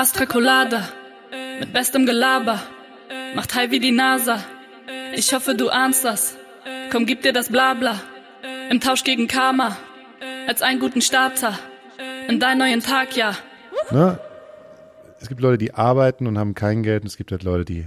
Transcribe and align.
Astra 0.00 0.24
Colada 0.24 0.88
mit 1.58 1.74
bestem 1.74 2.06
Gelaber 2.06 2.58
macht 3.34 3.54
high 3.54 3.70
wie 3.70 3.80
die 3.80 3.92
NASA. 3.92 4.42
Ich 5.14 5.34
hoffe, 5.34 5.54
du 5.54 5.68
ahnst 5.68 6.06
das. 6.06 6.38
Komm, 6.90 7.04
gib 7.04 7.20
dir 7.20 7.34
das 7.34 7.50
Blabla 7.50 8.00
im 8.70 8.80
Tausch 8.80 9.04
gegen 9.04 9.28
Karma 9.28 9.76
als 10.48 10.62
einen 10.62 10.80
guten 10.80 11.02
Starter 11.02 11.52
in 12.28 12.40
deinen 12.40 12.60
neuen 12.60 12.80
Tag, 12.80 13.14
ja. 13.14 13.36
Ne? 13.90 14.18
Es 15.20 15.28
gibt 15.28 15.42
Leute, 15.42 15.58
die 15.58 15.74
arbeiten 15.74 16.26
und 16.26 16.38
haben 16.38 16.54
kein 16.54 16.82
Geld 16.82 17.02
und 17.02 17.08
es 17.08 17.18
gibt 17.18 17.30
halt 17.30 17.42
Leute, 17.42 17.66
die. 17.66 17.86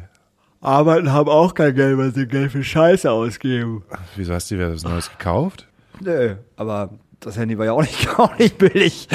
Arbeiten 0.61 1.11
haben 1.11 1.30
auch 1.30 1.55
kein 1.55 1.73
Geld, 1.73 1.98
weil 1.98 2.14
sie 2.14 2.27
Geld 2.27 2.52
für 2.52 2.64
Scheiße 2.64 3.09
ausgeben. 3.09 3.86
Wieso 4.16 4.36
hast 4.36 4.52
du 4.52 4.57
dir 4.57 4.71
was 4.71 4.84
Neues 4.84 5.09
gekauft? 5.09 5.68
Nö, 6.00 6.36
aber 6.57 6.91
das 7.23 7.37
Handy 7.37 7.57
war 7.57 7.65
ja 7.65 7.71
auch 7.73 7.81
nicht, 7.81 8.07
auch 8.19 8.37
nicht 8.37 8.57
billig. 8.57 9.07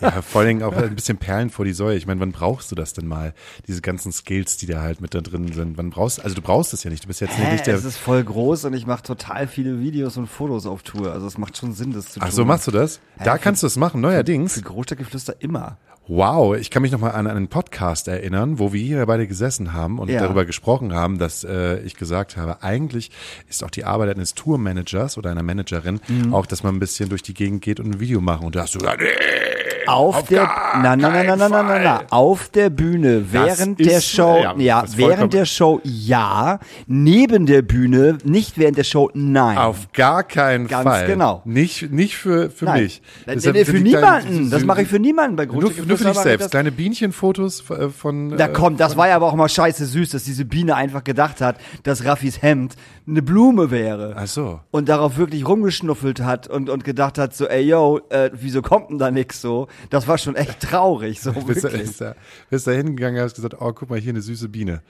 Ja, 0.00 0.22
vor 0.22 0.40
allen 0.40 0.48
Dingen 0.48 0.62
auch 0.62 0.72
ein 0.74 0.94
bisschen 0.94 1.18
Perlen 1.18 1.50
vor 1.50 1.64
die 1.64 1.72
Säue. 1.72 1.96
Ich 1.96 2.06
meine, 2.06 2.20
wann 2.20 2.32
brauchst 2.32 2.70
du 2.70 2.74
das 2.74 2.92
denn 2.92 3.06
mal? 3.06 3.34
Diese 3.66 3.80
ganzen 3.80 4.12
Skills, 4.12 4.56
die 4.56 4.66
da 4.66 4.82
halt 4.82 5.00
mit 5.00 5.14
da 5.14 5.20
drin 5.20 5.52
sind. 5.52 5.76
Wann 5.78 5.90
brauchst 5.90 6.22
Also 6.22 6.34
du 6.36 6.42
brauchst 6.42 6.72
es 6.74 6.84
ja 6.84 6.90
nicht. 6.90 7.04
Du 7.04 7.08
bist 7.08 7.20
jetzt 7.20 7.36
Hä, 7.36 7.52
nicht 7.52 7.66
der. 7.66 7.74
es 7.76 7.84
ist 7.84 7.96
voll 7.98 8.22
groß 8.22 8.64
und 8.66 8.74
ich 8.74 8.86
mache 8.86 9.02
total 9.02 9.48
viele 9.48 9.80
Videos 9.80 10.16
und 10.16 10.26
Fotos 10.26 10.66
auf 10.66 10.82
Tour. 10.82 11.12
Also 11.12 11.26
es 11.26 11.38
macht 11.38 11.56
schon 11.56 11.72
Sinn, 11.72 11.92
das 11.92 12.06
zu 12.06 12.20
tun. 12.20 12.28
Ach 12.28 12.32
so, 12.32 12.44
machst 12.44 12.66
du 12.66 12.70
das? 12.70 13.00
Da 13.18 13.24
Ja, 13.24 13.38
kannst 13.38 13.62
du 13.62 13.66
es 13.66 13.76
machen, 13.76 14.00
neuerdings. 14.00 14.54
Für 14.54 14.62
Großstadtgeflüster 14.62 15.36
immer. 15.40 15.78
Wow, 16.08 16.56
ich 16.56 16.70
kann 16.70 16.82
mich 16.82 16.92
noch 16.92 17.00
mal 17.00 17.10
an 17.10 17.26
einen 17.26 17.48
Podcast 17.48 18.06
erinnern, 18.06 18.60
wo 18.60 18.72
wir 18.72 18.80
hier 18.80 19.04
beide 19.06 19.26
gesessen 19.26 19.72
haben 19.72 19.98
und 19.98 20.08
Ja. 20.08 20.20
darüber 20.20 20.44
gesprochen 20.44 20.94
haben, 20.94 21.18
dass 21.18 21.42
äh, 21.42 21.80
ich 21.80 21.96
gesagt 21.96 22.36
habe, 22.36 22.62
eigentlich 22.62 23.10
ist 23.48 23.64
auch 23.64 23.70
die 23.70 23.84
Arbeit 23.84 24.14
eines 24.14 24.34
Tourmanagers 24.34 25.18
oder 25.18 25.30
einer 25.32 25.42
Managerin 25.42 25.98
Mhm. 26.06 26.32
auch, 26.32 26.46
dass 26.46 26.62
man 26.62 26.76
ein 26.76 26.78
bisschen 26.78 27.08
durch 27.08 27.22
die 27.22 27.34
Gegend 27.34 27.60
geht 27.62 27.80
und 27.80 27.86
ein 27.96 27.98
Video 28.00 28.20
machen. 28.20 28.46
Und 28.46 28.54
da 28.54 28.60
hast 28.62 28.76
du 28.76 28.78
gesagt, 28.78 29.00
nee, 29.02 29.08
Auf, 29.86 30.16
Auf 30.16 30.28
der 30.28 30.42
na, 30.82 30.96
na, 30.96 31.08
na, 31.10 31.22
na, 31.22 31.36
na, 31.36 31.48
na, 31.48 31.62
na, 31.62 31.78
na, 31.78 32.02
auf 32.10 32.48
der 32.48 32.70
Bühne 32.70 33.24
während 33.32 33.78
der 33.78 33.98
ist- 33.98 34.08
Show 34.08 34.38
ja, 34.42 34.54
ja, 34.58 34.82
das 34.82 34.96
während 34.96 35.32
der 35.32 35.44
Show 35.44 35.80
ja 35.84 36.58
neben 36.86 37.46
der 37.46 37.62
Bühne 37.62 38.18
nicht 38.24 38.58
während 38.58 38.76
der 38.78 38.84
Show 38.84 39.10
nein 39.14 39.58
auf 39.58 39.92
gar 39.92 40.22
keinen 40.22 40.66
Ganz 40.68 40.84
Fall. 40.84 41.06
genau. 41.06 41.42
Nicht, 41.44 41.90
nicht 41.92 42.16
für, 42.16 42.50
für 42.50 42.64
nein 42.66 42.82
mich. 42.84 43.02
Nee, 43.26 43.38
sind 43.38 43.56
für 43.66 43.78
niemanden 43.80 44.50
das 44.50 44.64
mache 44.64 44.82
ich 44.82 44.88
für 44.88 44.98
niemanden 44.98 45.36
bei 45.36 45.46
nur, 45.46 45.62
nur 45.62 45.70
für 45.72 45.82
dich 45.82 45.98
selbst. 46.18 46.44
das- 46.46 46.50
Kleine 46.50 46.72
Bienchenfotos 46.72 47.68
äh, 47.70 47.88
von. 47.90 48.36
Da 48.36 48.46
äh, 48.46 48.52
kommt, 48.52 48.80
das 48.80 48.96
war 48.96 49.08
ja 49.08 49.16
aber 49.16 49.26
auch 49.26 49.34
mal 49.34 49.48
scheiße 49.48 49.86
süß, 49.86 50.10
dass 50.10 50.24
diese 50.24 50.44
Biene 50.44 50.74
einfach 50.74 51.04
gedacht 51.04 51.40
hat, 51.40 51.56
dass 51.82 52.04
Raffis 52.04 52.42
Hemd 52.42 52.74
eine 53.08 53.22
Blume 53.22 53.70
wäre. 53.70 54.14
Ach 54.16 54.26
so. 54.26 54.60
Und 54.70 54.88
darauf 54.88 55.16
wirklich 55.16 55.46
rumgeschnuffelt 55.46 56.20
hat 56.20 56.48
und, 56.48 56.68
und 56.70 56.82
gedacht 56.84 57.18
hat, 57.18 57.34
so, 57.36 57.46
ey, 57.46 57.62
yo, 57.68 58.00
äh, 58.10 58.30
wieso 58.34 58.62
kommt 58.62 58.90
denn 58.90 58.98
da 58.98 59.10
nix 59.10 59.40
so? 59.40 59.68
Das 59.90 60.06
war 60.08 60.18
schon 60.18 60.36
echt 60.36 60.60
traurig, 60.60 61.20
so 61.20 61.32
Bist 61.46 61.64
da, 61.64 61.70
wirklich. 61.72 61.82
bist, 61.82 62.00
da, 62.00 62.14
bist 62.50 62.66
da 62.66 62.70
hingegangen 62.72 63.18
und 63.18 63.24
hast 63.24 63.34
gesagt, 63.36 63.56
oh, 63.60 63.72
guck 63.72 63.90
mal, 63.90 63.98
hier 64.00 64.10
eine 64.12 64.20
süße 64.22 64.48
Biene. 64.48 64.82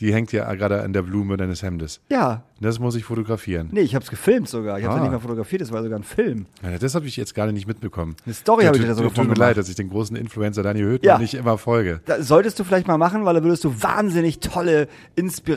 Die 0.00 0.12
hängt 0.12 0.32
ja 0.32 0.52
gerade 0.54 0.82
an 0.82 0.92
der 0.92 1.02
Blume 1.02 1.36
deines 1.36 1.62
Hemdes. 1.62 2.00
Ja, 2.10 2.42
Das 2.60 2.80
muss 2.80 2.96
ich 2.96 3.04
fotografieren. 3.04 3.68
nee, 3.70 3.82
ich 3.82 3.94
hab's 3.94 4.10
gefilmt 4.10 4.48
sogar. 4.48 4.80
Ich 4.80 4.88
Ah. 4.88 4.96
ja 4.96 5.00
nicht 5.02 5.12
mal 5.12 5.20
fotografiert, 5.20 5.62
das 5.62 5.70
war 5.70 5.84
sogar 5.84 6.00
ein 6.00 6.02
Film. 6.02 6.46
Ja, 6.64 6.76
das 6.78 6.96
habe 6.96 7.06
ich 7.06 7.16
jetzt 7.16 7.32
gerade 7.36 7.52
nicht 7.52 7.68
mitbekommen. 7.68 8.16
Eine 8.24 8.34
Story 8.34 8.64
habe 8.64 8.76
ich 8.76 8.82
dir 8.82 8.92
sogar 8.96 9.14
Tut 9.14 9.28
mir 9.28 9.34
leid, 9.34 9.56
dass 9.56 9.68
ich 9.68 9.76
den 9.76 9.90
großen 9.90 10.16
Influencer 10.16 10.64
Daniel 10.64 10.86
Höhtmann 10.86 11.08
Ja. 11.08 11.18
nicht 11.18 11.34
immer 11.34 11.58
folge. 11.58 12.00
Da 12.06 12.20
solltest 12.24 12.58
du 12.58 12.64
vielleicht 12.64 12.88
mal 12.88 12.98
machen, 12.98 13.24
weil 13.24 13.34
da 13.34 13.44
würdest 13.44 13.62
du 13.62 13.82
wahnsinnig 13.82 14.40
tolle 14.40 14.88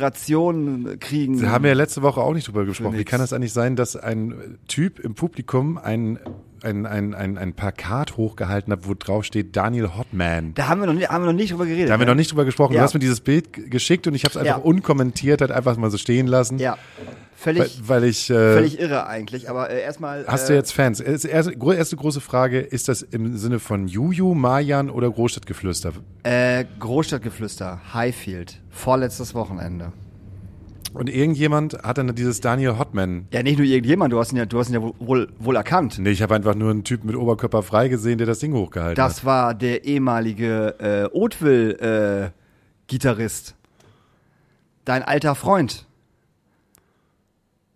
Inspirationen 0.02 0.99
kriegen. 0.99 1.41
Da 1.41 1.49
haben 1.49 1.63
wir 1.63 1.71
ja 1.71 1.75
letzte 1.75 2.02
Woche 2.02 2.21
auch 2.21 2.33
nicht 2.33 2.47
drüber 2.47 2.65
gesprochen. 2.65 2.97
Wie 2.97 3.03
kann 3.05 3.19
das 3.19 3.33
eigentlich 3.33 3.53
sein, 3.53 3.75
dass 3.75 3.95
ein 3.95 4.59
Typ 4.67 4.99
im 4.99 5.15
Publikum 5.15 5.77
ein, 5.77 6.19
ein, 6.63 6.86
ein, 6.86 7.13
ein, 7.13 7.38
ein 7.38 7.53
Plakat 7.53 8.17
hochgehalten 8.17 8.72
hat, 8.73 8.88
wo 8.88 8.94
drauf 8.94 9.23
steht 9.23 9.55
Daniel 9.55 9.89
Hotman? 9.97 10.53
da 10.55 10.67
haben 10.67 10.80
wir 10.81 10.88
noch 10.88 10.94
nicht, 10.94 11.09
haben 11.09 11.23
wir 11.23 11.31
noch 11.31 11.38
nicht 11.38 11.52
drüber 11.52 11.66
geredet. 11.66 11.89
Da 11.89 11.94
haben 11.94 11.99
wir 12.02 12.05
ne? 12.05 12.11
noch 12.11 12.17
nicht 12.17 12.31
drüber 12.31 12.45
gesprochen. 12.45 12.73
Ja. 12.73 12.80
Du 12.80 12.83
hast 12.86 12.94
mir 12.94 12.99
dieses 12.99 13.22
Bild 13.22 13.69
geschickt 13.72 14.08
und 14.08 14.14
ich 14.16 14.23
habe 14.23 14.31
es 14.31 14.38
einfach 14.38 14.58
Ja. 14.58 14.64
unkommentiert, 14.64 15.41
halt 15.41 15.52
einfach 15.52 15.75
mal 15.77 15.89
so 15.91 15.97
stehen 15.97 16.27
lassen. 16.27 16.58
Ja, 16.59 16.77
Weil, 17.43 17.55
völlig, 17.55 17.81
weil 17.87 18.04
ich. 18.04 18.30
Äh, 18.30 18.54
völlig 18.54 18.80
irre 18.80 19.08
eigentlich. 19.08 19.49
Aber 19.49 19.70
äh, 19.70 19.81
erstmal. 19.81 20.26
Hast 20.27 20.45
äh, 20.45 20.54
du 20.54 20.55
jetzt 20.55 20.71
Fans? 20.73 20.99
Erste, 20.99 21.27
erste, 21.27 21.55
gro- 21.55 21.73
erste 21.73 21.95
große 21.95 22.21
Frage, 22.21 22.60
ist 22.60 22.87
das 22.87 23.02
im 23.02 23.37
Sinne 23.37 23.60
von 23.60 23.87
Juju, 23.87 24.33
Mayan 24.33 24.89
oder 24.89 25.10
Großstadtgeflüster? 25.11 25.93
Äh, 26.23 26.65
Großstadtgeflüster, 26.80 27.80
Highfield, 27.93 28.60
vorletztes 28.70 29.33
Wochenende. 29.36 29.93
Und 30.93 31.09
irgendjemand 31.09 31.77
hat 31.83 31.98
dann 31.98 32.15
dieses 32.15 32.39
Daniel 32.42 32.77
Hotman. 32.80 33.27
Ja, 33.31 33.43
nicht 33.43 33.58
nur 33.58 33.67
irgendjemand, 33.67 34.14
du 34.14 34.20
hast 34.20 34.31
ihn 34.31 34.37
ja, 34.37 34.45
du 34.45 34.59
hast 34.59 34.70
ihn 34.70 34.75
ja 34.75 34.81
wohl, 34.99 35.27
wohl 35.37 35.55
erkannt. 35.55 35.99
Nee, 35.99 36.11
ich 36.11 36.21
habe 36.21 36.36
einfach 36.36 36.55
nur 36.55 36.71
einen 36.71 36.83
Typ 36.83 37.03
mit 37.03 37.15
Oberkörper 37.15 37.64
frei 37.64 37.87
gesehen, 37.87 38.17
der 38.17 38.27
das 38.27 38.39
Ding 38.39 38.53
hochgehalten 38.53 38.95
Das 38.95 39.23
war 39.25 39.53
der 39.53 39.86
ehemalige 39.86 40.75
äh, 40.80 41.08
Oatville-Gitarrist. 41.15 43.55
Dein 44.86 45.03
alter 45.03 45.36
Freund. 45.36 45.86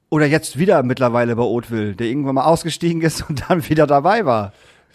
Oder 0.10 0.26
jetzt 0.26 0.58
wieder 0.58 0.84
mittlerweile 0.84 1.36
bei 1.36 1.44
Oatville, 1.44 1.96
der 1.96 2.08
irgendwann 2.08 2.36
mal 2.36 2.44
ausgestiegen 2.44 3.02
ist 3.02 3.30
und 3.30 3.50
dann 3.50 3.68
wieder 3.70 3.88
dabei 3.88 4.26
war. 4.26 4.54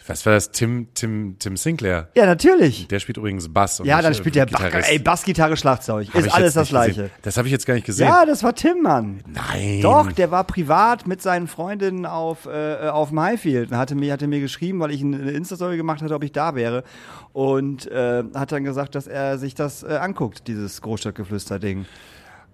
Was 0.09 0.25
war 0.25 0.35
das? 0.35 0.51
Tim, 0.53 0.89
Tim, 0.95 1.37
Tim 1.39 1.57
Sinclair. 1.57 2.09
Ja, 2.15 2.27
natürlich. 2.27 2.87
Der 2.89 3.01
spielt 3.01 3.17
übrigens 3.17 3.49
Bass. 3.53 3.81
Und 3.81 3.87
Ja, 3.87 4.01
dann 4.03 4.13
äh, 4.13 4.15
spielt 4.15 4.37
der 4.37 4.47
Bass, 4.47 4.63
Gitarrist. 4.63 4.89
ey, 4.91 4.99
Bassgitarre, 5.01 5.57
Schlagzeug. 5.57 6.09
Hab 6.15 6.15
Ist 6.21 6.33
alles 6.33 6.55
das 6.55 6.69
Gleiche. 6.69 7.03
gesehen. 7.03 7.11
Das 7.23 7.37
habe 7.37 7.49
ich 7.49 7.53
jetzt 7.53 7.67
gar 7.67 7.75
nicht 7.75 7.87
gesehen. 7.87 8.07
Ja, 8.07 8.25
das 8.25 8.43
war 8.45 8.55
Tim, 8.55 8.83
Mann. 8.83 9.21
Nein. 9.27 9.81
Doch, 9.83 10.13
der 10.13 10.31
war 10.31 10.45
privat 10.45 11.07
mit 11.09 11.23
seinen 11.23 11.49
Freundinnen 11.49 12.07
auf, 12.07 12.47
äh, 12.47 12.89
auf 12.89 13.09
dem 13.09 13.21
Highfield 13.21 13.73
und 13.73 13.79
hatte 13.79 13.95
mir, 13.97 14.13
hatte 14.13 14.29
mir 14.29 14.41
geschrieben, 14.41 14.79
weil 14.81 14.93
ich 14.93 15.03
eine 15.03 15.31
Insta-Story 15.33 15.77
gemacht 15.77 16.03
hatte, 16.03 16.15
ob 16.15 16.23
ich 16.23 16.31
da 16.33 16.55
wäre. 16.55 16.85
Und 17.33 17.91
äh, 17.91 18.23
hat 18.35 18.53
dann 18.53 18.63
gesagt, 18.65 18.95
dass 18.95 19.07
er 19.09 19.39
sich 19.39 19.55
das 19.55 19.83
äh, 19.83 19.89
anguckt, 20.01 20.47
dieses 20.47 20.81
Großstadtgeflüster-Ding. 20.83 21.85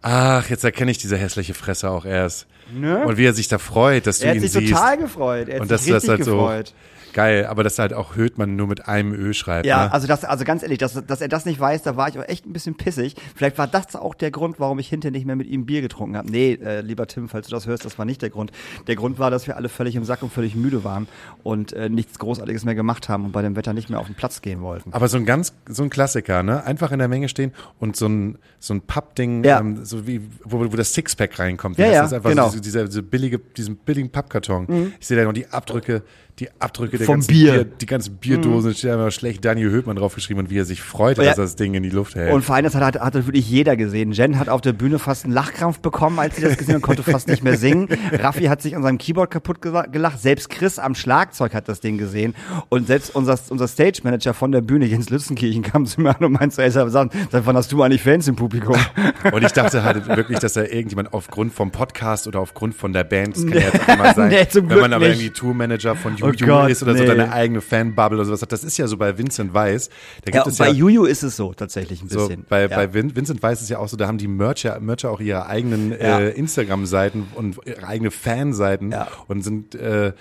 Ach, 0.01 0.49
jetzt 0.51 0.65
erkenne 0.65 0.91
ich 0.91 0.99
diese 0.99 1.17
hässliche 1.17 1.55
Fresse 1.55 1.89
auch 1.91 2.05
erst. 2.05 2.47
Ne? 2.75 3.05
Und 3.07 3.19
wie 3.19 3.25
er 3.27 3.35
sich 3.35 3.47
da 3.49 3.59
freut, 3.59 4.07
dass 4.07 4.19
du 4.19 4.25
Er 4.25 4.31
hat 4.31 4.37
ihn 4.37 4.43
sich 4.43 4.53
siehst. 4.53 4.73
total 4.73 4.97
gefreut. 4.99 5.49
Er 5.49 5.57
hat 5.57 5.61
und 5.63 5.69
sich 5.69 5.77
dass 5.77 5.85
du 5.85 5.93
das 5.93 6.03
richtig 6.03 6.11
halt 6.11 6.25
so 6.25 6.33
gefreut. 6.39 6.75
Geil, 7.13 7.47
aber 7.47 7.65
dass 7.65 7.79
halt 7.79 7.93
auch 7.93 8.17
Höhtmann 8.17 8.57
nur 8.57 8.67
mit 8.67 8.89
einem 8.89 9.13
Ö 9.13 9.33
schreibt. 9.33 9.67
Ja, 9.67 9.87
ne? 9.87 9.93
also 9.93 10.07
das, 10.07 10.25
also 10.25 10.45
ganz 10.45 10.63
ehrlich, 10.63 10.79
dass, 10.79 10.95
dass 11.07 11.21
er 11.21 11.29
das 11.29 11.45
nicht 11.45 11.59
weiß, 11.61 11.83
da 11.83 11.97
war 11.97 12.09
ich 12.09 12.19
auch 12.19 12.29
echt 12.29 12.47
ein 12.47 12.53
bisschen 12.53 12.77
pissig. 12.77 13.15
Vielleicht 13.35 13.59
war 13.59 13.67
das 13.67 13.97
auch 13.97 14.15
der 14.15 14.31
Grund, 14.31 14.61
warum 14.61 14.79
ich 14.79 14.89
hinterher 14.89 15.13
nicht 15.13 15.27
mehr 15.27 15.37
mit 15.37 15.49
ihm 15.49 15.67
Bier 15.67 15.81
getrunken 15.81 16.17
habe. 16.17 16.31
Nee, 16.31 16.55
äh, 16.55 16.81
lieber 16.81 17.07
Tim, 17.07 17.29
falls 17.29 17.47
du 17.49 17.55
das 17.55 17.67
hörst, 17.67 17.85
das 17.85 17.99
war 17.99 18.05
nicht 18.05 18.23
der 18.23 18.31
Grund. 18.31 18.53
Der 18.87 18.97
Grund 18.97 19.19
war, 19.19 19.31
dass 19.31 19.47
wir 19.47 19.57
alle 19.57 19.69
völlig 19.69 19.97
im 19.97 20.05
Sack 20.05 20.23
und 20.23 20.33
völlig 20.33 20.55
müde 20.55 20.85
waren 20.85 21.09
und 21.43 21.73
äh, 21.73 21.89
nichts 21.89 22.19
Großartiges 22.19 22.65
mehr 22.65 22.75
gemacht 22.75 23.09
haben 23.09 23.25
und 23.25 23.33
bei 23.33 23.43
dem 23.43 23.57
Wetter 23.57 23.73
nicht 23.73 23.91
mehr 23.91 24.01
auf 24.01 24.07
den 24.07 24.15
Platz 24.15 24.43
gehen 24.43 24.63
wollten. 24.63 24.93
Aber 24.93 25.09
so 25.09 25.17
ein 25.17 25.27
ganz, 25.27 25.55
so 25.69 25.83
ein 25.83 25.91
Klassiker, 25.91 26.43
ne? 26.43 26.65
Einfach 26.65 26.93
in 26.93 26.99
der 26.99 27.09
Menge 27.09 27.29
stehen 27.29 27.53
und 27.79 27.97
so 27.97 28.07
ein, 28.07 28.39
so 28.59 28.75
ein 28.75 28.81
Pappding, 28.81 29.45
Ja. 29.45 29.61
ähm, 29.61 29.85
so 29.85 30.07
wie, 30.07 30.21
wo, 30.45 30.61
wo 30.61 30.77
das 30.77 30.93
Sixpack 30.93 31.39
reinkommt. 31.39 31.79
Ja, 31.79 31.87
ja, 31.87 32.03
das? 32.03 32.13
Einfach 32.13 32.31
genau. 32.31 32.49
so, 32.49 32.61
dieser, 32.61 32.85
dieser 32.85 33.03
billige, 33.03 33.39
diesen 33.39 33.77
billigen 33.77 34.11
Pappkarton. 34.11 34.93
Ich 35.01 35.07
sehe 35.07 35.17
da 35.17 35.25
noch 35.25 35.33
die 35.33 35.49
Abdrücke, 35.49 36.03
die 36.39 36.49
Abdrücke 36.61 36.97
der 36.97 37.07
Vom 37.07 37.17
ganzen 37.17 37.29
Bier. 37.33 37.65
die 37.65 37.87
ganzen 37.87 38.17
Bierdosen, 38.17 38.75
steht 38.75 38.91
einfach 38.91 39.13
schlecht 39.13 39.45
Daniel 39.45 39.71
Höhtmann 39.71 39.97
draufgeschrieben 39.97 40.45
und 40.45 40.51
wie 40.51 40.59
er 40.59 40.65
sich 40.65 40.83
freut, 40.83 41.19
Ja. 41.19 41.25
dass 41.25 41.39
er 41.39 41.45
das 41.45 41.57
Ding 41.57 41.75
in 41.75 41.83
die 41.83 41.91
Luft 41.91 42.15
hält. 42.15 42.33
Und 42.33 42.43
vor 42.43 42.55
allem, 42.55 42.65
das 42.65 42.75
hat, 42.75 42.99
hat, 42.99 43.15
wirklich 43.15 43.49
jeder 43.49 43.77
gesehen. 43.77 44.13
Jen 44.13 44.39
hat 44.39 44.49
auf 44.49 44.63
der 44.63 44.73
Bühne 44.73 44.99
fast 44.99 45.25
einen 45.25 45.35
Lachkrampf 45.35 45.81
bekommen, 45.81 46.19
als 46.19 46.37
sie 46.37 46.43
das 46.43 46.57
gesehen 46.57 46.77
hat, 46.77 46.83
konnte 46.83 47.03
fast 47.03 47.29
nicht 47.29 47.45
mehr 47.45 47.57
singen. 47.59 47.89
Raffi 48.13 48.45
hat 48.45 48.63
sich 48.63 48.75
an 48.75 48.83
seinem 48.83 48.99
Keyboard 48.99 49.31
kaputt 49.31 49.61
gelacht. 49.61 50.21
Selbst 50.21 50.49
Chris 50.49 50.79
am 50.79 50.95
Schlagzeug 50.95 51.55
hat 51.55 51.69
das 51.69 51.81
Ding 51.81 51.99
gesehen. 51.99 52.35
Und 52.71 52.87
selbst 52.87 53.15
unser, 53.15 53.39
unser 53.51 53.69
Stage-Manager 53.69 54.33
von 54.33 54.53
der 54.53 54.63
Bühne, 54.63 54.87
Jens 54.87 55.11
Lützenkirchen, 55.11 55.63
kam 55.63 55.85
zu 55.87 56.01
mir 56.01 56.17
an 56.17 56.25
und 56.25 56.33
meinte, 56.33 56.63
ey, 56.63 56.71
sag, 56.71 56.93
wann 56.93 57.57
hast 57.57 57.71
du 57.73 57.83
eigentlich 57.83 58.03
Fans 58.03 58.27
im 58.27 58.37
Publikum? 58.37 58.77
Und 59.33 59.45
ich 59.45 59.53
dachte 59.53 59.85
halt 59.85 60.09
wirklich, 60.09 60.39
dass 60.39 60.55
da 60.55 60.63
irgendjemand 60.63 61.13
aufgrund 61.13 61.53
vom 61.53 61.71
Podcast 61.71 62.27
oder 62.27 62.41
aufgrund 62.41 62.75
von 62.75 62.93
der 62.93 63.05
Band, 63.05 63.37
das 63.37 63.47
kann 63.47 63.53
ja 63.59 63.61
jetzt 63.61 63.89
auch 63.89 64.15
sein, 64.15 64.29
Nee, 64.31 64.47
wenn 64.53 64.81
man 64.81 64.93
aber 64.93 65.07
irgendwie 65.07 65.31
Tourmanager 65.31 65.95
von 65.95 66.17
Oh 66.23 66.31
Juju 66.31 66.47
Gott, 66.47 66.71
ist 66.71 66.83
oder 66.83 66.95
so 66.95 67.03
nee. 67.03 67.07
deine 67.07 67.33
eigene 67.33 67.61
Fanbubble 67.61 68.19
oder 68.19 68.25
sowas 68.25 68.43
hat. 68.43 68.53
Das 68.53 68.65
ist 68.65 68.77
ja 68.79 68.87
so 68.87 68.97
bei 68.97 69.17
Vincent 69.17 69.53
Weiss. 69.55 69.89
Da 70.25 70.31
gibt 70.31 70.47
Ja, 70.47 70.51
es 70.51 70.59
bei 70.59 70.69
ja, 70.69 70.73
Juju 70.73 71.05
ist 71.05 71.23
es 71.23 71.37
so, 71.37 71.53
tatsächlich 71.53 72.03
ein 72.03 72.09
so, 72.09 72.29
bisschen. 72.29 72.45
bei, 72.49 72.63
ja. 72.63 72.69
bei 72.69 72.93
Vin, 72.95 73.15
Vincent 73.15 73.43
Weiss 73.43 73.63
ist 73.63 73.71
ja 73.71 73.79
auch 73.79 73.89
so, 73.89 73.97
da 73.97 74.07
haben 74.07 74.19
die 74.19 74.29
Mercher, 74.29 74.79
Mercher 74.81 75.11
auch 75.11 75.21
ihre 75.21 75.47
eigenen 75.47 75.93
äh, 75.93 76.31
Instagram-Seiten 76.31 77.29
und 77.35 77.59
ihre 77.65 77.87
eigene 77.87 78.11
Fanseiten 78.11 78.95
und 79.29 79.43
sind 79.43 79.75
äh, 79.75 80.13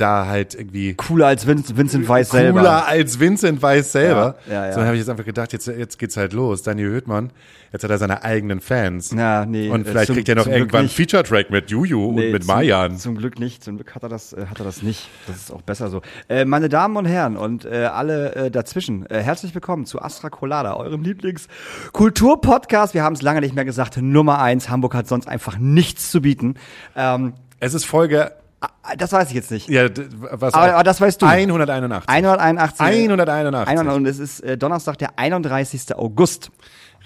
da 0.00 0.26
halt 0.26 0.54
irgendwie 0.54 0.94
Cooler 0.94 1.26
als 1.26 1.46
Vincent, 1.46 1.76
Vincent 1.76 2.08
Weiss 2.08 2.30
selber. 2.30 2.60
cooler 2.60 2.86
als 2.86 3.18
Vincent 3.20 3.60
Weiss 3.62 3.92
selber. 3.92 4.36
Ja, 4.46 4.52
ja, 4.52 4.66
ja. 4.66 4.72
So 4.72 4.78
dann 4.78 4.86
habe 4.86 4.96
ich 4.96 5.00
jetzt 5.00 5.10
einfach 5.10 5.24
gedacht, 5.24 5.52
jetzt, 5.52 5.66
jetzt 5.66 5.98
geht's 5.98 6.16
halt 6.16 6.32
los. 6.32 6.62
Daniel 6.62 6.88
Höhtmann, 6.90 7.30
jetzt 7.72 7.82
hat 7.84 7.90
er 7.90 7.98
seine 7.98 8.22
eigenen 8.24 8.60
Fans. 8.60 9.10
Ja, 9.16 9.44
nee, 9.46 9.68
Und 9.68 9.82
äh, 9.86 9.90
vielleicht 9.90 10.06
zum- 10.06 10.16
kriegt 10.16 10.28
er 10.28 10.34
noch 10.36 10.46
irgendwann 10.46 10.80
einen. 10.80 10.88
Feature-Track 10.88 11.50
mit 11.50 11.70
Juju 11.70 12.12
Nee, 12.12 12.26
und 12.26 12.32
mit 12.32 12.44
zum, 12.44 12.54
Mayan. 12.54 12.96
Zum 12.98 13.16
Glück 13.16 13.38
nicht. 13.38 13.62
Zum 13.64 13.76
Glück 13.76 13.94
hat 13.94 14.02
er 14.02 14.08
das, 14.08 14.32
äh, 14.32 14.46
hat 14.48 14.58
er 14.60 14.64
das 14.64 14.82
nicht. 14.82 15.08
Das 15.26 15.36
ist 15.36 15.52
auch 15.52 15.62
besser 15.62 15.88
so. 15.90 16.00
Äh, 16.28 16.44
meine 16.44 16.68
Damen 16.68 16.96
und 16.96 17.04
Herren 17.06 17.36
und 17.36 17.64
äh, 17.64 17.84
alle 17.92 18.34
äh, 18.34 18.50
dazwischen, 18.50 19.04
äh, 19.10 19.20
herzlich 19.22 19.54
willkommen 19.54 19.84
zu 19.86 20.00
Astra 20.00 20.30
Colada, 20.30 20.74
eurem 20.76 21.02
Lieblings-Kultur-Podcast. 21.02 22.94
Wir 22.94 23.02
haben 23.02 23.14
es 23.14 23.22
lange 23.22 23.40
nicht 23.40 23.54
mehr 23.54 23.64
gesagt. 23.64 23.96
Nummer 24.00 24.38
eins. 24.40 24.68
Hamburg 24.68 24.94
hat 24.94 25.08
sonst 25.08 25.28
einfach 25.28 25.58
nichts 25.58 26.10
zu 26.10 26.20
bieten. 26.22 26.54
Ähm, 26.96 27.34
Es 27.60 27.74
ist 27.74 27.84
Folge 27.84 28.32
Das 28.96 29.12
weiß 29.12 29.28
ich 29.28 29.34
jetzt 29.34 29.50
nicht. 29.50 29.68
Ja, 29.68 29.88
was 30.32 30.54
Aber, 30.54 30.74
aber 30.74 30.82
das 30.82 31.00
weißt 31.00 31.20
du. 31.22 31.26
181. 31.26 32.08
181. 32.08 32.80
181. 32.80 33.68
100 33.78 33.96
und 33.96 34.06
es 34.06 34.18
ist 34.18 34.40
äh, 34.40 34.56
Donnerstag, 34.58 34.98
der 34.98 35.18
31. 35.18 35.94
August. 35.94 36.50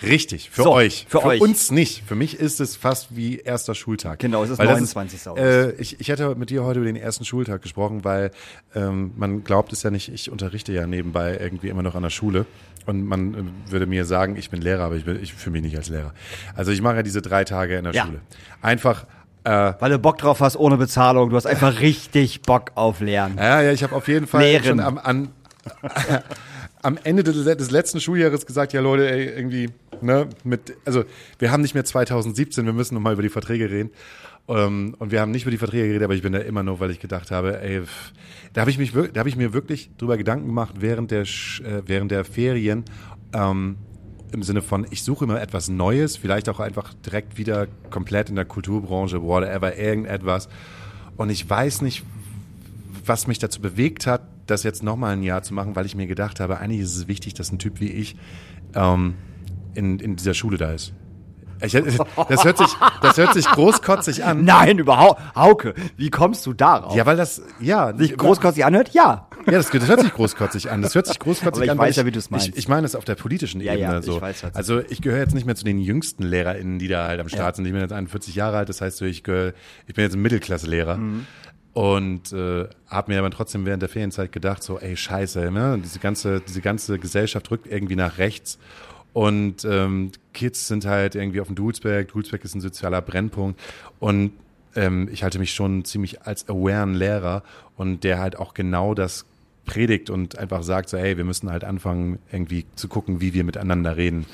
Richtig, 0.02 0.50
für 0.50 0.62
So, 0.62 0.72
euch. 0.72 1.06
für 1.08 1.22
euch. 1.24 1.40
uns 1.40 1.70
nicht. 1.70 2.02
Für 2.06 2.14
mich 2.14 2.38
ist 2.40 2.60
es 2.60 2.76
fast 2.76 3.14
wie 3.14 3.38
erster 3.38 3.74
Schultag. 3.74 4.18
Genau, 4.18 4.42
es 4.42 4.50
ist 4.50 4.58
Weil 4.58 4.66
das 4.66 4.76
29. 4.76 5.28
August. 5.28 5.44
Äh, 5.44 5.70
ich, 5.72 6.00
ich 6.00 6.08
hätte 6.08 6.34
mit 6.34 6.50
dir 6.50 6.64
heute 6.64 6.78
über 6.80 6.86
den 6.86 6.96
ersten 6.96 7.24
Schultag 7.24 7.62
gesprochen, 7.62 8.02
weil 8.04 8.30
ähm, 8.74 9.12
man 9.16 9.44
glaubt 9.44 9.72
es 9.72 9.82
ja 9.82 9.90
nicht, 9.90 10.08
ich 10.12 10.30
unterrichte 10.30 10.72
ja 10.72 10.86
nebenbei 10.86 11.36
irgendwie 11.38 11.68
immer 11.68 11.82
noch 11.82 11.94
an 11.94 12.02
der 12.02 12.10
Schule. 12.10 12.46
Und 12.86 13.04
man 13.06 13.34
äh, 13.68 13.70
würde 13.70 13.86
mir 13.86 14.04
sagen, 14.04 14.36
ich 14.36 14.50
bin 14.50 14.60
Lehrer, 14.62 14.84
aber 14.84 14.96
ich, 14.96 15.04
bin, 15.04 15.22
ich 15.22 15.34
fühle 15.34 15.52
mich 15.52 15.62
nicht 15.62 15.76
als 15.76 15.88
Lehrer. 15.88 16.14
Also 16.56 16.72
ich 16.72 16.80
mache 16.80 16.96
ja 16.96 17.02
diese 17.02 17.22
drei 17.22 17.44
Tage 17.44 17.76
in 17.76 17.84
der 17.84 17.92
Ja. 17.92 18.06
Schule. 18.06 18.20
Einfach, 18.60 19.06
äh, 19.44 19.72
Weil 19.78 19.90
du 19.90 19.98
Bock 19.98 20.18
drauf 20.18 20.40
hast 20.40 20.56
ohne 20.56 20.76
Bezahlung. 20.76 21.30
Du 21.30 21.36
hast 21.36 21.46
einfach 21.46 21.80
richtig 21.80 22.42
Bock 22.42 22.72
auf 22.74 23.00
Lernen. 23.00 23.36
ja, 23.38 23.60
ja, 23.62 23.72
ich 23.72 23.82
habe 23.82 23.94
auf 23.94 24.08
jeden 24.08 24.26
Fall 24.26 24.42
Lehren. 24.42 24.64
schon 24.64 24.80
am, 24.80 24.98
an, 24.98 25.28
am 26.82 26.98
Ende 27.02 27.22
des, 27.22 27.44
des 27.44 27.70
letzten 27.70 28.00
Schuljahres 28.00 28.46
gesagt, 28.46 28.72
ja 28.72 28.80
Leute, 28.80 29.10
ey, 29.10 29.26
irgendwie, 29.26 29.70
ne, 30.00 30.28
mit, 30.44 30.76
also 30.84 31.04
wir 31.38 31.50
haben 31.50 31.62
nicht 31.62 31.74
mehr 31.74 31.84
2017, 31.84 32.66
wir 32.66 32.72
müssen 32.72 32.94
nochmal 32.94 33.14
über 33.14 33.22
die 33.22 33.28
Verträge 33.28 33.70
reden. 33.70 33.90
Ähm, 34.48 34.96
und 34.98 35.12
wir 35.12 35.20
haben 35.20 35.30
nicht 35.30 35.42
über 35.42 35.52
die 35.52 35.58
Verträge 35.58 35.86
geredet, 35.86 36.02
aber 36.02 36.14
ich 36.14 36.22
bin 36.22 36.32
da 36.32 36.40
immer 36.40 36.62
nur, 36.62 36.80
weil 36.80 36.90
ich 36.90 36.98
gedacht 37.00 37.30
habe, 37.30 37.60
ey, 37.62 37.82
da 38.52 38.62
habe 38.62 38.70
ich 38.70 38.78
mich, 38.78 38.92
da 38.92 39.20
habe 39.20 39.28
ich 39.28 39.36
mir 39.36 39.52
wirklich 39.52 39.90
drüber 39.98 40.16
Gedanken 40.16 40.46
gemacht 40.46 40.74
während 40.78 41.10
der, 41.10 41.22
äh, 41.22 41.82
während 41.86 42.10
der 42.10 42.24
Ferien. 42.24 42.84
Ähm, 43.32 43.76
im 44.32 44.42
Sinne 44.42 44.62
von, 44.62 44.86
ich 44.90 45.02
suche 45.02 45.24
immer 45.24 45.40
etwas 45.40 45.68
Neues, 45.68 46.16
vielleicht 46.16 46.48
auch 46.48 46.60
einfach 46.60 46.94
direkt 46.94 47.38
wieder 47.38 47.66
komplett 47.90 48.30
in 48.30 48.36
der 48.36 48.44
Kulturbranche, 48.44 49.22
whatever, 49.22 49.76
irgendetwas. 49.76 50.48
Und 51.16 51.30
ich 51.30 51.48
weiß 51.48 51.82
nicht, 51.82 52.02
was 53.04 53.26
mich 53.26 53.38
dazu 53.38 53.60
bewegt 53.60 54.06
hat, 54.06 54.22
das 54.46 54.62
jetzt 54.62 54.82
nochmal 54.82 55.12
ein 55.12 55.22
Jahr 55.22 55.42
zu 55.42 55.54
machen, 55.54 55.76
weil 55.76 55.86
ich 55.86 55.94
mir 55.94 56.06
gedacht 56.06 56.40
habe, 56.40 56.58
eigentlich 56.58 56.80
ist 56.80 56.96
es 56.96 57.08
wichtig, 57.08 57.34
dass 57.34 57.52
ein 57.52 57.58
Typ 57.58 57.80
wie 57.80 57.90
ich 57.90 58.16
ähm, 58.74 59.14
in, 59.74 59.98
in 59.98 60.16
dieser 60.16 60.34
Schule 60.34 60.56
da 60.56 60.72
ist. 60.72 60.92
Ich, 61.62 61.72
das, 61.72 62.44
hört 62.44 62.58
sich, 62.58 62.68
das 63.00 63.16
hört 63.16 63.34
sich 63.34 63.46
großkotzig 63.46 64.24
an. 64.24 64.44
Nein, 64.44 64.78
überhaupt. 64.78 65.20
Hauke, 65.34 65.74
wie 65.96 66.10
kommst 66.10 66.44
du 66.46 66.52
darauf? 66.52 66.94
Ja, 66.94 67.06
weil 67.06 67.16
das, 67.16 67.42
ja. 67.60 67.96
Sich 67.96 68.16
großkotzig 68.16 68.64
anhört? 68.64 68.90
Ja. 68.92 69.28
Ja, 69.46 69.52
das, 69.52 69.70
das 69.70 69.88
hört 69.88 70.00
sich 70.00 70.12
großkotzig 70.12 70.70
an. 70.70 70.82
Das 70.82 70.94
hört 70.94 71.06
sich 71.06 71.18
großkotzig 71.18 71.54
Aber 71.54 71.64
ich 71.64 71.70
an. 71.70 71.78
weiß 71.78 71.96
weil 71.96 72.02
ja, 72.04 72.06
wie 72.06 72.12
du's 72.12 72.30
meinst. 72.30 72.48
Ich, 72.48 72.56
ich 72.56 72.68
meine 72.68 72.86
es 72.86 72.94
auf 72.94 73.04
der 73.04 73.14
politischen 73.16 73.60
Ja, 73.60 73.72
Ebene 73.74 73.94
ja, 73.94 74.02
so. 74.02 74.16
ich 74.16 74.22
weiß, 74.22 74.44
also 74.54 74.80
ich 74.80 75.02
gehöre 75.02 75.18
jetzt 75.20 75.34
nicht 75.34 75.46
mehr 75.46 75.56
zu 75.56 75.64
den 75.64 75.78
jüngsten 75.78 76.22
LehrerInnen, 76.22 76.78
die 76.78 76.88
da 76.88 77.06
halt 77.08 77.20
am 77.20 77.28
Start 77.28 77.56
sind. 77.56 77.64
Ich 77.66 77.72
bin 77.72 77.80
jetzt 77.80 77.92
41 77.92 78.34
Jahre 78.34 78.58
alt, 78.58 78.68
das 78.68 78.80
heißt, 78.80 78.98
so, 78.98 79.04
ich, 79.04 79.22
gehöre, 79.22 79.52
ich 79.86 79.94
bin 79.94 80.04
jetzt 80.04 80.14
ein 80.14 80.22
Mittelklasse-Lehrer. 80.22 80.96
Mhm. 80.96 81.26
Und 81.74 82.32
äh, 82.34 82.68
habe 82.86 83.12
mir 83.12 83.18
aber 83.18 83.30
trotzdem 83.30 83.64
während 83.64 83.80
der 83.80 83.88
Ferienzeit 83.88 84.30
gedacht, 84.30 84.62
so, 84.62 84.78
ey, 84.78 84.94
scheiße, 84.94 85.50
ne? 85.50 85.80
diese, 85.82 85.98
ganze, 86.00 86.40
diese 86.40 86.60
ganze 86.60 86.98
Gesellschaft 86.98 87.50
rückt 87.50 87.66
irgendwie 87.66 87.96
nach 87.96 88.18
rechts. 88.18 88.58
Und 89.12 89.64
ähm, 89.64 90.10
Kids 90.32 90.68
sind 90.68 90.86
halt 90.86 91.14
irgendwie 91.14 91.40
auf 91.40 91.48
dem 91.48 91.56
Dulsberg. 91.56 92.08
Dulsberg 92.08 92.44
ist 92.44 92.54
ein 92.54 92.60
sozialer 92.60 93.02
Brennpunkt. 93.02 93.60
Und 93.98 94.32
ähm, 94.74 95.08
ich 95.12 95.22
halte 95.22 95.38
mich 95.38 95.52
schon 95.52 95.84
ziemlich 95.84 96.22
als 96.22 96.48
awaren 96.48 96.94
Lehrer 96.94 97.42
und 97.76 98.04
der 98.04 98.18
halt 98.18 98.38
auch 98.38 98.54
genau 98.54 98.94
das 98.94 99.26
predigt 99.64 100.10
und 100.10 100.38
einfach 100.38 100.62
sagt 100.62 100.88
so, 100.88 100.98
hey, 100.98 101.16
wir 101.16 101.24
müssen 101.24 101.50
halt 101.50 101.64
anfangen, 101.64 102.18
irgendwie 102.30 102.64
zu 102.74 102.88
gucken, 102.88 103.20
wie 103.20 103.34
wir 103.34 103.44
miteinander 103.44 103.96
reden. 103.96 104.26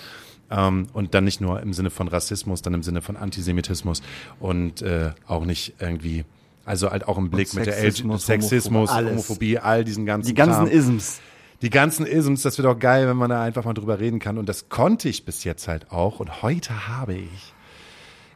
Ähm, 0.51 0.87
und 0.93 1.15
dann 1.15 1.25
nicht 1.25 1.41
nur 1.41 1.61
im 1.61 1.73
Sinne 1.73 1.91
von 1.91 2.09
Rassismus, 2.09 2.63
dann 2.63 2.75
im 2.75 2.83
Sinne 2.83 3.03
von 3.03 3.17
Antisemitismus 3.17 4.03
und 4.41 4.81
äh, 4.83 5.11
auch 5.27 5.45
nicht 5.45 5.75
irgendwie, 5.79 6.25
also 6.65 6.91
halt 6.91 7.07
auch 7.07 7.19
im 7.19 7.31
Blick 7.31 7.53
mit 7.53 7.67
der 7.67 7.75
Sexismus, 7.75 8.91
Homophobie. 8.91 9.11
Homophobie, 9.11 9.59
all 9.59 9.85
diesen 9.85 10.07
ganzen 10.07 10.29
Die 10.29 10.35
ganzen 10.35 10.67
Kram. 10.67 10.69
Isms. 10.69 11.21
Die 11.63 11.71
ganzen 11.71 12.07
Isms, 12.07 12.43
das 12.43 12.57
wird 12.59 12.69
auch 12.69 12.79
geil, 12.79 13.09
wenn 13.09 13.17
man 13.17 13.31
da 13.31 13.43
einfach 13.43 13.65
mal 13.65 13.75
drüber 13.75 13.99
reden 13.99 14.21
kann. 14.21 14.39
Und 14.39 14.49
das 14.49 14.69
konnte 14.69 15.09
ich 15.09 15.25
bis 15.25 15.43
jetzt 15.45 15.67
halt 15.67 15.91
auch. 15.91 16.21
Und 16.21 16.43
heute 16.43 16.87
habe 16.89 17.15
ich, 17.15 17.53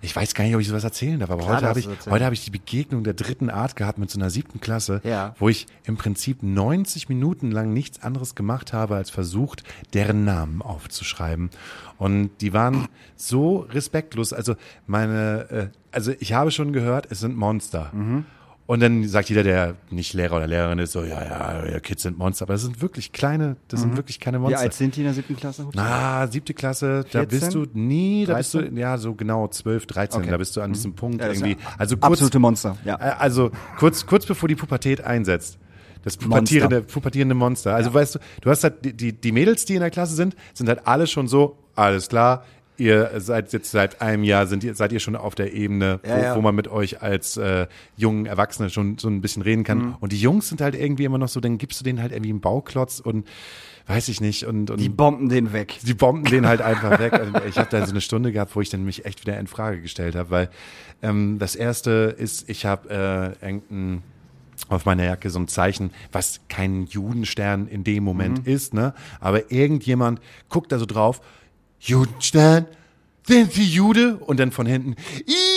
ich 0.01 0.17
weiß 0.17 0.35
gar 0.35 0.43
nicht, 0.45 0.57
ob 0.57 0.61
ich 0.61 0.67
sowas 0.67 0.83
erzählen 0.83 1.21
darf, 1.21 1.31
aber 1.31 1.43
Klar 1.45 1.57
heute 1.59 1.69
habe 1.69 1.79
ich, 1.79 1.87
erzählen. 1.87 2.13
heute 2.13 2.25
habe 2.25 2.35
ich 2.35 2.45
die 2.45 2.51
Begegnung 2.51 3.05
der 3.05 3.15
dritten 3.15 3.49
Art 3.49 3.77
gehabt 3.77 3.99
mit 3.99 4.11
so 4.11 4.19
einer 4.19 4.29
siebten 4.31 4.61
Klasse, 4.61 5.01
Ja. 5.05 5.37
wo 5.39 5.49
ich 5.49 5.69
im 5.85 5.97
Prinzip 5.97 6.43
90 6.43 7.09
Minuten 7.09 7.53
lang 7.53 7.73
nichts 7.73 8.03
anderes 8.03 8.35
gemacht 8.35 8.73
habe, 8.73 8.97
als 8.97 9.11
versucht, 9.11 9.63
deren 9.95 10.25
Namen 10.25 10.61
aufzuschreiben. 10.61 11.51
Und 11.99 12.31
die 12.41 12.53
waren 12.53 12.89
so 13.15 13.59
respektlos. 13.71 14.33
Also 14.33 14.57
meine, 14.89 15.49
äh, 15.51 15.69
also 15.93 16.13
ich 16.19 16.33
habe 16.33 16.51
schon 16.51 16.73
gehört, 16.73 17.07
es 17.11 17.21
sind 17.21 17.37
Monster. 17.37 17.91
Mhm. 17.93 18.25
Und 18.73 18.81
dann 18.81 19.07
sagt 19.07 19.29
jeder, 19.29 19.43
der 19.43 19.75
nicht 19.91 20.15
Lehrer 20.15 20.37
oder 20.37 20.47
Lehrerin 20.47 20.79
ist, 20.79 20.93
so, 20.93 21.03
ja, 21.05 21.23
ja, 21.23 21.67
ja, 21.71 21.79
Kids 21.79 22.05
sind 22.05 22.17
Monster. 22.17 22.45
Aber 22.47 22.55
das 22.55 22.63
sind 22.63 22.81
wirklich 22.81 23.13
kleine, 23.13 23.57
das 23.69 23.83
sind 23.83 23.99
wirklich 23.99 24.19
keine 24.19 24.39
Wie 24.39 24.43
Monster. 24.45 24.61
alt 24.61 24.73
sind 24.73 24.97
die 24.97 25.01
in 25.01 25.05
der 25.05 25.13
siebten 25.13 25.37
Klasse? 25.37 25.67
Na, 25.75 26.27
siebte 26.27 26.55
Klasse, 26.55 27.05
da 27.13 27.19
14? 27.19 27.29
bist 27.29 27.55
du 27.55 27.67
nie, 27.79 28.25
da 28.25 28.37
bist 28.39 28.55
du, 28.55 28.61
13? 28.61 28.77
ja, 28.79 28.97
so 28.97 29.15
genau 29.15 29.47
12, 29.47 29.85
13, 29.85 30.21
Okay. 30.23 30.31
da 30.31 30.39
bist 30.39 30.57
du 30.57 30.63
an 30.63 30.73
diesem 30.73 30.95
Punkt 30.95 31.21
Ja, 31.21 31.27
irgendwie. 31.29 31.51
ja 31.51 31.57
Also 31.77 31.99
kurz, 31.99 32.13
Absolute 32.13 32.39
Monster, 32.39 32.79
ja. 32.87 32.95
also 32.97 33.51
kurz, 33.79 34.07
kurz 34.07 34.25
bevor 34.25 34.49
die 34.49 34.55
Pubertät 34.57 35.03
einsetzt. 35.03 35.59
Das 36.03 36.17
pubertierende, 36.17 36.81
pubertierende 36.81 37.35
Monster. 37.35 37.75
Also 37.75 37.93
weißt 37.93 38.15
du, 38.15 38.19
du 38.41 38.49
hast 38.49 38.65
halt 38.65 38.87
die, 38.87 38.95
die, 38.97 39.13
die 39.13 39.33
Mädels, 39.33 39.67
die 39.67 39.75
in 39.75 39.81
der 39.81 39.91
Klasse 39.91 40.15
sind, 40.15 40.35
sind 40.55 40.71
halt 40.71 40.87
alle 40.87 41.07
schon 41.07 41.29
so, 41.29 41.59
alles 41.77 42.09
klar, 42.09 42.45
ihr 42.83 43.13
seid 43.21 43.53
jetzt 43.53 43.71
seit 43.71 44.03
einem 44.03 44.25
Jahr, 44.25 44.47
sind 44.47 44.65
ihr, 44.65 44.75
seid 44.75 44.93
ihr 44.93 45.01
schon 45.01 45.15
auf 45.15 45.35
der 45.35 45.53
Ebene, 45.55 46.01
wo, 46.03 46.09
ja. 46.09 46.37
wo 46.37 46.41
man 46.41 46.55
mit 46.55 46.69
euch 46.69 47.01
als 47.01 47.37
äh, 47.37 47.67
jungen 47.97 48.27
Erwachsene 48.27 48.71
schon 48.71 48.99
so 48.99 49.09
ein 49.09 49.21
bisschen 49.21 49.43
reden 49.43 49.63
kann. 49.63 49.79
Mhm. 49.79 49.95
Und 50.01 50.13
die 50.13 50.21
Jungs 50.21 50.49
sind 50.49 50.61
halt 50.61 50.75
irgendwie 50.75 51.05
immer 51.05 51.19
noch 51.19 51.29
so, 51.29 51.41
dann 51.41 51.59
gibst 51.59 51.81
du 51.81 51.85
denen 51.85 52.03
halt 52.03 52.13
irgendwie 52.13 52.31
einen 52.31 52.41
Bauklotz 52.41 52.99
und 53.01 53.27
weiß 53.87 54.09
ich 54.09 54.21
nicht. 54.21 54.45
Und, 54.47 54.71
und 54.71 54.81
Die 54.81 54.89
bomben 54.89 55.29
den 55.29 55.53
weg. 55.53 55.79
die 55.83 55.95
bomben 55.95 56.25
den 56.25 56.47
halt 56.47 56.61
einfach 56.61 56.99
weg. 56.99 57.13
Und 57.13 57.41
ich 57.49 57.57
habe 57.57 57.69
da 57.71 57.85
so 57.87 57.93
eine 57.93 58.01
Stunde 58.01 58.33
gehabt, 58.33 58.55
wo 58.57 58.61
ich 58.61 58.71
dann 58.71 58.85
mich 58.85 59.05
echt 59.05 59.25
wieder 59.25 59.39
in 59.39 59.47
Frage 59.47 59.81
gestellt 59.81 60.17
habe, 60.17 60.31
weil 60.31 60.51
ähm, 61.03 61.39
das 61.39 61.55
erste 61.55 62.15
ist, 62.19 62.51
ich 62.51 62.67
habe 62.67 63.37
äh, 63.41 63.47
irgendein 63.47 64.03
auf 64.69 64.85
meiner 64.85 65.05
Jacke 65.05 65.29
so 65.31 65.39
ein 65.39 65.49
Zeichen, 65.49 65.91
was 66.13 66.41
kein 66.49 66.87
Judenstern 66.87 67.67
in 67.67 67.85
dem 67.85 68.05
Moment 68.05 68.47
ist, 68.47 68.75
ne? 68.75 68.95
Aber 69.19 69.51
irgendjemand 69.51 70.21
guckt 70.49 70.71
da 70.71 70.79
so 70.79 70.87
drauf, 70.87 71.21
Judenstern, 71.85 72.67
sind 73.27 73.53
Sie 73.53 73.65
Jude? 73.65 74.17
Und 74.19 74.39
dann 74.39 74.53
von 74.53 74.67
hinten, 74.67 74.95
Ih, 75.27 75.52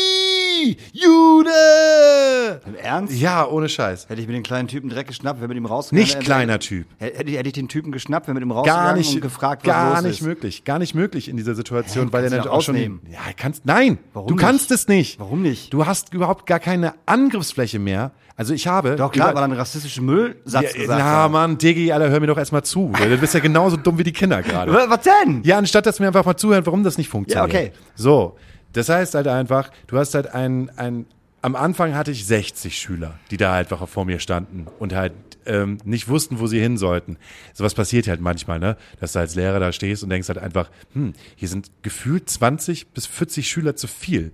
Jude! 0.93 2.61
Im 2.65 2.75
Ernst? 2.75 3.13
Ja, 3.13 3.47
ohne 3.47 3.69
Scheiß. 3.69 4.09
Hätte 4.09 4.21
ich 4.21 4.27
mir 4.27 4.33
den 4.33 4.43
kleinen 4.43 4.67
Typen 4.67 4.89
direkt 4.89 5.09
geschnappt, 5.09 5.41
wenn 5.41 5.47
mit 5.47 5.57
ihm 5.57 5.65
rausgegangen 5.65 6.03
Nicht 6.03 6.19
kleiner 6.19 6.59
Typ. 6.59 6.87
Hätte 6.97 7.29
ich, 7.29 7.37
hätte 7.37 7.47
ich 7.47 7.53
den 7.53 7.67
Typen 7.67 7.91
geschnappt, 7.91 8.27
wenn 8.27 8.33
mit 8.35 8.43
ihm 8.43 8.51
rausgegangen 8.51 8.85
gar 8.85 8.95
nicht, 8.95 9.13
und 9.15 9.21
gefragt, 9.21 9.65
was 9.65 9.73
gar 9.73 9.93
los 9.95 10.03
nicht 10.03 10.21
ist. 10.21 10.27
möglich, 10.27 10.63
gar 10.63 10.79
nicht 10.79 10.95
möglich 10.95 11.29
in 11.29 11.37
dieser 11.37 11.55
Situation, 11.55 12.07
Hä, 12.07 12.13
weil 12.13 12.23
er 12.31 12.41
doch 12.41 12.47
auch 12.51 12.61
schon, 12.61 12.75
ja, 12.75 13.19
kannst, 13.37 13.65
nein, 13.65 13.97
Warum 14.13 14.27
du 14.29 14.33
nicht? 14.35 14.43
kannst 14.43 14.71
es 14.71 14.87
nicht. 14.87 15.19
Warum 15.19 15.41
nicht? 15.41 15.73
Du 15.73 15.85
hast 15.85 16.13
überhaupt 16.13 16.45
gar 16.45 16.59
keine 16.59 16.93
Angriffsfläche 17.05 17.79
mehr. 17.79 18.11
Also 18.37 18.53
ich 18.53 18.67
habe. 18.67 18.97
Doch 18.97 19.11
klar, 19.13 19.29
über- 19.29 19.35
weil 19.35 19.43
er 19.43 19.45
einen 19.45 19.53
rassistischen 19.59 20.05
Müllsatz 20.05 20.73
ja, 20.73 20.81
gesagt 20.81 20.99
ja, 20.99 21.23
hat. 21.23 21.31
Mann, 21.31 21.57
Diggi, 21.57 21.91
Alter, 21.91 22.09
hör 22.09 22.19
mir 22.19 22.27
doch 22.27 22.37
erstmal 22.37 22.63
zu. 22.63 22.91
Du 22.97 23.17
bist 23.17 23.33
ja 23.33 23.39
genauso 23.39 23.77
dumm 23.77 23.97
wie 23.97 24.03
die 24.03 24.11
Kinder 24.11 24.41
gerade. 24.43 24.73
Wa- 24.73 24.85
Was 24.89 25.01
denn? 25.03 25.41
Ja, 25.43 25.57
anstatt 25.57 25.85
dass 25.85 25.99
mir 26.01 26.07
einfach 26.07 26.25
mal 26.25 26.35
zuhören, 26.35 26.65
warum 26.65 26.83
das 26.83 26.97
nicht 26.97 27.07
funktioniert. 27.09 27.53
Ja, 27.53 27.59
okay. 27.59 27.71
So, 27.95 28.35
das 28.75 28.89
heißt 28.89 29.15
halt 29.15 29.27
einfach, 29.27 29.71
du 29.87 29.97
hast 29.97 30.13
halt 30.15 30.33
ein, 30.33 30.69
ein, 30.75 31.05
am 31.41 31.55
Anfang 31.55 31.95
hatte 31.95 32.11
ich 32.11 32.25
60 32.25 32.77
Schüler, 32.77 33.17
die 33.31 33.37
da 33.37 33.53
halt 33.53 33.71
einfach 33.71 33.87
vor 33.87 34.03
mir 34.03 34.19
standen 34.19 34.67
und 34.79 34.93
halt 34.93 35.13
ähm, 35.45 35.77
nicht 35.85 36.09
wussten, 36.09 36.39
wo 36.39 36.47
sie 36.47 36.59
hin 36.59 36.77
sollten. 36.77 37.17
Sowas 37.53 37.73
passiert 37.73 38.07
halt 38.07 38.19
manchmal, 38.19 38.59
ne? 38.59 38.75
Dass 38.99 39.13
du 39.13 39.19
als 39.19 39.35
Lehrer 39.35 39.59
da 39.59 39.71
stehst 39.71 40.03
und 40.03 40.09
denkst 40.09 40.27
halt 40.27 40.39
einfach, 40.39 40.69
hm, 40.93 41.13
hier 41.35 41.47
sind 41.47 41.71
gefühlt 41.83 42.29
20 42.29 42.87
bis 42.89 43.05
40 43.05 43.47
Schüler 43.47 43.75
zu 43.77 43.87
viel. 43.87 44.33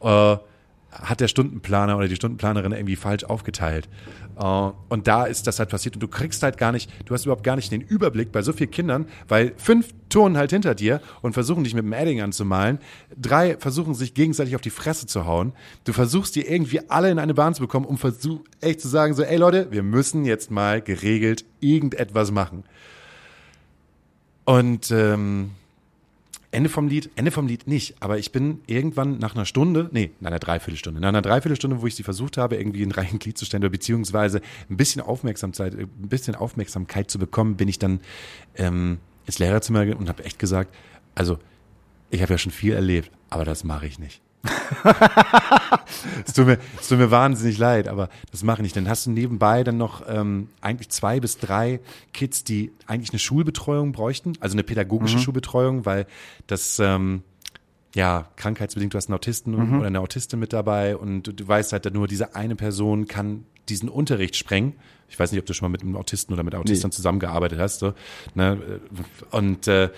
Äh, 0.00 0.36
hat 1.00 1.20
der 1.20 1.28
Stundenplaner 1.28 1.96
oder 1.96 2.08
die 2.08 2.16
Stundenplanerin 2.16 2.72
irgendwie 2.72 2.96
falsch 2.96 3.24
aufgeteilt. 3.24 3.88
Äh, 4.38 4.70
und 4.88 5.06
da 5.06 5.24
ist 5.24 5.46
das 5.46 5.58
halt 5.58 5.68
passiert 5.68 5.96
und 5.96 6.02
du 6.02 6.08
kriegst 6.08 6.42
halt 6.42 6.58
gar 6.58 6.72
nicht, 6.72 6.90
du 7.06 7.14
hast 7.14 7.24
überhaupt 7.24 7.44
gar 7.44 7.56
nicht 7.56 7.72
den 7.72 7.80
Überblick 7.80 8.32
bei 8.32 8.42
so 8.42 8.52
vielen 8.52 8.70
Kindern, 8.70 9.06
weil 9.28 9.52
fünf 9.56 9.88
turnen 10.08 10.36
halt 10.36 10.50
hinter 10.50 10.74
dir 10.74 11.00
und 11.22 11.32
versuchen 11.32 11.64
dich 11.64 11.74
mit 11.74 11.84
dem 11.84 11.92
Edding 11.92 12.20
anzumalen. 12.20 12.78
Drei 13.16 13.56
versuchen 13.58 13.94
sich 13.94 14.14
gegenseitig 14.14 14.54
auf 14.54 14.60
die 14.60 14.70
Fresse 14.70 15.06
zu 15.06 15.26
hauen. 15.26 15.52
Du 15.84 15.92
versuchst 15.92 16.36
die 16.36 16.46
irgendwie 16.46 16.80
alle 16.88 17.10
in 17.10 17.18
eine 17.18 17.34
Bahn 17.34 17.54
zu 17.54 17.62
bekommen, 17.62 17.86
um 17.86 17.98
versuch, 17.98 18.40
echt 18.60 18.80
zu 18.80 18.88
sagen 18.88 19.14
so, 19.14 19.22
ey 19.22 19.36
Leute, 19.36 19.68
wir 19.70 19.82
müssen 19.82 20.24
jetzt 20.24 20.50
mal 20.50 20.80
geregelt 20.80 21.44
irgendetwas 21.60 22.30
machen. 22.30 22.64
Und 24.44 24.92
ähm, 24.92 25.50
Ende 26.50 26.68
vom 26.68 26.88
Lied, 26.88 27.10
Ende 27.16 27.30
vom 27.30 27.46
Lied 27.46 27.66
nicht, 27.66 27.96
aber 28.00 28.18
ich 28.18 28.32
bin 28.32 28.60
irgendwann 28.66 29.18
nach 29.18 29.34
einer 29.34 29.44
Stunde, 29.44 29.88
nee, 29.92 30.12
nach 30.20 30.28
einer 30.28 30.38
Dreiviertelstunde, 30.38 31.00
nach 31.00 31.08
einer 31.08 31.22
Dreiviertelstunde, 31.22 31.82
wo 31.82 31.86
ich 31.86 31.94
sie 31.94 32.02
versucht 32.02 32.36
habe, 32.36 32.56
irgendwie 32.56 32.82
in 32.82 32.92
rein 32.92 33.18
Glied 33.18 33.36
zu 33.36 33.44
stellen 33.44 33.62
oder 33.62 33.70
beziehungsweise 33.70 34.40
ein 34.70 34.76
bisschen 34.76 35.02
Aufmerksamkeit, 35.02 35.74
ein 35.74 35.88
bisschen 36.08 36.34
Aufmerksamkeit 36.34 37.10
zu 37.10 37.18
bekommen, 37.18 37.56
bin 37.56 37.68
ich 37.68 37.78
dann 37.78 38.00
ähm, 38.56 38.98
ins 39.26 39.38
Lehrerzimmer 39.38 39.96
und 39.96 40.08
habe 40.08 40.24
echt 40.24 40.38
gesagt, 40.38 40.74
also 41.14 41.38
ich 42.10 42.22
habe 42.22 42.34
ja 42.34 42.38
schon 42.38 42.52
viel 42.52 42.72
erlebt, 42.72 43.10
aber 43.30 43.44
das 43.44 43.64
mache 43.64 43.86
ich 43.86 43.98
nicht. 43.98 44.20
es, 46.24 46.32
tut 46.34 46.46
mir, 46.46 46.58
es 46.80 46.88
tut 46.88 46.98
mir 46.98 47.10
wahnsinnig 47.10 47.58
leid, 47.58 47.88
aber 47.88 48.08
das 48.30 48.42
mache 48.42 48.58
ich 48.58 48.62
nicht. 48.62 48.76
Dann 48.76 48.88
hast 48.88 49.06
du 49.06 49.10
nebenbei 49.10 49.64
dann 49.64 49.76
noch 49.76 50.02
ähm, 50.08 50.48
eigentlich 50.60 50.88
zwei 50.90 51.20
bis 51.20 51.38
drei 51.38 51.80
Kids, 52.12 52.44
die 52.44 52.72
eigentlich 52.86 53.10
eine 53.10 53.18
Schulbetreuung 53.18 53.92
bräuchten, 53.92 54.34
also 54.40 54.54
eine 54.54 54.62
pädagogische 54.62 55.18
Schulbetreuung, 55.18 55.84
weil 55.84 56.06
das 56.46 56.78
ähm, 56.78 57.22
ja 57.94 58.28
krankheitsbedingt, 58.36 58.94
du 58.94 58.98
hast 58.98 59.08
einen 59.08 59.16
Autisten 59.16 59.54
oder 59.54 59.86
eine 59.86 60.00
Autistin 60.00 60.38
mit 60.38 60.52
dabei 60.52 60.96
und 60.96 61.24
du, 61.24 61.32
du 61.32 61.48
weißt 61.48 61.72
halt, 61.72 61.92
nur 61.92 62.06
diese 62.06 62.34
eine 62.34 62.54
Person 62.54 63.06
kann 63.06 63.44
diesen 63.68 63.88
Unterricht 63.88 64.36
sprengen. 64.36 64.74
Ich 65.08 65.18
weiß 65.18 65.32
nicht, 65.32 65.40
ob 65.40 65.46
du 65.46 65.54
schon 65.54 65.66
mal 65.66 65.72
mit 65.72 65.82
einem 65.82 65.96
Autisten 65.96 66.32
oder 66.32 66.42
mit 66.42 66.54
Autistern 66.54 66.92
zusammengearbeitet 66.92 67.58
hast. 67.58 67.78
So, 67.78 67.94
ne? 68.34 68.80
Und 69.30 69.66
äh, 69.68 69.90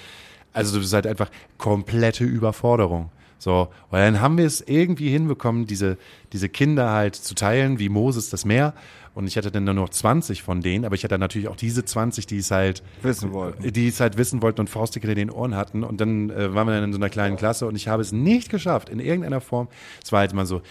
also 0.52 0.74
du 0.74 0.80
bist 0.80 0.92
halt 0.92 1.06
einfach 1.06 1.30
komplette 1.56 2.24
Überforderung. 2.24 3.10
So, 3.38 3.68
und 3.90 3.98
dann 3.98 4.20
haben 4.20 4.36
wir 4.36 4.46
es 4.46 4.60
irgendwie 4.66 5.10
hinbekommen, 5.10 5.66
diese, 5.66 5.96
diese 6.32 6.48
Kinder 6.48 6.90
halt 6.90 7.14
zu 7.14 7.34
teilen, 7.34 7.78
wie 7.78 7.88
Moses 7.88 8.30
das 8.30 8.44
Meer. 8.44 8.74
Und 9.14 9.26
ich 9.26 9.36
hatte 9.36 9.50
dann 9.50 9.64
nur 9.64 9.74
noch 9.74 9.88
20 9.88 10.42
von 10.42 10.60
denen, 10.60 10.84
aber 10.84 10.94
ich 10.94 11.02
hatte 11.02 11.18
natürlich 11.18 11.48
auch 11.48 11.56
diese 11.56 11.84
20, 11.84 12.26
die 12.26 12.38
es 12.38 12.50
halt 12.50 12.82
Wissen 13.02 13.32
wollten. 13.32 13.72
die 13.72 13.88
es 13.88 14.00
halt 14.00 14.16
wissen 14.16 14.42
wollten 14.42 14.60
und 14.60 14.70
Faustdicke 14.70 15.08
in 15.08 15.16
den 15.16 15.30
Ohren 15.30 15.56
hatten. 15.56 15.82
Und 15.82 16.00
dann 16.00 16.30
äh, 16.30 16.54
waren 16.54 16.66
wir 16.66 16.74
dann 16.74 16.84
in 16.84 16.92
so 16.92 16.98
einer 16.98 17.10
kleinen 17.10 17.36
Klasse 17.36 17.66
und 17.66 17.74
ich 17.74 17.88
habe 17.88 18.02
es 18.02 18.12
nicht 18.12 18.48
geschafft, 18.48 18.88
in 18.88 19.00
irgendeiner 19.00 19.40
Form. 19.40 19.68
Es 20.02 20.12
war 20.12 20.20
halt 20.20 20.32
immer 20.32 20.46
so, 20.46 20.62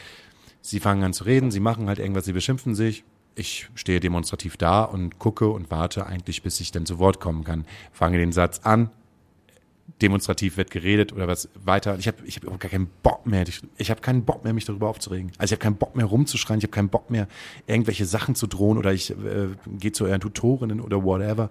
sie 0.61 0.79
fangen 0.79 1.03
an 1.03 1.13
zu 1.13 1.23
reden, 1.25 1.51
sie 1.51 1.59
machen 1.59 1.87
halt 1.87 1.99
irgendwas, 1.99 2.25
sie 2.25 2.33
beschimpfen 2.33 2.75
sich. 2.75 3.03
Ich 3.35 3.69
stehe 3.75 3.99
demonstrativ 3.99 4.57
da 4.57 4.83
und 4.83 5.19
gucke 5.19 5.47
und 5.47 5.69
warte 5.69 6.05
eigentlich, 6.05 6.41
bis 6.41 6.59
ich 6.59 6.71
dann 6.71 6.85
zu 6.85 6.99
Wort 6.99 7.19
kommen 7.19 7.43
kann. 7.43 7.65
Fange 7.91 8.17
den 8.17 8.31
Satz 8.31 8.61
an, 8.63 8.89
demonstrativ 10.01 10.57
wird 10.57 10.69
geredet 10.69 11.13
oder 11.13 11.27
was 11.27 11.49
weiter. 11.55 11.97
Ich 11.97 12.07
habe 12.07 12.17
ich 12.25 12.35
hab 12.35 12.43
überhaupt 12.43 12.61
gar 12.61 12.69
keinen 12.69 12.87
Bock 13.03 13.25
mehr. 13.25 13.47
Ich, 13.47 13.61
ich 13.77 13.89
habe 13.89 14.01
keinen 14.01 14.25
Bock 14.25 14.43
mehr, 14.43 14.53
mich 14.53 14.65
darüber 14.65 14.89
aufzuregen. 14.89 15.31
Also 15.37 15.53
ich 15.53 15.59
habe 15.59 15.63
keinen 15.63 15.77
Bock 15.77 15.95
mehr 15.95 16.05
rumzuschreien. 16.05 16.59
Ich 16.59 16.65
habe 16.65 16.71
keinen 16.71 16.89
Bock 16.89 17.09
mehr, 17.09 17.27
irgendwelche 17.65 18.05
Sachen 18.05 18.35
zu 18.35 18.47
drohen 18.47 18.77
oder 18.77 18.93
ich 18.93 19.11
äh, 19.11 19.15
gehe 19.79 19.91
zu 19.91 20.05
euren 20.05 20.21
Tutorinnen 20.21 20.81
oder 20.81 21.03
whatever. 21.03 21.49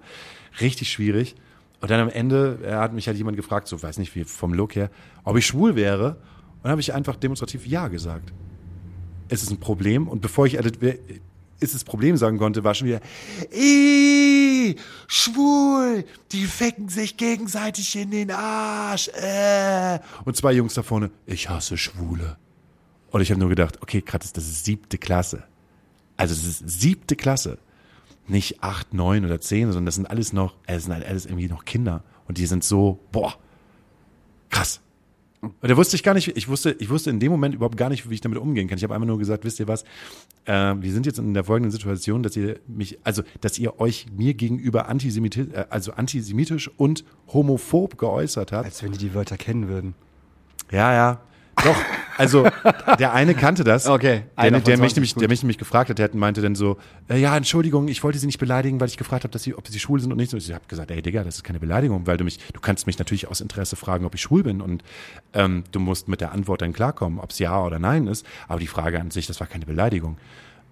Richtig 0.60 0.90
schwierig. 0.90 1.34
Und 1.80 1.90
dann 1.90 2.00
am 2.00 2.08
Ende 2.08 2.58
äh, 2.62 2.72
hat 2.72 2.92
mich 2.92 3.08
halt 3.08 3.16
jemand 3.16 3.36
gefragt, 3.36 3.68
so 3.68 3.82
weiß 3.82 3.98
nicht 3.98 4.14
wie 4.14 4.24
vom 4.24 4.54
Look 4.54 4.76
her, 4.76 4.90
ob 5.24 5.36
ich 5.36 5.46
schwul 5.46 5.74
wäre. 5.74 6.10
Und 6.10 6.64
dann 6.64 6.72
habe 6.72 6.80
ich 6.80 6.94
einfach 6.94 7.16
demonstrativ 7.16 7.66
Ja 7.66 7.88
gesagt. 7.88 8.32
Es 9.28 9.42
ist 9.42 9.50
ein 9.50 9.60
Problem. 9.60 10.06
Und 10.08 10.20
bevor 10.20 10.46
ich 10.46 10.58
ist 11.60 11.74
das 11.74 11.84
Problem 11.84 12.16
sagen 12.16 12.38
konnte, 12.38 12.64
war 12.64 12.74
schon 12.74 12.88
wieder, 12.88 13.00
Ih, 13.50 14.76
schwul, 15.06 16.04
die 16.32 16.44
ficken 16.44 16.88
sich 16.88 17.16
gegenseitig 17.16 17.96
in 17.96 18.10
den 18.10 18.30
Arsch. 18.30 19.08
Äh. 19.08 19.98
Und 20.24 20.36
zwei 20.36 20.52
Jungs 20.52 20.74
da 20.74 20.82
vorne, 20.82 21.10
ich 21.26 21.48
hasse 21.48 21.78
Schwule. 21.78 22.36
Und 23.10 23.20
ich 23.20 23.30
habe 23.30 23.40
nur 23.40 23.48
gedacht, 23.48 23.82
okay, 23.82 24.02
krass, 24.02 24.32
das 24.32 24.44
ist 24.44 24.64
siebte 24.64 24.98
Klasse. 24.98 25.44
Also 26.16 26.34
das 26.34 26.44
ist 26.44 26.80
siebte 26.80 27.16
Klasse. 27.16 27.58
Nicht 28.26 28.62
acht, 28.62 28.92
neun 28.92 29.24
oder 29.24 29.40
zehn, 29.40 29.68
sondern 29.68 29.86
das 29.86 29.94
sind 29.94 30.06
alles 30.06 30.32
noch, 30.32 30.54
äh, 30.66 30.74
das 30.74 30.84
sind 30.84 30.92
halt 30.92 31.06
alles 31.06 31.26
irgendwie 31.26 31.48
noch 31.48 31.64
Kinder. 31.64 32.02
Und 32.26 32.38
die 32.38 32.46
sind 32.46 32.64
so, 32.64 32.98
boah, 33.12 33.34
krass. 34.50 34.80
Und 35.60 35.70
da 35.70 35.76
wusste 35.76 35.96
ich 35.96 36.02
gar 36.02 36.14
nicht, 36.14 36.36
ich 36.36 36.48
wusste, 36.48 36.76
ich 36.78 36.90
wusste 36.90 37.10
in 37.10 37.20
dem 37.20 37.30
Moment 37.32 37.54
überhaupt 37.54 37.76
gar 37.76 37.88
nicht, 37.88 38.08
wie 38.08 38.14
ich 38.14 38.20
damit 38.20 38.38
umgehen 38.38 38.68
kann. 38.68 38.78
Ich 38.78 38.84
habe 38.84 38.94
einfach 38.94 39.06
nur 39.06 39.18
gesagt, 39.18 39.44
wisst 39.44 39.60
ihr 39.60 39.68
was, 39.68 39.84
äh, 40.44 40.74
wir 40.78 40.92
sind 40.92 41.06
jetzt 41.06 41.18
in 41.18 41.34
der 41.34 41.44
folgenden 41.44 41.70
Situation, 41.70 42.22
dass 42.22 42.36
ihr 42.36 42.60
mich, 42.66 42.98
also 43.04 43.22
dass 43.40 43.58
ihr 43.58 43.80
euch 43.80 44.06
mir 44.16 44.34
gegenüber 44.34 44.88
antisemitisch, 44.88 45.48
äh, 45.52 45.66
also 45.70 45.92
antisemitisch 45.92 46.70
und 46.76 47.04
homophob 47.28 47.98
geäußert 47.98 48.52
habt. 48.52 48.64
Als 48.64 48.82
wenn 48.82 48.92
die 48.92 48.98
die 48.98 49.14
Wörter 49.14 49.36
kennen 49.36 49.68
würden. 49.68 49.94
Ja, 50.70 50.92
ja. 50.92 51.20
Doch, 51.62 51.76
also 52.16 52.48
der 52.98 53.12
eine 53.12 53.34
kannte 53.34 53.64
das. 53.64 53.86
Okay, 53.86 54.22
Der, 54.36 54.52
von 54.52 54.64
der, 54.64 54.78
mich 54.78 54.94
20, 54.94 54.96
nämlich, 54.96 55.14
der 55.14 55.28
mich 55.28 55.42
nämlich 55.42 55.58
gefragt 55.58 55.90
hat, 55.90 55.98
der 55.98 56.10
meinte 56.14 56.40
dann 56.42 56.54
so, 56.54 56.76
äh, 57.08 57.18
ja, 57.18 57.36
Entschuldigung, 57.36 57.88
ich 57.88 58.02
wollte 58.02 58.18
Sie 58.18 58.26
nicht 58.26 58.38
beleidigen, 58.38 58.80
weil 58.80 58.88
ich 58.88 58.96
gefragt 58.96 59.24
habe, 59.24 59.32
dass 59.32 59.42
Sie, 59.42 59.54
ob 59.54 59.66
Sie 59.68 59.78
schwul 59.78 60.00
sind 60.00 60.12
und 60.12 60.18
nicht. 60.18 60.32
Und 60.32 60.42
ich 60.42 60.52
habe 60.52 60.64
gesagt, 60.68 60.90
ey 60.90 61.02
Digga, 61.02 61.24
das 61.24 61.36
ist 61.36 61.44
keine 61.44 61.60
Beleidigung, 61.60 62.06
weil 62.06 62.16
du 62.16 62.24
mich, 62.24 62.38
du 62.52 62.60
kannst 62.60 62.86
mich 62.86 62.98
natürlich 62.98 63.28
aus 63.28 63.40
Interesse 63.40 63.76
fragen, 63.76 64.04
ob 64.04 64.14
ich 64.14 64.22
schwul 64.22 64.42
bin 64.42 64.60
und 64.60 64.82
ähm, 65.32 65.64
du 65.72 65.80
musst 65.80 66.08
mit 66.08 66.20
der 66.20 66.32
Antwort 66.32 66.62
dann 66.62 66.72
klarkommen, 66.72 67.18
ob 67.18 67.30
es 67.30 67.38
ja 67.38 67.62
oder 67.62 67.78
nein 67.78 68.06
ist. 68.06 68.26
Aber 68.48 68.60
die 68.60 68.66
Frage 68.66 69.00
an 69.00 69.10
sich, 69.10 69.26
das 69.26 69.40
war 69.40 69.46
keine 69.46 69.66
Beleidigung. 69.66 70.16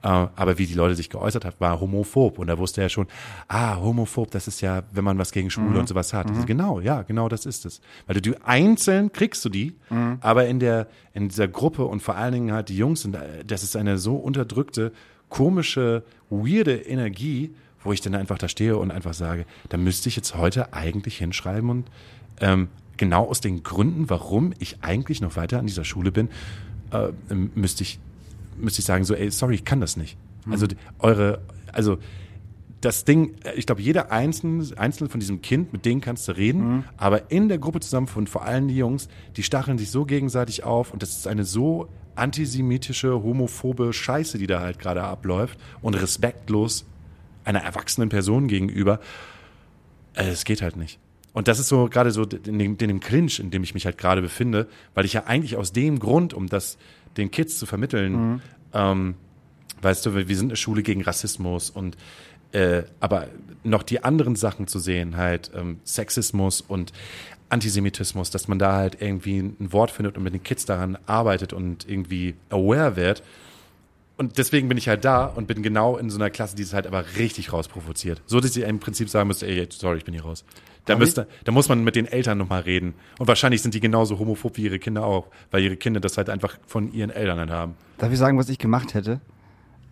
Äh, 0.05 0.09
aber 0.37 0.59
wie 0.59 0.67
die 0.67 0.75
Leute 0.75 0.95
sich 0.95 1.09
geäußert 1.09 1.47
hat, 1.47 1.61
war 1.61 1.81
homophob. 1.81 2.39
Und 2.39 2.47
da 2.49 2.59
wusste 2.59 2.83
er 2.83 2.91
schon, 2.91 3.07
ah, 3.49 3.77
homophob, 3.77 4.31
das 4.31 4.47
ist 4.47 4.61
ja, 4.61 4.83
wenn 4.93 5.03
man 5.03 5.17
was 5.17 5.33
gegen 5.33 5.51
Schwule 5.51 5.79
und 5.81 5.89
sowas 5.89 6.13
hat. 6.13 6.29
Also 6.29 6.45
genau, 6.45 6.79
ja, 6.81 7.03
genau 7.03 7.29
das 7.31 7.47
ist 7.47 7.65
es. 7.65 7.81
Weil 8.07 8.15
du 8.15 8.21
die 8.21 8.41
einzeln 8.43 9.13
kriegst 9.13 9.43
du 9.47 9.49
die, 9.49 9.75
aber 10.21 10.47
in 10.47 10.61
der, 10.61 10.89
in 11.15 11.29
dieser 11.29 11.49
Gruppe 11.49 11.87
und 11.87 12.03
vor 12.03 12.17
allen 12.17 12.35
Dingen 12.35 12.53
halt 12.53 12.69
die 12.69 12.77
Jungs, 12.77 13.01
sind, 13.03 13.17
äh, 13.17 13.45
das 13.47 13.63
ist 13.63 13.77
eine 13.77 13.97
so 13.97 14.17
unterdrückte, 14.17 14.93
komische, 15.31 16.05
weirde 16.29 16.75
Energie, 16.75 17.55
wo 17.83 17.93
ich 17.93 18.03
dann 18.03 18.15
einfach 18.15 18.39
da 18.39 18.49
stehe 18.49 18.77
und 18.77 18.91
einfach 18.91 19.15
sage, 19.15 19.47
da 19.71 19.79
müsste 19.79 20.11
ich 20.11 20.17
jetzt 20.17 20.37
heute 20.37 20.75
eigentlich 20.75 21.17
hinschreiben 21.17 21.71
und 21.71 21.87
ähm, 22.41 22.69
genau 22.97 23.29
aus 23.29 23.41
den 23.41 23.63
Gründen, 23.63 24.11
warum 24.11 24.53
ich 24.59 24.83
eigentlich 24.83 25.21
noch 25.23 25.37
weiter 25.37 25.59
an 25.59 25.67
dieser 25.67 25.85
Schule 25.85 26.13
bin, 26.13 26.29
äh, 26.93 27.09
müsste 27.55 27.83
ich 27.83 27.99
müsste 28.59 28.81
ich 28.81 28.85
sagen, 28.87 29.05
so, 29.05 29.15
ey, 29.15 29.31
sorry, 29.31 29.55
ich 29.57 29.65
kann 29.65 29.81
das 29.81 29.97
nicht. 29.97 30.17
Also 30.51 30.67
die- 30.67 30.77
eure, 30.99 31.41
also 31.73 31.99
das 32.81 33.05
Ding, 33.05 33.35
äh, 33.45 33.55
ich 33.55 33.65
glaube, 33.67 33.81
jeder 33.81 34.13
einzelne, 34.13 34.65
einzelne 34.77 35.09
von 35.09 35.21
diesem 35.21 35.41
Kind, 35.41 35.73
mit 35.73 35.85
denen 35.87 36.01
kannst 36.03 36.29
du 36.29 36.33
reden, 36.33 36.85
aber 36.99 37.31
in 37.31 37.49
der 37.49 37.59
Gruppe 37.59 37.81
zusammen 37.81 38.07
von 38.07 38.27
vor 38.27 38.45
allem 38.45 38.69
die 38.69 38.77
Jungs, 38.77 39.09
die 39.37 39.43
stacheln 39.43 39.79
sich 39.79 39.91
so 39.91 40.05
gegenseitig 40.05 40.65
auf 40.65 40.93
und 40.93 41.03
das 41.03 41.11
ist 41.17 41.27
eine 41.27 41.45
so 41.45 41.89
antisemitische, 42.15 43.23
homophobe 43.23 43.93
Scheiße, 43.93 44.37
die 44.39 44.47
da 44.47 44.61
halt 44.61 44.79
gerade 44.79 45.03
abläuft 45.03 45.59
und 45.83 45.95
respektlos 45.95 46.85
einer 47.45 47.61
erwachsenen 47.61 48.09
Person 48.09 48.49
gegenüber. 48.49 49.01
Äh, 50.15 50.29
Es 50.29 50.45
geht 50.45 50.63
halt 50.63 50.77
nicht. 50.77 50.99
Und 51.33 51.49
das 51.49 51.59
ist 51.59 51.69
so 51.69 51.89
gerade 51.89 52.11
so 52.13 52.23
in 52.23 52.59
dem, 52.59 52.73
in 52.73 52.89
dem 52.89 53.01
Clinch, 53.01 53.41
in 53.41 53.51
dem 53.51 53.65
ich 53.65 53.75
mich 53.75 53.87
halt 53.87 53.99
gerade 53.99 54.23
befinde, 54.23 54.69
weil 54.95 55.05
ich 55.05 55.15
ja 55.15 55.25
eigentlich 55.25 55.57
aus 55.57 55.73
dem 55.73 55.99
Grund, 55.99 56.33
um 56.35 56.49
das 56.49 56.79
den 57.17 57.31
Kids 57.31 57.59
zu 57.59 57.67
vermitteln, 57.67 58.41
ähm, 58.73 59.15
weißt 59.83 60.07
du, 60.07 60.15
wir 60.15 60.29
wir 60.29 60.37
sind 60.37 60.49
eine 60.49 60.57
Schule 60.57 60.83
gegen 60.83 61.03
Rassismus 61.03 61.71
und 61.71 61.97
äh, 62.53 62.85
aber 63.01 63.29
noch 63.65 63.83
die 63.83 64.05
anderen 64.05 64.37
Sachen 64.37 64.67
zu 64.67 64.79
sehen, 64.79 65.17
halt 65.17 65.51
ähm, 65.55 65.81
Sexismus 65.85 66.61
und 66.61 66.93
Antisemitismus, 67.49 68.31
dass 68.31 68.49
man 68.49 68.59
da 68.59 68.75
halt 68.75 69.01
irgendwie 69.01 69.39
ein 69.39 69.73
Wort 69.73 69.91
findet 69.91 70.17
und 70.17 70.23
mit 70.23 70.35
den 70.35 70.43
Kids 70.43 70.65
daran 70.65 70.97
arbeitet 71.07 71.53
und 71.53 71.89
irgendwie 71.89 72.35
aware 72.51 72.97
wird. 72.97 73.23
Und 74.17 74.39
deswegen 74.39 74.69
bin 74.69 74.79
ich 74.79 74.89
halt 74.89 75.05
da 75.05 75.27
und 75.27 75.49
bin 75.49 75.63
genau 75.63 75.97
in 75.97 76.09
so 76.09 76.19
einer 76.19 76.31
Klasse, 76.31 76.55
die 76.55 76.63
es 76.63 76.73
halt 76.73 76.87
aber 76.87 77.05
richtig 77.17 77.53
rausprovoziert. 77.53 78.23
So, 78.27 78.39
dass 78.41 78.57
ich 78.57 78.63
im 78.63 78.79
Prinzip 78.79 79.09
sagen 79.09 79.27
müsste, 79.29 79.47
ey, 79.47 79.67
sorry, 79.71 79.99
ich 79.99 80.05
bin 80.05 80.15
hier 80.15 80.23
raus. 80.23 80.45
Da, 80.87 80.97
müsste, 80.97 81.27
da 81.45 81.53
muss 81.53 81.69
man 81.69 81.83
mit 81.83 81.97
den 81.97 82.07
Eltern 82.07 82.39
nochmal 82.39 82.63
reden. 82.63 82.95
Und 83.19 83.27
wahrscheinlich 83.27 83.63
sind 83.63 83.75
die 83.75 83.81
genauso 83.81 84.19
homophob 84.19 84.57
wie 84.57 84.65
ihre 84.65 84.79
Kinder 84.79 85.05
auch, 85.05 85.29
weil 85.51 85.63
ihre 85.63 85.77
Kinder 85.77 86.01
das 86.01 86.19
halt 86.19 86.29
einfach 86.29 86.59
von 86.67 86.93
ihren 86.93 87.11
Eltern 87.11 87.39
halt 87.39 87.51
haben. 87.51 87.75
Darf 87.99 88.13
ich 88.13 88.19
sagen, 88.19 88.39
was 88.39 88.49
ich 88.49 88.59
gemacht 88.59 88.95
hätte? 88.95 89.21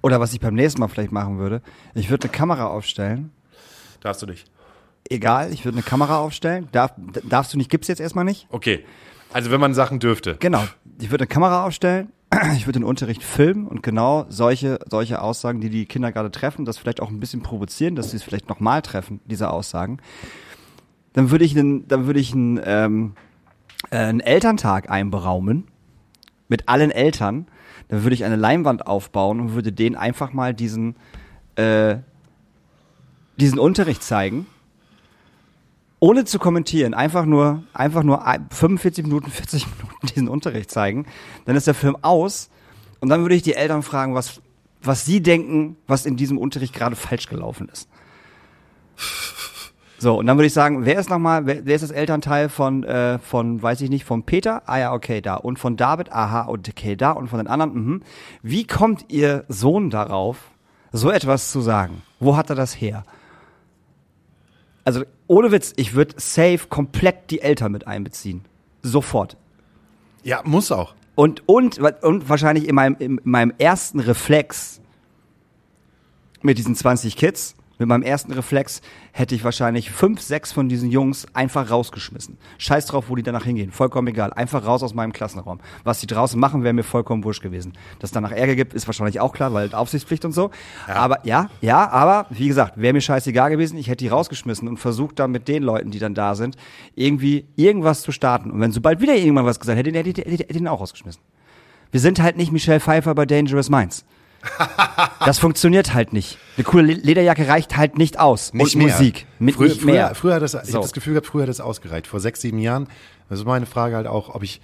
Oder 0.02 0.20
was 0.20 0.34
ich 0.34 0.40
beim 0.40 0.54
nächsten 0.54 0.80
Mal 0.80 0.88
vielleicht 0.88 1.12
machen 1.12 1.38
würde? 1.38 1.62
Ich 1.94 2.10
würde 2.10 2.24
eine 2.24 2.32
Kamera 2.32 2.66
aufstellen. 2.66 3.30
Darfst 4.00 4.20
du 4.20 4.26
nicht. 4.26 4.50
Egal, 5.08 5.52
ich 5.52 5.64
würde 5.64 5.76
eine 5.76 5.84
Kamera 5.84 6.18
aufstellen. 6.18 6.68
Darf, 6.72 6.92
darfst 7.28 7.54
du 7.54 7.58
nicht, 7.58 7.70
gibt's 7.70 7.88
jetzt 7.88 8.00
erstmal 8.00 8.24
nicht? 8.24 8.46
Okay. 8.50 8.84
Also 9.32 9.50
wenn 9.50 9.60
man 9.60 9.74
Sachen 9.74 9.98
dürfte. 9.98 10.36
Genau. 10.40 10.64
Ich 11.00 11.10
würde 11.10 11.22
eine 11.22 11.28
Kamera 11.28 11.64
aufstellen. 11.64 12.12
Ich 12.56 12.66
würde 12.66 12.80
den 12.80 12.84
Unterricht 12.84 13.22
filmen 13.22 13.66
und 13.66 13.82
genau 13.82 14.24
solche, 14.28 14.78
solche 14.88 15.20
Aussagen, 15.20 15.60
die 15.60 15.68
die 15.68 15.84
Kinder 15.84 16.12
gerade 16.12 16.30
treffen, 16.30 16.64
das 16.64 16.78
vielleicht 16.78 17.00
auch 17.02 17.10
ein 17.10 17.20
bisschen 17.20 17.42
provozieren, 17.42 17.94
dass 17.94 18.10
sie 18.10 18.16
es 18.16 18.22
vielleicht 18.22 18.48
nochmal 18.48 18.80
treffen, 18.80 19.20
diese 19.26 19.50
Aussagen. 19.50 19.98
Dann 21.12 21.30
würde 21.30 21.44
ich 21.44 21.56
einen, 21.58 21.86
dann 21.88 22.06
würde 22.06 22.20
ich 22.20 22.32
einen, 22.32 22.60
ähm, 22.64 23.12
äh, 23.90 23.96
einen 23.98 24.20
Elterntag 24.20 24.90
einberaumen 24.90 25.64
mit 26.48 26.68
allen 26.68 26.90
Eltern. 26.90 27.46
Dann 27.88 28.02
würde 28.04 28.14
ich 28.14 28.24
eine 28.24 28.36
Leinwand 28.36 28.86
aufbauen 28.86 29.40
und 29.40 29.54
würde 29.54 29.72
denen 29.72 29.96
einfach 29.96 30.32
mal 30.32 30.54
diesen, 30.54 30.96
äh, 31.56 31.96
diesen 33.36 33.58
Unterricht 33.58 34.02
zeigen. 34.02 34.46
Ohne 36.00 36.24
zu 36.24 36.38
kommentieren, 36.38 36.94
einfach 36.94 37.26
nur, 37.26 37.62
einfach 37.74 38.02
nur 38.02 38.26
ein- 38.26 38.48
45 38.50 39.04
Minuten, 39.06 39.30
40 39.30 39.66
Minuten 39.78 40.06
diesen 40.08 40.28
Unterricht 40.28 40.70
zeigen. 40.70 41.06
Dann 41.44 41.54
ist 41.56 41.66
der 41.66 41.74
Film 41.74 41.96
aus 42.02 42.50
und 43.00 43.08
dann 43.08 43.22
würde 43.22 43.34
ich 43.34 43.42
die 43.42 43.54
Eltern 43.54 43.82
fragen, 43.82 44.14
was, 44.14 44.40
was 44.82 45.04
sie 45.04 45.20
denken, 45.22 45.76
was 45.86 46.06
in 46.06 46.16
diesem 46.16 46.38
Unterricht 46.38 46.74
gerade 46.74 46.96
falsch 46.96 47.28
gelaufen 47.28 47.68
ist. 47.68 47.88
So, 50.02 50.18
und 50.18 50.26
dann 50.26 50.36
würde 50.36 50.48
ich 50.48 50.52
sagen, 50.52 50.84
wer 50.84 50.98
ist 50.98 51.10
nochmal, 51.10 51.46
wer, 51.46 51.64
wer 51.64 51.76
ist 51.76 51.82
das 51.82 51.92
Elternteil 51.92 52.48
von, 52.48 52.82
äh, 52.82 53.20
von, 53.20 53.62
weiß 53.62 53.82
ich 53.82 53.88
nicht, 53.88 54.04
von 54.04 54.24
Peter? 54.24 54.64
Ah 54.66 54.80
ja, 54.80 54.92
okay, 54.94 55.20
da. 55.20 55.36
Und 55.36 55.60
von 55.60 55.76
David? 55.76 56.10
Aha, 56.10 56.48
okay, 56.48 56.96
da. 56.96 57.12
Und 57.12 57.28
von 57.28 57.38
den 57.38 57.46
anderen? 57.46 57.74
Mhm. 57.74 58.02
Wie 58.42 58.66
kommt 58.66 59.04
ihr 59.12 59.44
Sohn 59.46 59.90
darauf, 59.90 60.50
so 60.90 61.08
etwas 61.08 61.52
zu 61.52 61.60
sagen? 61.60 62.02
Wo 62.18 62.36
hat 62.36 62.50
er 62.50 62.56
das 62.56 62.74
her? 62.80 63.04
Also, 64.84 65.04
ohne 65.28 65.52
Witz, 65.52 65.72
ich 65.76 65.94
würde 65.94 66.16
safe 66.16 66.66
komplett 66.68 67.30
die 67.30 67.40
Eltern 67.40 67.70
mit 67.70 67.86
einbeziehen. 67.86 68.44
Sofort. 68.82 69.36
Ja, 70.24 70.40
muss 70.42 70.72
auch. 70.72 70.96
Und, 71.14 71.48
und, 71.48 71.78
und 71.78 72.28
wahrscheinlich 72.28 72.66
in 72.66 72.74
meinem, 72.74 72.96
in 72.98 73.20
meinem 73.22 73.52
ersten 73.56 74.00
Reflex 74.00 74.80
mit 76.40 76.58
diesen 76.58 76.74
20 76.74 77.14
Kids, 77.14 77.54
mit 77.82 77.88
meinem 77.88 78.04
ersten 78.04 78.32
Reflex 78.32 78.80
hätte 79.10 79.34
ich 79.34 79.42
wahrscheinlich 79.42 79.90
fünf, 79.90 80.20
sechs 80.20 80.52
von 80.52 80.68
diesen 80.68 80.90
Jungs 80.90 81.26
einfach 81.34 81.68
rausgeschmissen. 81.68 82.38
Scheiß 82.58 82.86
drauf, 82.86 83.06
wo 83.08 83.16
die 83.16 83.24
danach 83.24 83.44
hingehen. 83.44 83.72
Vollkommen 83.72 84.06
egal. 84.06 84.32
Einfach 84.32 84.64
raus 84.64 84.84
aus 84.84 84.94
meinem 84.94 85.12
Klassenraum. 85.12 85.58
Was 85.82 85.98
die 85.98 86.06
draußen 86.06 86.38
machen, 86.38 86.62
wäre 86.62 86.72
mir 86.72 86.84
vollkommen 86.84 87.24
wurscht 87.24 87.42
gewesen. 87.42 87.72
Dass 87.98 88.12
danach 88.12 88.30
Ärger 88.30 88.54
gibt, 88.54 88.72
ist 88.72 88.86
wahrscheinlich 88.86 89.18
auch 89.18 89.32
klar, 89.32 89.52
weil 89.52 89.74
Aufsichtspflicht 89.74 90.24
und 90.24 90.32
so. 90.32 90.52
Aber 90.86 91.26
ja, 91.26 91.50
ja, 91.60 91.90
aber 91.90 92.26
wie 92.30 92.46
gesagt, 92.46 92.80
wäre 92.80 92.92
mir 92.92 93.00
scheißegal 93.00 93.50
gewesen. 93.50 93.76
Ich 93.76 93.88
hätte 93.88 94.04
die 94.04 94.08
rausgeschmissen 94.08 94.68
und 94.68 94.76
versucht 94.76 95.18
dann 95.18 95.32
mit 95.32 95.48
den 95.48 95.64
Leuten, 95.64 95.90
die 95.90 95.98
dann 95.98 96.14
da 96.14 96.36
sind, 96.36 96.56
irgendwie 96.94 97.46
irgendwas 97.56 98.02
zu 98.02 98.12
starten. 98.12 98.52
Und 98.52 98.60
wenn 98.60 98.70
sobald 98.70 99.00
wieder 99.00 99.16
irgendwann 99.16 99.46
was 99.46 99.58
gesagt 99.58 99.76
hätte, 99.76 99.92
hätte 99.92 100.22
ich 100.22 100.46
den 100.46 100.68
auch 100.68 100.80
rausgeschmissen. 100.80 101.20
Wir 101.90 102.00
sind 102.00 102.22
halt 102.22 102.36
nicht 102.36 102.52
Michelle 102.52 102.80
Pfeiffer 102.80 103.14
bei 103.14 103.26
Dangerous 103.26 103.68
Minds. 103.68 104.04
Das 105.24 105.38
funktioniert 105.38 105.94
halt 105.94 106.12
nicht. 106.12 106.38
Eine 106.56 106.64
coole 106.64 106.82
Le- 106.84 106.94
Lederjacke 106.94 107.46
reicht 107.46 107.76
halt 107.76 107.96
nicht 107.96 108.18
aus. 108.18 108.52
Nicht 108.54 108.74
und 108.74 108.84
mehr. 108.84 108.92
Musik. 108.96 109.26
Mit 109.38 109.54
früher, 109.54 109.68
nicht 109.68 109.84
mehr. 109.84 110.06
Früher, 110.08 110.14
früher 110.16 110.34
hat 110.34 110.42
das, 110.42 110.54
ich 110.54 110.60
So. 110.70 110.74
habe 110.74 110.82
das 110.84 110.92
Gefühl 110.92 111.12
gehabt, 111.14 111.26
früher 111.28 111.42
hat 111.42 111.48
das 111.48 111.60
ausgereicht. 111.60 112.06
Vor 112.08 112.18
sechs, 112.20 112.40
sieben 112.40 112.58
Jahren. 112.58 112.88
Das 113.28 113.38
ist 113.38 113.44
meine 113.46 113.66
Frage 113.66 113.94
halt 113.96 114.06
auch, 114.08 114.34
ob 114.34 114.42
ich, 114.42 114.60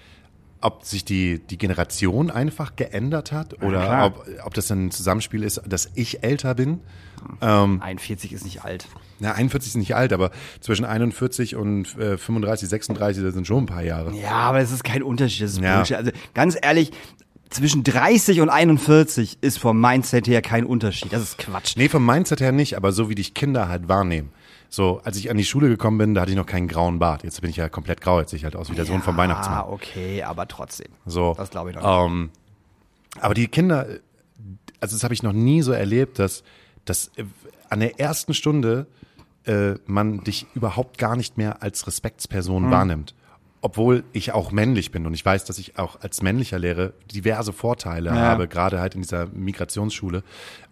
ob 0.60 0.84
sich 0.84 1.04
die, 1.04 1.38
die 1.38 1.58
Generation 1.58 2.30
einfach 2.30 2.74
geändert 2.74 3.30
hat 3.30 3.62
oder 3.62 3.80
klar. 3.82 4.06
ob, 4.06 4.26
ob 4.44 4.54
das 4.54 4.70
ein 4.72 4.90
Zusammenspiel 4.90 5.44
ist, 5.44 5.62
dass 5.66 5.90
ich 5.94 6.24
älter 6.24 6.54
bin. 6.56 6.80
Ähm, 7.40 7.80
41 7.80 8.32
ist 8.32 8.44
nicht 8.44 8.64
alt. 8.64 8.88
na, 9.20 9.32
41 9.32 9.70
ist 9.70 9.76
nicht 9.76 9.94
alt, 9.94 10.12
aber 10.12 10.30
zwischen 10.60 10.84
41 10.84 11.54
und 11.56 11.96
äh, 11.98 12.18
35, 12.18 12.68
36, 12.68 13.22
das 13.22 13.34
sind 13.34 13.46
schon 13.46 13.64
ein 13.64 13.66
paar 13.66 13.82
Jahre. 13.82 14.12
Ja, 14.16 14.32
aber 14.32 14.58
es 14.60 14.72
ist 14.72 14.82
kein 14.84 15.02
Unterschied, 15.02 15.42
das 15.42 15.52
ist 15.52 15.60
Ja. 15.60 15.76
Bullshit. 15.76 15.96
Also 15.96 16.10
ganz 16.34 16.56
ehrlich, 16.60 16.90
zwischen 17.50 17.82
30 17.84 18.40
und 18.40 18.48
41 18.50 19.38
ist 19.40 19.58
vom 19.58 19.80
Mindset 19.80 20.26
her 20.28 20.42
kein 20.42 20.64
Unterschied. 20.64 21.12
Das 21.12 21.22
ist 21.22 21.38
Quatsch. 21.38 21.76
Nee, 21.76 21.88
vom 21.88 22.04
Mindset 22.04 22.40
her 22.40 22.52
nicht, 22.52 22.76
aber 22.76 22.92
so 22.92 23.08
wie 23.08 23.14
dich 23.14 23.34
Kinder 23.34 23.68
halt 23.68 23.88
wahrnehmen. 23.88 24.30
So, 24.70 25.00
als 25.02 25.16
ich 25.16 25.30
an 25.30 25.38
die 25.38 25.44
Schule 25.46 25.68
gekommen 25.68 25.96
bin, 25.96 26.14
da 26.14 26.20
hatte 26.20 26.30
ich 26.30 26.36
noch 26.36 26.44
keinen 26.46 26.68
grauen 26.68 26.98
Bart. 26.98 27.24
Jetzt 27.24 27.40
bin 27.40 27.48
ich 27.48 27.56
ja 27.56 27.70
komplett 27.70 28.02
grau, 28.02 28.20
jetzt 28.20 28.30
sehe 28.30 28.36
ich 28.36 28.44
halt 28.44 28.54
aus 28.54 28.70
wie 28.70 28.74
der 28.74 28.84
Sohn 28.84 29.00
vom 29.00 29.16
Weihnachtsmann. 29.16 29.58
Ah, 29.58 29.66
okay, 29.68 30.22
aber 30.22 30.46
trotzdem. 30.46 30.88
So. 31.06 31.34
Das 31.38 31.48
glaube 31.50 31.70
ich 31.70 31.76
noch 31.76 31.82
nicht. 31.82 32.12
Ähm, 32.12 32.30
aber 33.20 33.32
die 33.32 33.48
Kinder, 33.48 33.86
also 34.80 34.94
das 34.94 35.02
habe 35.04 35.14
ich 35.14 35.22
noch 35.22 35.32
nie 35.32 35.62
so 35.62 35.72
erlebt, 35.72 36.18
dass, 36.18 36.42
dass 36.84 37.10
an 37.70 37.80
der 37.80 37.98
ersten 37.98 38.34
Stunde 38.34 38.86
äh, 39.46 39.76
man 39.86 40.22
dich 40.22 40.46
überhaupt 40.54 40.98
gar 40.98 41.16
nicht 41.16 41.38
mehr 41.38 41.62
als 41.62 41.86
Respektsperson 41.86 42.66
Mhm. 42.66 42.70
wahrnimmt. 42.70 43.14
Obwohl 43.60 44.04
ich 44.12 44.30
auch 44.32 44.52
männlich 44.52 44.92
bin 44.92 45.04
und 45.04 45.14
ich 45.14 45.24
weiß, 45.24 45.44
dass 45.44 45.58
ich 45.58 45.78
auch 45.78 46.00
als 46.00 46.22
männlicher 46.22 46.60
Lehrer 46.60 46.92
diverse 47.12 47.52
Vorteile 47.52 48.12
habe, 48.12 48.46
gerade 48.46 48.78
halt 48.78 48.94
in 48.94 49.02
dieser 49.02 49.26
Migrationsschule 49.26 50.22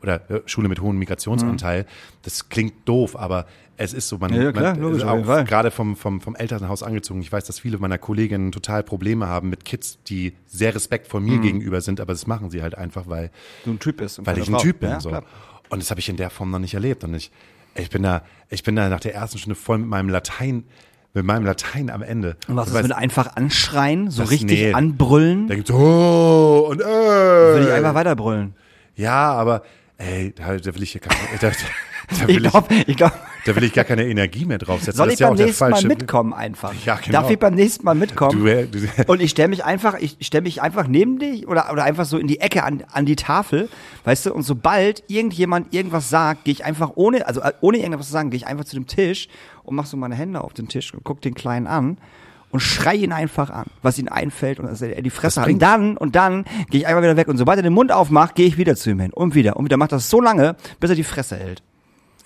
oder 0.02 0.30
äh, 0.30 0.40
Schule 0.46 0.68
mit 0.68 0.80
hohem 0.80 0.96
Migrationsanteil. 0.96 1.84
Das 2.22 2.48
klingt 2.48 2.74
doof, 2.88 3.16
aber 3.16 3.46
es 3.76 3.92
ist 3.92 4.08
so, 4.08 4.18
man, 4.18 4.32
Ja, 4.32 4.52
klar, 4.52 4.74
man 4.74 4.80
logisch, 4.82 5.02
auch 5.02 5.20
gerade 5.44 5.72
vom, 5.72 5.96
vom, 5.96 6.20
vom 6.20 6.36
Elternhaus 6.36 6.84
angezogen. 6.84 7.20
Ich 7.22 7.32
weiß, 7.32 7.44
dass 7.44 7.58
viele 7.58 7.76
meiner 7.78 7.98
Kolleginnen 7.98 8.52
total 8.52 8.84
Probleme 8.84 9.26
haben 9.26 9.50
mit 9.50 9.64
Kids, 9.64 9.98
die 10.04 10.34
sehr 10.46 10.72
respektvoll 10.72 11.20
Mhm. 11.22 11.26
mir 11.26 11.38
gegenüber 11.40 11.80
sind, 11.80 12.00
aber 12.00 12.12
das 12.12 12.28
machen 12.28 12.50
sie 12.50 12.62
halt 12.62 12.76
einfach, 12.78 13.08
weil, 13.08 13.30
Du 13.64 13.72
ein 13.72 13.80
Typ 13.80 13.96
bist. 13.96 14.20
und 14.20 14.26
weil 14.28 14.38
ich 14.38 14.46
ein 14.48 14.52
Frau. 14.54 14.60
Typ 14.60 14.78
bin. 14.78 14.90
Ja, 14.90 15.00
so. 15.00 15.08
klar. 15.08 15.24
Und 15.70 15.82
das 15.82 15.90
habe 15.90 15.98
ich 15.98 16.08
in 16.08 16.16
der 16.16 16.30
Form 16.30 16.52
noch 16.52 16.60
nicht 16.60 16.74
erlebt. 16.74 17.02
Und 17.02 17.14
ich, 17.14 17.32
ich 17.74 17.90
bin 17.90 18.04
da, 18.04 18.22
ich 18.48 18.62
bin 18.62 18.76
da 18.76 18.88
nach 18.88 19.00
der 19.00 19.14
ersten 19.16 19.38
Stunde 19.38 19.56
voll 19.56 19.78
mit 19.78 19.88
meinem 19.88 20.08
Latein, 20.08 20.62
mit 21.16 21.24
meinem 21.24 21.44
Latein 21.46 21.90
am 21.90 22.02
Ende. 22.02 22.36
Und 22.46 22.56
was 22.56 22.68
ist 22.68 22.82
mit 22.82 22.92
einfach 22.92 23.34
anschreien, 23.36 24.10
so 24.10 24.22
Das- 24.22 24.30
richtig 24.30 24.60
nee. 24.60 24.72
anbrüllen? 24.72 25.48
da 25.48 25.54
gibt's 25.54 25.70
oh 25.70 26.68
und 26.70 26.80
äh. 26.80 26.84
Will 26.84 27.64
ich 27.66 27.72
einfach 27.72 27.94
weiterbrüllen. 27.94 28.54
Ja, 28.94 29.32
aber 29.32 29.62
ey, 29.98 30.32
da, 30.36 30.56
da 30.56 30.74
will 30.74 30.82
ich 30.82 30.92
hier 30.92 31.00
gar, 31.00 31.14
da, 31.40 31.48
da, 31.48 31.54
Ich 32.10 32.26
will 32.28 32.44
ich, 32.44 32.50
glaube, 32.50 32.74
ich 32.86 32.96
glaube, 32.96 33.14
da 33.46 33.56
will 33.56 33.64
ich 33.64 33.72
gar 33.72 33.84
keine 33.84 34.06
Energie 34.06 34.44
mehr 34.44 34.58
draufsetzen. 34.58 34.94
soll 34.94 35.06
Das 35.06 35.14
ich 35.14 35.14
ist 35.14 35.20
ja 35.20 35.26
beim 35.28 35.34
auch 35.34 35.36
der 35.36 35.46
nächsten 35.46 35.70
Mal 35.70 35.82
mitkommen 35.84 36.32
einfach? 36.34 36.74
Ja, 36.84 36.96
genau. 36.96 37.12
Darf 37.20 37.30
ich 37.30 37.38
beim 37.38 37.54
nächsten 37.54 37.84
Mal 37.84 37.94
mitkommen? 37.94 38.38
Du, 38.38 38.46
äh, 38.46 38.66
du, 38.66 38.80
Und 39.06 39.22
ich 39.22 39.30
stelle 39.30 39.48
mich 39.48 39.64
einfach, 39.64 39.94
ich 39.98 40.16
stelle 40.20 40.42
mich 40.42 40.60
einfach 40.60 40.88
neben 40.88 41.18
dich 41.18 41.46
oder, 41.46 41.72
oder 41.72 41.84
einfach 41.84 42.04
so 42.04 42.18
in 42.18 42.26
die 42.26 42.40
Ecke 42.40 42.64
an, 42.64 42.82
an 42.92 43.06
die 43.06 43.16
Tafel, 43.16 43.68
weißt 44.04 44.26
du, 44.26 44.34
und 44.34 44.42
sobald 44.42 45.04
irgendjemand 45.08 45.72
irgendwas 45.72 46.10
sagt, 46.10 46.44
gehe 46.44 46.52
ich 46.52 46.64
einfach 46.64 46.92
ohne, 46.96 47.26
also 47.26 47.40
äh, 47.40 47.52
ohne 47.60 47.78
irgendwas 47.78 48.06
zu 48.06 48.12
sagen, 48.12 48.30
gehe 48.30 48.38
ich 48.38 48.46
einfach 48.46 48.64
zu 48.64 48.74
dem 48.74 48.86
Tisch 48.86 49.28
und 49.62 49.76
mach 49.76 49.86
so 49.86 49.96
meine 49.96 50.14
Hände 50.14 50.42
auf 50.42 50.52
den 50.52 50.68
Tisch 50.68 50.92
und 50.92 51.04
guck 51.04 51.20
den 51.20 51.34
Kleinen 51.34 51.66
an 51.66 51.98
und 52.50 52.60
schrei 52.60 52.94
ihn 52.94 53.12
einfach 53.12 53.50
an, 53.50 53.66
was 53.82 53.98
ihm 53.98 54.08
einfällt 54.08 54.58
und 54.60 54.66
dass 54.66 54.82
er 54.82 55.02
die 55.02 55.10
Fresse 55.10 55.42
hat. 55.42 55.48
Und 55.48 55.60
dann, 55.60 55.96
und 55.96 56.16
dann 56.16 56.44
gehe 56.70 56.80
ich 56.80 56.86
einfach 56.86 57.02
wieder 57.02 57.16
weg 57.16 57.28
und 57.28 57.36
sobald 57.36 57.58
er 57.58 57.62
den 57.62 57.72
Mund 57.72 57.92
aufmacht, 57.92 58.34
gehe 58.34 58.46
ich 58.46 58.58
wieder 58.58 58.76
zu 58.76 58.90
ihm 58.90 59.00
hin 59.00 59.12
und 59.12 59.34
wieder 59.34 59.56
und 59.56 59.64
wieder 59.64 59.76
macht 59.76 59.92
das 59.92 60.10
so 60.10 60.20
lange, 60.20 60.56
bis 60.80 60.90
er 60.90 60.96
die 60.96 61.04
Fresse 61.04 61.36
hält. 61.36 61.62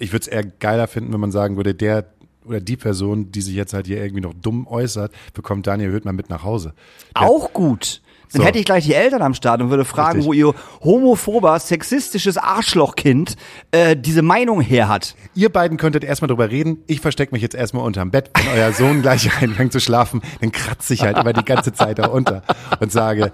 Ich 0.00 0.12
würde 0.12 0.22
es 0.22 0.28
eher 0.28 0.44
geiler 0.44 0.88
finden, 0.88 1.12
wenn 1.12 1.20
man 1.20 1.30
sagen 1.32 1.56
würde, 1.56 1.74
der 1.74 2.06
oder 2.46 2.60
die 2.60 2.76
Person, 2.76 3.30
die 3.30 3.42
sich 3.42 3.54
jetzt 3.54 3.74
halt 3.74 3.86
hier 3.86 4.02
irgendwie 4.02 4.22
noch 4.22 4.34
dumm 4.34 4.66
äußert, 4.66 5.12
bekommt 5.34 5.66
Daniel 5.66 5.92
Hüttmann 5.92 6.16
mit 6.16 6.30
nach 6.30 6.42
Hause. 6.42 6.72
Der, 7.14 7.28
Auch 7.28 7.52
gut. 7.52 8.00
Dann 8.32 8.42
So. 8.42 8.46
hätte 8.46 8.58
ich 8.58 8.64
gleich 8.64 8.84
die 8.86 8.94
Eltern 8.94 9.22
am 9.22 9.34
Start 9.34 9.60
und 9.60 9.70
würde 9.70 9.84
fragen, 9.84 10.20
Richtig. 10.20 10.26
wo 10.28 10.32
ihr 10.32 10.54
homophober, 10.82 11.58
sexistisches 11.58 12.38
Arschlochkind 12.38 13.36
äh, 13.72 13.96
diese 13.96 14.22
Meinung 14.22 14.60
her 14.60 14.88
hat. 14.88 15.16
Ihr 15.34 15.50
beiden 15.50 15.76
könntet 15.76 16.02
erstmal 16.04 16.28
drüber 16.28 16.50
reden. 16.50 16.78
Ich 16.86 17.00
verstecke 17.00 17.34
mich 17.34 17.42
jetzt 17.42 17.54
erstmal 17.54 17.84
unterm 17.84 18.10
Bett. 18.10 18.30
Wenn 18.34 18.58
euer 18.58 18.72
Sohn 18.72 19.02
gleich 19.02 19.28
anfängt 19.42 19.72
zu 19.72 19.80
schlafen, 19.80 20.22
dann 20.40 20.50
kratze 20.52 20.94
ich 20.94 21.02
halt 21.02 21.18
immer 21.18 21.32
die 21.32 21.44
ganze 21.44 21.72
Zeit 21.72 21.98
da 21.98 22.06
unter 22.06 22.42
und 22.80 22.90
sage, 22.90 23.32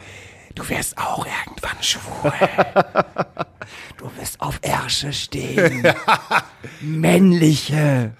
du 0.57 0.69
wirst 0.69 0.99
auch 0.99 1.25
irgendwann 1.25 1.81
schwul. 1.83 2.33
Du 3.97 4.09
wirst 4.17 4.41
auf 4.41 4.61
Ärsche 4.63 5.13
stehen. 5.13 5.83
Männliche. 6.81 8.13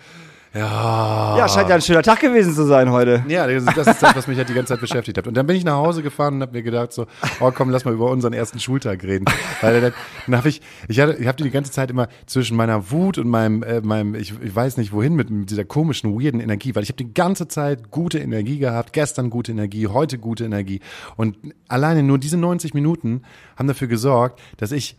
Ja. 0.57 1.37
Ja, 1.37 1.49
scheint 1.49 1.69
ja 1.69 1.75
ein 1.75 1.83
schöner 1.83 2.03
Tag 2.03 2.21
gewesen 2.21 2.55
zu 2.55 2.65
sein 2.65 2.91
heute. 2.91 3.23
Ja, 3.29 3.47
das 3.47 3.65
ist 3.65 4.03
das, 4.03 4.17
was 4.17 4.27
mich 4.27 4.39
halt 4.39 4.49
die 4.49 4.55
ganze 4.55 4.73
Zeit 4.73 4.81
beschäftigt 4.81 5.19
hat. 5.19 5.27
Und 5.27 5.37
dann 5.37 5.47
bin 5.47 5.55
ich 5.55 5.65
nach 5.65 5.77
Hause 5.77 6.03
gefahren 6.03 6.35
und 6.37 6.43
habe 6.43 6.53
mir 6.53 6.63
gedacht 6.63 6.93
so, 6.93 7.07
oh 7.41 7.51
komm, 7.55 7.69
lass 7.69 7.85
mal 7.85 7.93
über 7.93 8.11
unseren 8.11 8.33
ersten 8.33 8.59
Schultag 8.59 9.03
reden. 9.05 9.27
Weil 9.61 9.81
dann, 9.81 9.93
dann 10.27 10.37
habe 10.37 10.49
ich, 10.49 10.63
ich 10.89 10.99
hatte, 11.01 11.15
ich 11.15 11.27
habe 11.27 11.43
die 11.43 11.51
ganze 11.51 11.73
Zeit 11.73 11.91
immer 11.91 12.09
zwischen 12.25 12.57
meiner 12.57 12.91
Wut 12.91 13.19
und 13.19 13.29
meinem, 13.29 13.63
äh, 13.63 13.83
meinem, 13.83 14.15
ich, 14.15 14.33
ich 14.41 14.55
weiß 14.55 14.79
nicht 14.79 14.93
wohin 14.93 15.15
mit, 15.15 15.29
mit 15.29 15.51
dieser 15.51 15.65
komischen, 15.65 16.19
weirden 16.19 16.41
Energie, 16.41 16.75
weil 16.75 16.83
ich 16.83 16.89
habe 16.89 17.05
die 17.05 17.13
ganze 17.13 17.49
Zeit 17.49 17.91
gute 17.91 18.19
Energie 18.19 18.59
gehabt, 18.59 18.95
gestern 18.95 19.29
gute 19.29 19.53
Energie, 19.53 19.89
heute 19.89 20.19
gute 20.19 20.45
Energie. 20.45 20.81
Und 21.17 21.37
alleine 21.69 22.03
nur 22.03 22.19
diese 22.19 22.39
90 22.39 22.73
Minuten 22.73 23.23
haben 23.57 23.69
dafür 23.69 23.89
gesorgt, 23.89 24.41
dass 24.57 24.73
ich 24.73 24.97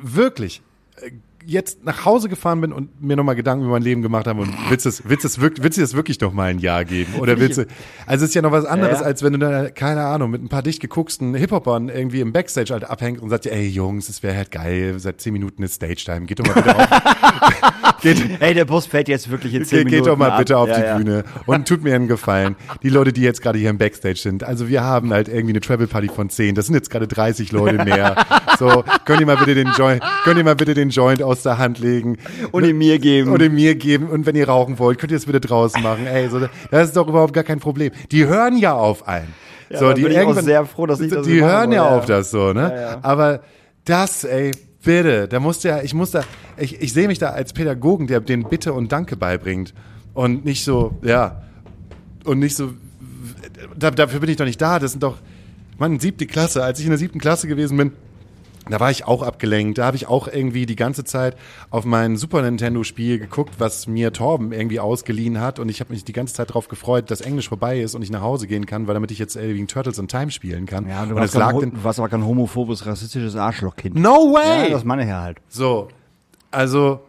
wirklich 0.00 0.60
äh, 0.96 1.12
jetzt 1.46 1.84
nach 1.84 2.04
Hause 2.04 2.28
gefahren 2.28 2.60
bin 2.60 2.72
und 2.72 3.02
mir 3.02 3.16
nochmal 3.16 3.34
Gedanken 3.36 3.64
über 3.64 3.72
mein 3.72 3.82
Leben 3.82 4.02
gemacht 4.02 4.26
habe 4.26 4.40
und 4.42 4.52
willst 4.68 4.84
du 4.84 4.88
es, 4.90 5.08
willst 5.08 5.24
es 5.24 5.40
wirklich, 5.40 5.62
willst 5.64 5.78
du 5.78 5.82
es 5.82 5.94
wirklich 5.94 6.20
noch 6.20 6.32
mal 6.32 6.50
ein 6.50 6.58
Jahr 6.58 6.84
geben? 6.84 7.14
Oder 7.20 7.38
willst 7.40 7.58
du, 7.58 7.66
also 8.06 8.24
es 8.24 8.30
ist 8.30 8.34
ja 8.34 8.42
noch 8.42 8.52
was 8.52 8.64
anderes, 8.64 8.98
Ja, 8.98 9.00
ja. 9.02 9.06
als 9.06 9.22
wenn 9.22 9.32
du 9.32 9.38
da, 9.38 9.70
keine 9.70 10.04
Ahnung, 10.04 10.30
mit 10.30 10.42
ein 10.42 10.48
paar 10.48 10.62
dicht 10.62 10.80
gegucksten 10.80 11.34
Hip-Hopern 11.34 11.88
irgendwie 11.88 12.20
im 12.20 12.32
Backstage 12.32 12.72
halt 12.72 12.84
abhängst 12.84 13.22
und 13.22 13.30
sagst, 13.30 13.46
ey 13.46 13.66
Jungs, 13.66 14.08
es 14.08 14.22
wäre 14.22 14.36
halt 14.36 14.50
geil, 14.50 14.94
seit 14.98 15.20
zehn 15.20 15.32
Minuten 15.32 15.62
ist 15.62 15.74
Stage-Time, 15.74 16.26
geht 16.26 16.38
doch 16.40 16.46
mal 16.46 16.54
bitte 16.54 16.76
auf, 16.76 16.88
geht, 18.00 18.40
Ey, 18.40 18.54
der 18.54 18.64
Bus 18.64 18.86
fährt 18.86 19.08
jetzt 19.08 19.30
wirklich 19.30 19.54
in 19.54 19.64
10 19.64 19.70
Ge 19.78 19.84
Minuten 19.84 20.02
geht 20.04 20.12
doch 20.12 20.16
mal 20.18 20.30
ab. 20.30 20.38
bitte 20.38 20.56
auf 20.58 20.68
Ja, 20.68 20.76
die 20.78 20.82
ja. 20.84 20.96
Bühne 20.96 21.24
und 21.46 21.66
tut 21.68 21.82
mir 21.82 21.94
einen 21.94 22.08
Gefallen. 22.08 22.56
Die 22.82 22.88
Leute, 22.88 23.12
die 23.12 23.22
jetzt 23.22 23.42
gerade 23.42 23.58
hier 23.58 23.70
im 23.70 23.78
Backstage 23.78 24.16
sind, 24.18 24.44
also 24.44 24.68
wir 24.68 24.82
haben 24.82 25.12
halt 25.12 25.28
irgendwie 25.28 25.52
eine 25.52 25.60
Travel 25.60 25.86
Party 25.86 26.08
von 26.08 26.30
10. 26.30 26.54
Das 26.54 26.66
sind 26.66 26.74
jetzt 26.74 26.90
gerade 26.90 27.06
30 27.08 27.52
Leute 27.52 27.84
mehr. 27.84 28.16
So, 28.58 28.84
könnt 29.04 29.20
ihr 29.20 29.26
mal 29.26 29.36
bitte 29.36 29.54
den 29.54 29.68
Joint, 29.76 30.02
könnt 30.24 30.38
ihr 30.38 30.44
mal 30.44 30.56
bitte 30.56 30.74
den 30.74 30.90
Joint 30.90 31.22
aus 31.22 31.42
der 31.42 31.58
Hand 31.58 31.78
legen 31.78 32.18
Und 32.52 32.64
ihn 32.64 32.78
mir 32.78 32.98
geben. 32.98 33.30
und 33.32 33.42
ihn 33.42 33.54
mir 33.54 33.74
geben 33.74 34.08
und 34.08 34.26
wenn 34.26 34.36
ihr 34.36 34.48
rauchen 34.48 34.78
wollt, 34.78 34.98
könnt 34.98 35.12
ihr 35.12 35.18
das 35.18 35.26
bitte 35.26 35.40
draußen 35.40 35.82
machen. 35.82 36.06
Ey, 36.06 36.28
so, 36.28 36.40
das 36.70 36.88
ist 36.88 36.96
doch 36.96 37.08
überhaupt 37.08 37.32
gar 37.32 37.44
kein 37.44 37.60
Problem. 37.60 37.90
Die 38.12 38.26
hören 38.26 38.56
ja 38.56 38.74
auf 38.74 39.06
einen. 39.08 39.32
Ja, 39.70 39.78
so, 39.80 39.92
die 39.92 40.02
bin 40.02 40.12
ich 40.12 40.20
auch 40.20 40.34
sehr 40.40 40.64
froh, 40.64 40.86
dass 40.86 40.98
ich 41.00 41.10
das 41.12 41.26
Die 41.26 41.42
hören 41.42 41.72
ja 41.72 41.82
wollte, 41.82 41.94
auf 41.96 42.08
ja. 42.08 42.16
das 42.16 42.30
so, 42.30 42.52
ne? 42.54 42.72
Ja, 42.74 42.80
ja. 42.92 42.98
Aber 43.02 43.40
das, 43.84 44.24
ey, 44.24 44.50
bitte, 44.82 45.28
da 45.28 45.40
musst 45.40 45.64
du 45.64 45.68
ja, 45.68 45.82
ich 45.82 45.94
muss 45.94 46.10
da, 46.10 46.24
ich, 46.56 46.80
ich 46.80 46.92
sehe 46.92 47.08
mich 47.08 47.18
da 47.18 47.30
als 47.30 47.52
Pädagogen, 47.52 48.06
der 48.06 48.20
den 48.20 48.48
Bitte 48.48 48.72
und 48.72 48.92
Danke 48.92 49.16
beibringt. 49.16 49.74
Und 50.14 50.44
nicht 50.44 50.64
so, 50.64 50.98
ja, 51.02 51.42
und 52.24 52.38
nicht 52.38 52.56
so, 52.56 52.72
da, 53.76 53.90
dafür 53.90 54.20
bin 54.20 54.30
ich 54.30 54.36
doch 54.36 54.44
nicht 54.44 54.60
da, 54.60 54.78
das 54.78 54.92
sind 54.92 55.02
doch, 55.02 55.18
Mann, 55.78 56.00
siebte 56.00 56.26
Klasse, 56.26 56.64
als 56.64 56.80
ich 56.80 56.86
in 56.86 56.90
der 56.90 56.98
siebten 56.98 57.20
Klasse 57.20 57.46
gewesen 57.46 57.76
bin, 57.76 57.92
da 58.70 58.80
war 58.80 58.90
ich 58.90 59.06
auch 59.06 59.22
abgelenkt. 59.22 59.78
Da 59.78 59.86
habe 59.86 59.96
ich 59.96 60.06
auch 60.06 60.28
irgendwie 60.28 60.66
die 60.66 60.76
ganze 60.76 61.04
Zeit 61.04 61.36
auf 61.70 61.84
mein 61.84 62.16
Super 62.16 62.42
Nintendo 62.42 62.84
Spiel 62.84 63.18
geguckt, 63.18 63.54
was 63.58 63.86
mir 63.86 64.12
Torben 64.12 64.52
irgendwie 64.52 64.80
ausgeliehen 64.80 65.40
hat. 65.40 65.58
Und 65.58 65.68
ich 65.68 65.80
habe 65.80 65.92
mich 65.92 66.04
die 66.04 66.12
ganze 66.12 66.34
Zeit 66.34 66.50
darauf 66.50 66.68
gefreut, 66.68 67.10
dass 67.10 67.20
Englisch 67.20 67.48
vorbei 67.48 67.80
ist 67.80 67.94
und 67.94 68.02
ich 68.02 68.10
nach 68.10 68.22
Hause 68.22 68.46
gehen 68.46 68.66
kann, 68.66 68.86
weil 68.86 68.94
damit 68.94 69.10
ich 69.10 69.18
jetzt 69.18 69.36
äh, 69.36 69.54
wegen 69.54 69.66
Turtles 69.68 69.98
in 69.98 70.08
Time 70.08 70.30
spielen 70.30 70.66
kann. 70.66 70.88
Ja, 70.88 71.04
du 71.04 71.10
und 71.14 71.20
warst, 71.20 71.34
lag 71.34 71.52
kein, 71.52 71.60
dann, 71.60 71.70
du 71.74 71.84
warst 71.84 71.98
aber 71.98 72.08
kein 72.08 72.24
homophobes, 72.24 72.86
rassistisches 72.86 73.36
Arschlochkind. 73.36 73.96
No 73.96 74.34
Ja, 74.36 74.62
way! 74.62 74.70
das 74.70 74.84
meine 74.84 75.02
ich 75.02 75.08
ja 75.08 75.22
halt. 75.22 75.38
So, 75.48 75.88
also, 76.50 77.00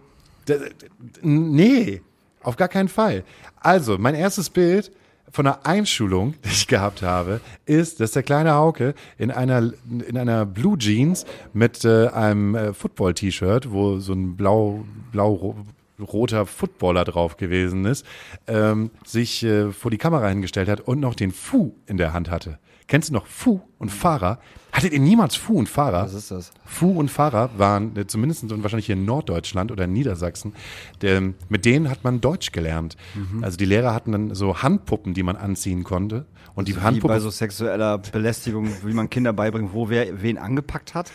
nee, 1.22 2.02
auf 2.44 2.56
gar 2.56 2.68
keinen 2.68 2.90
Fall. 2.90 3.24
Also, 3.60 3.98
mein 3.98 4.16
erstes 4.16 4.50
Bild 4.50 4.92
von 5.32 5.48
einer 5.48 5.66
Einschulung, 5.66 6.36
die 6.46 6.50
ich 6.50 6.68
gehabt 6.68 7.02
habe, 7.02 7.42
ist, 7.66 8.00
dass 8.00 8.12
der 8.12 8.24
kleine 8.24 8.54
Hauke 8.54 8.94
in 9.18 9.32
einer, 9.32 9.72
in 10.08 10.18
einer 10.18 10.46
Blue 10.46 10.78
Jeans 10.78 11.26
mit 11.54 11.86
äh, 11.86 12.08
einem 12.08 12.56
äh, 12.56 12.74
Football-T-Shirt, 12.74 13.72
wo 13.72 14.00
so 14.00 14.14
ein 14.14 14.36
blau, 14.36 14.86
blau 15.12 15.56
roter 16.00 16.46
Footballer 16.46 17.04
drauf 17.04 17.38
gewesen 17.38 17.86
ist, 17.86 18.06
ähm, 18.48 18.92
sich 19.06 19.44
äh, 19.44 19.72
vor 19.72 19.92
die 19.92 19.98
Kamera 19.98 20.28
hingestellt 20.30 20.70
hat 20.70 20.82
und 20.82 21.00
noch 21.00 21.16
den 21.16 21.32
Fu 21.32 21.74
in 21.86 21.98
der 21.98 22.14
Hand 22.14 22.30
hatte. 22.30 22.58
Kennst 22.90 23.10
du 23.10 23.14
noch 23.14 23.28
Fu 23.28 23.62
und 23.78 23.90
Fahrer? 23.90 24.40
Hattet 24.72 24.94
ihr 24.94 25.00
niemals 25.00 25.36
Fu 25.36 25.60
und 25.60 25.70
Fahrer? 25.70 26.06
Was 26.06 26.16
ist 26.16 26.32
das? 26.32 26.52
Fu 26.66 26.90
und 26.90 27.12
Fahrer 27.12 27.52
waren 27.56 27.96
äh, 27.96 28.08
zumindest 28.08 28.52
und 28.52 28.64
wahrscheinlich 28.64 28.88
hier 28.88 28.96
in 28.96 29.06
Norddeutschland 29.06 29.72
oder 29.72 29.84
in 29.84 29.94
Niedersachsen, 29.94 30.54
der, 31.02 31.22
mit 31.50 31.66
denen 31.66 31.88
hat 31.92 32.04
man 32.04 32.20
Deutsch 32.20 32.52
gelernt. 32.52 32.98
Mhm. 33.14 33.44
Also 33.44 33.58
die 33.58 33.66
Lehrer 33.66 33.94
hatten 33.94 34.12
dann 34.12 34.34
so 34.34 34.64
Handpuppen, 34.64 35.14
die 35.14 35.22
man 35.22 35.36
anziehen 35.36 35.84
konnte. 35.84 36.26
Und 36.56 36.68
die 36.68 36.72
Wie 36.72 36.80
bei 36.80 36.84
Handpuppen, 36.86 37.20
so 37.20 37.30
sexueller 37.30 38.00
Belästigung, 38.00 38.68
wie 38.84 38.94
man 38.94 39.08
Kinder 39.08 39.34
beibringt, 39.34 39.72
wo 39.72 39.90
wer 39.90 40.24
wen 40.24 40.40
angepackt 40.40 40.96
hat. 40.96 41.12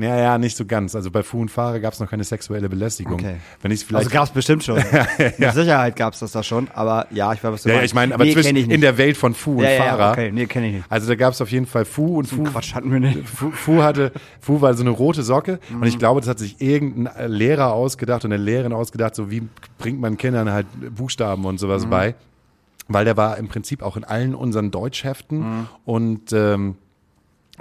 Ja, 0.00 0.16
ja, 0.18 0.38
nicht 0.38 0.56
so 0.56 0.66
ganz. 0.66 0.94
Also 0.94 1.10
bei 1.10 1.22
Fu 1.22 1.40
und 1.40 1.50
Fahrer 1.50 1.80
gab 1.80 1.92
es 1.94 2.00
noch 2.00 2.10
keine 2.10 2.22
sexuelle 2.24 2.68
Belästigung. 2.68 3.14
Okay. 3.14 3.36
Wenn 3.62 3.70
ich 3.72 3.84
vielleicht 3.84 4.06
Also 4.06 4.10
gab 4.14 4.24
es 4.24 4.30
bestimmt 4.30 4.62
schon. 4.62 4.76
Mit 5.38 5.52
Sicherheit 5.52 5.96
gab 5.96 6.12
es 6.12 6.20
das 6.20 6.32
da 6.32 6.42
schon, 6.42 6.68
aber 6.74 7.06
ja, 7.10 7.32
ich 7.32 7.42
weiß, 7.42 7.52
was 7.52 7.62
du 7.62 7.68
ja, 7.70 7.74
ja, 7.76 7.80
meinst. 7.80 7.90
ich 7.90 7.94
meine, 7.94 8.14
aber 8.14 8.24
nee, 8.24 8.32
zwischen, 8.34 8.56
ich 8.56 8.68
in 8.70 8.80
der 8.82 8.98
Welt 8.98 9.16
von 9.16 9.34
Fu 9.34 9.52
und 9.58 9.64
ja, 9.64 9.70
ja, 9.70 9.82
Fahrer. 9.84 9.98
ja, 10.04 10.12
okay, 10.12 10.32
nee, 10.32 10.46
kenne 10.46 10.66
ich 10.68 10.72
nicht. 10.74 10.84
Also 10.90 11.08
da 11.08 11.14
gab 11.14 11.32
es 11.32 11.40
auf 11.40 11.50
jeden 11.50 11.66
Fall 11.66 11.84
Fu 11.86 12.18
und 12.18 12.26
Fu. 12.26 12.42
Quatsch 12.44 12.74
hatten 12.74 12.92
wir 12.92 13.00
nicht. 13.00 13.20
Fu, 13.28 13.50
Fu 13.50 13.82
hatte, 13.82 14.12
Fu 14.40 14.60
war 14.60 14.74
so 14.74 14.82
eine 14.82 14.90
rote 14.90 15.22
Socke 15.22 15.58
und 15.70 15.78
Mhm. 15.78 15.84
ich 15.84 15.98
glaube, 15.98 16.20
das 16.20 16.28
hat 16.28 16.38
sich 16.38 16.60
irgendein 16.60 17.30
Lehrer 17.30 17.72
ausgedacht 17.72 18.24
und 18.24 18.32
eine 18.32 18.42
Lehrerin 18.42 18.72
ausgedacht, 18.74 19.14
so 19.14 19.30
wie 19.30 19.42
bringt 19.78 20.00
man 20.00 20.16
Kindern 20.18 20.50
halt 20.52 20.66
Buchstaben 20.94 21.44
und 21.46 21.58
sowas 21.58 21.86
Mhm. 21.86 21.90
bei. 21.90 22.14
Weil 22.88 23.04
der 23.04 23.16
war 23.16 23.38
im 23.38 23.48
Prinzip 23.48 23.82
auch 23.82 23.96
in 23.96 24.04
allen 24.04 24.34
unseren 24.34 24.70
Deutschheften 24.72 25.38
Mhm. 25.38 25.66
und 25.84 26.32
ähm, 26.32 26.74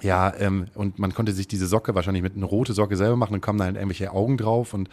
ja, 0.02 0.34
ähm, 0.40 0.68
und 0.76 1.00
man 1.00 1.14
konnte 1.14 1.32
sich 1.34 1.48
diese 1.48 1.68
Socke 1.68 1.96
wahrscheinlich 1.96 2.24
mit 2.24 2.36
einer 2.36 2.46
rote 2.46 2.74
Socke 2.74 2.96
selber 2.96 3.16
machen, 3.16 3.34
dann 3.34 3.42
kamen 3.42 3.60
da 3.60 3.66
halt 3.66 3.76
irgendwelche 3.76 4.12
Augen 4.12 4.38
drauf 4.38 4.74
und 4.74 4.90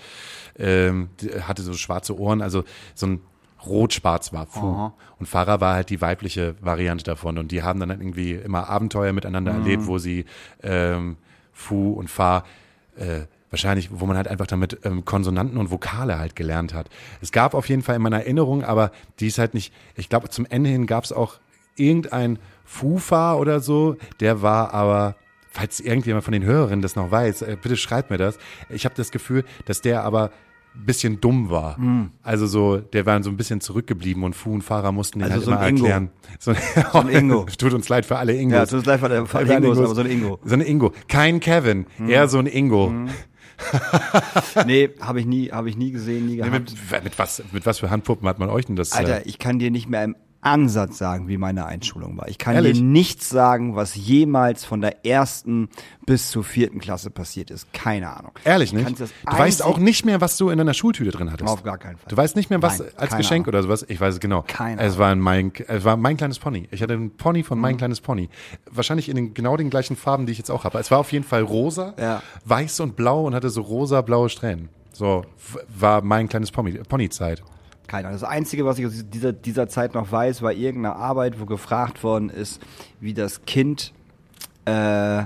ähm, 0.58 1.08
hatte 1.42 1.62
so 1.62 1.72
schwarze 1.74 2.18
Ohren, 2.18 2.42
also 2.42 2.64
so 2.94 3.06
ein 3.06 3.20
Rot-Schwarz 3.64 4.32
war 4.32 4.46
Fu. 4.46 4.66
Aha. 4.66 4.94
Und 5.18 5.26
Farah 5.26 5.60
war 5.60 5.74
halt 5.74 5.90
die 5.90 6.00
weibliche 6.00 6.54
Variante 6.60 7.04
davon. 7.04 7.36
Und 7.38 7.50
die 7.50 7.62
haben 7.64 7.80
dann 7.80 7.88
halt 7.90 8.00
irgendwie 8.00 8.32
immer 8.32 8.68
Abenteuer 8.68 9.12
miteinander 9.12 9.52
Mhm. 9.54 9.58
erlebt, 9.60 9.86
wo 9.86 9.98
sie 9.98 10.24
ähm, 10.62 11.16
Fu 11.52 11.92
und 11.94 12.08
Fa 12.08 12.44
äh, 12.96 13.22
wahrscheinlich, 13.50 13.88
wo 13.92 14.06
man 14.06 14.16
halt 14.16 14.28
einfach 14.28 14.46
damit 14.46 14.78
ähm, 14.84 15.04
Konsonanten 15.04 15.56
und 15.58 15.70
Vokale 15.70 16.18
halt 16.18 16.36
gelernt 16.36 16.74
hat. 16.74 16.88
Es 17.20 17.32
gab 17.32 17.54
auf 17.54 17.68
jeden 17.68 17.82
Fall 17.82 17.96
in 17.96 18.02
meiner 18.02 18.18
Erinnerung, 18.18 18.62
aber 18.62 18.92
die 19.18 19.26
ist 19.26 19.38
halt 19.38 19.54
nicht, 19.54 19.72
ich 19.96 20.08
glaube 20.08 20.28
zum 20.28 20.46
Ende 20.46 20.70
hin 20.70 20.86
gab 20.86 21.02
es 21.04 21.12
auch 21.12 21.38
irgendein 21.76 22.38
Fufa 22.66 23.34
oder 23.34 23.60
so, 23.60 23.96
der 24.20 24.42
war 24.42 24.74
aber 24.74 25.16
falls 25.50 25.80
irgendjemand 25.80 26.22
von 26.24 26.32
den 26.32 26.44
Hörerinnen 26.44 26.82
das 26.82 26.96
noch 26.96 27.10
weiß, 27.10 27.40
äh, 27.42 27.56
bitte 27.62 27.76
schreibt 27.78 28.10
mir 28.10 28.18
das. 28.18 28.38
Ich 28.68 28.84
habe 28.84 28.94
das 28.94 29.10
Gefühl, 29.10 29.42
dass 29.64 29.80
der 29.80 30.02
aber 30.04 30.30
ein 30.74 30.84
bisschen 30.84 31.18
dumm 31.22 31.48
war. 31.48 31.78
Hm. 31.78 32.10
Also 32.22 32.46
so, 32.46 32.76
der 32.76 33.06
war 33.06 33.22
so 33.22 33.30
ein 33.30 33.38
bisschen 33.38 33.62
zurückgeblieben 33.62 34.22
und 34.24 34.34
Fu 34.36 34.52
und 34.52 34.60
Fahrer 34.60 34.92
mussten 34.92 35.20
ihn 35.20 35.24
Also 35.24 35.34
halt 35.36 35.44
so 35.44 35.50
ein 35.52 35.56
immer 35.56 35.68
Ingo. 35.68 35.84
erklären. 35.86 36.10
So, 36.38 36.52
ein 36.98 37.08
Ingo. 37.08 37.46
Tut 37.58 37.72
uns 37.72 37.88
leid 37.88 38.04
für 38.04 38.18
alle 38.18 38.34
Ingos. 38.34 38.52
Ja, 38.58 38.66
tut 38.66 38.74
uns 38.80 38.84
leid 38.86 39.00
für 39.00 39.06
alle- 39.06 39.24
für 39.26 39.38
alle 39.38 39.54
Ingos, 39.56 39.78
aber 39.78 39.94
so 39.94 40.02
ein 40.02 40.10
Ingo. 40.10 40.38
So 40.44 40.54
ein 40.54 40.60
Ingo. 40.60 40.92
Kein 41.08 41.40
Kevin, 41.40 41.86
Hm. 41.96 42.10
eher 42.10 42.28
so 42.28 42.38
ein 42.38 42.46
Ingo. 42.46 42.92
Nee, 44.66 44.90
habe 45.00 45.20
ich 45.20 45.26
nie, 45.26 45.48
habe 45.50 45.68
ich 45.70 45.76
nie 45.78 45.90
gesehen, 45.90 46.26
nie 46.26 46.32
Nee, 46.32 46.48
gehabt. 46.48 46.52
mit, 46.92 47.04
mit, 47.04 47.18
was, 47.18 47.42
mit 47.52 47.64
was 47.64 47.78
für 47.78 47.88
Handpuppen 47.90 48.28
hat 48.28 48.38
man 48.38 48.50
euch 48.50 48.66
denn 48.66 48.76
das? 48.76 48.92
äh, 48.92 48.98
Alter, 48.98 49.26
ich 49.26 49.38
kann 49.38 49.58
dir 49.58 49.70
nicht 49.70 49.88
mehr 49.88 50.04
im 50.04 50.14
Ansatz 50.46 50.98
sagen, 50.98 51.28
wie 51.28 51.36
meine 51.36 51.66
Einschulung 51.66 52.16
war. 52.16 52.28
Ich 52.28 52.38
kann 52.38 52.54
Ehrlich? 52.54 52.78
dir 52.78 52.84
nichts 52.84 53.28
sagen, 53.28 53.76
was 53.76 53.94
jemals 53.96 54.64
von 54.64 54.80
der 54.80 55.04
ersten 55.04 55.68
bis 56.06 56.30
zur 56.30 56.44
vierten 56.44 56.78
Klasse 56.78 57.10
passiert 57.10 57.50
ist. 57.50 57.72
Keine 57.72 58.16
Ahnung. 58.16 58.32
Ehrlich 58.44 58.72
nicht? 58.72 58.98
Du 59.00 59.06
weißt 59.26 59.62
auch 59.64 59.78
nicht 59.78 60.04
mehr, 60.06 60.20
was 60.20 60.36
du 60.36 60.48
in 60.50 60.58
deiner 60.58 60.72
Schultüte 60.74 61.10
drin 61.10 61.30
hattest. 61.32 61.50
Auf 61.50 61.62
gar 61.62 61.78
keinen 61.78 61.96
Fall. 61.96 62.08
Du 62.08 62.16
weißt 62.16 62.36
nicht 62.36 62.48
mehr, 62.48 62.62
was 62.62 62.78
Nein, 62.78 62.88
als 62.96 63.16
Geschenk 63.16 63.46
Ahnung. 63.46 63.48
oder 63.48 63.62
sowas. 63.64 63.84
Ich 63.88 64.00
weiß 64.00 64.14
es 64.14 64.20
genau. 64.20 64.42
Keine 64.46 64.80
es 64.80 64.96
war 64.98 65.10
ein 65.10 65.18
mein, 65.20 65.52
es 65.68 65.84
war 65.84 65.96
mein 65.96 66.16
kleines 66.16 66.38
Pony. 66.38 66.68
Ich 66.70 66.80
hatte 66.82 66.94
einen 66.94 67.10
Pony 67.16 67.42
von 67.42 67.58
Mhm. 67.58 67.62
mein 67.62 67.76
kleines 67.76 68.00
Pony. 68.00 68.28
Wahrscheinlich 68.70 69.08
in 69.08 69.16
den, 69.16 69.34
genau 69.34 69.56
den 69.56 69.68
gleichen 69.70 69.96
Farben, 69.96 70.26
die 70.26 70.32
ich 70.32 70.38
jetzt 70.38 70.50
auch 70.50 70.64
habe. 70.64 70.78
Es 70.78 70.90
war 70.90 70.98
auf 70.98 71.10
jeden 71.12 71.24
Fall 71.24 71.42
rosa, 71.42 71.94
Ja. 71.98 72.22
weiß 72.44 72.80
und 72.80 72.94
blau 72.96 73.24
und 73.24 73.34
hatte 73.34 73.50
so 73.50 73.62
rosa 73.62 74.00
blaue 74.02 74.28
Strähnen. 74.28 74.68
So 74.92 75.24
war 75.68 76.02
mein 76.02 76.28
kleines 76.28 76.50
Pony, 76.52 76.72
Ponyzeit. 76.88 77.42
Keine 77.86 78.08
Ahnung. 78.08 78.20
Das 78.20 78.28
Einzige, 78.28 78.64
was 78.64 78.78
ich 78.78 78.86
aus 78.86 78.92
dieser, 79.08 79.32
dieser 79.32 79.68
Zeit 79.68 79.94
noch 79.94 80.10
weiß, 80.10 80.42
war 80.42 80.52
irgendeine 80.52 80.96
Arbeit, 80.96 81.40
wo 81.40 81.46
gefragt 81.46 82.02
worden 82.02 82.30
ist, 82.30 82.60
wie 83.00 83.14
das 83.14 83.44
Kind 83.44 83.92
äh, 84.64 85.24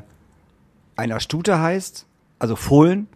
einer 0.97 1.21
Stute 1.21 1.61
heißt, 1.61 2.07
also 2.39 2.57
Fohlen. 2.57 3.09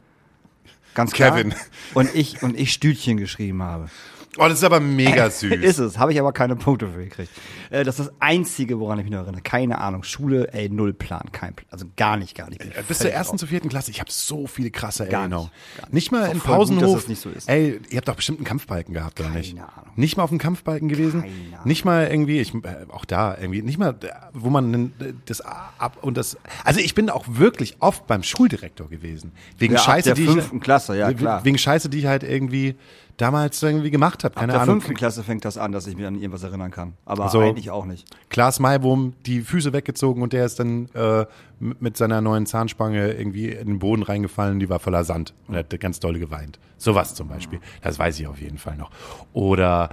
Ganz 0.94 1.12
klar. 1.12 1.32
Kevin. 1.32 1.54
Und 1.92 2.14
ich, 2.14 2.42
und 2.42 2.58
ich 2.58 2.72
Stütchen 2.72 3.16
geschrieben 3.16 3.62
habe. 3.62 3.88
Oh, 4.38 4.48
das 4.48 4.54
ist 4.58 4.64
aber 4.64 4.80
mega 4.80 5.30
süß. 5.30 5.52
Ist 5.54 5.78
es, 5.78 5.98
habe 5.98 6.12
ich 6.12 6.18
aber 6.20 6.32
keine 6.32 6.56
Punkte 6.56 6.88
für 6.88 7.04
gekriegt. 7.04 7.30
Äh, 7.70 7.84
das 7.84 7.98
ist 8.00 8.08
das 8.08 8.14
Einzige, 8.20 8.80
woran 8.80 8.98
ich 8.98 9.04
mich 9.04 9.12
noch 9.12 9.20
erinnere. 9.20 9.42
Keine 9.42 9.78
Ahnung. 9.78 10.02
Schule, 10.02 10.52
ey, 10.52 10.68
null 10.68 10.92
Plan, 10.92 11.30
kein 11.32 11.54
Plan. 11.54 11.66
Also 11.70 11.86
gar 11.96 12.16
nicht, 12.16 12.36
gar 12.36 12.48
nicht. 12.50 12.60
Äh, 12.60 12.82
Bis 12.86 12.98
zur 12.98 13.10
ersten 13.10 13.38
zur 13.38 13.48
vierten 13.48 13.68
Klasse. 13.68 13.90
Ich 13.90 14.00
habe 14.00 14.10
so 14.10 14.46
viele 14.46 14.70
krasse 14.70 15.06
Gar 15.06 15.22
Erinnerungen. 15.22 15.50
nicht, 15.50 15.76
gar 15.76 15.84
nicht. 15.86 15.92
Nicht 15.94 16.12
mal 16.12 16.26
im 16.26 16.38
gut, 16.40 16.44
Pausenhof. 16.44 16.94
das 17.00 17.08
nicht 17.08 17.20
so 17.20 17.30
ist. 17.30 17.48
Ey, 17.48 17.80
ihr 17.90 17.96
habt 17.96 18.08
doch 18.08 18.16
bestimmt 18.16 18.38
einen 18.38 18.46
Kampfbalken 18.46 18.92
gehabt, 18.94 19.20
oder 19.20 19.30
nicht? 19.30 19.56
Keine 19.56 19.68
Ahnung. 19.72 19.92
Nicht 19.96 20.16
mal 20.16 20.24
auf 20.24 20.30
dem 20.30 20.38
Kampfbalken 20.38 20.88
gewesen? 20.88 21.20
Keine 21.22 21.32
Ahnung. 21.32 21.60
Nicht 21.68 21.84
mal 21.84 22.06
irgendwie, 22.08 22.40
ich, 22.40 22.54
äh, 22.54 22.86
auch 22.90 23.04
da 23.04 23.36
irgendwie, 23.38 23.62
nicht 23.62 23.78
mal, 23.78 23.90
äh, 24.02 24.08
wo 24.32 24.50
man 24.50 24.74
äh, 25.00 25.12
das 25.26 25.40
ab 25.40 25.98
und 26.02 26.16
das. 26.16 26.36
Also 26.64 26.80
ich 26.80 26.94
bin 26.94 27.08
auch 27.10 27.24
wirklich 27.28 27.76
oft 27.80 28.06
beim 28.06 28.22
Schuldirektor 28.22 28.88
gewesen. 28.88 29.32
Wegen 29.58 29.74
Ja, 29.74 29.80
ab 29.80 29.86
Scheiße, 29.86 30.04
der 30.08 30.14
die 30.14 30.26
fünften 30.26 30.56
ich. 30.56 30.62
Klasse, 30.62 30.96
ja, 30.96 31.12
klar. 31.12 31.44
Wegen 31.44 31.56
Scheiße, 31.58 31.88
die 31.88 31.98
ich 32.00 32.06
halt 32.06 32.22
irgendwie 32.24 32.74
damals 33.16 33.62
irgendwie 33.62 33.90
gemacht 33.90 34.24
habe. 34.24 34.34
Ab 34.34 34.40
Keine 34.40 34.52
der 34.52 34.62
Ahnung. 34.62 34.76
fünften 34.76 34.94
Klasse 34.94 35.22
fängt 35.22 35.44
das 35.44 35.56
an, 35.58 35.72
dass 35.72 35.86
ich 35.86 35.96
mich 35.96 36.06
an 36.06 36.14
irgendwas 36.16 36.42
erinnern 36.42 36.70
kann. 36.70 36.94
Aber 37.04 37.28
So. 37.28 37.40
eigentlich 37.40 37.70
auch 37.70 37.84
nicht. 37.84 38.06
Klaas 38.28 38.60
Maibohm 38.60 39.14
die 39.26 39.40
Füße 39.42 39.72
weggezogen 39.72 40.22
und 40.22 40.32
der 40.32 40.44
ist 40.46 40.58
dann 40.58 40.88
äh, 40.94 41.26
mit 41.60 41.96
seiner 41.96 42.20
neuen 42.20 42.46
Zahnspange 42.46 43.12
irgendwie 43.12 43.50
in 43.50 43.66
den 43.68 43.78
Boden 43.78 44.02
reingefallen, 44.02 44.58
die 44.58 44.68
war 44.68 44.80
voller 44.80 45.04
Sand 45.04 45.34
und 45.48 45.56
hat 45.56 45.78
ganz 45.80 46.00
doll 46.00 46.18
geweint. 46.18 46.58
Sowas 46.76 47.14
zum 47.14 47.28
Beispiel. 47.28 47.60
Das 47.82 47.98
weiß 47.98 48.18
ich 48.18 48.26
auf 48.26 48.40
jeden 48.40 48.58
Fall 48.58 48.76
noch. 48.76 48.90
Oder 49.32 49.90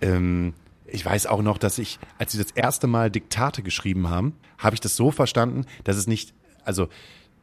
ähm, 0.00 0.54
ich 0.86 1.04
weiß 1.04 1.26
auch 1.26 1.42
noch, 1.42 1.58
dass 1.58 1.78
ich, 1.78 1.98
als 2.18 2.32
sie 2.32 2.38
das 2.38 2.50
erste 2.50 2.86
Mal 2.86 3.10
Diktate 3.10 3.62
geschrieben 3.62 4.10
haben, 4.10 4.34
habe 4.58 4.74
ich 4.74 4.80
das 4.80 4.96
so 4.96 5.10
verstanden, 5.10 5.64
dass 5.84 5.96
es 5.96 6.06
nicht, 6.06 6.34
also 6.64 6.88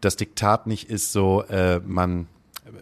das 0.01 0.15
Diktat 0.15 0.67
nicht 0.67 0.89
ist 0.89 1.11
so, 1.11 1.43
äh, 1.43 1.79
man, 1.85 2.27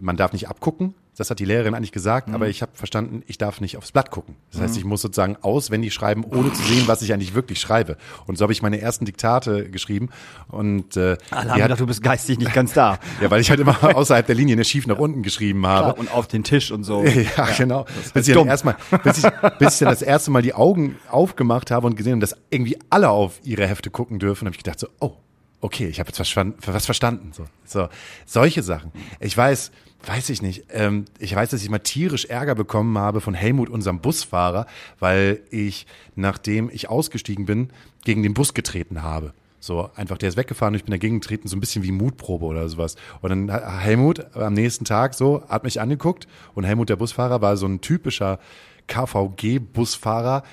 man 0.02 0.18
darf 0.18 0.34
nicht 0.34 0.48
abgucken. 0.50 0.94
Das 1.20 1.30
hat 1.30 1.40
die 1.40 1.46
Lehrerin 1.46 1.76
eigentlich 1.76 1.92
gesagt, 1.92 2.34
aber 2.34 2.48
ich 2.48 2.62
habe 2.62 2.72
verstanden, 2.76 3.24
ich 3.28 3.38
darf 3.38 3.60
nicht 3.60 3.76
aufs 3.76 3.92
Blatt 3.92 4.10
gucken. 4.10 4.38
Das 4.54 4.62
heißt, 4.62 4.78
ich 4.78 4.86
muss 4.86 5.02
sozusagen 5.02 5.36
auswendig 5.42 5.94
schreiben, 5.94 6.24
ohne 6.24 6.54
zu 6.54 6.62
sehen, 6.62 6.84
was 6.88 7.02
ich 7.02 7.12
eigentlich 7.12 7.34
wirklich 7.34 7.60
schreibe. 7.60 7.98
Und 8.26 8.38
so 8.38 8.44
habe 8.44 8.54
ich 8.54 8.62
meine 8.62 8.80
ersten 8.80 9.04
Diktate 9.04 9.70
geschrieben. 9.70 10.12
Und 10.48 10.96
äh, 10.96 11.18
Alle 11.30 11.42
haben 11.42 11.50
hat, 11.50 11.62
gedacht, 11.64 11.80
du 11.82 11.88
bist 11.88 12.02
geistig 12.02 12.40
nicht 12.40 12.54
ganz 12.54 12.72
da. 12.72 13.00
ja, 13.22 13.30
weil 13.30 13.42
ich 13.42 13.50
halt 13.50 13.60
immer 13.60 13.78
außerhalb 13.98 14.26
der 14.26 14.36
Linie 14.36 14.56
ne, 14.56 14.64
schief 14.64 14.88
nach 14.88 14.98
unten 14.98 15.22
geschrieben 15.22 15.68
habe. 15.68 15.94
Klar, 15.94 16.00
und 16.00 16.10
auf 16.10 16.28
den 16.28 16.46
Tisch 16.46 16.72
und 16.72 16.86
so. 16.86 17.04
Ja, 17.38 17.48
genau. 17.58 17.84
Bis 18.14 18.28
halt 18.28 18.28
ich, 18.30 18.46
erstmal, 18.46 18.78
bis, 19.04 19.18
ich, 19.18 19.30
bis 19.60 19.74
ich 19.74 19.80
dann 19.80 19.90
das 19.90 20.02
erste 20.02 20.32
Mal 20.32 20.42
die 20.42 20.54
Augen 20.54 20.96
aufgemacht 21.12 21.70
habe 21.70 21.86
und 21.86 21.98
gesehen 21.98 22.14
habe, 22.14 22.22
dass 22.22 22.34
irgendwie 22.50 22.78
alle 22.90 23.10
auf 23.10 23.42
ihre 23.44 23.68
Hefte 23.68 23.90
gucken 23.90 24.20
dürfen, 24.20 24.46
habe 24.46 24.56
ich 24.56 24.64
gedacht 24.64 24.80
so, 24.80 24.88
oh, 25.02 25.18
okay, 25.60 25.88
ich 25.88 26.00
habe 26.00 26.10
jetzt 26.10 26.20
was 26.20 26.86
verstanden. 26.86 27.32
So, 27.34 27.46
so 27.66 27.90
solche 28.26 28.64
Sachen. 28.64 28.94
Ich 29.20 29.36
weiß, 29.36 29.72
weiß 30.06 30.30
ich 30.30 30.42
nicht. 30.42 30.66
Ähm, 30.72 31.06
ich 31.20 31.36
weiß, 31.36 31.50
dass 31.50 31.64
ich 31.64 31.70
mal 31.70 31.80
tierisch 31.80 32.26
Ärger 32.26 32.56
bekommen 32.56 32.98
habe 32.98 33.22
von 33.22 33.34
Helmut, 33.34 33.70
unserem 33.70 34.00
Busfahrer, 34.00 34.66
weil 35.00 35.42
ich, 35.50 35.86
nachdem 36.16 36.70
ich 36.72 36.90
ausgestiegen 36.90 37.46
bin, 37.46 37.70
gegen 38.04 38.24
den 38.24 38.34
Bus 38.34 38.54
getreten 38.54 39.04
habe. 39.04 39.34
So, 39.62 39.90
einfach, 39.96 40.18
der 40.18 40.30
ist 40.30 40.38
weggefahren 40.38 40.74
und 40.74 40.78
ich 40.78 40.86
bin 40.86 40.92
dagegen 40.92 41.20
getreten, 41.20 41.50
so 41.50 41.58
ein 41.58 41.60
bisschen 41.60 41.84
wie 41.84 41.92
Mutprobe 41.92 42.46
oder 42.46 42.70
sowas. 42.70 42.96
Und 43.22 43.30
dann 43.30 43.52
hat 43.52 43.82
Helmut 43.82 44.36
am 44.36 44.54
nächsten 44.54 44.86
Tag 44.86 45.14
so, 45.14 45.44
hat 45.50 45.66
mich 45.66 45.82
angeguckt 45.82 46.28
und 46.56 46.64
Helmut, 46.64 46.90
der 46.90 46.96
Busfahrer, 46.96 47.42
war 47.42 47.58
so 47.58 47.66
ein 47.66 47.82
typischer 47.82 48.40
KVG-Busfahrer, 48.88 50.44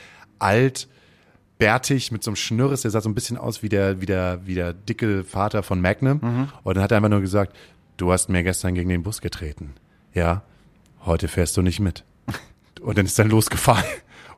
alt, 0.40 0.88
bärtig, 1.59 2.11
mit 2.11 2.22
so 2.24 2.30
einem 2.30 2.37
Schnürres, 2.37 2.82
der 2.82 2.90
sah 2.90 3.00
so 3.00 3.09
ein 3.09 3.14
bisschen 3.14 3.38
aus 3.38 3.62
wie 3.62 3.68
der, 3.68 4.00
wie 4.00 4.06
der, 4.06 4.40
wie 4.44 4.54
der 4.54 4.72
dicke 4.74 5.22
Vater 5.24 5.62
von 5.62 5.80
Magnum. 5.80 6.20
Und 6.64 6.76
dann 6.76 6.82
hat 6.82 6.90
er 6.90 6.98
einfach 6.98 7.09
nur 7.09 7.20
gesagt, 7.20 7.56
du 7.96 8.12
hast 8.12 8.28
mir 8.28 8.42
gestern 8.42 8.74
gegen 8.74 8.88
den 8.88 9.02
Bus 9.02 9.20
getreten. 9.20 9.74
Ja, 10.14 10.42
heute 11.04 11.28
fährst 11.28 11.56
du 11.56 11.62
nicht 11.62 11.80
mit. 11.80 12.04
Und 12.80 12.98
dann 12.98 13.06
ist 13.06 13.18
dann 13.18 13.28
losgefahren. 13.28 13.85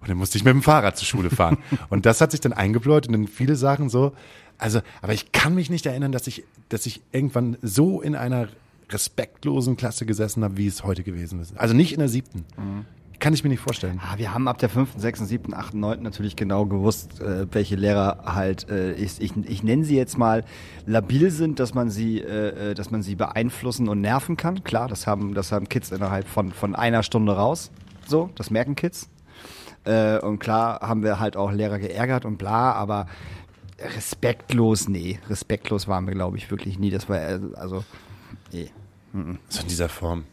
Und 0.00 0.08
dann 0.08 0.16
musste 0.16 0.38
ich 0.38 0.44
mit 0.44 0.52
dem 0.52 0.62
Fahrrad 0.62 0.96
zur 0.96 1.06
Schule 1.06 1.30
fahren. 1.30 1.58
Und 1.88 2.06
das 2.06 2.20
hat 2.20 2.30
sich 2.30 2.40
dann 2.40 2.52
eingebläut 2.52 3.08
und 3.08 3.12
dann 3.12 3.26
viele 3.26 3.56
Sachen 3.56 3.88
so. 3.88 4.12
Also, 4.56 4.80
aber 5.02 5.12
ich 5.12 5.32
kann 5.32 5.54
mich 5.54 5.70
nicht 5.70 5.86
erinnern, 5.86 6.12
dass 6.12 6.26
ich, 6.26 6.44
dass 6.68 6.86
ich 6.86 7.00
irgendwann 7.12 7.56
so 7.62 8.00
in 8.00 8.14
einer 8.14 8.48
respektlosen 8.90 9.76
Klasse 9.76 10.06
gesessen 10.06 10.44
habe, 10.44 10.56
wie 10.56 10.66
es 10.66 10.84
heute 10.84 11.02
gewesen 11.02 11.40
ist. 11.40 11.56
Also 11.58 11.74
nicht 11.74 11.92
in 11.92 11.98
der 11.98 12.08
siebten. 12.08 12.44
Kann 13.18 13.34
ich 13.34 13.42
mir 13.42 13.50
nicht 13.50 13.60
vorstellen. 13.60 14.00
Ah, 14.00 14.16
wir 14.16 14.32
haben 14.32 14.46
ab 14.46 14.58
der 14.58 14.68
5., 14.68 14.90
6., 14.96 15.20
7., 15.20 15.54
8., 15.54 15.74
9. 15.74 16.02
natürlich 16.02 16.36
genau 16.36 16.66
gewusst, 16.66 17.20
äh, 17.20 17.52
welche 17.52 17.74
Lehrer 17.74 18.22
halt, 18.24 18.68
äh, 18.70 18.92
ich, 18.92 19.20
ich, 19.20 19.32
ich 19.36 19.62
nenne 19.64 19.84
sie 19.84 19.96
jetzt 19.96 20.18
mal 20.18 20.44
labil 20.86 21.30
sind, 21.32 21.58
dass 21.58 21.74
man 21.74 21.90
sie, 21.90 22.20
äh, 22.20 22.70
äh, 22.70 22.74
dass 22.74 22.92
man 22.92 23.02
sie 23.02 23.16
beeinflussen 23.16 23.88
und 23.88 24.00
nerven 24.00 24.36
kann. 24.36 24.62
Klar, 24.62 24.86
das 24.86 25.08
haben, 25.08 25.34
das 25.34 25.50
haben 25.50 25.68
Kids 25.68 25.90
innerhalb 25.90 26.28
von, 26.28 26.52
von 26.52 26.76
einer 26.76 27.02
Stunde 27.02 27.32
raus. 27.32 27.72
So, 28.06 28.30
das 28.36 28.50
merken 28.50 28.76
Kids. 28.76 29.10
Äh, 29.84 30.18
und 30.20 30.38
klar 30.38 30.80
haben 30.80 31.02
wir 31.02 31.18
halt 31.18 31.36
auch 31.36 31.50
Lehrer 31.50 31.80
geärgert 31.80 32.24
und 32.24 32.36
bla, 32.38 32.72
aber 32.72 33.06
respektlos, 33.96 34.88
nee, 34.88 35.18
respektlos 35.28 35.88
waren 35.88 36.06
wir, 36.06 36.14
glaube 36.14 36.36
ich, 36.36 36.50
wirklich 36.52 36.78
nie. 36.78 36.90
Das 36.90 37.08
war, 37.08 37.16
äh, 37.16 37.40
also, 37.56 37.84
nee. 38.52 38.70
So 39.48 39.62
in 39.62 39.68
dieser 39.68 39.88
Form. 39.88 40.24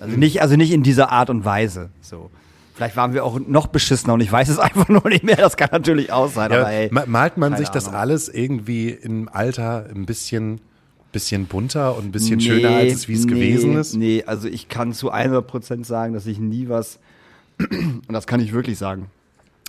Also 0.00 0.16
nicht, 0.16 0.42
also 0.42 0.56
nicht 0.56 0.72
in 0.72 0.82
dieser 0.82 1.10
Art 1.12 1.30
und 1.30 1.44
Weise. 1.44 1.90
So. 2.00 2.30
Vielleicht 2.74 2.96
waren 2.96 3.12
wir 3.12 3.24
auch 3.24 3.38
noch 3.38 3.66
beschissener 3.66 4.14
und 4.14 4.20
ich 4.20 4.32
weiß 4.32 4.48
es 4.48 4.58
einfach 4.60 4.88
nur 4.88 5.06
nicht 5.08 5.24
mehr. 5.24 5.36
Das 5.36 5.56
kann 5.56 5.68
natürlich 5.72 6.12
auch 6.12 6.30
sein. 6.30 6.50
Ja, 6.50 6.60
aber 6.60 6.72
ey, 6.72 6.88
ma- 6.90 7.04
malt 7.06 7.36
man 7.36 7.56
sich 7.56 7.68
das 7.68 7.88
Ahnung. 7.88 8.00
alles 8.00 8.28
irgendwie 8.28 8.88
im 8.90 9.28
Alter 9.28 9.86
ein 9.94 10.06
bisschen, 10.06 10.60
bisschen 11.12 11.46
bunter 11.46 11.96
und 11.96 12.06
ein 12.06 12.12
bisschen 12.12 12.40
schöner, 12.40 12.70
als 12.70 12.92
es 12.94 13.08
wie 13.08 13.14
es 13.14 13.26
nee, 13.26 13.32
gewesen 13.34 13.76
ist? 13.76 13.94
Nee, 13.94 14.24
also 14.26 14.48
ich 14.48 14.68
kann 14.68 14.92
zu 14.92 15.12
100% 15.12 15.84
sagen, 15.84 16.14
dass 16.14 16.26
ich 16.26 16.38
nie 16.38 16.68
was, 16.68 16.98
und 17.58 18.12
das 18.12 18.26
kann 18.26 18.40
ich 18.40 18.52
wirklich 18.52 18.78
sagen, 18.78 19.06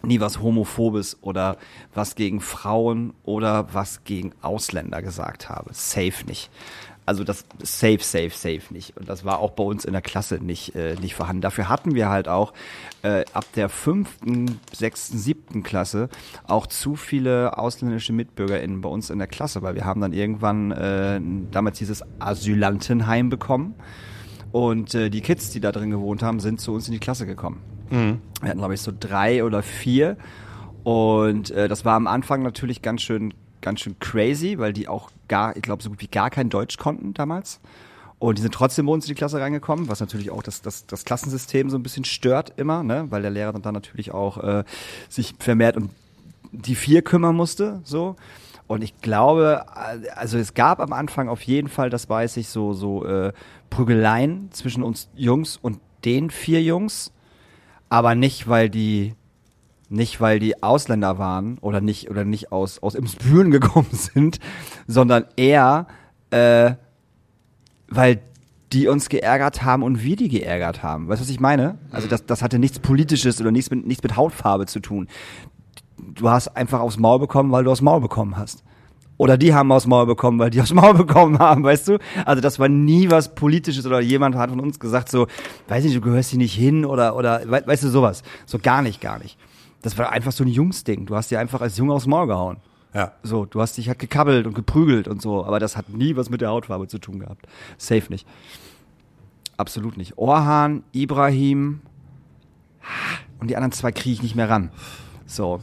nie 0.03 0.19
was 0.19 0.41
Homophobes 0.41 1.17
oder 1.21 1.57
was 1.93 2.15
gegen 2.15 2.39
Frauen 2.41 3.13
oder 3.23 3.67
was 3.73 4.03
gegen 4.03 4.31
Ausländer 4.41 5.01
gesagt 5.01 5.49
habe. 5.49 5.71
Safe 5.73 6.25
nicht. 6.27 6.49
Also 7.05 7.23
das 7.23 7.45
safe, 7.61 7.99
safe, 8.01 8.29
safe 8.29 8.61
nicht. 8.71 8.95
Und 8.95 9.09
das 9.09 9.25
war 9.25 9.39
auch 9.39 9.51
bei 9.51 9.63
uns 9.63 9.85
in 9.85 9.93
der 9.93 10.01
Klasse 10.01 10.35
nicht, 10.35 10.75
äh, 10.75 10.95
nicht 11.01 11.15
vorhanden. 11.15 11.41
Dafür 11.41 11.67
hatten 11.67 11.95
wir 11.95 12.09
halt 12.09 12.27
auch 12.27 12.53
äh, 13.01 13.25
ab 13.33 13.45
der 13.55 13.69
fünften, 13.69 14.59
sechsten, 14.71 15.17
siebten 15.17 15.63
Klasse 15.63 16.09
auch 16.47 16.67
zu 16.67 16.95
viele 16.95 17.57
ausländische 17.57 18.13
MitbürgerInnen 18.13 18.81
bei 18.81 18.89
uns 18.89 19.09
in 19.09 19.17
der 19.17 19.27
Klasse, 19.27 19.61
weil 19.63 19.75
wir 19.75 19.83
haben 19.83 19.99
dann 19.99 20.13
irgendwann 20.13 20.71
äh, 20.71 21.19
damals 21.51 21.79
dieses 21.79 22.03
Asylantenheim 22.19 23.29
bekommen. 23.29 23.75
Und 24.51 24.93
äh, 24.93 25.09
die 25.09 25.21
Kids, 25.21 25.49
die 25.49 25.59
da 25.59 25.71
drin 25.71 25.89
gewohnt 25.89 26.21
haben, 26.21 26.39
sind 26.39 26.61
zu 26.61 26.71
uns 26.73 26.87
in 26.87 26.93
die 26.93 26.99
Klasse 26.99 27.25
gekommen. 27.25 27.61
Wir 28.41 28.49
hatten, 28.49 28.59
glaube 28.59 28.73
ich, 28.73 28.81
so 28.81 28.93
drei 28.97 29.43
oder 29.43 29.63
vier. 29.63 30.17
Und 30.83 31.51
äh, 31.51 31.67
das 31.67 31.85
war 31.85 31.95
am 31.95 32.07
Anfang 32.07 32.41
natürlich 32.41 32.81
ganz 32.81 33.01
schön, 33.01 33.33
ganz 33.61 33.81
schön 33.81 33.97
crazy, 33.99 34.57
weil 34.57 34.73
die 34.73 34.87
auch 34.87 35.11
gar, 35.27 35.55
ich 35.55 35.61
glaube, 35.61 35.83
so 35.83 35.89
gut 35.89 36.01
wie 36.01 36.07
gar 36.07 36.29
kein 36.29 36.49
Deutsch 36.49 36.77
konnten 36.77 37.13
damals. 37.13 37.59
Und 38.19 38.37
die 38.37 38.43
sind 38.43 38.53
trotzdem 38.53 38.85
bei 38.85 38.91
uns 38.91 39.05
in 39.05 39.09
die 39.09 39.15
Klasse 39.15 39.39
reingekommen, 39.39 39.89
was 39.89 39.99
natürlich 39.99 40.29
auch 40.29 40.43
das, 40.43 40.61
das, 40.61 40.85
das 40.85 41.05
Klassensystem 41.05 41.71
so 41.71 41.77
ein 41.77 41.83
bisschen 41.83 42.05
stört 42.05 42.53
immer, 42.57 42.83
ne? 42.83 43.07
weil 43.09 43.23
der 43.23 43.31
Lehrer 43.31 43.53
dann 43.53 43.73
natürlich 43.73 44.11
auch 44.11 44.37
äh, 44.37 44.63
sich 45.09 45.33
vermehrt 45.39 45.77
um 45.77 45.89
die 46.51 46.75
vier 46.75 47.01
kümmern 47.01 47.35
musste, 47.35 47.81
so. 47.83 48.15
Und 48.67 48.83
ich 48.83 49.01
glaube, 49.01 49.65
also 50.15 50.37
es 50.37 50.53
gab 50.53 50.79
am 50.79 50.93
Anfang 50.93 51.27
auf 51.29 51.41
jeden 51.41 51.67
Fall, 51.67 51.89
das 51.89 52.09
weiß 52.09 52.37
ich, 52.37 52.47
so, 52.47 52.73
so 52.73 53.05
äh, 53.05 53.33
Prügeleien 53.69 54.49
zwischen 54.51 54.83
uns 54.83 55.09
Jungs 55.15 55.57
und 55.57 55.79
den 56.05 56.29
vier 56.29 56.61
Jungs, 56.61 57.11
aber 57.89 58.15
nicht, 58.15 58.47
weil 58.47 58.69
die 58.69 59.15
nicht, 59.91 60.21
weil 60.21 60.39
die 60.39 60.63
Ausländer 60.63 61.17
waren 61.17 61.57
oder 61.59 61.81
nicht 61.81 62.09
oder 62.09 62.25
nicht 62.25 62.51
aus 62.51 62.79
aus 62.79 62.95
Imsbüren 62.95 63.51
gekommen 63.57 63.91
sind, 63.91 64.39
sondern 64.87 65.25
eher, 65.35 65.87
äh, 66.31 66.73
weil 67.87 68.21
die 68.73 68.87
uns 68.87 69.09
geärgert 69.09 69.63
haben 69.63 69.83
und 69.83 70.01
wir 70.01 70.15
die 70.15 70.29
geärgert 70.29 70.81
haben. 70.81 71.09
Weißt 71.09 71.19
du, 71.19 71.25
was 71.25 71.29
ich 71.29 71.39
meine? 71.39 71.77
Also 71.91 72.07
das, 72.07 72.25
das 72.25 72.41
hatte 72.41 72.57
nichts 72.57 72.79
Politisches 72.79 73.41
oder 73.41 73.51
nichts 73.51 73.69
mit, 73.69 73.85
nichts 73.85 74.01
mit 74.01 74.15
Hautfarbe 74.15 74.65
zu 74.65 74.79
tun. 74.79 75.07
Du 75.97 76.29
hast 76.29 76.55
einfach 76.55 76.79
aufs 76.79 76.97
Maul 76.97 77.19
bekommen, 77.19 77.51
weil 77.51 77.65
du 77.65 77.71
aufs 77.71 77.81
Maul 77.81 77.99
bekommen 77.99 78.37
hast. 78.37 78.63
Oder 79.17 79.37
die 79.37 79.53
haben 79.53 79.71
aufs 79.71 79.85
Maul 79.85 80.05
bekommen, 80.05 80.39
weil 80.39 80.49
die 80.49 80.61
aufs 80.61 80.73
Maul 80.73 80.93
bekommen 81.05 81.37
haben, 81.37 81.63
weißt 81.63 81.89
du? 81.89 81.97
Also 82.25 82.41
das 82.41 82.59
war 82.59 82.69
nie 82.69 83.11
was 83.11 83.35
Politisches 83.35 83.85
oder 83.85 83.99
jemand 83.99 84.35
hat 84.35 84.49
von 84.49 84.59
uns 84.61 84.79
gesagt 84.79 85.09
so, 85.09 85.27
weiß 85.67 85.83
nicht, 85.83 85.95
du 85.95 86.01
gehörst 86.01 86.29
hier 86.29 86.39
nicht 86.39 86.55
hin 86.55 86.85
oder, 86.85 87.15
oder, 87.15 87.41
we 87.45 87.61
weißt 87.65 87.83
du, 87.83 87.89
sowas. 87.89 88.23
So 88.45 88.57
gar 88.57 88.81
nicht, 88.81 89.01
gar 89.01 89.19
nicht. 89.19 89.37
Das 89.81 89.97
war 89.97 90.11
einfach 90.11 90.31
so 90.31 90.43
ein 90.43 90.47
Jungsding. 90.47 91.05
Du 91.05 91.15
hast 91.15 91.31
dir 91.31 91.39
einfach 91.39 91.61
als 91.61 91.77
Junge 91.77 91.93
aufs 91.93 92.07
Maul 92.07 92.27
gehauen. 92.27 92.57
Ja. 92.93 93.13
So, 93.23 93.45
du 93.45 93.61
hast 93.61 93.77
dich 93.77 93.87
halt 93.87 93.99
gekabbelt 93.99 94.45
und 94.45 94.53
geprügelt 94.53 95.07
und 95.07 95.21
so, 95.21 95.45
aber 95.45 95.59
das 95.59 95.77
hat 95.77 95.89
nie 95.89 96.15
was 96.15 96.29
mit 96.29 96.41
der 96.41 96.49
Hautfarbe 96.49 96.87
zu 96.87 96.99
tun 96.99 97.19
gehabt. 97.19 97.47
Safe 97.77 98.03
nicht. 98.09 98.27
Absolut 99.55 99.97
nicht. 99.97 100.17
Orhan, 100.17 100.83
Ibrahim 100.91 101.81
und 103.39 103.49
die 103.49 103.55
anderen 103.55 103.71
zwei 103.71 103.91
kriege 103.91 104.13
ich 104.13 104.23
nicht 104.23 104.35
mehr 104.35 104.49
ran. 104.49 104.71
So. 105.25 105.61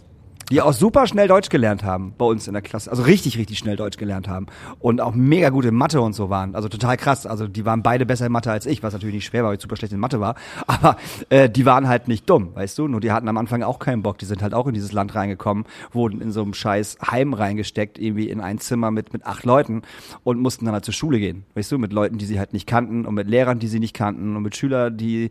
Die 0.50 0.62
auch 0.62 0.72
super 0.72 1.06
schnell 1.06 1.28
Deutsch 1.28 1.50
gelernt 1.50 1.84
haben 1.84 2.14
bei 2.16 2.24
uns 2.24 2.46
in 2.46 2.54
der 2.54 2.62
Klasse. 2.62 2.90
Also 2.90 3.02
richtig, 3.02 3.36
richtig 3.36 3.58
schnell 3.58 3.76
Deutsch 3.76 3.98
gelernt 3.98 4.28
haben. 4.28 4.46
Und 4.80 5.02
auch 5.02 5.14
mega 5.14 5.50
gut 5.50 5.66
in 5.66 5.74
Mathe 5.74 6.00
und 6.00 6.14
so 6.14 6.30
waren. 6.30 6.54
Also 6.54 6.68
total 6.68 6.96
krass. 6.96 7.26
Also 7.26 7.46
die 7.46 7.66
waren 7.66 7.82
beide 7.82 8.06
besser 8.06 8.26
in 8.26 8.32
Mathe 8.32 8.50
als 8.50 8.64
ich, 8.64 8.82
was 8.82 8.94
natürlich 8.94 9.16
nicht 9.16 9.26
schwer 9.26 9.42
war, 9.42 9.50
weil 9.50 9.56
ich 9.56 9.62
super 9.62 9.76
schlecht 9.76 9.92
in 9.92 10.00
Mathe 10.00 10.20
war. 10.20 10.36
Aber 10.66 10.96
äh, 11.28 11.50
die 11.50 11.66
waren 11.66 11.86
halt 11.86 12.08
nicht 12.08 12.30
dumm, 12.30 12.54
weißt 12.54 12.78
du? 12.78 12.88
Nur 12.88 13.00
die 13.00 13.12
hatten 13.12 13.28
am 13.28 13.36
Anfang 13.36 13.62
auch 13.62 13.78
keinen 13.78 14.02
Bock. 14.02 14.16
Die 14.18 14.24
sind 14.24 14.42
halt 14.42 14.54
auch 14.54 14.66
in 14.66 14.72
dieses 14.72 14.92
Land 14.92 15.14
reingekommen, 15.14 15.64
wurden 15.92 16.22
in 16.22 16.32
so 16.32 16.42
einem 16.42 16.54
scheiß 16.54 16.96
Heim 17.10 17.34
reingesteckt, 17.34 17.98
irgendwie 17.98 18.30
in 18.30 18.40
ein 18.40 18.58
Zimmer 18.58 18.90
mit, 18.90 19.12
mit 19.12 19.26
acht 19.26 19.44
Leuten 19.44 19.82
und 20.24 20.40
mussten 20.40 20.64
dann 20.64 20.72
halt 20.72 20.86
zur 20.86 20.94
Schule 20.94 21.18
gehen. 21.18 21.44
Weißt 21.56 21.70
du? 21.70 21.78
Mit 21.78 21.92
Leuten, 21.92 22.16
die 22.16 22.24
sie 22.24 22.38
halt 22.38 22.54
nicht 22.54 22.66
kannten 22.66 23.04
und 23.04 23.14
mit 23.14 23.28
Lehrern, 23.28 23.58
die 23.58 23.68
sie 23.68 23.80
nicht 23.80 23.94
kannten 23.94 24.34
und 24.34 24.42
mit 24.42 24.56
Schülern, 24.56 24.96
die 24.96 25.30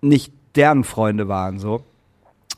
nicht 0.00 0.32
deren 0.54 0.84
Freunde 0.84 1.28
waren, 1.28 1.58
so. 1.58 1.84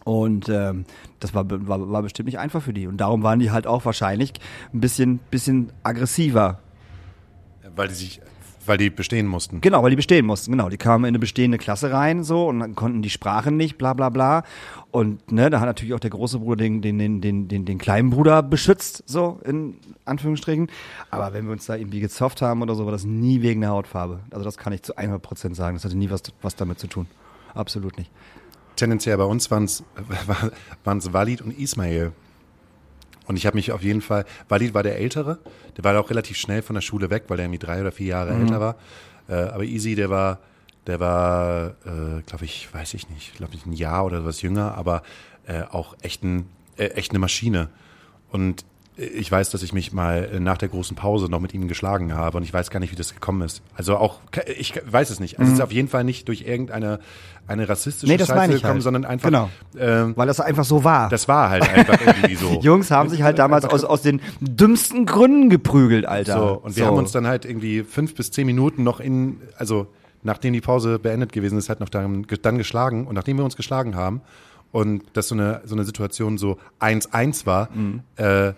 Und 0.04 0.48
ähm, 0.48 0.84
das 1.20 1.34
war, 1.34 1.44
war, 1.48 1.90
war 1.90 2.02
bestimmt 2.02 2.26
nicht 2.26 2.38
einfach 2.38 2.62
für 2.62 2.72
die. 2.72 2.86
Und 2.86 2.98
darum 2.98 3.22
waren 3.22 3.38
die 3.38 3.50
halt 3.50 3.66
auch 3.66 3.84
wahrscheinlich 3.84 4.32
ein 4.72 4.80
bisschen, 4.80 5.18
bisschen 5.30 5.72
aggressiver. 5.82 6.60
Weil 7.76 7.88
die 7.88 7.94
sich, 7.94 8.20
weil 8.66 8.78
die 8.78 8.90
bestehen 8.90 9.26
mussten. 9.26 9.60
Genau, 9.60 9.82
weil 9.82 9.90
die 9.90 9.96
bestehen 9.96 10.26
mussten. 10.26 10.52
Genau, 10.52 10.68
die 10.68 10.76
kamen 10.76 11.04
in 11.04 11.08
eine 11.08 11.18
bestehende 11.18 11.58
Klasse 11.58 11.92
rein 11.92 12.24
so 12.24 12.46
und 12.46 12.60
dann 12.60 12.74
konnten 12.74 13.02
die 13.02 13.10
Sprachen 13.10 13.56
nicht, 13.56 13.78
bla 13.78 13.94
bla 13.94 14.08
bla. 14.08 14.42
Und 14.90 15.30
ne, 15.30 15.50
da 15.50 15.60
hat 15.60 15.66
natürlich 15.66 15.94
auch 15.94 16.00
der 16.00 16.10
große 16.10 16.38
Bruder 16.38 16.56
den, 16.56 16.82
den, 16.82 16.98
den, 16.98 17.20
den, 17.20 17.48
den, 17.48 17.64
den 17.64 17.78
kleinen 17.78 18.10
Bruder 18.10 18.42
beschützt, 18.42 19.04
so 19.06 19.40
in 19.44 19.76
Anführungsstrichen. 20.04 20.68
Aber 21.10 21.32
wenn 21.32 21.46
wir 21.46 21.52
uns 21.52 21.66
da 21.66 21.76
irgendwie 21.76 22.00
gezofft 22.00 22.42
haben 22.42 22.62
oder 22.62 22.74
so, 22.74 22.84
war 22.86 22.92
das 22.92 23.04
nie 23.04 23.42
wegen 23.42 23.60
der 23.60 23.70
Hautfarbe. 23.70 24.20
Also 24.30 24.44
das 24.44 24.56
kann 24.56 24.72
ich 24.72 24.82
zu 24.82 24.96
100 24.96 25.22
Prozent 25.22 25.56
sagen. 25.56 25.76
Das 25.76 25.84
hatte 25.84 25.96
nie 25.96 26.10
was, 26.10 26.22
was 26.42 26.56
damit 26.56 26.78
zu 26.78 26.86
tun. 26.86 27.06
Absolut 27.54 27.98
nicht. 27.98 28.10
Tendenziell 28.76 29.16
bei 29.16 29.24
uns 29.24 29.50
waren 29.50 29.64
es 29.64 29.84
Walid 31.12 31.42
und 31.42 31.58
Ismail. 31.58 32.12
Und 33.26 33.36
ich 33.36 33.46
habe 33.46 33.56
mich 33.56 33.70
auf 33.70 33.82
jeden 33.82 34.00
Fall, 34.00 34.24
Walid 34.48 34.74
war 34.74 34.82
der 34.82 34.98
Ältere, 34.98 35.38
der 35.76 35.84
war 35.84 36.00
auch 36.00 36.10
relativ 36.10 36.36
schnell 36.36 36.62
von 36.62 36.74
der 36.74 36.80
Schule 36.80 37.10
weg, 37.10 37.24
weil 37.28 37.36
der 37.36 37.46
irgendwie 37.46 37.60
drei 37.60 37.80
oder 37.80 37.92
vier 37.92 38.08
Jahre 38.08 38.32
älter 38.32 38.60
war. 38.60 38.76
Äh, 39.28 39.34
aber 39.34 39.62
Easy, 39.62 39.94
der 39.94 40.10
war, 40.10 40.40
der 40.86 40.98
war, 40.98 41.68
äh, 41.84 42.22
glaube 42.26 42.44
ich, 42.44 42.72
weiß 42.74 42.94
ich 42.94 43.08
nicht, 43.08 43.36
glaube 43.36 43.54
ich 43.54 43.66
ein 43.66 43.72
Jahr 43.72 44.04
oder 44.04 44.24
was 44.24 44.42
jünger, 44.42 44.74
aber 44.76 45.02
äh, 45.46 45.62
auch 45.62 45.94
echt, 46.02 46.24
ein, 46.24 46.48
äh, 46.76 46.86
echt 46.86 47.12
eine 47.12 47.20
Maschine. 47.20 47.68
Und 48.30 48.64
ich 49.16 49.30
weiß, 49.32 49.50
dass 49.50 49.62
ich 49.62 49.72
mich 49.72 49.92
mal 49.92 50.28
äh, 50.34 50.40
nach 50.40 50.58
der 50.58 50.68
großen 50.68 50.94
Pause 50.96 51.26
noch 51.30 51.40
mit 51.40 51.54
ihm 51.54 51.68
geschlagen 51.68 52.14
habe 52.14 52.36
und 52.36 52.42
ich 52.42 52.52
weiß 52.52 52.70
gar 52.70 52.80
nicht, 52.80 52.92
wie 52.92 52.96
das 52.96 53.14
gekommen 53.14 53.42
ist. 53.42 53.62
Also 53.74 53.96
auch, 53.96 54.20
ich 54.58 54.74
weiß 54.84 55.10
es 55.10 55.20
nicht. 55.20 55.38
Also 55.38 55.50
es 55.52 55.58
ist 55.58 55.62
auf 55.64 55.72
jeden 55.72 55.88
Fall 55.88 56.04
nicht 56.04 56.28
durch 56.28 56.42
irgendeine 56.42 57.00
eine 57.46 57.68
rassistische 57.68 58.06
Mhm. 58.06 58.12
Nee, 58.12 58.16
das 58.18 58.28
Scheiße 58.28 58.52
gekommen, 58.54 58.72
halt. 58.74 58.82
sondern 58.82 59.04
einfach, 59.04 59.28
Genau. 59.28 59.48
ähm, 59.78 60.12
Weil 60.16 60.26
das 60.26 60.38
einfach 60.40 60.64
so 60.64 60.84
war. 60.84 61.08
das 61.08 61.26
war 61.28 61.50
halt 61.50 61.68
einfach 61.68 61.98
irgendwie 62.06 62.34
so. 62.36 62.60
Jungs 62.62 62.90
haben 62.90 63.08
sich 63.08 63.22
halt 63.22 63.38
damals 63.38 63.64
aus, 63.64 63.82
aus 63.84 64.02
den 64.02 64.20
dümmsten 64.40 65.06
Gründen 65.06 65.50
geprügelt, 65.50 66.06
Alter. 66.06 66.38
So, 66.38 66.60
und 66.62 66.76
wir 66.76 66.86
haben 66.86 66.96
uns 66.96 67.10
dann 67.12 67.26
halt 67.26 67.44
irgendwie 67.44 67.82
fünf 67.82 68.14
bis 68.14 68.30
zehn 68.30 68.46
Minuten 68.46 68.84
noch 68.84 69.00
in, 69.00 69.40
also 69.56 69.86
nachdem 70.22 70.52
die 70.52 70.60
Pause 70.60 70.98
beendet 70.98 71.32
gewesen 71.32 71.58
ist, 71.58 71.68
halt 71.70 71.80
noch 71.80 71.88
dann, 71.88 72.26
dann 72.42 72.58
geschlagen. 72.58 73.06
Und 73.06 73.14
nachdem 73.14 73.38
wir 73.38 73.44
uns 73.44 73.56
geschlagen 73.56 73.96
haben 73.96 74.20
und 74.70 75.02
dass 75.14 75.28
so 75.28 75.34
eine, 75.34 75.62
so 75.64 75.74
eine 75.74 75.84
Situation 75.84 76.38
so 76.38 76.58
1-1 76.78 77.46
war, 77.46 77.68
Mhm. 77.74 78.02
äh, 78.16 78.52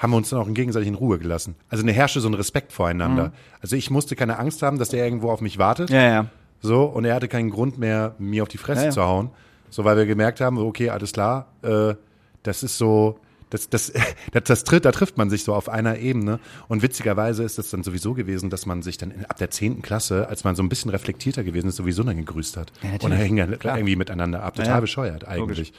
haben 0.00 0.10
wir 0.12 0.16
uns 0.16 0.30
dann 0.30 0.40
auch 0.40 0.52
gegenseitig 0.52 0.88
in 0.88 0.94
Ruhe 0.94 1.18
gelassen. 1.18 1.54
Also 1.68 1.84
eine 1.84 1.92
herrschte 1.92 2.20
so 2.20 2.28
ein 2.28 2.34
Respekt 2.34 2.72
voreinander. 2.72 3.26
Mhm. 3.28 3.32
Also 3.60 3.76
ich 3.76 3.90
musste 3.90 4.16
keine 4.16 4.38
Angst 4.38 4.62
haben, 4.62 4.78
dass 4.78 4.88
der 4.88 5.04
irgendwo 5.04 5.30
auf 5.30 5.42
mich 5.42 5.58
wartet. 5.58 5.90
Ja, 5.90 6.02
ja. 6.02 6.26
So, 6.62 6.84
und 6.84 7.04
er 7.04 7.14
hatte 7.14 7.28
keinen 7.28 7.50
Grund 7.50 7.78
mehr, 7.78 8.14
mir 8.18 8.42
auf 8.42 8.48
die 8.48 8.58
Fresse 8.58 8.80
Ja, 8.80 8.86
ja. 8.86 8.92
zu 8.92 9.02
hauen. 9.02 9.30
So, 9.68 9.84
weil 9.84 9.98
wir 9.98 10.06
gemerkt 10.06 10.40
haben, 10.40 10.58
okay, 10.58 10.88
alles 10.88 11.12
klar, 11.12 11.48
äh, 11.62 11.94
das 12.42 12.62
ist 12.62 12.78
so, 12.78 13.18
das, 13.50 13.68
das, 13.68 13.92
das, 14.32 14.44
das 14.44 14.64
tritt, 14.64 14.86
da 14.86 14.90
trifft 14.90 15.18
man 15.18 15.28
sich 15.28 15.44
so 15.44 15.54
auf 15.54 15.68
einer 15.68 15.98
Ebene. 15.98 16.40
Und 16.68 16.80
witzigerweise 16.80 17.44
ist 17.44 17.58
es 17.58 17.68
dann 17.68 17.82
sowieso 17.82 18.14
gewesen, 18.14 18.48
dass 18.48 18.64
man 18.64 18.80
sich 18.80 18.96
dann 18.96 19.10
in, 19.10 19.26
ab 19.26 19.36
der 19.36 19.50
zehnten 19.50 19.82
Klasse, 19.82 20.28
als 20.28 20.44
man 20.44 20.56
so 20.56 20.62
ein 20.62 20.70
bisschen 20.70 20.90
reflektierter 20.90 21.44
gewesen 21.44 21.68
ist, 21.68 21.76
sowieso 21.76 22.02
dann 22.04 22.16
gegrüßt 22.16 22.56
hat. 22.56 22.72
Ja, 22.82 22.92
und 22.92 23.04
dann 23.04 23.12
hing 23.12 23.36
dann 23.36 23.52
irgendwie 23.62 23.96
miteinander 23.96 24.42
ab. 24.42 24.54
Total 24.54 24.80
bescheuert 24.80 25.28
eigentlich. 25.28 25.74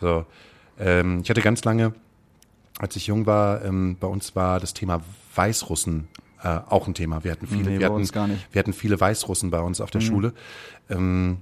So, 0.00 0.26
ähm, 0.80 1.20
ich 1.22 1.30
hatte 1.30 1.40
ganz 1.40 1.62
lange, 1.64 1.94
als 2.80 2.96
ich 2.96 3.06
jung 3.06 3.26
war, 3.26 3.64
ähm, 3.64 3.96
bei 4.00 4.06
uns 4.06 4.34
war 4.34 4.58
das 4.60 4.72
Thema 4.74 5.00
Weißrussen 5.34 6.08
äh, 6.42 6.48
auch 6.68 6.86
ein 6.88 6.94
Thema. 6.94 7.22
Wir 7.24 7.32
hatten 7.32 7.46
viele, 7.46 7.70
Nee, 7.70 7.78
wir 7.78 7.86
hatten, 7.86 7.96
uns 7.96 8.12
gar 8.12 8.26
nicht. 8.26 8.46
wir 8.52 8.58
hatten 8.58 8.72
viele 8.72 8.98
Weißrussen 8.98 9.50
bei 9.50 9.60
uns 9.60 9.80
auf 9.80 9.90
der 9.90 10.00
Schule. 10.00 10.32
Ähm, 10.88 11.38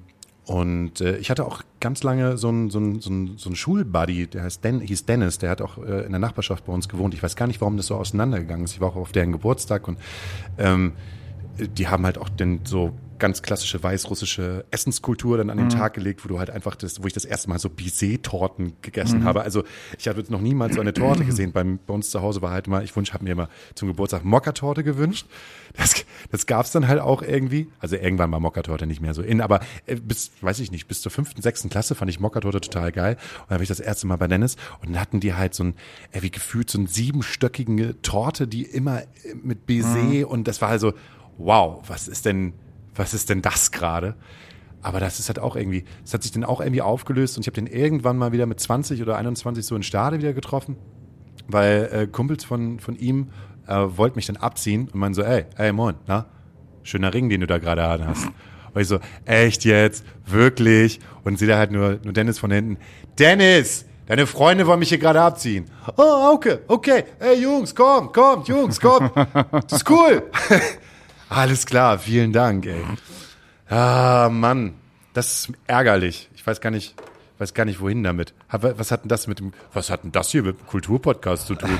Und 0.46 1.02
äh, 1.02 1.18
ich 1.18 1.30
hatte 1.30 1.44
auch 1.44 1.62
ganz 1.78 2.02
lange 2.02 2.38
so 2.38 2.48
einen 2.48 2.70
so 2.70 2.78
einen- 2.78 3.00
so 3.00 3.10
einen- 3.10 3.36
so 3.36 3.50
einen 3.50 3.56
Schulbuddy, 3.56 4.28
der 4.28 4.44
heißt 4.44 4.64
Den, 4.64 4.80
hieß 4.80 5.04
Dennis, 5.04 5.36
der 5.36 5.50
hat 5.50 5.60
auch 5.60 5.76
äh, 5.76 6.06
in 6.06 6.10
der 6.12 6.18
Nachbarschaft 6.20 6.64
bei 6.64 6.72
uns 6.72 6.88
gewohnt. 6.88 7.12
Ich 7.12 7.22
weiß 7.22 7.36
gar 7.36 7.46
nicht, 7.46 7.60
warum 7.60 7.76
das 7.76 7.86
so 7.88 7.96
auseinandergegangen 7.96 8.64
ist. 8.64 8.72
Ich 8.72 8.80
war 8.80 8.88
auch 8.88 8.96
auf 8.96 9.12
deren 9.12 9.30
Geburtstag 9.32 9.86
und 9.88 9.98
ähm, 10.56 10.94
die 11.58 11.86
haben 11.88 12.04
halt 12.06 12.16
auch 12.16 12.30
den 12.30 12.60
so 12.64 12.92
ganz 13.18 13.42
klassische 13.42 13.82
weißrussische 13.82 14.64
Essenskultur 14.70 15.38
dann 15.38 15.50
an 15.50 15.58
den 15.58 15.68
Tag 15.68 15.94
gelegt, 15.94 16.24
wo 16.24 16.28
du 16.28 16.38
halt 16.38 16.50
einfach 16.50 16.76
das, 16.76 17.02
wo 17.02 17.06
ich 17.06 17.12
das 17.12 17.24
erste 17.24 17.48
Mal 17.48 17.58
so 17.58 17.68
Baiser-Torten 17.68 18.74
gegessen 18.82 19.24
habe. 19.24 19.42
Also 19.42 19.64
ich 19.98 20.08
habe 20.08 20.18
jetzt 20.18 20.30
noch 20.30 20.40
niemals 20.40 20.74
so 20.74 20.80
eine 20.80 20.92
Torte 20.92 21.24
gesehen. 21.24 21.52
Beim, 21.52 21.78
bei 21.86 21.94
uns 21.94 22.10
zu 22.10 22.22
Hause 22.22 22.42
war 22.42 22.50
halt 22.50 22.66
mal, 22.68 22.84
ich 22.84 22.94
wünsch, 22.94 23.12
habe 23.12 23.24
mir 23.24 23.32
immer 23.32 23.48
zum 23.74 23.88
Geburtstag 23.88 24.24
Mokka-Torte 24.24 24.84
gewünscht. 24.84 25.26
Das, 25.76 26.04
das 26.30 26.46
gab's 26.46 26.72
dann 26.72 26.88
halt 26.88 27.00
auch 27.00 27.22
irgendwie. 27.22 27.68
Also 27.78 27.96
irgendwann 27.96 28.30
war 28.30 28.40
Mokka-Torte 28.40 28.86
nicht 28.86 29.00
mehr 29.00 29.14
so 29.14 29.22
in, 29.22 29.40
aber 29.40 29.60
äh, 29.86 29.96
bis, 29.96 30.30
weiß 30.40 30.60
ich 30.60 30.70
nicht, 30.70 30.88
bis 30.88 31.02
zur 31.02 31.12
fünften, 31.12 31.42
sechsten 31.42 31.68
Klasse 31.68 31.94
fand 31.94 32.10
ich 32.10 32.20
Mokka-Torte 32.20 32.60
total 32.60 32.92
geil. 32.92 33.14
Und 33.14 33.50
dann 33.50 33.54
habe 33.54 33.62
ich 33.62 33.68
das 33.68 33.80
erste 33.80 34.06
Mal 34.06 34.16
bei 34.16 34.28
Dennis 34.28 34.56
und 34.80 34.90
dann 34.90 35.00
hatten 35.00 35.20
die 35.20 35.34
halt 35.34 35.54
so 35.54 35.64
ein, 35.64 35.74
äh, 36.12 36.22
wie 36.22 36.30
gefühlt 36.30 36.70
so 36.70 36.78
ein 36.78 36.86
siebenstöckige 36.86 38.00
Torte, 38.02 38.46
die 38.48 38.62
immer 38.62 39.02
äh, 39.02 39.06
mit 39.42 39.66
Baiser 39.66 39.98
und 40.28 40.48
das 40.48 40.60
war 40.60 40.70
halt 40.70 40.80
so, 40.80 40.92
wow, 41.38 41.82
was 41.86 42.08
ist 42.08 42.24
denn, 42.24 42.52
was 42.98 43.14
ist 43.14 43.30
denn 43.30 43.42
das 43.42 43.70
gerade? 43.70 44.14
Aber 44.82 45.00
das 45.00 45.18
ist 45.18 45.28
halt 45.28 45.38
auch 45.38 45.56
irgendwie, 45.56 45.84
es 46.04 46.14
hat 46.14 46.22
sich 46.22 46.32
dann 46.32 46.44
auch 46.44 46.60
irgendwie 46.60 46.82
aufgelöst 46.82 47.36
und 47.36 47.42
ich 47.42 47.46
habe 47.46 47.54
den 47.54 47.66
irgendwann 47.66 48.16
mal 48.16 48.32
wieder 48.32 48.46
mit 48.46 48.60
20 48.60 49.02
oder 49.02 49.16
21 49.16 49.64
so 49.64 49.74
in 49.74 49.82
Stade 49.82 50.18
wieder 50.18 50.32
getroffen, 50.32 50.76
weil 51.48 51.88
äh, 51.92 52.06
Kumpels 52.06 52.44
von, 52.44 52.78
von 52.78 52.96
ihm 52.96 53.28
äh, 53.66 53.74
wollten 53.74 54.16
mich 54.16 54.26
dann 54.26 54.36
abziehen 54.36 54.88
und 54.92 54.94
meinen 55.00 55.14
so, 55.14 55.22
ey, 55.22 55.46
ey, 55.56 55.72
moin, 55.72 55.96
na, 56.06 56.26
schöner 56.82 57.12
Ring, 57.12 57.28
den 57.28 57.40
du 57.40 57.46
da 57.46 57.58
gerade 57.58 57.84
an 57.84 58.06
hast. 58.06 58.28
Und 58.74 58.82
ich 58.82 58.88
so, 58.88 59.00
echt 59.24 59.64
jetzt? 59.64 60.04
Wirklich? 60.26 61.00
Und 61.24 61.38
sehe 61.38 61.48
da 61.48 61.56
halt 61.56 61.72
nur, 61.72 61.98
nur 62.04 62.12
Dennis 62.12 62.38
von 62.38 62.50
hinten. 62.50 62.76
Dennis! 63.18 63.86
Deine 64.06 64.26
Freunde 64.26 64.66
wollen 64.66 64.78
mich 64.78 64.90
hier 64.90 64.98
gerade 64.98 65.20
abziehen. 65.20 65.66
Oh, 65.96 66.32
okay, 66.32 66.58
okay. 66.66 67.04
Ey, 67.18 67.42
Jungs, 67.42 67.74
komm, 67.74 68.10
komm, 68.12 68.42
Jungs, 68.44 68.78
komm. 68.80 69.10
Das 69.68 69.82
ist 69.82 69.90
cool. 69.90 70.22
Alles 71.28 71.66
klar, 71.66 71.98
vielen 71.98 72.32
Dank, 72.32 72.66
ey. 72.66 72.84
Ah, 73.68 74.28
Mann, 74.30 74.74
das 75.12 75.48
ist 75.48 75.52
ärgerlich. 75.66 76.28
Ich 76.34 76.46
weiß 76.46 76.60
gar 76.60 76.70
nicht, 76.70 76.94
weiß 77.38 77.54
gar 77.54 77.64
nicht, 77.64 77.80
wohin 77.80 78.02
damit. 78.02 78.32
Was 78.50 78.90
hat 78.90 79.04
denn 79.04 79.08
das 79.08 79.26
mit 79.26 79.38
dem, 79.38 79.52
was 79.72 79.90
hat 79.90 80.04
denn 80.04 80.12
das 80.12 80.30
hier 80.30 80.42
mit 80.42 80.58
dem 80.58 80.66
Kulturpodcast 80.66 81.46
zu 81.46 81.54
tun? 81.54 81.78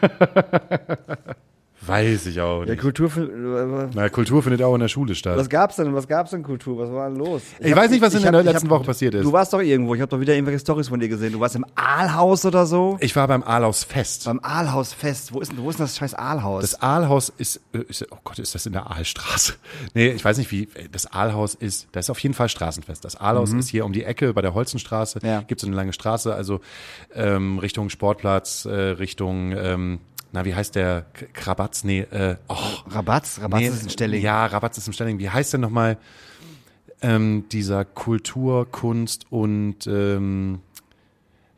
weiß 1.88 2.26
ich 2.26 2.40
auch 2.40 2.64
nicht. 2.64 2.80
Kultur. 2.80 3.10
Was 3.14 3.90
Na, 3.94 4.08
Kultur 4.08 4.42
findet 4.42 4.62
auch 4.62 4.74
in 4.74 4.80
der 4.80 4.88
Schule 4.88 5.14
statt. 5.14 5.48
gab's 5.50 5.76
denn? 5.76 5.94
Was 5.94 6.06
gab's 6.08 6.30
denn 6.30 6.42
Kultur? 6.42 6.78
Was 6.78 6.90
war 6.90 7.08
denn 7.08 7.18
los? 7.18 7.42
Ich 7.60 7.70
hab- 7.72 7.78
weiß 7.78 7.90
nicht, 7.90 8.00
was 8.02 8.14
in 8.14 8.24
hab- 8.24 8.32
der 8.32 8.40
ich 8.40 8.46
letzten 8.46 8.68
hab- 8.68 8.78
Woche 8.78 8.84
passiert 8.84 9.14
ist. 9.14 9.24
Du 9.24 9.32
warst 9.32 9.52
doch 9.52 9.60
irgendwo. 9.60 9.94
Ich 9.94 10.00
habe 10.00 10.10
doch 10.10 10.20
wieder 10.20 10.34
irgendwelche 10.34 10.60
Stories 10.60 10.88
von 10.88 11.00
dir 11.00 11.08
gesehen. 11.08 11.32
Du 11.32 11.40
warst 11.40 11.56
im 11.56 11.64
Aalhaus 11.74 12.44
oder 12.44 12.66
so. 12.66 12.96
Ich 13.00 13.14
war 13.16 13.26
beim 13.28 13.42
Ahlausfest. 13.42 14.24
Beim 14.26 14.40
Aalhausfest. 14.42 15.32
Wo 15.32 15.40
ist 15.40 15.52
denn, 15.52 15.58
wo 15.62 15.70
ist 15.70 15.78
denn 15.78 15.86
das 15.86 15.96
scheiß 15.96 16.14
Aalhaus? 16.14 16.62
Das 16.62 16.82
Aalhaus 16.82 17.32
ist, 17.38 17.60
äh, 17.72 17.78
ist, 17.88 18.06
oh 18.10 18.18
Gott, 18.24 18.38
ist 18.38 18.54
das 18.54 18.66
in 18.66 18.72
der 18.72 18.90
Aalstraße? 18.90 19.54
Nee, 19.94 20.08
ich 20.08 20.24
weiß 20.24 20.38
nicht 20.38 20.50
wie, 20.50 20.68
das 20.92 21.06
Aalhaus 21.12 21.54
ist, 21.54 21.88
da 21.92 22.00
ist 22.00 22.10
auf 22.10 22.18
jeden 22.18 22.34
Fall 22.34 22.48
Straßenfest. 22.48 23.04
Das 23.04 23.16
Aalhaus 23.16 23.52
ist 23.52 23.68
hier 23.68 23.84
um 23.84 23.92
die 23.92 24.04
Ecke 24.04 24.34
bei 24.34 24.42
der 24.42 24.54
Holzenstraße, 24.54 25.20
Ja. 25.22 25.40
gibt 25.42 25.60
so 25.60 25.66
eine 25.66 25.76
lange 25.76 25.92
Straße, 25.92 26.34
also 26.34 26.60
ähm, 27.14 27.58
Richtung 27.58 27.88
Sportplatz, 27.90 28.64
äh, 28.64 28.70
Richtung, 28.74 29.52
ähm, 29.52 30.00
na 30.32 30.44
wie 30.44 30.54
heißt 30.54 30.74
der, 30.74 31.06
Krabatz, 31.32 31.84
nee, 31.84 32.00
äh, 32.00 32.36
oh, 32.48 32.56
Rabatz? 32.88 33.40
Rabatz 33.40 33.60
nee, 33.60 33.68
ist 33.68 33.84
ein 33.84 33.90
Stelling. 33.90 34.22
Ja, 34.22 34.46
Rabatz 34.46 34.78
ist 34.78 34.86
im 34.86 34.92
Stelling. 34.92 35.18
Wie 35.18 35.30
heißt 35.30 35.52
denn 35.52 35.60
nochmal 35.60 35.98
ähm, 37.02 37.44
dieser 37.50 37.84
Kultur, 37.84 38.70
Kunst 38.70 39.26
und 39.30 39.86
ähm, 39.86 40.60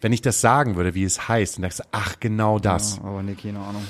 wenn 0.00 0.12
ich 0.12 0.22
das 0.22 0.40
sagen 0.40 0.76
würde, 0.76 0.94
wie 0.94 1.04
es 1.04 1.28
heißt, 1.28 1.56
dann 1.56 1.62
sagst 1.62 1.80
du, 1.80 1.84
ach, 1.90 2.16
genau 2.20 2.58
das. 2.58 3.00
Aber 3.02 3.22
nee, 3.22 3.34
keine 3.34 3.58
Ahnung. 3.58 3.82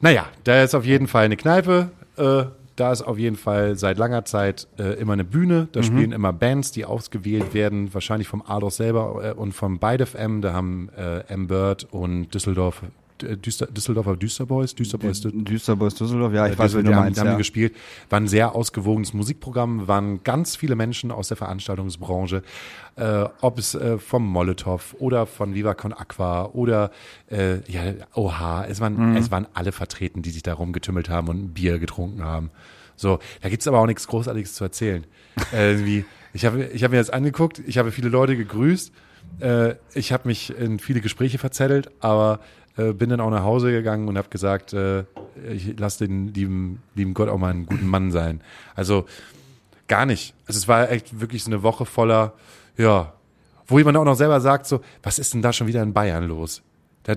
Naja, 0.00 0.26
da 0.44 0.62
ist 0.62 0.74
auf 0.74 0.84
jeden 0.84 1.08
Fall 1.08 1.24
eine 1.24 1.36
Kneipe. 1.36 1.90
Äh, 2.16 2.44
da 2.76 2.92
ist 2.92 3.02
auf 3.02 3.18
jeden 3.18 3.36
Fall 3.36 3.76
seit 3.76 3.96
langer 3.96 4.24
Zeit 4.26 4.68
äh, 4.78 5.00
immer 5.00 5.14
eine 5.14 5.24
Bühne. 5.24 5.68
Da 5.72 5.82
spielen 5.82 6.12
immer 6.12 6.32
Bands, 6.32 6.72
die 6.72 6.84
ausgewählt 6.84 7.54
werden, 7.54 7.92
wahrscheinlich 7.94 8.28
vom 8.28 8.42
Ados 8.42 8.76
selber 8.76 9.24
äh, 9.24 9.32
und 9.32 9.52
vom 9.52 9.78
Beide 9.78 10.04
FM. 10.04 10.42
Da 10.42 10.52
haben 10.52 10.90
äh, 10.96 11.20
M. 11.28 11.46
Bird 11.46 11.88
und 11.90 12.34
Düsseldorf, 12.34 12.82
Düster, 13.22 13.66
Düsseldorfer 13.66 14.16
Düsterboys, 14.16 14.74
Düsterboys, 14.74 15.20
Dü 15.20 15.30
Düsterboys 15.44 15.94
Düsseldorf, 15.94 16.32
ja, 16.32 16.46
ich 16.46 16.54
äh, 16.54 16.58
weiß, 16.58 16.76
wie 16.76 16.82
du 16.82 16.94
haben, 16.94 17.04
meinst. 17.04 17.16
die 17.16 17.20
haben 17.20 17.28
Ja. 17.30 17.36
gespielt, 17.36 17.74
war 18.10 18.20
ein 18.20 18.28
sehr 18.28 18.54
ausgewogenes 18.54 19.12
Musikprogramm, 19.14 19.86
waren 19.88 20.22
ganz 20.24 20.56
viele 20.56 20.76
Menschen 20.76 21.10
aus 21.10 21.28
der 21.28 21.36
Veranstaltungsbranche, 21.36 22.42
äh, 22.96 23.24
ob 23.40 23.58
es 23.58 23.74
äh, 23.74 23.98
vom 23.98 24.26
Molotow 24.26 24.94
oder 24.98 25.26
von 25.26 25.54
Viva 25.54 25.74
Con 25.74 25.92
Aqua 25.92 26.46
oder 26.46 26.90
äh, 27.30 27.58
ja, 27.70 27.82
Oha, 28.14 28.64
es 28.66 28.80
waren, 28.80 29.10
Mhm. 29.10 29.16
es 29.16 29.30
waren 29.30 29.46
alle 29.54 29.72
vertreten, 29.72 30.22
die 30.22 30.30
sich 30.30 30.42
da 30.42 30.54
rumgetümmelt 30.54 31.08
haben 31.08 31.28
und 31.28 31.36
ein 31.44 31.48
Bier 31.54 31.78
getrunken 31.78 32.24
haben. 32.24 32.50
So, 32.96 33.18
da 33.42 33.48
gibt's 33.50 33.68
aber 33.68 33.78
auch 33.80 33.86
nichts 33.86 34.06
Großartiges 34.08 34.54
zu 34.54 34.64
erzählen. 34.64 35.04
äh, 35.52 35.72
Irgendwie, 35.72 36.04
ich 36.32 36.44
habe 36.46 36.64
ich 36.64 36.82
hab 36.84 36.90
mir 36.90 36.96
das 36.98 37.10
angeguckt, 37.10 37.60
ich 37.66 37.76
habe 37.78 37.92
viele 37.92 38.08
Leute 38.08 38.36
gegrüßt, 38.36 38.90
äh, 39.40 39.74
ich 39.94 40.12
habe 40.12 40.28
mich 40.28 40.56
in 40.58 40.78
viele 40.78 41.00
Gespräche 41.02 41.36
verzettelt, 41.38 41.90
aber 42.00 42.40
äh, 42.76 42.92
bin 42.92 43.10
dann 43.10 43.20
auch 43.20 43.30
nach 43.30 43.42
Hause 43.42 43.70
gegangen 43.70 44.08
und 44.08 44.18
habe 44.18 44.28
gesagt, 44.28 44.72
äh, 44.72 45.04
ich 45.50 45.78
lasse 45.78 46.06
den 46.06 46.32
lieben, 46.34 46.82
lieben 46.94 47.14
Gott 47.14 47.28
auch 47.28 47.38
mal 47.38 47.50
einen 47.50 47.66
guten 47.66 47.86
Mann 47.86 48.10
sein. 48.10 48.40
Also 48.74 49.06
gar 49.88 50.06
nicht. 50.06 50.34
Also 50.46 50.58
es 50.58 50.68
war 50.68 50.90
echt 50.90 51.20
wirklich 51.20 51.44
so 51.44 51.50
eine 51.50 51.62
Woche 51.62 51.84
voller, 51.86 52.32
ja, 52.76 53.12
wo 53.66 53.78
jemand 53.78 53.96
auch 53.96 54.04
noch 54.04 54.14
selber 54.14 54.40
sagt, 54.40 54.66
so, 54.66 54.80
was 55.02 55.18
ist 55.18 55.34
denn 55.34 55.42
da 55.42 55.52
schon 55.52 55.66
wieder 55.66 55.82
in 55.82 55.92
Bayern 55.92 56.24
los? 56.24 56.62
Da, 57.02 57.14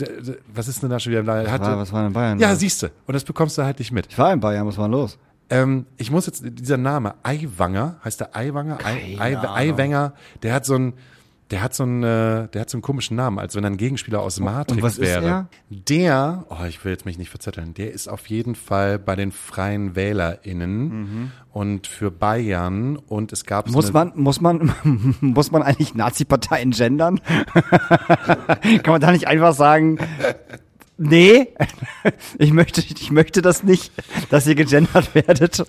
was 0.54 0.68
ist 0.68 0.84
denn 0.84 0.90
da 0.90 1.00
schon 1.00 1.12
wieder 1.12 1.22
in 1.22 1.26
Bayern? 1.26 1.46
Was 1.48 1.60
war, 1.62 1.78
was 1.78 1.92
war 1.92 2.02
denn 2.02 2.08
in 2.08 2.14
Bayern? 2.14 2.40
ja, 2.40 2.52
los? 2.52 2.60
siehste. 2.60 2.92
Und 3.08 3.14
das 3.14 3.24
bekommst 3.24 3.58
du 3.58 3.64
halt 3.64 3.80
nicht 3.80 3.92
mit. 3.92 4.08
ich 4.10 4.18
war 4.18 4.32
in 4.32 4.40
Bayern, 4.40 4.68
was 4.68 4.78
war 4.78 4.86
denn 4.86 4.92
los? 4.92 5.18
Ähm, 5.50 5.88
ich 5.98 6.12
muss 6.12 6.28
jetzt, 6.28 6.44
dieser 6.46 6.78
Name, 6.78 7.16
Eiwanger, 7.24 7.96
heißt 8.04 8.20
der 8.20 8.36
Eiwanger? 8.36 8.78
Ei, 8.84 9.18
Ei. 9.20 9.38
Eiwanger, 9.38 10.14
der 10.44 10.54
hat 10.54 10.66
so 10.66 10.76
ein, 10.76 10.94
der 11.52 11.62
hat 11.64 11.74
so 11.74 11.84
einen, 11.84 12.04
äh, 12.04 12.48
der 12.48 12.62
hat 12.62 12.70
so 12.70 12.78
einen 12.78 12.82
komischen 12.82 13.16
Namen, 13.18 13.40
als 13.40 13.56
wenn 13.56 13.64
er 13.64 13.70
ein 13.72 13.78
Gegenspieler 13.78 14.22
aus 14.22 14.40
Matrix 14.40 14.82
was 14.84 14.94
ist 14.98 15.02
wäre. 15.08 15.26
er? 15.26 15.48
Der, 15.70 16.46
oh, 16.50 16.64
ich 16.68 16.84
will 16.86 16.92
jetzt 16.92 17.06
mich 17.06 17.18
nicht 17.18 17.30
verzetteln, 17.30 17.74
der 17.74 17.92
ist 17.92 18.08
auf 18.08 18.28
jeden 18.28 18.56
Fall 18.56 19.00
bei 19.00 19.16
den 19.16 19.32
Freien 19.32 19.96
WählerInnen 19.96 21.32
und 21.52 21.88
für 21.88 22.12
Bayern 22.12 22.98
und 22.98 23.32
es 23.34 23.46
gab 23.46 23.68
so 23.68 23.72
Mhm. 23.72 23.76
Muss 23.76 23.94
man, 23.94 24.12
muss 24.16 24.42
man, 24.42 24.74
muss 25.22 25.52
man 25.52 25.64
eigentlich 25.64 25.96
Nazi-Parteien 25.96 26.72
gendern? 26.72 27.20
Kann 28.84 28.92
man 28.92 29.02
da 29.02 29.12
nicht 29.12 29.28
einfach 29.28 29.54
sagen, 29.54 29.98
nee, 30.98 31.48
ich 32.38 32.54
möchte, 32.54 32.82
ich 32.82 33.12
möchte 33.12 33.42
das 33.42 33.64
nicht, 33.64 33.92
dass 34.30 34.46
ihr 34.46 34.56
gegendert 34.56 35.16
werdet. 35.16 35.66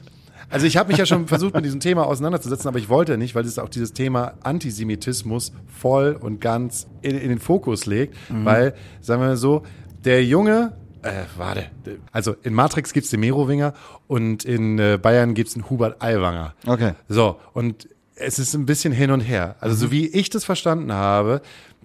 Also 0.50 0.66
ich 0.66 0.76
habe 0.76 0.88
mich 0.88 0.98
ja 0.98 1.06
schon 1.06 1.28
versucht, 1.28 1.54
mit 1.54 1.64
diesem 1.64 1.80
Thema 1.80 2.06
auseinanderzusetzen, 2.06 2.68
aber 2.68 2.78
ich 2.78 2.88
wollte 2.88 3.16
nicht, 3.16 3.34
weil 3.34 3.44
es 3.44 3.58
auch 3.58 3.68
dieses 3.68 3.92
Thema 3.92 4.34
Antisemitismus 4.42 5.52
voll 5.66 6.18
und 6.20 6.40
ganz 6.40 6.88
in, 7.02 7.16
in 7.16 7.28
den 7.28 7.38
Fokus 7.38 7.86
legt. 7.86 8.16
Weil, 8.44 8.74
sagen 9.00 9.22
wir 9.22 9.28
mal 9.28 9.36
so, 9.36 9.62
der 10.04 10.24
Junge, 10.24 10.72
äh, 11.02 11.22
warte, 11.36 11.66
also 12.12 12.34
in 12.42 12.52
Matrix 12.52 12.92
gibt's 12.92 13.10
den 13.10 13.20
Merowinger 13.20 13.72
und 14.06 14.44
in 14.44 14.78
äh, 14.78 14.98
Bayern 15.00 15.34
gibt's 15.34 15.54
den 15.54 15.70
Hubert 15.70 16.02
Aiwanger. 16.02 16.54
Okay. 16.66 16.92
So, 17.08 17.38
und 17.52 17.88
es 18.16 18.38
ist 18.38 18.54
ein 18.54 18.66
bisschen 18.66 18.92
hin 18.92 19.10
und 19.10 19.20
her. 19.20 19.56
Also 19.60 19.74
so 19.76 19.90
wie 19.90 20.06
ich 20.06 20.30
das 20.30 20.44
verstanden 20.44 20.92
habe, 20.92 21.40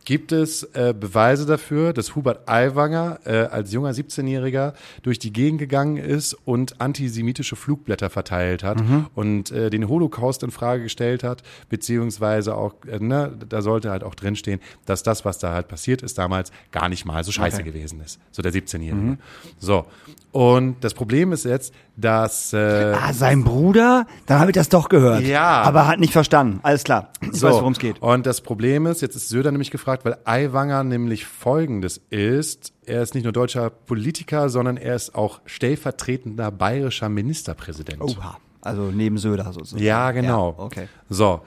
gibt 0.05 0.31
es 0.31 0.63
äh, 0.73 0.93
Beweise 0.97 1.45
dafür, 1.45 1.91
dass 1.91 2.15
Hubert 2.15 2.47
Aiwanger 2.47 3.19
äh, 3.25 3.31
als 3.47 3.73
junger 3.73 3.91
17-Jähriger 3.91 4.73
durch 5.03 5.19
die 5.19 5.33
Gegend 5.33 5.59
gegangen 5.59 5.97
ist 5.97 6.35
und 6.45 6.79
antisemitische 6.79 7.55
Flugblätter 7.55 8.09
verteilt 8.09 8.63
hat 8.63 8.77
und 9.15 9.51
äh, 9.51 9.69
den 9.69 9.89
Holocaust 9.89 10.43
in 10.43 10.51
Frage 10.51 10.83
gestellt 10.83 11.23
hat, 11.23 11.43
beziehungsweise 11.69 12.55
auch, 12.55 12.75
äh, 12.87 12.99
ne, 12.99 13.37
da 13.49 13.61
sollte 13.61 13.89
halt 13.89 14.03
auch 14.03 14.15
drinstehen, 14.15 14.59
dass 14.85 15.03
das, 15.03 15.25
was 15.25 15.39
da 15.39 15.53
halt 15.53 15.67
passiert 15.67 16.01
ist 16.03 16.17
damals, 16.17 16.51
gar 16.71 16.87
nicht 16.89 17.05
mal 17.05 17.23
so 17.23 17.31
scheiße 17.31 17.61
Okay. 17.61 17.71
gewesen 17.71 18.01
ist. 18.01 18.19
So 18.31 18.41
der 18.41 18.53
17-Jährige. 18.53 19.17
So. 19.59 19.85
Und 20.31 20.83
das 20.83 20.93
Problem 20.93 21.31
ist 21.31 21.45
jetzt, 21.45 21.73
dass 21.97 22.53
äh, 22.53 22.93
Ah, 22.95 23.13
sein 23.13 23.43
Bruder? 23.43 24.05
Dann 24.25 24.39
habe 24.39 24.51
ich 24.51 24.55
das 24.55 24.69
doch 24.69 24.89
gehört. 24.89 25.21
Ja. 25.21 25.61
Aber 25.61 25.87
hat 25.87 25.99
nicht 25.99 26.13
verstanden. 26.13 26.59
Alles 26.63 26.83
klar. 26.83 27.09
Ich 27.21 27.39
So, 27.39 27.47
weiß, 27.47 27.55
worum 27.55 27.73
es 27.73 27.79
geht. 27.79 28.01
Und 28.01 28.25
das 28.25 28.41
Problem 28.41 28.85
ist, 28.85 29.01
jetzt 29.01 29.15
ist 29.15 29.29
Söder 29.29 29.51
nämlich 29.51 29.71
gefragt, 29.71 30.05
weil 30.05 30.17
Aiwanger 30.25 30.83
nämlich 30.83 31.25
folgendes 31.25 32.01
ist, 32.09 32.73
er 32.85 33.01
ist 33.01 33.15
nicht 33.15 33.23
nur 33.23 33.33
deutscher 33.33 33.69
Politiker, 33.69 34.49
sondern 34.49 34.77
er 34.77 34.95
ist 34.95 35.15
auch 35.15 35.41
stellvertretender 35.45 36.51
bayerischer 36.51 37.09
Ministerpräsident. 37.09 38.01
Oha. 38.01 38.37
Also 38.61 38.89
neben 38.91 39.19
Söder 39.19 39.53
sozusagen. 39.53 39.83
Ja, 39.83 40.09
genau. 40.11 40.55
Ja, 40.57 40.63
okay. 40.63 40.87
So, 41.07 41.41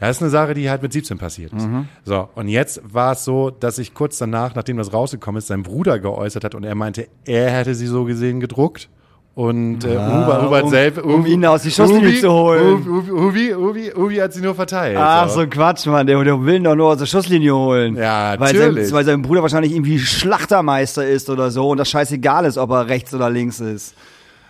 das 0.00 0.16
ist 0.16 0.22
eine 0.22 0.30
Sache, 0.30 0.54
die 0.54 0.68
halt 0.68 0.82
mit 0.82 0.92
17 0.92 1.18
passiert 1.18 1.52
ist. 1.52 1.68
Mhm. 1.68 1.86
So, 2.04 2.28
und 2.34 2.48
jetzt 2.48 2.82
war 2.84 3.12
es 3.12 3.24
so, 3.24 3.50
dass 3.50 3.76
sich 3.76 3.94
kurz 3.94 4.18
danach, 4.18 4.56
nachdem 4.56 4.76
das 4.76 4.92
rausgekommen 4.92 5.38
ist, 5.38 5.46
sein 5.46 5.62
Bruder 5.62 6.00
geäußert 6.00 6.42
hat 6.42 6.56
und 6.56 6.64
er 6.64 6.74
meinte, 6.74 7.06
er 7.26 7.52
hätte 7.52 7.76
sie 7.76 7.86
so 7.86 8.04
gesehen 8.04 8.40
gedruckt 8.40 8.88
Und 9.36 9.84
äh, 9.84 9.96
Ah, 9.96 10.22
Hubert, 10.26 10.42
Hubert 10.44 10.62
um- 10.64 10.70
selbst, 10.70 11.02
um 11.02 11.26
ihn 11.26 11.44
aus 11.44 11.62
die 11.62 11.70
Schusslinie 11.72 12.08
Hubi- 12.10 12.20
zu 12.20 12.30
holen. 12.32 12.86
Hubi, 12.86 13.08
Hubi, 13.10 13.52
Hubi, 13.52 13.92
Hubi 13.96 14.16
hat 14.18 14.32
sie 14.32 14.40
nur 14.40 14.54
verteilt. 14.54 14.96
Ach, 14.96 15.28
so 15.28 15.40
ein 15.40 15.50
Quatsch, 15.50 15.86
Mann. 15.86 16.06
Der, 16.06 16.22
der 16.22 16.40
will 16.44 16.54
ihn 16.54 16.64
doch 16.64 16.76
nur 16.76 16.88
aus 16.90 16.98
der 16.98 17.06
Schusslinie 17.06 17.52
holen. 17.52 17.96
Ja, 17.96 18.38
weil 18.38 18.52
natürlich. 18.52 18.86
Sein, 18.88 18.94
weil 18.96 19.04
sein 19.04 19.22
Bruder 19.22 19.42
wahrscheinlich 19.42 19.72
irgendwie 19.72 19.98
Schlachtermeister 19.98 21.04
ist 21.08 21.28
oder 21.30 21.50
so 21.50 21.68
und 21.70 21.78
das 21.78 21.90
scheißegal 21.90 22.44
ist, 22.44 22.58
ob 22.58 22.70
er 22.70 22.86
rechts 22.88 23.12
oder 23.12 23.28
links 23.28 23.58
ist. 23.58 23.94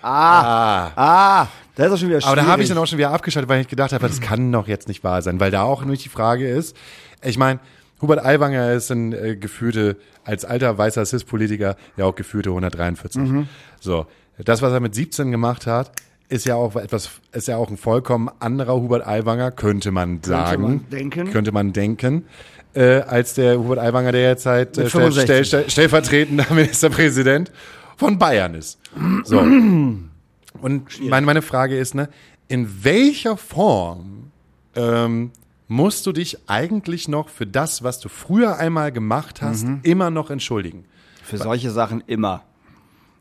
Ah, 0.03 0.89
Ah. 0.89 0.93
ah, 0.97 1.47
das 1.77 1.87
ist 1.87 1.93
doch 1.93 1.99
schon 1.99 2.09
wieder 2.11 2.21
schwierig. 2.21 2.27
Aber 2.27 2.37
da 2.37 2.47
habe 2.53 2.63
ich 2.63 2.69
dann 2.69 2.77
auch 2.77 2.87
schon 2.87 2.99
wieder 2.99 3.11
abgeschaltet, 3.11 3.49
weil 3.49 3.63
ich 3.63 3.69
gedacht 3.69 3.93
habe, 3.95 4.07
das 4.07 4.21
kann 4.21 4.53
doch 4.53 4.69
jetzt 4.69 4.87
nicht 4.89 5.03
wahr 5.03 5.23
sein, 5.23 5.41
weil 5.41 5.51
da 5.51 5.63
auch 5.63 5.83
nur 5.85 5.97
die 5.97 6.09
Frage 6.11 6.47
ist, 6.47 6.77
ich 7.23 7.39
meine, 7.39 7.59
Hubert 8.03 8.23
Aiwanger 8.23 8.73
ist 8.73 8.91
ein 8.91 9.15
äh, 9.15 9.35
gefühlte, 9.37 9.97
als 10.25 10.45
alter 10.45 10.77
weißer 10.77 11.07
CIS-Politiker, 11.07 11.77
ja 11.97 12.05
auch 12.05 12.15
gefühlte 12.15 12.51
143. 12.51 13.23
Mhm. 13.23 13.49
So, 13.81 14.05
das, 14.39 14.63
was 14.63 14.73
er 14.73 14.81
mit 14.81 14.95
17 14.95 15.31
gemacht 15.31 15.67
hat, 15.67 15.93
ist 16.29 16.47
ja 16.47 16.55
auch 16.57 16.75
etwas, 16.77 17.11
ist 17.33 17.49
ja 17.49 17.57
auch 17.57 17.71
ein 17.71 17.77
vollkommen 17.77 18.31
anderer 18.41 18.75
Hubert 18.75 19.07
Aiwanger, 19.07 19.51
könnte 19.51 19.91
man 19.91 20.23
sagen. 20.23 20.63
man 20.63 20.91
denken. 20.91 21.31
Könnte 21.31 21.53
man 21.53 21.73
denken. 21.73 22.25
Äh, 22.73 23.03
als 23.03 23.35
der 23.35 23.59
Hubert 23.59 23.79
Aiwanger, 23.79 24.11
der 24.13 24.23
jetzt 24.31 24.47
halt 24.47 24.71
äh, 24.79 24.89
stell, 24.89 25.03
65. 25.03 25.25
stell, 25.25 25.45
stell, 25.45 25.71
stellvertretender 25.71 26.47
Ministerpräsident 26.51 27.53
von 27.97 28.19
Bayern 28.19 28.55
ist. 28.55 28.79
So. 29.25 29.39
Und 29.39 29.99
meine, 31.09 31.27
meine 31.27 31.43
Frage 31.43 31.77
ist, 31.79 31.95
ne, 31.95 32.09
in 32.49 32.83
welcher 32.85 33.37
Form 33.37 34.31
ähm, 34.75 35.31
musst 35.69 36.07
du 36.07 36.13
dich 36.13 36.39
eigentlich 36.49 37.07
noch 37.09 37.29
für 37.29 37.47
das, 37.47 37.83
was 37.85 38.01
du 38.01 38.09
früher 38.09 38.59
einmal 38.59 38.91
gemacht 38.93 39.41
hast, 39.43 39.65
Mhm. 39.67 39.81
immer 39.83 40.11
noch 40.11 40.31
entschuldigen? 40.31 40.85
Für 41.23 41.39
solche 41.39 41.71
Sachen 41.71 42.03
immer. 42.07 42.43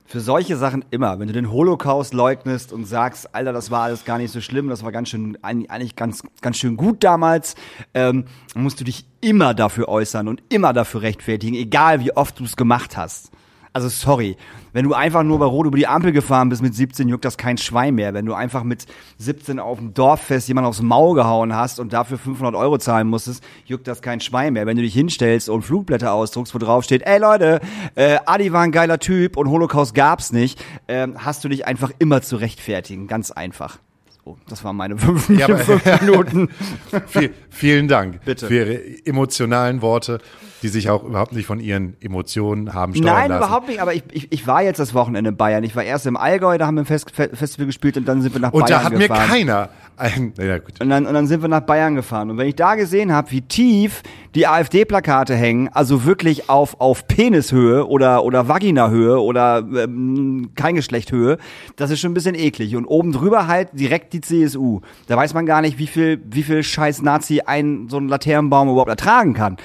Für 0.06 0.20
solche 0.20 0.58
Sachen 0.58 0.84
immer. 0.92 1.20
Wenn 1.20 1.28
du 1.28 1.34
den 1.34 1.52
Holocaust 1.52 2.14
leugnest 2.14 2.74
und 2.74 2.86
sagst, 2.86 3.34
Alter, 3.34 3.54
das 3.54 3.72
war 3.72 3.84
alles 3.84 4.06
gar 4.06 4.18
nicht 4.18 4.32
so 4.32 4.42
schlimm, 4.42 4.68
das 4.68 4.84
war 4.84 4.92
ganz 4.92 5.10
schön, 5.10 5.38
eigentlich 5.42 5.96
ganz, 5.96 6.24
ganz 6.42 6.58
schön 6.58 6.78
gut 6.78 7.04
damals, 7.04 7.56
ähm, 7.94 8.26
musst 8.54 8.80
du 8.80 8.84
dich 8.84 9.06
immer 9.22 9.54
dafür 9.54 9.88
äußern 9.88 10.28
und 10.28 10.44
immer 10.50 10.74
dafür 10.74 11.02
rechtfertigen, 11.02 11.56
egal 11.56 12.02
wie 12.02 12.16
oft 12.16 12.40
du 12.40 12.44
es 12.44 12.56
gemacht 12.56 12.98
hast. 12.98 13.32
Also 13.76 13.90
sorry, 13.90 14.38
wenn 14.72 14.86
du 14.86 14.94
einfach 14.94 15.24
nur 15.24 15.40
bei 15.40 15.46
Rot 15.46 15.66
über 15.66 15.78
die 15.78 15.88
Ampel 15.88 16.12
gefahren 16.12 16.50
bist 16.50 16.62
mit 16.62 16.76
17, 16.76 17.08
juckt 17.10 17.26
das 17.26 17.38
kein 17.38 17.58
Schwein 17.58 17.96
mehr. 17.96 18.14
Wenn 18.14 18.28
du 18.28 18.36
einfach 18.36 18.64
mit 18.64 18.86
17 19.18 19.58
auf 19.60 19.80
dem 19.80 19.96
Dorffest 19.96 20.48
jemand 20.48 20.68
aufs 20.68 20.84
Maul 20.84 21.16
gehauen 21.16 21.56
hast 21.56 21.80
und 21.80 21.92
dafür 21.92 22.20
500 22.20 22.54
Euro 22.54 22.78
zahlen 22.78 23.08
musstest, 23.08 23.44
juckt 23.66 23.88
das 23.88 24.04
kein 24.04 24.20
Schwein 24.20 24.54
mehr. 24.54 24.68
Wenn 24.68 24.78
du 24.78 24.84
dich 24.84 24.94
hinstellst 24.94 25.50
und 25.50 25.64
Flugblätter 25.64 26.14
ausdruckst, 26.14 26.54
wo 26.54 26.60
drauf 26.60 26.84
steht, 26.84 27.02
ey 27.02 27.18
Leute, 27.18 27.62
äh, 27.96 28.20
Adi 28.28 28.54
war 28.54 28.62
ein 28.62 28.72
geiler 28.72 29.00
Typ 29.00 29.38
und 29.38 29.50
Holocaust 29.50 29.96
gab's 29.96 30.32
nicht, 30.32 30.64
ähm, 30.88 31.16
hast 31.26 31.44
du 31.44 31.50
dich 31.50 31.66
einfach 31.66 31.90
immer 31.98 32.22
zu 32.22 32.36
rechtfertigen. 32.36 33.08
Ganz 33.08 33.32
einfach. 33.32 33.80
So, 34.24 34.38
das 34.48 34.64
waren 34.64 34.76
meine 34.76 34.98
fünf, 34.98 35.30
Ja, 35.30 35.48
fünf 35.58 36.02
Minuten. 36.02 36.50
Viel, 37.08 37.34
vielen 37.50 37.88
Dank 37.88 38.24
Bitte. 38.24 38.48
für 38.48 38.56
Ihre 38.56 39.06
emotionalen 39.06 39.82
Worte, 39.82 40.20
die 40.64 40.70
sich 40.70 40.90
auch 40.90 41.04
überhaupt 41.04 41.34
nicht 41.34 41.46
von 41.46 41.60
Ihren 41.60 41.96
Emotionen 42.02 42.74
haben 42.74 42.96
steuern 42.96 43.14
Nein, 43.14 43.30
lassen. 43.30 43.44
überhaupt 43.44 43.68
nicht. 43.68 43.80
Aber 43.82 43.94
ich, 43.94 44.04
ich, 44.12 44.32
ich 44.32 44.48
war 44.48 44.64
jetzt 44.64 44.80
das 44.80 44.94
Wochenende 44.94 45.30
in 45.30 45.38
Bayern. 45.38 45.64
Ich 45.64 45.76
war 45.76 45.84
erst 45.84 46.06
im 46.08 46.18
Allgäu, 46.18 46.58
da 46.58 46.66
haben 46.66 46.76
wir 46.76 46.82
ein 46.84 46.86
Fest, 46.86 47.12
Fe- 47.12 47.30
Festival 47.34 47.68
gespielt 47.68 47.98
und 47.98 48.08
dann 48.08 48.22
sind 48.22 48.34
wir 48.34 48.42
nach 48.42 48.54
Und 48.54 48.62
Bayern 48.66 48.80
da 48.80 48.84
hat 48.86 48.94
mir 48.94 49.08
gefahren. 49.08 49.28
keiner 49.30 49.70
ein, 49.96 50.34
ja, 50.40 50.58
gut. 50.58 50.82
Und 50.82 50.90
dann, 50.90 51.06
und 51.06 51.14
dann 51.14 51.28
sind 51.28 51.42
wir 51.44 51.50
nach 51.50 51.60
Bayern 51.62 51.94
gefahren. 51.94 52.32
Und 52.32 52.38
wenn 52.40 52.48
ich 52.48 52.56
da 52.56 52.74
gesehen 52.76 53.12
habe, 53.12 53.30
wie 53.30 53.42
tief 53.42 54.02
die 54.34 54.48
AfD-Plakate 54.48 55.36
hängen, 55.36 55.70
also 55.72 56.06
wirklich 56.06 56.50
auf, 56.50 56.82
auf 56.82 57.08
Penishöhe 57.08 57.86
oder, 57.88 58.24
oder 58.24 58.48
Vaginahöhe 58.48 59.20
oder 59.22 59.60
ähm, 59.60 60.50
kein 60.56 60.74
Geschlechthöhe, 60.74 61.38
das 61.76 61.92
ist 61.92 62.00
schon 62.00 62.10
ein 62.12 62.16
bisschen 62.16 62.34
eklig. 62.34 62.76
Und 62.76 62.86
oben 62.86 63.12
drüber 63.12 63.48
halt 63.48 63.70
direkt 63.74 64.14
die 64.14 64.22
CSU. 64.22 64.82
Da 65.08 65.16
weiß 65.16 65.36
man 65.36 65.46
gar 65.46 65.62
nicht, 65.62 65.78
wie 65.78 65.88
viel, 65.88 66.20
wie 66.26 66.42
viel 66.44 66.64
scheiß 66.64 67.04
Nazi 67.04 67.42
ein 67.46 67.88
so 67.90 67.98
ein 67.98 68.08
Laternenbaum 68.08 68.70
überhaupt 68.70 68.90
ertragen 68.90 69.34
kann. 69.36 69.58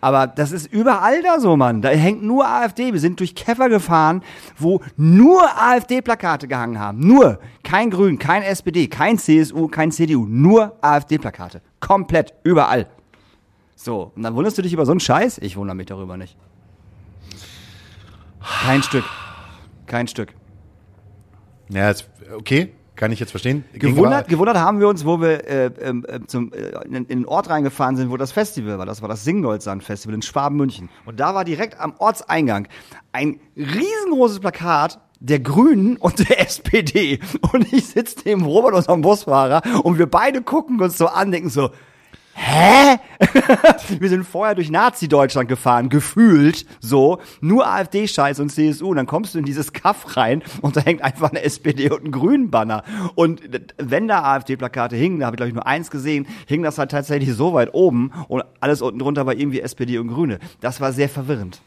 Aber 0.00 0.26
das 0.26 0.52
ist 0.52 0.66
überall 0.72 1.22
da 1.22 1.40
so, 1.40 1.56
Mann. 1.56 1.82
Da 1.82 1.88
hängt 1.88 2.22
nur 2.22 2.46
AfD. 2.46 2.92
Wir 2.92 3.00
sind 3.00 3.18
durch 3.20 3.34
Käfer 3.34 3.68
gefahren, 3.68 4.22
wo 4.58 4.80
nur 4.96 5.42
AfD-Plakate 5.58 6.48
gehangen 6.48 6.78
haben. 6.78 7.06
Nur. 7.06 7.40
Kein 7.62 7.90
Grün, 7.90 8.18
kein 8.18 8.42
SPD, 8.42 8.88
kein 8.88 9.18
CSU, 9.18 9.68
kein 9.68 9.90
CDU. 9.90 10.26
Nur 10.26 10.76
AfD-Plakate. 10.82 11.62
Komplett. 11.80 12.34
Überall. 12.44 12.88
So. 13.74 14.12
Und 14.14 14.22
dann 14.22 14.34
wunderst 14.34 14.58
du 14.58 14.62
dich 14.62 14.72
über 14.72 14.86
so 14.86 14.92
einen 14.92 15.00
Scheiß? 15.00 15.38
Ich 15.38 15.56
wundere 15.56 15.76
mich 15.76 15.86
darüber 15.86 16.16
nicht. 16.16 16.36
Kein 18.64 18.82
Stück. 18.82 19.04
Kein 19.86 20.06
Stück. 20.08 20.34
Ja, 21.68 21.92
okay, 22.36 22.75
kann 22.96 23.12
ich 23.12 23.20
jetzt 23.20 23.30
verstehen. 23.30 23.64
Gewundert, 23.74 24.28
gewundert 24.28 24.56
haben 24.56 24.80
wir 24.80 24.88
uns, 24.88 25.04
wo 25.04 25.20
wir 25.20 25.46
äh, 25.48 25.70
ähm, 25.80 26.04
äh, 26.08 26.20
zum, 26.26 26.52
äh, 26.52 26.72
in, 26.86 27.06
den 27.06 27.26
Ort 27.26 27.48
reingefahren 27.50 27.96
sind, 27.96 28.10
wo 28.10 28.16
das 28.16 28.32
Festival 28.32 28.78
war. 28.78 28.86
Das 28.86 29.02
war 29.02 29.08
das 29.08 29.24
Singoldsand-Festival 29.24 30.14
in 30.14 30.22
Schwaben-München. 30.22 30.88
Und 31.04 31.20
da 31.20 31.34
war 31.34 31.44
direkt 31.44 31.78
am 31.78 31.94
Ortseingang 31.98 32.68
ein 33.12 33.38
riesengroßes 33.56 34.40
Plakat 34.40 34.98
der 35.20 35.40
Grünen 35.40 35.96
und 35.96 36.28
der 36.28 36.40
SPD. 36.46 37.20
Und 37.52 37.72
ich 37.72 37.86
sitze 37.86 38.16
neben 38.24 38.44
Robert, 38.44 38.74
unserem 38.74 39.02
Busfahrer, 39.02 39.62
und 39.82 39.98
wir 39.98 40.06
beide 40.06 40.42
gucken 40.42 40.80
uns 40.80 40.98
so 40.98 41.06
an, 41.06 41.30
denken 41.30 41.50
so, 41.50 41.70
Hä? 42.38 42.98
Wir 43.98 44.10
sind 44.10 44.24
vorher 44.24 44.54
durch 44.54 44.70
Nazi-Deutschland 44.70 45.48
gefahren, 45.48 45.88
gefühlt 45.88 46.66
so, 46.80 47.18
nur 47.40 47.66
AfD-Scheiß 47.66 48.40
und 48.40 48.50
CSU. 48.50 48.90
Und 48.90 48.96
dann 48.96 49.06
kommst 49.06 49.34
du 49.34 49.38
in 49.38 49.46
dieses 49.46 49.72
Kaff 49.72 50.18
rein 50.18 50.42
und 50.60 50.76
da 50.76 50.82
hängt 50.82 51.00
einfach 51.00 51.30
eine 51.30 51.42
SPD 51.42 51.90
und 51.90 52.04
ein 52.04 52.12
Grünen-Banner. 52.12 52.84
Und 53.14 53.40
wenn 53.78 54.06
da 54.06 54.22
AfD-Plakate 54.22 54.96
hingen, 54.96 55.20
da 55.20 55.26
habe 55.26 55.34
ich 55.34 55.38
glaube 55.38 55.48
ich 55.48 55.54
nur 55.54 55.66
eins 55.66 55.90
gesehen, 55.90 56.26
hing 56.46 56.62
das 56.62 56.76
halt 56.76 56.90
tatsächlich 56.90 57.32
so 57.32 57.54
weit 57.54 57.72
oben 57.72 58.12
und 58.28 58.44
alles 58.60 58.82
unten 58.82 58.98
drunter 58.98 59.24
war 59.24 59.32
irgendwie 59.32 59.60
SPD 59.60 59.96
und 59.96 60.08
Grüne. 60.08 60.38
Das 60.60 60.82
war 60.82 60.92
sehr 60.92 61.08
verwirrend. 61.08 61.62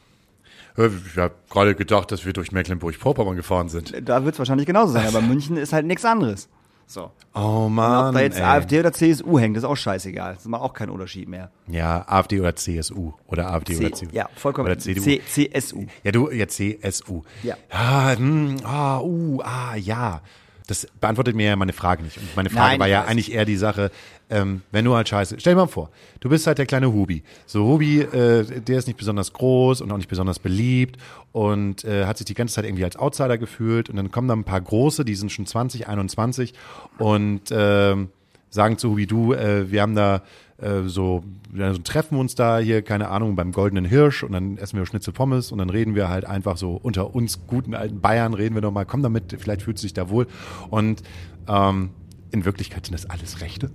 Ich 0.78 1.18
habe 1.18 1.34
gerade 1.50 1.74
gedacht, 1.74 2.12
dass 2.12 2.26
wir 2.26 2.34
durch 2.34 2.52
Mecklenburg-Vorpommern 2.52 3.36
gefahren 3.36 3.70
sind. 3.70 4.08
Da 4.08 4.24
wird 4.24 4.36
es 4.36 4.40
wahrscheinlich 4.40 4.68
genauso 4.68 4.94
sein, 4.94 5.08
aber 5.08 5.22
München 5.22 5.58
ist 5.58 5.74
halt 5.74 5.88
nichts 5.88 6.06
anderes. 6.06 6.48
So. 6.90 7.12
Oh 7.36 7.66
Ob 7.68 7.70
Mann. 7.70 8.16
da 8.16 8.22
jetzt 8.22 8.40
ey. 8.40 8.44
AfD 8.44 8.80
oder 8.80 8.92
CSU 8.92 9.38
hängt, 9.38 9.56
ist 9.56 9.64
auch 9.64 9.76
scheißegal. 9.76 10.34
Das 10.34 10.46
macht 10.46 10.64
auch 10.64 10.74
keinen 10.74 10.90
Unterschied 10.90 11.30
mehr. 11.30 11.52
Ja, 11.68 12.04
AfD 12.08 12.40
oder 12.40 12.56
CSU 12.56 13.14
oder 13.28 13.54
AfD 13.54 13.76
C 13.76 13.86
oder 13.86 13.96
CDU. 13.96 14.16
ja, 14.16 14.28
vollkommen. 14.36 14.66
Oder 14.66 14.80
CDU. 14.80 15.04
C 15.04 15.22
CSU. 15.24 15.86
Ja, 16.04 16.12
du, 16.12 16.32
ja, 16.32 16.48
CSU. 16.48 17.22
Ja. 17.44 17.58
Ah, 17.70 18.16
hm, 18.16 18.58
ah, 18.64 19.02
uh, 19.02 19.40
ah, 19.44 19.76
ja. 19.76 20.22
Das 20.66 20.88
beantwortet 21.00 21.36
mir 21.36 21.46
ja 21.50 21.56
meine 21.56 21.74
Frage 21.74 22.02
nicht. 22.02 22.18
Und 22.18 22.36
meine 22.36 22.50
Frage 22.50 22.72
Nein, 22.72 22.80
war 22.80 22.88
ja 22.88 23.02
weiß. 23.02 23.08
eigentlich 23.10 23.34
eher 23.34 23.46
die 23.46 23.58
Sache, 23.58 23.92
ähm, 24.30 24.62
wenn 24.72 24.86
du 24.86 24.96
halt 24.96 25.10
scheiße, 25.10 25.40
stell 25.40 25.54
dir 25.54 25.62
mal 25.62 25.68
vor, 25.68 25.90
du 26.20 26.30
bist 26.30 26.46
halt 26.48 26.58
der 26.58 26.66
kleine 26.66 26.92
Hubi. 26.94 27.24
So, 27.46 27.66
Hubi, 27.66 28.02
äh, 28.02 28.62
der 28.62 28.78
ist 28.78 28.88
nicht 28.88 28.98
besonders 28.98 29.34
groß 29.34 29.82
und 29.82 29.92
auch 29.92 29.98
nicht 29.98 30.10
besonders 30.10 30.40
beliebt 30.40 30.98
und 31.32 31.84
äh, 31.84 32.06
hat 32.06 32.18
sich 32.18 32.26
die 32.26 32.34
ganze 32.34 32.56
Zeit 32.56 32.66
irgendwie 32.66 32.84
als 32.84 32.96
Outsider 32.96 33.38
gefühlt 33.38 33.90
und 33.90 33.96
dann 33.96 34.12
kommen 34.12 34.28
da 34.28 34.36
ein 34.36 34.44
paar 34.44 34.62
Große, 34.62 35.06
die 35.06 35.16
sind 35.16 35.32
schon 35.32 35.46
20, 35.46 35.88
21 35.88 36.54
und 36.98 37.42
ähm, 37.52 38.10
sagen 38.50 38.78
zu 38.78 38.92
Hubi, 38.92 39.08
du, 39.08 39.34
äh, 39.34 39.72
wir 39.72 39.82
haben 39.82 39.96
da 39.96 40.22
äh, 40.62 40.84
so, 40.88 41.24
ja, 41.56 41.74
so 41.74 41.80
treffen 41.80 42.18
uns 42.18 42.36
da 42.36 42.60
hier, 42.60 42.82
keine 42.82 43.10
Ahnung, 43.10 43.36
beim 43.36 43.52
Goldenen 43.52 43.86
Hirsch 43.86 44.24
und 44.24 44.34
dann 44.34 44.58
essen 44.58 44.78
wir 44.78 44.86
Schnitzel 44.86 45.14
Pommes 45.14 45.52
und 45.52 45.58
dann 45.58 45.70
reden 45.70 45.96
wir 45.96 46.10
halt 46.10 46.26
einfach 46.26 46.58
so 46.58 46.80
unter 46.82 47.16
uns 47.16 47.48
guten 47.48 47.74
alten 47.74 48.02
Bayern, 48.02 48.34
reden 48.34 48.56
wir 48.56 48.62
doch 48.62 48.72
mal, 48.72 48.86
komm 48.86 49.02
damit, 49.02 49.36
vielleicht 49.40 49.62
fühlt 49.62 49.80
sich 49.80 49.94
da 49.94 50.10
wohl. 50.10 50.28
Und 50.70 51.02
ähm, 51.48 51.92
in 52.32 52.46
Wirklichkeit 52.46 52.86
sind 52.86 52.94
das 52.94 53.10
alles 53.10 53.42
Rechte. 53.42 53.72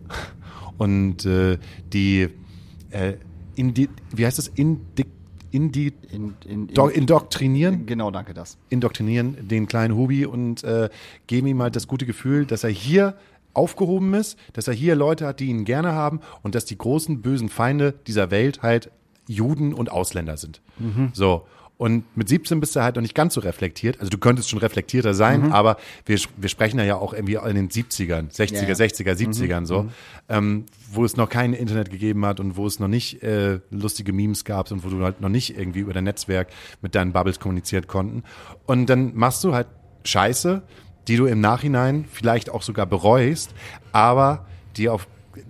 Und 0.78 1.24
äh, 1.26 1.58
die, 1.92 2.28
äh, 2.90 3.14
indi, 3.54 3.88
wie 4.14 4.26
heißt 4.26 4.38
das, 4.38 4.48
indi, 4.48 5.06
indi, 5.50 5.92
In, 6.10 6.34
in, 6.46 6.66
do, 6.68 6.88
indoktrinieren? 6.88 7.86
Genau, 7.86 8.10
danke 8.10 8.34
das. 8.34 8.58
indoktrinieren 8.70 9.48
den 9.48 9.66
kleinen 9.66 9.94
Hubi 9.94 10.26
und 10.26 10.64
äh, 10.64 10.88
geben 11.26 11.46
ihm 11.46 11.62
halt 11.62 11.76
das 11.76 11.86
gute 11.86 12.06
Gefühl, 12.06 12.44
dass 12.44 12.64
er 12.64 12.70
hier 12.70 13.16
aufgehoben 13.52 14.14
ist, 14.14 14.36
dass 14.52 14.66
er 14.66 14.74
hier 14.74 14.96
Leute 14.96 15.26
hat, 15.26 15.38
die 15.38 15.46
ihn 15.46 15.64
gerne 15.64 15.92
haben 15.92 16.20
und 16.42 16.56
dass 16.56 16.64
die 16.64 16.76
großen 16.76 17.22
bösen 17.22 17.48
Feinde 17.48 17.94
dieser 18.08 18.32
Welt 18.32 18.62
halt 18.62 18.90
Juden 19.28 19.72
und 19.72 19.92
Ausländer 19.92 20.36
sind. 20.36 20.60
So. 21.12 21.46
Und 21.84 22.16
mit 22.16 22.30
17 22.30 22.60
bist 22.60 22.74
du 22.74 22.80
halt 22.80 22.96
noch 22.96 23.02
nicht 23.02 23.14
ganz 23.14 23.34
so 23.34 23.42
reflektiert. 23.42 24.00
Also 24.00 24.08
du 24.08 24.16
könntest 24.16 24.48
schon 24.48 24.58
reflektierter 24.58 25.12
sein, 25.12 25.52
aber 25.52 25.76
wir, 26.06 26.18
wir 26.38 26.48
sprechen 26.48 26.80
ja 26.80 26.96
auch 26.96 27.12
irgendwie 27.12 27.34
in 27.34 27.56
den 27.56 27.68
70ern, 27.68 28.34
60er, 28.34 28.54
Ja, 28.54 28.62
ja. 28.62 28.74
60er, 28.74 29.12
70ern 29.12 29.66
so, 29.66 29.90
ähm, 30.30 30.64
wo 30.90 31.04
es 31.04 31.18
noch 31.18 31.28
kein 31.28 31.52
Internet 31.52 31.90
gegeben 31.90 32.24
hat 32.24 32.40
und 32.40 32.56
wo 32.56 32.66
es 32.66 32.80
noch 32.80 32.88
nicht 32.88 33.22
äh, 33.22 33.60
lustige 33.70 34.14
Memes 34.14 34.46
gab 34.46 34.70
und 34.70 34.82
wo 34.82 34.88
du 34.88 35.04
halt 35.04 35.20
noch 35.20 35.28
nicht 35.28 35.58
irgendwie 35.58 35.80
über 35.80 35.92
dein 35.92 36.04
Netzwerk 36.04 36.48
mit 36.80 36.94
deinen 36.94 37.12
Bubbles 37.12 37.38
kommuniziert 37.38 37.86
konnten. 37.86 38.22
Und 38.64 38.86
dann 38.86 39.14
machst 39.14 39.44
du 39.44 39.52
halt 39.52 39.66
Scheiße, 40.04 40.62
die 41.06 41.18
du 41.18 41.26
im 41.26 41.42
Nachhinein 41.42 42.06
vielleicht 42.10 42.48
auch 42.48 42.62
sogar 42.62 42.86
bereust, 42.86 43.54
aber 43.92 44.46
die 44.78 44.88
auf 44.88 45.06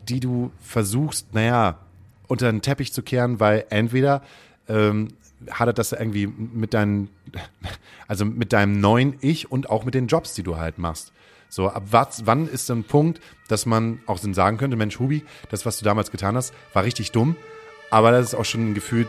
die 0.08 0.18
du 0.18 0.50
versuchst, 0.58 1.32
naja, 1.32 1.78
unter 2.26 2.50
den 2.50 2.60
Teppich 2.60 2.92
zu 2.92 3.04
kehren, 3.04 3.38
weil 3.38 3.66
entweder 3.70 4.20
ähm, 4.68 5.10
hadert 5.50 5.78
das 5.78 5.92
irgendwie 5.92 6.26
mit 6.26 6.74
deinen, 6.74 7.08
also 8.08 8.24
mit 8.24 8.52
deinem 8.52 8.80
neuen 8.80 9.16
Ich 9.20 9.50
und 9.50 9.70
auch 9.70 9.84
mit 9.84 9.94
den 9.94 10.06
Jobs, 10.06 10.34
die 10.34 10.42
du 10.42 10.56
halt 10.56 10.78
machst. 10.78 11.12
So, 11.48 11.68
ab 11.68 11.84
was, 11.90 12.26
wann 12.26 12.48
ist 12.48 12.68
ein 12.70 12.82
Punkt, 12.84 13.20
dass 13.48 13.64
man 13.64 14.00
auch 14.06 14.18
so 14.18 14.32
sagen 14.32 14.56
könnte, 14.56 14.76
Mensch, 14.76 14.98
Hubi, 14.98 15.24
das, 15.50 15.64
was 15.64 15.78
du 15.78 15.84
damals 15.84 16.10
getan 16.10 16.34
hast, 16.36 16.52
war 16.72 16.82
richtig 16.82 17.12
dumm, 17.12 17.36
aber 17.90 18.10
das 18.10 18.26
ist 18.26 18.34
auch 18.34 18.44
schon 18.44 18.74
gefühlt 18.74 19.06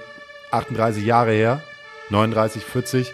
38 0.51 1.03
Jahre 1.03 1.31
her, 1.31 1.63
39, 2.11 2.63
40, 2.63 3.11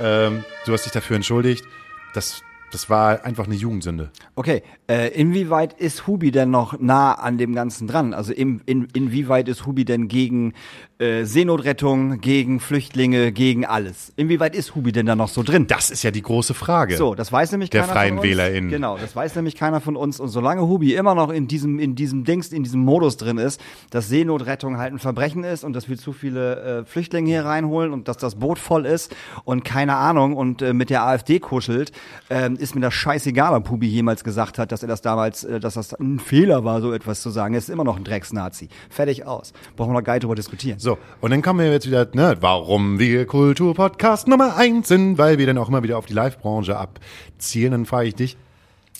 ähm, 0.00 0.44
du 0.66 0.72
hast 0.72 0.84
dich 0.84 0.92
dafür 0.92 1.14
entschuldigt, 1.14 1.64
das, 2.12 2.42
das 2.72 2.90
war 2.90 3.24
einfach 3.24 3.46
eine 3.46 3.54
Jugendsünde. 3.54 4.10
Okay, 4.34 4.62
äh, 4.88 5.08
inwieweit 5.14 5.74
ist 5.74 6.06
Hubi 6.08 6.32
denn 6.32 6.50
noch 6.50 6.78
nah 6.80 7.12
an 7.14 7.38
dem 7.38 7.54
Ganzen 7.54 7.86
dran? 7.86 8.14
Also 8.14 8.32
in, 8.32 8.62
in, 8.66 8.88
inwieweit 8.94 9.48
ist 9.48 9.64
Hubi 9.64 9.84
denn 9.84 10.08
gegen 10.08 10.54
äh, 11.02 11.24
Seenotrettung, 11.24 12.20
gegen 12.20 12.60
Flüchtlinge, 12.60 13.32
gegen 13.32 13.66
alles? 13.66 14.12
Inwieweit 14.16 14.54
ist 14.54 14.74
Hubi 14.74 14.92
denn 14.92 15.06
da 15.06 15.16
noch 15.16 15.28
so 15.28 15.42
drin? 15.42 15.66
Das 15.66 15.90
ist 15.90 16.02
ja 16.02 16.10
die 16.10 16.22
große 16.22 16.54
Frage. 16.54 16.96
So, 16.96 17.14
das 17.14 17.32
weiß 17.32 17.50
nämlich 17.52 17.70
Der 17.70 17.82
keiner 17.82 17.92
Freien 17.92 18.14
von 18.14 18.18
uns. 18.18 18.28
WählerInnen. 18.28 18.70
Genau, 18.70 18.96
das 18.96 19.16
weiß 19.16 19.34
nämlich 19.34 19.56
keiner 19.56 19.80
von 19.80 19.96
uns. 19.96 20.20
Und 20.20 20.28
solange 20.28 20.62
Hubi 20.62 20.94
immer 20.94 21.14
noch 21.14 21.30
in 21.30 21.48
diesem, 21.48 21.78
in 21.78 21.94
diesem 21.94 22.24
Dings, 22.24 22.52
in 22.52 22.62
diesem 22.62 22.80
Modus 22.80 23.16
drin 23.16 23.38
ist, 23.38 23.60
dass 23.90 24.08
Seenotrettung 24.08 24.78
halt 24.78 24.92
ein 24.92 24.98
Verbrechen 24.98 25.44
ist 25.44 25.64
und 25.64 25.72
dass 25.72 25.88
wir 25.88 25.98
zu 25.98 26.12
viele 26.12 26.80
äh, 26.80 26.84
Flüchtlinge 26.84 27.28
hier 27.28 27.44
reinholen 27.44 27.92
und 27.92 28.06
dass 28.08 28.16
das 28.16 28.36
Boot 28.36 28.58
voll 28.58 28.86
ist 28.86 29.14
und 29.44 29.64
keine 29.64 29.96
Ahnung 29.96 30.36
und 30.36 30.62
äh, 30.62 30.72
mit 30.72 30.90
der 30.90 31.04
AfD 31.04 31.40
kuschelt, 31.40 31.92
ähm, 32.30 32.56
ist 32.56 32.74
mir 32.74 32.80
das 32.80 32.94
scheißegal, 32.94 33.54
ob 33.54 33.70
Hubi 33.70 33.88
jemals 33.88 34.24
gesagt 34.24 34.58
hat, 34.58 34.70
dass 34.72 34.82
er 34.82 34.88
das 34.88 35.02
damals, 35.02 35.44
äh, 35.44 35.58
dass 35.58 35.74
das 35.74 35.94
ein 35.94 36.18
Fehler 36.18 36.64
war, 36.64 36.80
so 36.80 36.92
etwas 36.92 37.22
zu 37.22 37.30
sagen. 37.30 37.54
Er 37.54 37.58
ist 37.58 37.70
immer 37.70 37.84
noch 37.84 37.96
ein 37.96 38.04
Drecksnazi. 38.04 38.68
Fertig 38.88 39.26
aus. 39.26 39.52
Brauchen 39.76 39.90
wir 39.90 39.98
noch 39.98 40.04
gar 40.04 40.14
nicht 40.14 40.22
drüber 40.22 40.34
diskutieren. 40.34 40.78
So, 40.78 40.91
und 41.20 41.30
dann 41.30 41.42
kommen 41.42 41.60
wir 41.60 41.70
jetzt 41.70 41.86
wieder, 41.86 42.08
ne, 42.14 42.36
warum 42.40 42.98
wir 42.98 43.26
Kulturpodcast 43.26 44.28
Nummer 44.28 44.56
eins 44.56 44.88
sind, 44.88 45.18
weil 45.18 45.38
wir 45.38 45.46
dann 45.46 45.58
auch 45.58 45.68
immer 45.68 45.82
wieder 45.82 45.98
auf 45.98 46.06
die 46.06 46.14
Live-Branche 46.14 46.76
abzielen. 46.76 47.72
Dann 47.72 47.86
frage 47.86 48.08
ich 48.08 48.14
dich, 48.14 48.36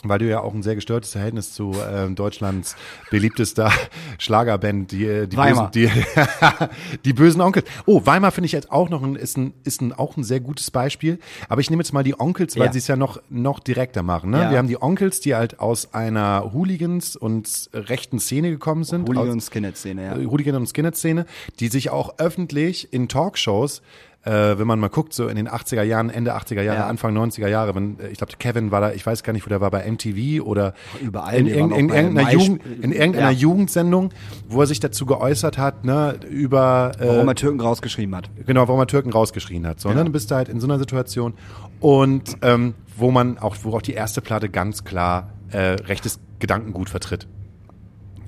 weil 0.04 0.18
du 0.18 0.28
ja 0.28 0.40
auch 0.40 0.52
ein 0.54 0.62
sehr 0.62 0.74
gestörtes 0.74 1.12
Verhältnis 1.12 1.52
zu 1.52 1.74
ähm, 1.92 2.14
Deutschlands 2.14 2.76
beliebtester 3.10 3.70
Schlagerband, 4.18 4.92
die, 4.92 5.04
äh, 5.06 5.26
die, 5.26 5.36
Weimar. 5.36 5.70
Bösen, 5.70 5.92
die, 5.94 6.98
die 7.04 7.12
bösen 7.12 7.40
Onkel. 7.40 7.62
Oh, 7.86 8.04
Weimar 8.04 8.32
finde 8.32 8.46
ich 8.46 8.52
jetzt 8.52 8.70
auch 8.72 8.88
noch 8.88 9.02
ein, 9.02 9.16
ist 9.16 9.36
ein, 9.36 9.54
ist 9.64 9.80
ein, 9.80 9.92
auch 9.92 10.16
ein 10.16 10.24
sehr 10.24 10.40
gutes 10.40 10.70
Beispiel. 10.70 11.18
Aber 11.48 11.60
ich 11.60 11.70
nehme 11.70 11.82
jetzt 11.82 11.92
mal 11.92 12.02
die 12.02 12.18
Onkels, 12.18 12.56
weil 12.56 12.66
Ja. 12.66 12.72
sie 12.72 12.78
es 12.78 12.88
ja 12.88 12.96
noch, 12.96 13.20
noch 13.30 13.60
direkter 13.60 14.02
machen. 14.02 14.30
Ne? 14.30 14.40
Ja. 14.42 14.50
Wir 14.50 14.58
haben 14.58 14.68
die 14.68 14.80
Onkels, 14.80 15.20
die 15.20 15.34
halt 15.34 15.60
aus 15.60 15.94
einer 15.94 16.52
Hooligans- 16.52 17.16
und 17.16 17.70
rechten 17.72 18.18
Szene 18.18 18.50
gekommen 18.50 18.84
sind. 18.84 19.08
Hooligan- 19.08 19.30
und 19.30 19.40
Skinhead-Szene, 19.42 20.02
ja. 20.04 20.16
äh, 20.16 20.26
Hooligan- 20.26 20.56
und 20.56 20.66
Skinhead-Szene, 20.68 21.26
die 21.60 21.68
sich 21.68 21.90
auch 21.90 22.18
öffentlich 22.18 22.92
in 22.92 23.08
Talkshows, 23.08 23.82
äh, 24.24 24.56
wenn 24.58 24.66
man 24.68 24.78
mal 24.78 24.88
guckt, 24.88 25.12
so 25.14 25.26
in 25.26 25.34
den 25.36 25.48
80er 25.48 25.82
Jahren, 25.82 26.08
Ende 26.08 26.34
80er 26.36 26.62
Jahre, 26.62 26.78
Ja. 26.78 26.86
Anfang 26.86 27.16
90er 27.16 27.48
Jahre, 27.48 27.74
wenn, 27.74 27.98
äh, 27.98 28.08
ich 28.08 28.18
glaube, 28.18 28.32
Kevin 28.38 28.70
war 28.70 28.80
da, 28.80 28.92
ich 28.92 29.04
weiß 29.04 29.22
gar 29.24 29.32
nicht, 29.32 29.44
wo 29.44 29.48
der 29.48 29.60
war, 29.60 29.70
bei 29.70 29.84
MTV 29.90 30.42
oder 30.44 30.74
Überall, 31.00 31.34
in, 31.38 31.46
in, 31.48 31.70
in, 31.72 31.88
irgendeiner, 31.90 32.30
Jugend, 32.32 32.62
in 32.80 32.92
irgendeiner 32.92 33.30
Ja. 33.30 33.36
Jugendsendung, 33.38 34.10
wo 34.48 34.60
er 34.60 34.66
sich 34.66 34.78
dazu 34.80 35.06
geäußert 35.06 35.58
hat, 35.58 35.84
ne, 35.84 36.20
über 36.30 36.92
äh, 37.00 37.06
Warum 37.08 37.28
er 37.28 37.34
Türken 37.34 37.60
rausgeschrieben 37.60 38.14
hat. 38.14 38.30
Genau, 38.46 38.68
warum 38.68 38.80
er 38.80 38.86
Türken 38.86 39.10
rausgeschrien 39.12 39.66
hat. 39.66 39.80
So, 39.80 39.88
ne? 39.88 39.96
Ja. 39.96 40.02
Dann 40.04 40.12
bist 40.12 40.30
du 40.30 40.34
halt 40.36 40.48
in 40.48 40.60
so 40.60 40.66
einer 40.68 40.78
Situation. 40.78 41.34
Und 41.80 42.36
ähm, 42.42 42.74
wo 42.96 43.10
man 43.10 43.38
auch, 43.38 43.56
wo 43.62 43.74
auch 43.76 43.82
die 43.82 43.94
erste 43.94 44.20
Platte 44.20 44.48
ganz 44.48 44.84
klar 44.84 45.30
äh, 45.50 45.58
rechtes 45.58 46.20
Gedankengut 46.38 46.90
vertritt. 46.90 47.26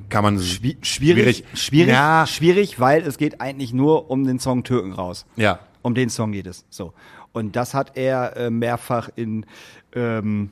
Kann 0.09 0.23
man 0.23 0.39
Schwi- 0.39 0.77
Schwierig, 0.83 1.45
schwierig, 1.55 1.93
Ja, 1.93 2.27
schwierig, 2.27 2.79
weil 2.79 3.03
es 3.03 3.17
geht 3.17 3.41
eigentlich 3.41 3.73
nur 3.73 4.11
um 4.11 4.25
den 4.27 4.39
Song 4.39 4.65
Türken 4.65 4.93
raus. 4.93 5.25
ja. 5.37 5.61
Um 5.85 5.95
den 5.95 6.09
Song 6.09 6.33
geht 6.33 6.47
es. 6.47 6.65
So. 6.71 6.95
Und 7.33 7.57
das 7.57 7.75
hat 7.75 7.97
er 7.97 8.37
äh, 8.39 8.51
mehrfach 8.51 9.11
in 9.17 9.45
ähm, 9.95 10.51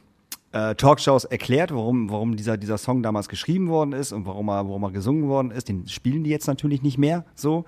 äh, 0.53 0.75
Talkshows 0.75 1.25
erklärt, 1.25 1.73
warum, 1.75 2.11
warum 2.11 2.37
dieser, 2.37 2.59
dieser 2.59 2.77
Song 2.77 3.03
damals 3.03 3.31
geschrieben 3.31 3.69
worden 3.69 3.93
ist 3.95 4.13
und 4.13 4.27
warum 4.27 4.49
er, 4.51 4.69
warum 4.69 4.83
er 4.83 4.91
gesungen 4.91 5.29
worden 5.29 5.51
ist. 5.51 5.71
Den 5.71 5.89
spielen 5.89 6.23
die 6.23 6.29
jetzt 6.29 6.47
natürlich 6.49 6.83
nicht 6.83 6.99
mehr 6.99 7.25
so. 7.35 7.65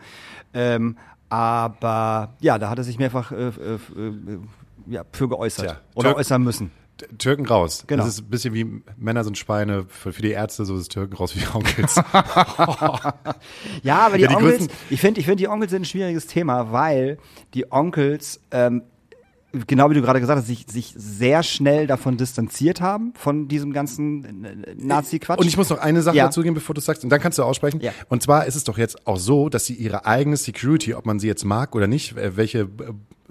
Ähm, 0.52 0.98
aber 1.30 2.34
ja, 2.40 2.58
da 2.58 2.68
hat 2.68 2.76
er 2.76 2.84
sich 2.84 2.98
mehrfach 2.98 3.32
äh, 3.32 3.48
äh, 3.48 3.74
äh, 3.74 4.38
ja, 4.86 5.02
für 5.10 5.26
geäußert. 5.26 5.64
Tja, 5.64 5.80
oder 5.94 6.10
Türk- 6.10 6.18
äußern 6.18 6.42
müssen. 6.42 6.70
Türken 7.18 7.46
raus. 7.46 7.84
Genau. 7.86 8.04
Das 8.04 8.14
ist 8.14 8.20
ein 8.22 8.30
bisschen 8.30 8.54
wie 8.54 8.82
Männer 8.96 9.24
sind 9.24 9.36
Schweine, 9.36 9.84
für, 9.88 10.12
für 10.12 10.22
die 10.22 10.30
Ärzte, 10.30 10.64
so 10.64 10.76
ist 10.76 10.92
Türken 10.92 11.14
raus 11.16 11.34
wie 11.36 11.44
Onkels. 11.54 11.96
Ja, 13.82 14.06
aber 14.06 14.16
die, 14.16 14.22
Ja, 14.24 14.28
die 14.28 14.34
Onkels, 14.36 14.62
größten- 14.64 14.70
ich 14.90 15.00
finde, 15.00 15.20
ich 15.20 15.26
finde 15.26 15.36
die 15.42 15.48
Onkels 15.48 15.70
sind 15.70 15.82
ein 15.82 15.86
schwieriges 15.86 16.26
Thema, 16.26 16.72
weil 16.72 17.18
die 17.54 17.70
Onkels, 17.70 18.40
ähm, 18.50 18.82
genau 19.66 19.90
wie 19.90 19.94
du 19.94 20.02
gerade 20.02 20.20
gesagt 20.20 20.38
hast, 20.38 20.46
sich, 20.46 20.66
sich 20.68 20.94
sehr 20.96 21.42
schnell 21.42 21.86
davon 21.86 22.16
distanziert 22.16 22.80
haben, 22.80 23.12
von 23.16 23.48
diesem 23.48 23.72
ganzen 23.72 24.44
äh, 24.44 24.74
Nazi-Quatsch. 24.76 25.38
Und 25.38 25.46
ich 25.46 25.56
muss 25.56 25.70
noch 25.70 25.78
eine 25.78 26.02
Sache 26.02 26.16
Ja. 26.16 26.24
dazugeben, 26.26 26.54
bevor 26.54 26.74
du 26.74 26.80
sagst, 26.80 27.04
und 27.04 27.10
dann 27.10 27.20
kannst 27.20 27.38
du 27.38 27.42
aussprechen. 27.42 27.80
Ja. 27.80 27.92
Und 28.08 28.22
zwar 28.22 28.46
ist 28.46 28.54
es 28.56 28.64
doch 28.64 28.78
jetzt 28.78 29.06
auch 29.06 29.16
so, 29.18 29.48
dass 29.48 29.64
sie 29.66 29.74
ihre 29.74 30.06
eigene 30.06 30.36
Security, 30.36 30.94
ob 30.94 31.06
man 31.06 31.18
sie 31.18 31.26
jetzt 31.28 31.44
mag 31.44 31.74
oder 31.74 31.86
nicht, 31.86 32.16
äh, 32.16 32.36
welche, 32.36 32.60
äh, 32.60 32.68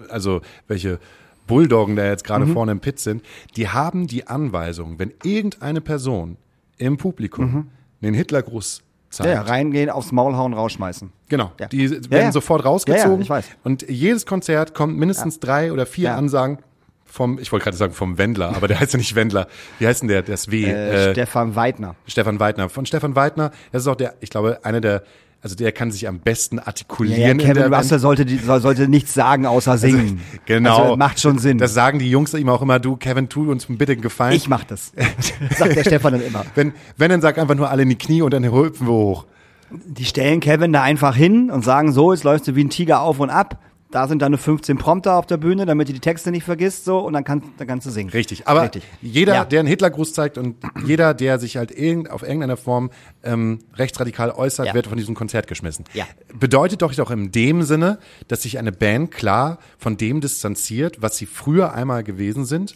also 0.08 0.40
welche 0.66 0.98
Bulldoggen 1.46 1.96
da 1.96 2.04
jetzt 2.06 2.24
Mhm. 2.24 2.26
gerade 2.26 2.46
vorne 2.48 2.72
im 2.72 2.80
Pit 2.80 2.98
sind, 2.98 3.22
die 3.56 3.68
haben 3.68 4.06
die 4.06 4.26
Anweisung, 4.26 4.98
wenn 4.98 5.12
irgendeine 5.22 5.80
Person 5.80 6.36
im 6.78 6.96
Publikum 6.96 7.68
einen 8.02 8.14
Hitlergruß 8.14 8.82
zeigt, 9.10 9.28
Mhm. 9.28 9.34
ja, 9.34 9.42
reingehen, 9.42 9.90
aufs 9.90 10.10
Maul 10.12 10.36
hauen, 10.36 10.52
rausschmeißen. 10.54 11.12
Genau, 11.28 11.52
Ja. 11.60 11.66
die 11.68 11.90
werden 11.90 12.10
ja. 12.26 12.32
sofort 12.32 12.62
Ja, 12.62 12.70
rausgezogen. 12.70 13.16
ja, 13.18 13.22
ich 13.22 13.30
weiß. 13.30 13.44
Und 13.62 13.88
jedes 13.88 14.26
Konzert 14.26 14.74
kommt 14.74 14.96
mindestens 14.98 15.38
drei 15.40 15.72
oder 15.72 15.86
vier. 15.86 16.14
Ansagen 16.16 16.58
vom, 17.04 17.38
ich 17.38 17.52
wollte 17.52 17.64
gerade 17.64 17.76
sagen 17.76 17.92
vom 17.92 18.18
Wendler, 18.18 18.56
aber 18.56 18.66
der 18.66 18.78
heißt 18.80 18.92
ja 18.92 18.98
nicht 18.98 19.14
Wendler. 19.14 19.46
Wie 19.78 19.86
heißt 19.86 20.02
denn 20.02 20.08
der, 20.08 20.22
das 20.22 20.50
W? 20.50 20.64
Äh, 20.64 21.10
Äh, 21.10 21.12
Stefan 21.12 21.54
Weidner. 21.54 21.94
Stefan 22.08 22.40
Weidner. 22.40 22.68
Von 22.68 22.86
Stefan 22.86 23.14
Weidner, 23.14 23.52
das 23.70 23.82
ist 23.82 23.88
auch 23.88 23.94
der, 23.94 24.14
ich 24.20 24.30
glaube, 24.30 24.58
einer 24.64 24.80
der, 24.80 25.04
also 25.44 25.56
der 25.56 25.72
kann 25.72 25.90
sich 25.90 26.08
am 26.08 26.20
besten 26.20 26.56
Ja, 26.56 26.62
ja, 26.62 26.66
artikulieren. 26.68 27.38
in 27.38 27.46
Kevin 27.46 27.72
Russell 27.72 27.98
sollte, 27.98 28.24
die, 28.24 28.38
sollte 28.38 28.88
nichts 28.88 29.12
sagen, 29.12 29.44
außer 29.44 29.76
singen. 29.76 30.22
Genau. 30.46 30.82
Also, 30.84 30.96
macht 30.96 31.20
schon 31.20 31.38
Sinn. 31.38 31.58
Das 31.58 31.74
sagen 31.74 31.98
die 31.98 32.10
Jungs 32.10 32.32
ihm 32.32 32.48
auch 32.48 32.62
immer, 32.62 32.78
du, 32.78 32.96
Kevin, 32.96 33.28
tu 33.28 33.50
uns 33.50 33.66
bitte 33.68 33.92
einen 33.92 34.00
Gefallen. 34.00 34.34
ich 34.34 34.48
mach 34.48 34.64
das. 34.64 34.92
Sagt 35.58 35.76
der 35.76 35.82
Stefan 35.84 36.14
dann 36.14 36.22
immer. 36.22 36.46
wenn, 36.54 36.72
wenn, 36.96 37.10
dann 37.10 37.20
sag 37.20 37.36
einfach 37.38 37.54
nur 37.54 37.70
alle 37.70 37.82
in 37.82 37.90
die 37.90 37.98
Knie 37.98 38.22
und 38.22 38.32
dann 38.32 38.44
hüpfen 38.44 38.86
wir 38.86 38.92
hoch. 38.94 39.26
Die 39.70 40.06
stellen 40.06 40.40
Kevin 40.40 40.72
da 40.72 40.82
einfach 40.82 41.14
hin 41.14 41.50
und 41.50 41.62
sagen 41.62 41.92
so, 41.92 42.12
jetzt 42.12 42.24
läufst 42.24 42.48
du 42.48 42.54
wie 42.56 42.64
ein 42.64 42.70
Tiger 42.70 43.02
auf 43.02 43.20
und 43.20 43.28
ab. 43.28 43.58
Da 43.94 44.08
sind 44.08 44.22
deine 44.22 44.38
15 44.38 44.76
Prompter 44.76 45.14
auf 45.14 45.24
der 45.26 45.36
Bühne, 45.36 45.66
damit 45.66 45.88
du 45.88 45.92
die 45.92 46.00
Texte 46.00 46.32
nicht 46.32 46.42
vergisst, 46.42 46.84
so, 46.84 46.98
und 46.98 47.12
dann, 47.12 47.22
kann, 47.22 47.42
dann 47.58 47.68
kannst 47.68 47.86
du 47.86 47.90
singen. 47.90 48.10
Richtig. 48.10 48.48
Aber 48.48 48.62
Richtig. 48.62 48.82
jeder, 49.00 49.34
Ja. 49.34 49.44
der 49.44 49.60
einen 49.60 49.68
Hitlergruß 49.68 50.12
zeigt 50.12 50.36
und 50.36 50.56
jeder, 50.84 51.14
der 51.14 51.38
sich 51.38 51.56
halt 51.56 51.70
irgend, 51.70 52.10
auf 52.10 52.22
irgendeiner 52.24 52.56
Form 52.56 52.90
ähm, 53.22 53.60
rechtsradikal 53.76 54.32
äußert, 54.32 54.66
Ja. 54.66 54.74
wird 54.74 54.88
von 54.88 54.98
diesem 54.98 55.14
Konzert 55.14 55.46
geschmissen. 55.46 55.84
Ja. 55.92 56.06
Bedeutet 56.36 56.82
doch 56.82 56.98
auch 56.98 57.10
in 57.12 57.30
dem 57.30 57.62
Sinne, 57.62 58.00
dass 58.26 58.42
sich 58.42 58.58
eine 58.58 58.72
Band 58.72 59.12
klar 59.12 59.58
von 59.78 59.96
dem 59.96 60.20
distanziert, 60.20 61.00
was 61.00 61.16
sie 61.16 61.26
früher 61.26 61.72
einmal 61.72 62.02
gewesen 62.02 62.46
sind. 62.46 62.74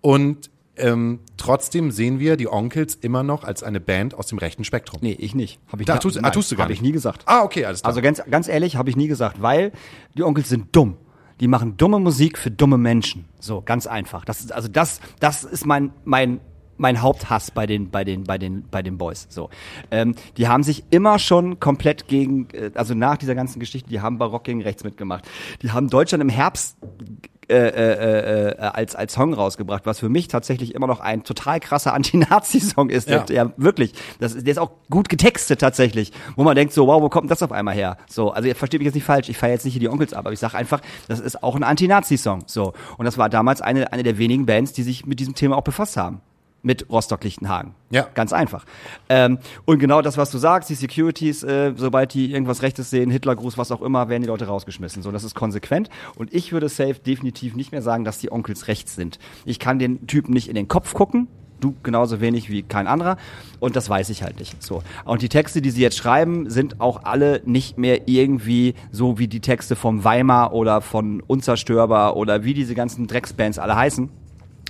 Und 0.00 0.50
ähm, 0.80 1.20
trotzdem 1.36 1.90
sehen 1.90 2.18
wir 2.18 2.36
die 2.36 2.48
Onkels 2.50 2.94
immer 2.94 3.22
noch 3.22 3.44
als 3.44 3.62
eine 3.62 3.80
Band 3.80 4.14
aus 4.14 4.26
dem 4.26 4.38
rechten 4.38 4.64
Spektrum. 4.64 5.00
Nee, 5.02 5.16
ich 5.18 5.34
nicht. 5.34 5.60
Hab 5.70 5.80
ich 5.80 5.86
Da 5.86 5.98
tust- 5.98 6.18
ah, 6.18 6.22
nein, 6.22 6.32
tust 6.32 6.50
du 6.50 6.56
gar 6.56 6.64
hab 6.64 6.70
nicht. 6.70 6.78
ich 6.78 6.82
nie 6.82 6.92
gesagt. 6.92 7.22
Ah, 7.26 7.42
okay, 7.42 7.64
alles 7.64 7.82
klar. 7.82 7.90
Also 7.90 8.02
ganz, 8.02 8.22
ganz 8.30 8.48
ehrlich, 8.48 8.76
habe 8.76 8.90
ich 8.90 8.96
nie 8.96 9.08
gesagt, 9.08 9.40
weil 9.42 9.72
die 10.16 10.22
Onkels 10.22 10.48
sind 10.48 10.74
dumm. 10.74 10.96
Die 11.40 11.48
machen 11.48 11.76
dumme 11.78 11.98
Musik 12.00 12.36
für 12.36 12.50
dumme 12.50 12.76
Menschen. 12.76 13.24
So, 13.38 13.62
ganz 13.62 13.86
einfach. 13.86 14.24
Das 14.26 14.40
ist, 14.40 14.52
also 14.52 14.68
das, 14.68 15.00
das 15.20 15.42
ist 15.44 15.64
mein, 15.64 15.92
mein, 16.04 16.40
mein 16.80 17.02
Haupthass 17.02 17.50
bei 17.50 17.66
den, 17.66 17.90
bei 17.90 18.02
den, 18.04 18.24
bei 18.24 18.38
den, 18.38 18.64
bei 18.70 18.82
den 18.82 18.98
Boys. 18.98 19.26
So, 19.28 19.50
ähm, 19.90 20.14
die 20.36 20.48
haben 20.48 20.62
sich 20.62 20.84
immer 20.90 21.18
schon 21.18 21.60
komplett 21.60 22.08
gegen, 22.08 22.48
äh, 22.52 22.70
also 22.74 22.94
nach 22.94 23.16
dieser 23.18 23.34
ganzen 23.34 23.60
Geschichte, 23.60 23.88
die 23.90 24.00
haben 24.00 24.18
Barock 24.18 24.44
gegen 24.44 24.62
rechts 24.62 24.82
mitgemacht. 24.82 25.24
Die 25.62 25.70
haben 25.70 25.88
Deutschland 25.88 26.22
im 26.22 26.28
Herbst 26.30 26.76
äh, 27.48 27.54
äh, 27.56 28.50
äh, 28.50 28.56
als, 28.58 28.94
als 28.94 29.12
Song 29.12 29.34
rausgebracht, 29.34 29.84
was 29.84 29.98
für 29.98 30.08
mich 30.08 30.28
tatsächlich 30.28 30.72
immer 30.72 30.86
noch 30.86 31.00
ein 31.00 31.24
total 31.24 31.58
krasser 31.58 31.92
Anti-Nazi-Song 31.94 32.90
ist. 32.90 33.08
Ja. 33.08 33.18
Der, 33.24 33.36
ja, 33.36 33.52
wirklich. 33.56 33.92
Das, 34.20 34.34
ist- 34.34 34.46
der 34.46 34.52
ist 34.52 34.58
auch 34.58 34.70
gut 34.88 35.08
getextet 35.08 35.60
tatsächlich. 35.60 36.12
Wo 36.36 36.44
man 36.44 36.54
denkt 36.54 36.72
so, 36.72 36.86
wow, 36.86 37.02
wo 37.02 37.08
kommt 37.08 37.28
das 37.30 37.42
auf 37.42 37.50
einmal 37.50 37.74
her? 37.74 37.96
So, 38.08 38.30
also 38.30 38.46
ihr 38.48 38.54
versteht 38.54 38.78
mich 38.80 38.86
jetzt 38.86 38.94
nicht 38.94 39.02
falsch, 39.04 39.28
ich 39.28 39.36
feiere 39.36 39.54
jetzt 39.54 39.64
nicht 39.64 39.72
hier 39.74 39.80
die 39.80 39.88
Onkels 39.88 40.12
ab, 40.14 40.20
aber 40.26 40.32
ich 40.32 40.38
sage 40.38 40.56
einfach, 40.56 40.80
das 41.08 41.18
ist 41.18 41.42
auch 41.42 41.56
ein 41.56 41.64
Anti-Nazi-Song. 41.64 42.44
So. 42.46 42.72
Und 42.98 43.04
das 43.04 43.18
war 43.18 43.28
damals 43.28 43.60
eine, 43.60 43.92
eine 43.92 44.04
der 44.04 44.16
wenigen 44.18 44.46
Bands, 44.46 44.72
die 44.72 44.84
sich 44.84 45.04
mit 45.04 45.18
diesem 45.18 45.34
Thema 45.34 45.56
auch 45.56 45.64
befasst 45.64 45.96
haben. 45.96 46.20
Mit 46.62 46.90
Rostock-Lichtenhagen. 46.90 47.74
Ja. 47.90 48.06
Ganz 48.14 48.32
einfach. 48.34 48.66
Ähm, 49.08 49.38
und 49.64 49.78
genau 49.78 50.02
das, 50.02 50.18
was 50.18 50.30
du 50.30 50.36
sagst, 50.36 50.68
die 50.68 50.74
Securities, 50.74 51.42
äh, 51.42 51.72
sobald 51.76 52.12
die 52.12 52.32
irgendwas 52.32 52.62
Rechtes 52.62 52.90
sehen, 52.90 53.10
Hitlergruß, 53.10 53.56
was 53.56 53.72
auch 53.72 53.80
immer, 53.80 54.08
werden 54.08 54.22
die 54.22 54.28
Leute 54.28 54.46
rausgeschmissen. 54.46 55.02
So, 55.02 55.10
das 55.10 55.24
ist 55.24 55.34
konsequent. 55.34 55.88
Und 56.16 56.34
ich 56.34 56.52
würde 56.52 56.68
safe 56.68 56.94
definitiv 56.94 57.56
nicht 57.56 57.72
mehr 57.72 57.82
sagen, 57.82 58.04
dass 58.04 58.18
die 58.18 58.30
Onkels 58.30 58.68
rechts 58.68 58.94
sind. 58.94 59.18
Ich 59.46 59.58
kann 59.58 59.78
den 59.78 60.06
Typen 60.06 60.34
nicht 60.34 60.48
in 60.48 60.54
den 60.54 60.68
Kopf 60.68 60.92
gucken. 60.92 61.28
Du 61.60 61.74
genauso 61.82 62.20
wenig 62.20 62.50
wie 62.50 62.62
kein 62.62 62.86
anderer. 62.86 63.16
Und 63.58 63.76
das 63.76 63.88
weiß 63.88 64.10
ich 64.10 64.22
halt 64.22 64.38
nicht. 64.38 64.62
So. 64.62 64.82
Und 65.04 65.22
die 65.22 65.28
Texte, 65.28 65.60
die 65.62 65.70
sie 65.70 65.82
jetzt 65.82 65.96
schreiben, 65.96 66.48
sind 66.48 66.80
auch 66.80 67.04
alle 67.04 67.42
nicht 67.44 67.78
mehr 67.78 68.08
irgendwie 68.08 68.74
so 68.90 69.18
wie 69.18 69.28
die 69.28 69.40
Texte 69.40 69.76
vom 69.76 70.04
Weimar 70.04 70.52
oder 70.52 70.80
von 70.80 71.22
Unzerstörbar 71.26 72.16
oder 72.16 72.44
wie 72.44 72.54
diese 72.54 72.74
ganzen 72.74 73.06
Drecksbands 73.06 73.58
alle 73.58 73.76
heißen 73.76 74.10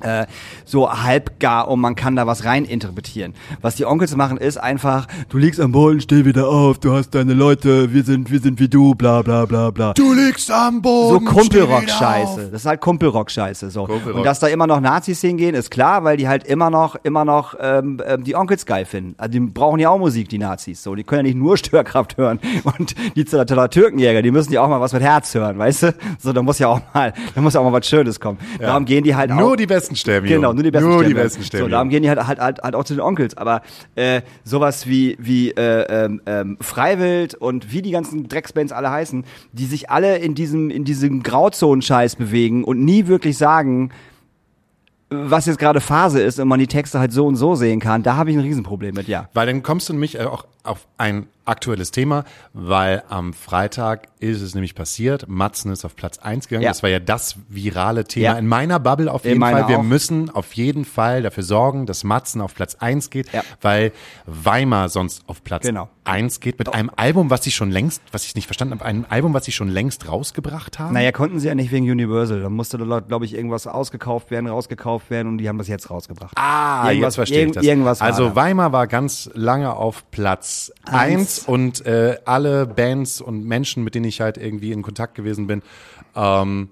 äh, 0.00 0.26
so 0.64 0.90
halbgar 0.90 1.68
und 1.68 1.80
man 1.80 1.94
kann 1.94 2.16
da 2.16 2.26
was 2.26 2.44
rein 2.44 2.64
interpretieren. 2.64 3.34
Was 3.60 3.76
die 3.76 3.84
Onkels 3.84 4.16
machen 4.16 4.36
ist 4.36 4.56
einfach, 4.56 5.06
du 5.28 5.38
liegst 5.38 5.60
am 5.60 5.72
Boden, 5.72 6.00
steh 6.00 6.24
wieder 6.24 6.48
auf, 6.48 6.78
du 6.78 6.92
hast 6.92 7.10
deine 7.10 7.34
Leute, 7.34 7.92
wir 7.92 8.02
sind, 8.04 8.30
wir 8.30 8.40
sind 8.40 8.60
wie 8.60 8.68
du, 8.68 8.94
bla 8.94 9.22
bla 9.22 9.44
bla 9.44 9.70
bla. 9.70 9.92
Du 9.94 10.12
liegst 10.12 10.50
am 10.50 10.76
So 10.76 10.80
Boden. 10.80 11.26
Kumpelrock-Scheiße. 11.26 12.48
Das 12.50 12.62
ist 12.62 12.66
halt 12.66 12.80
Kumpelrock-Scheiße. 12.80 13.70
So. 13.70 13.84
Kumpelrock. 13.84 14.18
Und 14.18 14.24
dass 14.24 14.40
da 14.40 14.46
immer 14.48 14.66
noch 14.66 14.80
Nazis 14.80 15.20
hingehen, 15.20 15.54
ist 15.54 15.70
klar, 15.70 16.04
weil 16.04 16.16
die 16.16 16.28
halt 16.28 16.44
immer 16.44 16.70
noch, 16.70 16.96
immer 17.02 17.24
noch 17.24 17.54
ähm, 17.60 18.00
ähm, 18.06 18.24
die 18.24 18.34
Onkels 18.34 18.66
geil 18.66 18.84
finden. 18.84 19.14
Also 19.18 19.32
die 19.32 19.40
brauchen 19.40 19.78
ja 19.80 19.90
auch 19.90 19.98
Musik, 19.98 20.28
die 20.28 20.38
Nazis. 20.38 20.82
So, 20.82 20.94
die 20.94 21.04
können 21.04 21.26
ja 21.26 21.32
nicht 21.32 21.38
nur 21.38 21.56
Störkraft 21.60 22.16
hören. 22.16 22.40
Und 22.64 22.94
die 23.16 23.24
Türkenjäger, 23.24 24.22
die 24.22 24.30
müssen 24.30 24.52
ja 24.52 24.62
auch 24.62 24.68
mal 24.68 24.80
was 24.80 24.92
mit 24.92 25.02
Herz 25.02 25.34
hören, 25.34 25.58
weißt 25.58 25.82
du? 25.82 25.94
So, 26.18 26.32
da 26.32 26.42
muss 26.42 26.58
ja 26.58 26.68
auch 26.68 26.80
mal, 26.94 27.12
da 27.34 27.40
muss 27.40 27.54
ja 27.54 27.60
auch 27.60 27.64
mal 27.64 27.72
was 27.72 27.86
Schönes 27.86 28.20
kommen. 28.20 28.38
Darum 28.58 28.84
gehen 28.84 29.04
die 29.04 29.14
halt 29.14 29.30
auch. 29.30 29.36
Nur 29.36 29.56
die 29.56 29.66
besten 29.66 29.89
sterben, 29.96 30.26
Junge. 30.26 30.36
Genau, 30.36 30.52
nur 30.52 30.62
die 30.62 30.70
besten 30.70 30.88
Nur 30.88 30.98
Stämme. 31.00 31.14
die 31.14 31.20
besten 31.20 31.42
sterben. 31.42 31.66
So, 31.66 31.70
darum 31.70 31.88
gehen 31.88 32.02
die 32.02 32.08
halt, 32.08 32.26
halt, 32.26 32.38
halt, 32.38 32.62
halt 32.62 32.74
auch 32.74 32.84
zu 32.84 32.94
den 32.94 33.00
Onkels. 33.00 33.36
Aber 33.36 33.62
äh, 33.94 34.22
sowas 34.44 34.86
wie, 34.86 35.16
wie 35.20 35.50
äh, 35.50 36.04
ähm, 36.04 36.20
ähm, 36.26 36.56
Freiwild 36.60 37.34
und 37.34 37.72
wie 37.72 37.82
die 37.82 37.90
ganzen 37.90 38.28
Drecksbands 38.28 38.72
alle 38.72 38.90
heißen, 38.90 39.24
die 39.52 39.66
sich 39.66 39.90
alle 39.90 40.18
in 40.18 40.34
diesem, 40.34 40.70
in 40.70 40.84
diesem 40.84 41.22
Grauzonen-Scheiß 41.22 42.16
bewegen 42.16 42.64
und 42.64 42.84
nie 42.84 43.06
wirklich 43.06 43.36
sagen, 43.38 43.90
was 45.10 45.46
jetzt 45.46 45.58
gerade 45.58 45.80
Phase 45.80 46.22
ist 46.22 46.38
und 46.38 46.46
man 46.46 46.60
die 46.60 46.68
Texte 46.68 47.00
halt 47.00 47.12
so 47.12 47.26
und 47.26 47.34
so 47.34 47.56
sehen 47.56 47.80
kann, 47.80 48.02
da 48.02 48.16
habe 48.16 48.30
ich 48.30 48.36
ein 48.36 48.42
Riesenproblem 48.42 48.94
mit, 48.94 49.08
ja. 49.08 49.28
Weil 49.34 49.46
dann 49.46 49.62
kommst 49.62 49.88
du 49.88 49.92
nämlich 49.92 50.20
auch 50.20 50.46
auf 50.62 50.86
ein 50.98 51.26
aktuelles 51.44 51.90
Thema, 51.90 52.24
weil 52.52 53.02
am 53.08 53.32
Freitag 53.32 54.08
ist 54.18 54.40
es 54.42 54.54
nämlich 54.54 54.74
passiert. 54.74 55.26
Matzen 55.28 55.72
ist 55.72 55.84
auf 55.84 55.96
Platz 55.96 56.18
eins 56.18 56.48
gegangen. 56.48 56.64
Ja. 56.64 56.70
Das 56.70 56.82
war 56.82 56.90
ja 56.90 56.98
das 57.00 57.36
virale 57.48 58.04
Thema 58.04 58.24
Ja. 58.24 58.38
in 58.38 58.46
meiner 58.46 58.78
Bubble 58.78 59.10
auf 59.12 59.24
jeden 59.24 59.40
Fall. 59.40 59.68
Wir 59.68 59.78
auch. 59.78 59.82
müssen 59.82 60.30
auf 60.30 60.52
jeden 60.54 60.84
Fall 60.84 61.22
dafür 61.22 61.42
sorgen, 61.42 61.86
dass 61.86 62.04
Matzen 62.04 62.40
auf 62.40 62.54
Platz 62.54 62.76
eins 62.76 63.10
geht, 63.10 63.32
Ja. 63.32 63.42
weil 63.60 63.92
Weimar 64.26 64.88
sonst 64.88 65.22
auf 65.26 65.42
Platz 65.42 65.62
Genau. 65.66 65.88
eins 66.04 66.40
geht 66.40 66.58
mit 66.58 66.72
einem 66.74 66.90
Album, 66.96 67.30
was 67.30 67.42
sie 67.42 67.50
schon 67.50 67.70
längst, 67.70 68.02
was 68.12 68.24
ich 68.24 68.34
nicht 68.34 68.46
verstanden 68.46 68.74
habe, 68.74 68.84
einem 68.84 69.06
Album, 69.08 69.34
was 69.34 69.44
sie 69.44 69.52
schon 69.52 69.68
längst 69.68 70.08
rausgebracht 70.08 70.78
haben. 70.78 70.94
Naja, 70.94 71.12
konnten 71.12 71.38
sie 71.40 71.48
ja 71.48 71.54
nicht 71.54 71.70
wegen 71.72 71.90
Universal. 71.90 72.40
Da 72.42 72.48
musste, 72.50 72.78
glaube 72.78 73.24
ich, 73.24 73.34
irgendwas 73.34 73.66
ausgekauft 73.66 74.30
werden, 74.30 74.46
rausgekauft 74.46 75.10
werden 75.10 75.28
und 75.28 75.38
die 75.38 75.48
haben 75.48 75.58
das 75.58 75.68
jetzt 75.68 75.90
rausgebracht. 75.90 76.32
Ah, 76.36 76.88
Irgendwas- 76.90 77.00
jetzt 77.10 77.14
verstehe 77.16 77.46
ich 77.46 77.52
das. 77.52 77.64
irgendwas 77.64 78.00
also 78.00 78.28
da. 78.30 78.36
Weimar 78.36 78.72
war 78.72 78.86
ganz 78.86 79.30
lange 79.34 79.74
auf 79.74 80.10
Platz 80.10 80.72
Eins. 80.84 81.39
Und 81.46 81.84
äh, 81.86 82.18
alle 82.24 82.66
Bands 82.66 83.20
und 83.20 83.44
Menschen, 83.44 83.84
mit 83.84 83.94
denen 83.94 84.06
ich 84.06 84.20
halt 84.20 84.36
irgendwie 84.38 84.72
in 84.72 84.82
Kontakt 84.82 85.14
gewesen 85.14 85.46
bin, 85.46 85.62
ähm, 86.16 86.68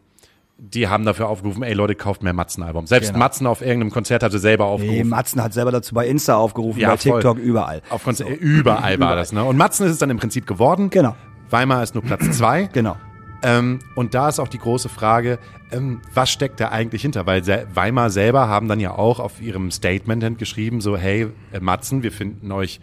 die 0.61 0.89
haben 0.89 1.05
dafür 1.05 1.29
aufgerufen, 1.29 1.62
ey 1.62 1.73
Leute, 1.73 1.95
kauft 1.95 2.23
mehr 2.25 2.33
Matzen-Album. 2.33 2.87
Selbst 2.89 3.09
Genau. 3.09 3.21
Matzen 3.21 3.47
auf 3.47 3.61
irgendeinem 3.61 3.93
Konzert 3.93 4.25
hat 4.25 4.33
sie 4.33 4.41
selber 4.41 4.64
Nee, 4.64 4.71
aufgerufen. 4.71 5.09
Matzen 5.09 5.43
hat 5.43 5.53
selber 5.53 5.71
dazu 5.71 5.95
bei 5.95 6.09
Insta 6.09 6.35
aufgerufen, 6.37 6.81
Ja, 6.81 6.91
bei 6.91 6.97
voll. 6.97 7.21
TikTok, 7.21 7.39
überall. 7.39 7.81
Auf 7.91 8.03
Konzer 8.03 8.27
Überall 8.29 8.99
war 8.99 9.14
das, 9.14 9.33
ne? 9.33 9.45
Und 9.45 9.57
Matzen 9.57 9.87
ist 9.87 9.93
es 9.93 9.99
dann 9.99 10.11
im 10.11 10.16
Prinzip 10.19 10.47
geworden. 10.49 10.91
Genau. 10.91 11.14
Weimar 11.49 11.83
ist 11.85 11.95
nur 11.95 12.03
Platz 12.03 12.29
zwei. 12.37 12.69
Genau. 12.73 12.97
Ähm, 13.41 13.79
und 13.95 14.14
da 14.14 14.29
ist 14.29 14.41
auch 14.41 14.49
die 14.49 14.59
große 14.59 14.89
Frage, 14.89 15.39
ähm, 15.71 16.01
was 16.12 16.29
steckt 16.29 16.59
da 16.59 16.71
eigentlich 16.71 17.03
hinter? 17.03 17.25
Weil 17.25 17.47
Weimar 17.73 18.11
selber 18.11 18.49
haben 18.49 18.66
dann 18.66 18.81
ja 18.81 18.97
auch 18.99 19.21
auf 19.21 19.41
ihrem 19.41 19.71
Statement 19.71 20.39
geschrieben, 20.41 20.81
so, 20.81 20.97
hey, 20.97 21.29
äh, 21.53 21.61
Matzen, 21.61 22.03
wir 22.03 22.11
finden 22.11 22.51
euch 22.51 22.81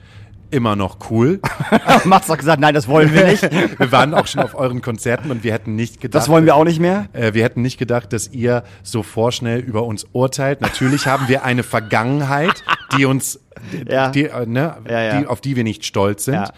immer 0.51 0.75
noch 0.75 1.09
cool. 1.09 1.39
Max 2.05 2.29
hat 2.29 2.39
gesagt, 2.39 2.59
nein, 2.59 2.73
das 2.73 2.87
wollen 2.87 3.13
wir 3.13 3.25
nicht. 3.25 3.43
Wir 3.79 3.91
waren 3.91 4.13
auch 4.13 4.27
schon 4.27 4.41
auf 4.41 4.55
euren 4.55 4.81
Konzerten 4.81 5.31
und 5.31 5.43
wir 5.43 5.51
hätten 5.53 5.75
nicht 5.75 5.99
gedacht, 6.01 6.21
Das 6.21 6.29
wollen 6.29 6.45
wir 6.45 6.55
auch 6.55 6.63
nicht 6.63 6.79
mehr. 6.79 7.07
äh, 7.13 7.33
wir 7.33 7.43
hätten 7.43 7.61
nicht 7.61 7.77
gedacht, 7.77 8.13
dass 8.13 8.27
ihr 8.31 8.63
so 8.83 9.03
vorschnell 9.03 9.59
über 9.59 9.83
uns 9.83 10.05
urteilt. 10.13 10.61
Natürlich 10.61 11.05
haben 11.07 11.27
wir 11.27 11.43
eine 11.43 11.63
Vergangenheit, 11.63 12.63
die 12.97 13.05
uns, 13.05 13.39
Ja. 13.87 14.09
die, 14.09 14.25
äh, 14.25 14.45
ne, 14.45 14.77
Ja, 14.89 15.01
ja. 15.01 15.19
Die, 15.19 15.27
auf 15.27 15.41
die 15.41 15.55
wir 15.55 15.63
nicht 15.63 15.85
stolz 15.85 16.25
sind, 16.25 16.49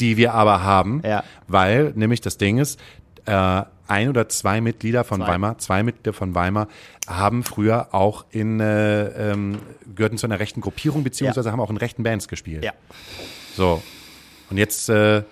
die 0.00 0.16
wir 0.16 0.34
aber 0.34 0.62
haben, 0.62 1.02
weil 1.48 1.92
nämlich 1.94 2.20
das 2.20 2.36
Ding 2.38 2.58
ist, 2.58 2.78
äh, 3.26 3.62
ein 3.88 4.08
oder 4.08 4.28
zwei 4.28 4.60
Mitglieder 4.60 5.04
von 5.04 5.20
Zwei. 5.20 5.28
Weimar, 5.28 5.58
zwei 5.58 5.82
Mitglieder 5.84 6.12
von 6.12 6.34
Weimar 6.34 6.66
haben 7.08 7.44
früher 7.44 7.94
auch 7.94 8.24
in 8.30 8.58
äh, 8.58 9.30
ähm, 9.32 9.58
gehörten 9.94 10.18
zu 10.18 10.26
einer 10.26 10.40
rechten 10.40 10.60
Gruppierung 10.60 11.04
beziehungsweise 11.04 11.52
haben 11.52 11.60
auch 11.60 11.70
in 11.70 11.76
rechten 11.76 12.02
Bands 12.02 12.26
gespielt. 12.26 12.64
Ja. 12.64 12.72
So 13.56 13.82
und 14.50 14.58
jetzt 14.58 14.88
äh, 14.88 15.22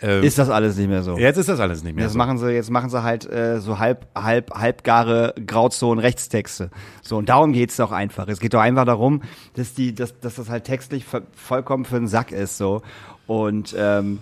äh, 0.00 0.26
Ist 0.26 0.38
das 0.38 0.48
alles 0.50 0.76
nicht 0.76 0.88
mehr 0.88 1.02
so. 1.02 1.16
jetzt 1.18 1.36
ist 1.36 1.48
das 1.48 1.60
alles 1.60 1.82
nicht 1.84 1.94
mehr 1.94 2.04
Jetzt 2.04 2.12
so. 2.12 2.18
machen 2.18 2.38
sie, 2.38 2.50
jetzt 2.50 2.70
machen 2.70 2.90
sie 2.90 3.02
halt 3.02 3.28
äh, 3.30 3.60
so 3.60 3.78
halb, 3.78 4.06
halb, 4.16 4.50
halbgare 4.52 5.34
Grauzonen-Rechtstexte. 5.46 6.70
So, 7.02 7.18
und 7.18 7.28
darum 7.28 7.52
geht's 7.52 7.76
doch 7.76 7.92
einfach. 7.92 8.26
Es 8.28 8.40
geht 8.40 8.54
doch 8.54 8.60
einfach 8.60 8.84
darum, 8.84 9.22
dass 9.54 9.74
die, 9.74 9.94
dass, 9.94 10.18
dass 10.20 10.36
das 10.36 10.48
halt 10.48 10.64
textlich 10.64 11.04
vollkommen 11.34 11.84
für 11.84 11.96
den 11.96 12.08
Sack 12.08 12.32
ist. 12.32 12.56
so. 12.56 12.82
Und 13.26 13.74
ähm, 13.78 14.18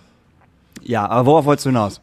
ja, 0.82 1.06
aber 1.08 1.26
worauf 1.26 1.44
wolltest 1.46 1.66
du 1.66 1.70
hinaus? 1.70 2.00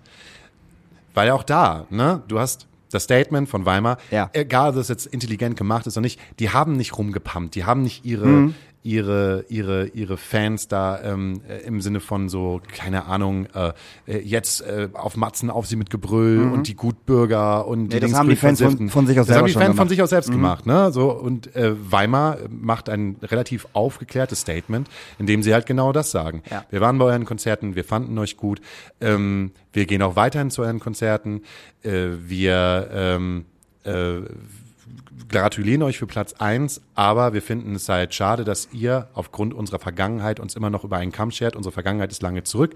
Weil 1.14 1.30
auch 1.32 1.44
da, 1.44 1.86
ne, 1.90 2.22
du 2.28 2.40
hast 2.40 2.68
das 2.92 3.04
Statement 3.04 3.50
von 3.50 3.66
Weimar, 3.66 3.98
Ja. 4.12 4.30
egal, 4.34 4.70
ob 4.70 4.76
das 4.76 4.88
jetzt 4.88 5.06
intelligent 5.08 5.58
gemacht 5.58 5.86
ist 5.88 5.98
oder 5.98 6.02
nicht, 6.04 6.20
die 6.40 6.50
haben 6.52 6.74
nicht 6.74 6.98
rumgepumpt, 6.98 7.54
die 7.56 7.66
haben 7.66 7.82
nicht 7.82 8.06
ihre, 8.06 8.26
Mhm. 8.28 8.56
Ihre, 8.88 9.44
ihre, 9.50 9.88
ihre 9.88 10.16
Fans 10.18 10.68
da 10.70 11.02
ähm, 11.04 11.42
äh, 11.50 11.58
im 11.68 11.82
Sinne 11.82 12.00
von 12.00 12.30
so, 12.30 12.62
keine 12.74 13.06
Ahnung, 13.06 13.48
äh, 13.54 13.74
äh, 14.08 14.20
jetzt 14.20 14.62
äh, 14.62 14.88
auf 14.94 15.18
Matzen 15.18 15.50
auf 15.50 15.68
sie 15.68 15.76
mit 15.76 15.90
Gebrüll 15.90 16.50
und 16.54 16.68
die 16.68 16.76
Gutbürger 16.76 17.68
und 17.68 17.90
die 17.90 17.98
Mhm. 17.98 18.02
das 18.02 18.14
haben 18.14 18.30
die 18.30 18.36
Fans 18.38 18.62
von- 18.62 18.90
von 18.90 19.06
sich 19.08 19.20
aus 19.20 19.28
das 19.28 19.36
selber 19.36 19.40
haben 19.42 19.48
die 19.48 19.54
Fans 19.54 19.66
von 19.66 19.74
gemacht. 19.76 19.86
Mhm. 19.86 19.90
sich 19.90 20.02
aus 20.02 20.10
selbst 20.10 20.32
gemacht, 20.32 20.66
ne? 20.66 20.92
So 20.92 21.12
und 21.12 21.54
äh, 21.56 21.74
Weimar 21.92 22.38
macht 22.50 22.88
ein 22.90 23.18
relativ 23.22 23.68
aufgeklärtes 23.74 24.40
Statement, 24.42 24.88
in 25.20 25.26
dem 25.26 25.44
sie 25.44 25.54
halt 25.54 25.66
genau 25.66 25.92
das 25.92 26.12
sagen. 26.12 26.42
Ja. 26.50 26.64
Wir 26.70 26.80
waren 26.80 26.98
bei 26.98 27.06
euren 27.06 27.26
Konzerten, 27.26 27.76
wir 27.76 27.84
fanden 27.84 28.18
euch 28.18 28.38
gut, 28.38 28.62
ähm, 29.02 29.52
wir 29.74 29.86
gehen 29.86 30.02
auch 30.02 30.16
weiterhin 30.16 30.50
zu 30.50 30.62
euren 30.62 30.80
Konzerten, 30.80 31.42
äh, 31.84 32.08
wir 32.26 32.90
ähm, 32.94 33.46
äh, 33.84 34.22
gratulieren 35.30 35.84
euch 35.84 35.98
für 35.98 36.08
Platz 36.08 36.34
eins, 36.34 36.82
aber 36.96 37.34
wir 37.34 37.42
finden 37.42 37.76
es 37.76 37.90
halt 37.90 38.14
schade, 38.14 38.44
dass 38.44 38.70
ihr 38.72 39.08
aufgrund 39.14 39.54
unserer 39.54 39.80
Vergangenheit 39.80 40.40
uns 40.40 40.56
immer 40.56 40.70
noch 40.70 40.84
über 40.84 40.98
einen 40.98 41.12
Kamm 41.12 41.32
schert. 41.32 41.56
Unsere 41.56 41.74
Vergangenheit 41.74 42.12
ist 42.12 42.22
lange 42.22 42.44
zurück. 42.44 42.76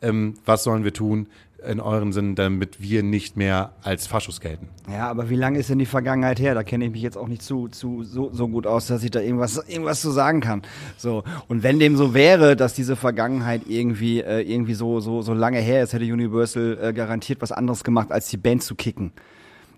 Ähm, 0.00 0.34
was 0.44 0.64
sollen 0.64 0.84
wir 0.84 0.92
tun 0.92 1.28
in 1.66 1.80
euren 1.80 2.12
Sinn, 2.12 2.34
damit 2.34 2.80
wir 2.80 3.02
nicht 3.02 3.36
mehr 3.36 3.72
als 3.82 4.06
Faschos 4.06 4.40
gelten? 4.40 4.68
Ja, 4.90 5.08
aber 5.08 5.30
wie 5.30 5.36
lange 5.36 5.58
ist 5.58 5.70
denn 5.70 5.78
die 5.78 5.86
Vergangenheit 5.86 6.40
her? 6.40 6.54
Da 6.54 6.62
kenne 6.62 6.84
ich 6.86 6.90
mich 6.90 7.02
jetzt 7.02 7.16
auch 7.16 7.28
nicht 7.28 7.42
zu, 7.42 7.68
zu 7.68 8.02
so, 8.02 8.30
so 8.32 8.48
gut 8.48 8.66
aus, 8.66 8.86
dass 8.86 9.04
ich 9.04 9.10
da 9.10 9.20
irgendwas, 9.20 9.56
irgendwas 9.68 10.00
zu 10.00 10.10
sagen 10.10 10.40
kann. 10.40 10.62
So. 10.96 11.22
Und 11.48 11.62
wenn 11.62 11.78
dem 11.78 11.96
so 11.96 12.14
wäre, 12.14 12.56
dass 12.56 12.74
diese 12.74 12.96
Vergangenheit 12.96 13.62
irgendwie, 13.68 14.20
äh, 14.20 14.40
irgendwie 14.40 14.74
so, 14.74 15.00
so, 15.00 15.22
so 15.22 15.34
lange 15.34 15.58
her 15.58 15.82
ist, 15.82 15.92
hätte 15.92 16.04
Universal 16.04 16.78
äh, 16.82 16.92
garantiert 16.92 17.40
was 17.40 17.52
anderes 17.52 17.84
gemacht, 17.84 18.10
als 18.10 18.28
die 18.28 18.36
Band 18.38 18.62
zu 18.62 18.74
kicken. 18.74 19.12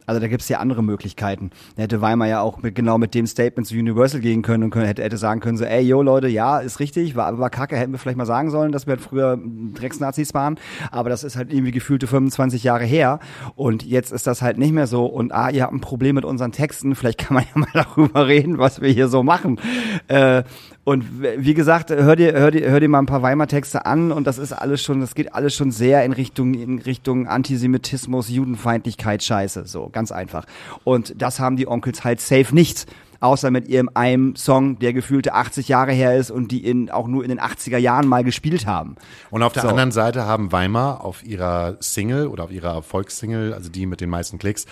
Also 0.07 0.20
da 0.20 0.28
gibt's 0.28 0.48
ja 0.48 0.59
andere 0.59 0.82
Möglichkeiten. 0.82 1.50
Da 1.76 1.82
hätte 1.82 2.00
Weimar 2.00 2.28
ja 2.28 2.40
auch 2.40 2.62
mit, 2.62 2.74
genau 2.74 2.98
mit 2.98 3.14
dem 3.14 3.26
Statement 3.26 3.66
zu 3.66 3.74
Universal 3.74 4.20
gehen 4.20 4.42
können 4.42 4.64
und 4.64 4.70
können, 4.70 4.86
hätte, 4.86 5.02
hätte 5.02 5.16
sagen 5.16 5.40
können, 5.40 5.57
so, 5.57 5.64
ey, 5.64 5.82
yo 5.82 6.02
Leute, 6.02 6.28
ja, 6.28 6.59
ist 6.59 6.80
richtig, 6.80 7.16
war, 7.16 7.38
war 7.38 7.50
kacke, 7.50 7.76
hätten 7.76 7.92
wir 7.92 7.98
vielleicht 7.98 8.18
mal 8.18 8.26
sagen 8.26 8.50
sollen, 8.50 8.72
dass 8.72 8.86
wir 8.86 8.92
halt 8.92 9.00
früher 9.00 9.38
Drecksnazis 9.74 10.34
waren, 10.34 10.59
aber 10.90 11.09
das 11.11 11.24
ist 11.24 11.36
halt 11.36 11.52
irgendwie 11.52 11.72
gefühlte 11.72 12.07
25 12.07 12.64
Jahre 12.64 12.84
her. 12.84 13.18
Und 13.57 13.84
jetzt 13.84 14.12
ist 14.12 14.26
das 14.26 14.42
halt 14.42 14.59
nicht 14.59 14.72
mehr 14.72 14.86
so. 14.86 15.07
Und 15.07 15.32
ah, 15.32 15.50
ihr 15.50 15.62
habt 15.62 15.72
ein 15.72 15.80
Problem 15.80 16.16
mit 16.16 16.24
unseren 16.24 16.52
Texten, 16.52 16.94
vielleicht 16.94 17.18
kann 17.18 17.34
man 17.34 17.44
ja 17.55 17.61
mal 17.61 17.68
darüber 17.72 18.26
reden, 18.26 18.59
was 18.59 18.80
wir 18.80 18.90
hier 18.90 19.09
so 19.09 19.22
machen. 19.22 19.61
Äh, 20.09 20.44
und 20.84 21.22
wie 21.38 21.55
gesagt, 21.55 21.90
hör 21.90 22.14
dir, 22.14 22.34
hör 22.34 22.50
dir, 22.50 22.70
hör 22.70 22.78
dir 22.78 22.90
mal 22.90 22.98
ein 22.98 23.07
paar 23.07 23.22
Weimar-Texte 23.22 23.86
an. 23.86 24.12
Und 24.12 24.26
das 24.26 24.36
ist 24.36 24.52
alles 24.52 24.82
schon, 24.82 25.00
das 25.00 25.14
geht 25.14 25.34
alles 25.34 25.55
schon 25.55 25.70
sehr 25.70 26.05
in 26.05 26.12
Richtung, 26.12 26.52
in 26.52 26.78
Richtung 26.78 27.26
Antisemitismus, 27.26 28.28
Judenfeindlichkeit, 28.28 29.22
Scheiße, 29.22 29.64
so, 29.64 29.88
ganz 29.95 30.12
einfach. 30.12 30.45
Und 30.84 31.14
das 31.22 31.40
haben 31.40 31.57
die 31.57 31.66
Onkels 31.66 32.05
halt 32.05 32.20
safe 32.20 32.55
nicht. 32.55 32.86
Außer 33.20 33.51
mit 33.51 33.68
ihrem 33.68 33.88
einem 33.95 34.36
Song, 34.36 34.78
der 34.80 34.92
gefühlte 34.92 35.32
80 35.32 35.68
Jahre 35.68 35.92
her 35.92 36.14
ist 36.14 36.30
und 36.30 36.53
die 36.53 36.62
in, 36.62 36.90
auch 36.90 37.09
nur 37.09 37.22
in 37.22 37.30
den 37.30 37.40
80er 37.40 37.78
Jahren 37.78 38.07
mal 38.07 38.22
gespielt 38.22 38.66
haben. 38.66 38.97
Und 39.30 39.42
auf 39.42 39.55
der 39.55 39.62
So. 39.62 39.68
anderen 39.68 39.92
Seite 39.92 40.26
haben 40.26 40.53
Weimar 40.53 41.03
auf 41.03 41.24
ihrer 41.24 41.78
Single 41.80 42.26
oder 42.26 42.45
auf 42.45 42.53
ihrer 42.53 42.74
Erfolgssingle, 42.74 43.55
also 43.55 43.70
die 43.70 43.86
mit 43.86 44.03
den 44.03 44.11
meisten 44.11 44.38
Klicks, 44.38 44.66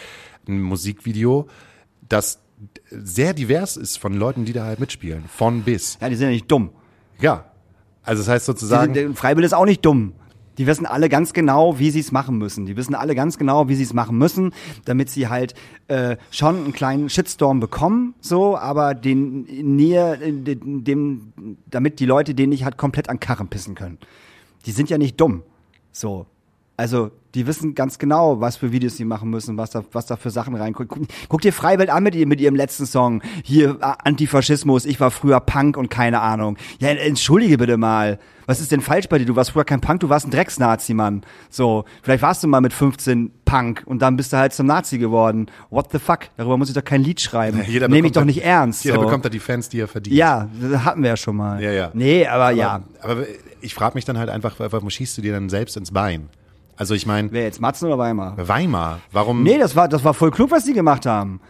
ein 0.47 0.61
Musikvideo, 0.61 1.49
das 2.07 2.41
sehr 2.91 3.33
divers 3.33 3.79
ist 3.79 3.99
von 3.99 4.13
Leuten, 4.13 4.45
die 4.45 4.53
da 4.53 4.65
halt 4.65 4.81
mitspielen. 4.81 5.25
Von 5.29 5.63
bis. 5.63 5.97
Ja, 6.01 6.11
die 6.11 6.17
sind 6.17 6.27
ja 6.27 6.33
nicht 6.33 6.51
dumm. 6.51 6.71
Ja. 7.21 7.47
Also 8.03 8.23
das 8.23 8.29
heißt 8.29 8.47
sozusagen. 8.47 8.95
sind, 8.95 9.11
der 9.11 9.15
Freiwill 9.17 9.45
ist 9.45 9.55
auch 9.55 9.65
nicht 9.65 9.85
dumm. 9.85 10.15
Die 10.59 10.67
wissen 10.67 10.87
alle 10.87 11.09
ganz 11.09 11.33
genau, 11.33 11.79
wie 11.79 11.91
sie 11.91 12.01
es 12.01 12.13
machen 12.13 12.39
müssen. 12.39 12.67
Die 12.67 12.77
wissen 12.77 12.95
alle 12.95 13.15
ganz 13.15 13.39
genau, 13.39 13.69
wie 13.69 13.75
sie 13.75 13.85
es 13.85 13.95
machen 13.95 14.19
müssen, 14.19 14.53
damit 14.85 15.09
sie 15.09 15.29
halt 15.29 15.55
äh, 15.89 16.17
schon 16.31 16.57
einen 16.57 16.73
kleinen 16.73 17.09
Shitstorm 17.09 17.61
bekommen, 17.61 18.15
so, 18.21 18.57
aber 18.57 18.95
den 18.95 19.45
näher, 19.77 20.17
dem, 20.17 21.33
damit 21.67 22.01
die 22.01 22.07
Leute 22.07 22.35
den 22.35 22.51
nicht 22.51 22.65
halt 22.65 22.77
komplett 22.77 23.09
an 23.09 23.21
Karren 23.21 23.49
pissen 23.49 23.75
können. 23.75 23.99
Die 24.67 24.73
sind 24.73 24.91
ja 24.91 24.99
nicht 24.99 25.21
dumm. 25.21 25.43
So. 25.91 26.27
Also, 26.77 27.11
die 27.35 27.47
wissen 27.47 27.75
ganz 27.75 27.99
genau, 27.99 28.41
was 28.41 28.57
für 28.57 28.73
Videos 28.73 28.97
sie 28.97 29.05
machen 29.05 29.31
müssen, 29.31 29.57
was 29.57 29.71
da, 29.71 29.85
was 29.93 30.07
da 30.07 30.17
für 30.17 30.31
Sachen 30.31 30.55
reinkommen. 30.55 30.89
Guck, 30.89 31.07
guck 31.29 31.41
dir 31.41 31.53
Freiwelt 31.53 31.91
an 31.91 32.03
mit, 32.03 32.15
ihr, 32.15 32.27
mit 32.27 32.41
ihrem 32.41 32.55
letzten 32.55 32.87
Song. 32.87 33.23
Hier, 33.45 33.77
Antifaschismus, 33.81 34.85
ich 34.85 35.01
war 35.01 35.11
früher 35.11 35.41
Punk 35.41 35.77
und 35.77 35.91
keine 35.91 36.21
Ahnung. 36.21 36.57
Ja, 36.79 36.89
entschuldige 36.89 37.59
bitte 37.59 37.77
mal. 37.77 38.19
Was 38.47 38.61
ist 38.61 38.73
denn 38.73 38.81
falsch 38.81 39.09
bei 39.09 39.19
dir? 39.19 39.27
Du 39.27 39.37
warst 39.37 39.53
früher 39.53 39.65
kein 39.65 39.81
Punk, 39.81 40.01
du 40.01 40.09
warst 40.09 40.27
ein 40.27 40.31
Drecksnazi, 40.31 40.95
Mann. 40.95 41.23
So, 41.49 41.85
vielleicht 42.03 42.23
warst 42.23 42.43
du 42.43 42.49
mal 42.49 42.61
mit 42.61 42.73
15 42.73 43.31
Punk 43.45 43.83
und 43.87 44.03
dann 44.03 44.17
bist 44.17 44.33
du 44.33 44.39
halt 44.39 44.53
zum 44.53 44.67
Nazi 44.67 44.99
geworden. 44.99 45.47
What 45.71 45.93
the 45.93 45.99
fuck? 45.99 46.21
Darüber 46.37 46.57
muss 46.57 46.69
ich 46.69 46.75
doch 46.75 46.85
kein 46.85 47.03
Lied 47.03 47.21
schreiben. 47.21 47.63
Jeder 47.67 47.89
Nehme 47.89 48.09
ich 48.09 48.13
doch 48.13 48.25
nicht 48.25 48.43
ernst. 48.45 48.85
Jeder 48.85 48.97
so. 48.97 49.03
bekommt 49.03 49.25
da 49.25 49.29
die 49.29 49.39
Fans, 49.39 49.69
die 49.69 49.81
er 49.81 49.89
verdient. 49.89 50.17
Ja, 50.17 50.49
das 50.61 50.85
hatten 50.85 51.03
wir 51.03 51.11
ja 51.11 51.17
schon 51.17 51.37
mal. 51.37 51.63
Ja, 51.63 51.71
ja. 51.71 51.91
Nee, 51.95 52.27
aber, 52.27 52.51
ja. 52.51 52.83
Aber 53.01 53.25
ich 53.61 53.75
frage 53.75 53.95
mich 53.95 54.05
dann 54.05 54.19
halt 54.19 54.29
einfach, 54.29 54.57
warum 54.59 54.91
schießt 54.91 55.17
du 55.19 55.23
dir 55.23 55.33
dann 55.33 55.49
selbst 55.49 55.77
ins 55.77 55.93
Bein? 55.93 56.29
Also 56.77 56.95
ich 56.95 57.07
meine, 57.07 57.31
Wer 57.33 57.43
jetzt, 57.45 57.61
Matzen 57.61 57.87
oder 57.87 57.99
Weimar? 57.99 58.37
Weimar, 58.37 59.01
warum? 59.13 59.43
Nee, 59.43 59.59
das 59.59 59.77
war, 59.77 59.89
das 59.89 60.05
war 60.05 60.15
voll 60.15 60.31
klug, 60.31 60.51
was 60.51 60.65
die 60.65 60.73
gemacht 60.73 61.07
haben. 61.07 61.41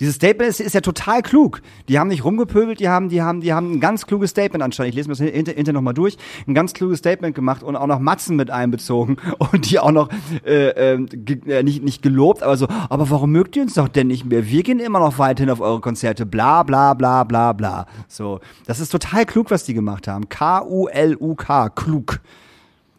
Dieses 0.00 0.14
Statement 0.14 0.48
ist, 0.48 0.60
ist 0.60 0.74
ja 0.74 0.80
total 0.80 1.22
klug. 1.22 1.60
Die 1.88 1.98
haben 1.98 2.06
nicht 2.06 2.24
rumgepöbelt, 2.24 2.78
die 2.78 2.88
haben, 2.88 3.08
die 3.08 3.20
haben, 3.20 3.40
die 3.40 3.52
haben 3.52 3.72
ein 3.72 3.80
ganz 3.80 4.06
kluges 4.06 4.30
Statement 4.30 4.62
anscheinend. 4.62 4.90
Ich 4.90 4.96
lese 4.96 5.08
mir 5.08 5.16
das 5.16 5.34
hinter, 5.34 5.52
hinter 5.52 5.72
nochmal 5.72 5.94
durch. 5.94 6.16
Ein 6.46 6.54
ganz 6.54 6.72
kluges 6.72 7.00
Statement 7.00 7.34
gemacht 7.34 7.64
und 7.64 7.74
auch 7.74 7.88
noch 7.88 7.98
Matzen 7.98 8.36
mit 8.36 8.50
einbezogen 8.50 9.16
und 9.38 9.68
die 9.68 9.80
auch 9.80 9.90
noch 9.90 10.08
äh, 10.44 10.68
ähm, 10.68 11.08
äh, 11.46 11.64
nicht, 11.64 11.82
nicht 11.82 12.02
gelobt, 12.02 12.44
aber 12.44 12.56
so, 12.56 12.68
aber 12.68 13.10
warum 13.10 13.32
mögt 13.32 13.56
ihr 13.56 13.62
uns 13.62 13.74
doch 13.74 13.88
denn 13.88 14.06
nicht 14.06 14.24
mehr? 14.24 14.46
Wir 14.46 14.62
gehen 14.62 14.78
immer 14.78 15.00
noch 15.00 15.18
weiterhin 15.18 15.50
auf 15.50 15.60
eure 15.60 15.80
Konzerte. 15.80 16.26
Bla 16.26 16.62
bla 16.62 16.94
bla 16.94 17.24
bla 17.24 17.52
bla. 17.52 17.86
So, 18.06 18.38
das 18.66 18.78
ist 18.78 18.90
total 18.90 19.26
klug, 19.26 19.50
was 19.50 19.64
die 19.64 19.74
gemacht 19.74 20.06
haben. 20.06 20.28
K-U-L-U-K, 20.28 21.70
klug. 21.70 22.20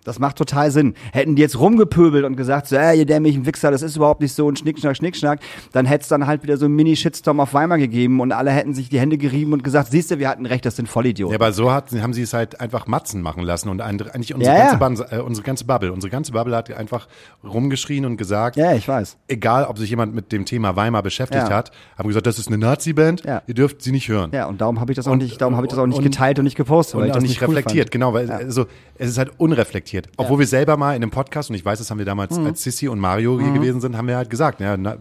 Das 0.10 0.18
macht 0.18 0.38
total 0.38 0.72
Sinn. 0.72 0.96
Hätten 1.14 1.36
die 1.36 1.42
jetzt 1.44 1.60
rumgepöbelt 1.60 2.26
und 2.26 2.36
gesagt, 2.36 2.68
so, 2.68 2.76
äh, 2.76 2.98
ihr 2.98 3.06
dämlichen 3.06 3.46
Wichser, 3.46 3.70
das 3.70 3.84
ist 3.84 3.96
überhaupt 3.96 4.22
nicht 4.22 4.34
so 4.34 4.48
und 4.48 4.58
Schnickschnack, 4.58 4.98
Schnickschnack, 4.98 5.40
dann 5.72 5.86
hätte 5.86 6.02
es 6.02 6.08
dann 6.08 6.26
halt 6.26 6.42
wieder 6.42 6.58
so 6.58 6.66
einen 6.66 6.76
Mini-Shitstorm 6.76 7.40
auf 7.40 7.54
Weimar 7.54 7.78
gegeben 7.78 8.20
und 8.20 8.32
alle 8.32 8.50
hätten 8.50 8.74
sich 8.74 8.90
die 8.90 9.00
Hände 9.00 9.20
gerieben 9.20 9.54
und 9.54 9.64
gesagt, 9.64 9.92
siehst 9.92 10.10
du, 10.10 10.18
wir 10.18 10.28
hatten 10.28 10.48
recht, 10.48 10.66
das 10.66 10.76
sind 10.78 10.90
Vollidioten. 10.90 11.32
Ja, 11.34 11.38
aber 11.40 11.52
so 11.54 11.72
hat, 11.72 11.92
haben 11.92 12.14
sie 12.14 12.24
es 12.24 12.34
halt 12.34 12.60
einfach 12.60 12.88
Matzen 12.88 13.22
machen 13.22 13.44
lassen 13.44 13.70
und 13.70 13.82
ein- 13.82 14.02
eigentlich 14.02 14.34
unsere, 14.34 14.56
Ja, 14.58 14.74
ganze 14.76 15.04
ja. 15.12 15.18
Äh, 15.20 15.22
unsere 15.22 15.46
ganze 15.46 15.66
Bubble, 15.66 15.94
unsere 15.94 16.10
ganze 16.10 16.32
Bubble 16.32 16.56
hat 16.56 16.72
einfach 16.74 17.08
rumgeschrien 17.44 18.06
und 18.06 18.18
gesagt, 18.18 18.56
ja, 18.58 18.74
ich 18.74 18.88
weiß. 18.88 19.18
egal 19.28 19.66
ob 19.66 19.78
sich 19.78 19.90
jemand 19.90 20.14
mit 20.16 20.32
dem 20.32 20.46
Thema 20.46 20.76
Weimar 20.76 21.04
beschäftigt 21.04 21.48
Ja. 21.50 21.56
hat, 21.56 21.72
haben 21.98 22.08
gesagt, 22.08 22.26
das 22.26 22.40
ist 22.40 22.48
eine 22.48 22.58
Nazi-Band, 22.58 23.24
Ja. 23.26 23.42
ihr 23.48 23.54
dürft 23.54 23.82
sie 23.82 23.92
nicht 23.92 24.08
hören. 24.10 24.32
Ja, 24.34 24.48
und 24.48 24.60
darum 24.62 24.80
habe 24.80 24.92
ich 24.92 24.96
das 24.96 25.08
auch 25.08 25.12
Und- 25.12 25.20
nicht, 25.24 25.40
darum 25.42 25.56
habe 25.56 25.66
ich 25.68 25.70
das 25.70 25.80
auch 25.80 25.86
nicht 25.88 25.98
und- 25.98 26.04
geteilt 26.04 26.40
und 26.40 26.46
nicht 26.46 26.58
gepostet, 26.58 26.96
weil 26.96 27.02
Und 27.04 27.08
ich 27.08 27.12
auch 27.12 27.16
das 27.18 27.22
nicht 27.24 27.30
nicht 27.32 27.42
cool 27.42 27.56
reflektiert, 27.56 27.86
fand. 27.88 27.92
genau, 27.92 28.14
weil 28.14 28.32
also 28.32 28.66
es 28.98 29.10
ist 29.10 29.18
halt 29.18 29.32
unreflektiert. 29.38 29.99
Obwohl 30.18 30.40
wir 30.40 30.48
selber 30.48 30.78
mal 30.78 30.96
in 30.96 31.02
einem 31.04 31.12
Podcast, 31.12 31.50
und 31.50 31.56
ich 31.56 31.66
weiß, 31.66 31.80
das 31.80 31.90
haben 31.92 31.98
wir 31.98 32.06
damals, 32.06 32.38
Mhm. 32.38 32.46
als 32.48 32.64
Sissi 32.64 32.88
und 32.88 33.00
Mario 33.00 33.40
hier 33.40 33.52
gewesen 33.54 33.82
sind, 33.82 33.98
haben 33.98 34.08
wir 34.08 34.18
halt 34.18 34.30
gesagt, 34.30 34.60
ja, 34.62 34.78
na, 34.78 34.98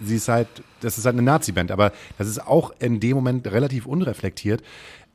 sie 0.00 0.16
ist 0.16 0.28
halt, 0.28 0.48
das 0.80 0.98
ist 0.98 1.04
halt 1.06 1.14
eine 1.14 1.22
Nazi-Band, 1.22 1.70
aber 1.70 1.92
das 2.18 2.28
ist 2.28 2.46
auch 2.46 2.72
in 2.78 3.00
dem 3.00 3.16
Moment 3.16 3.46
relativ 3.50 3.86
unreflektiert. 3.86 4.62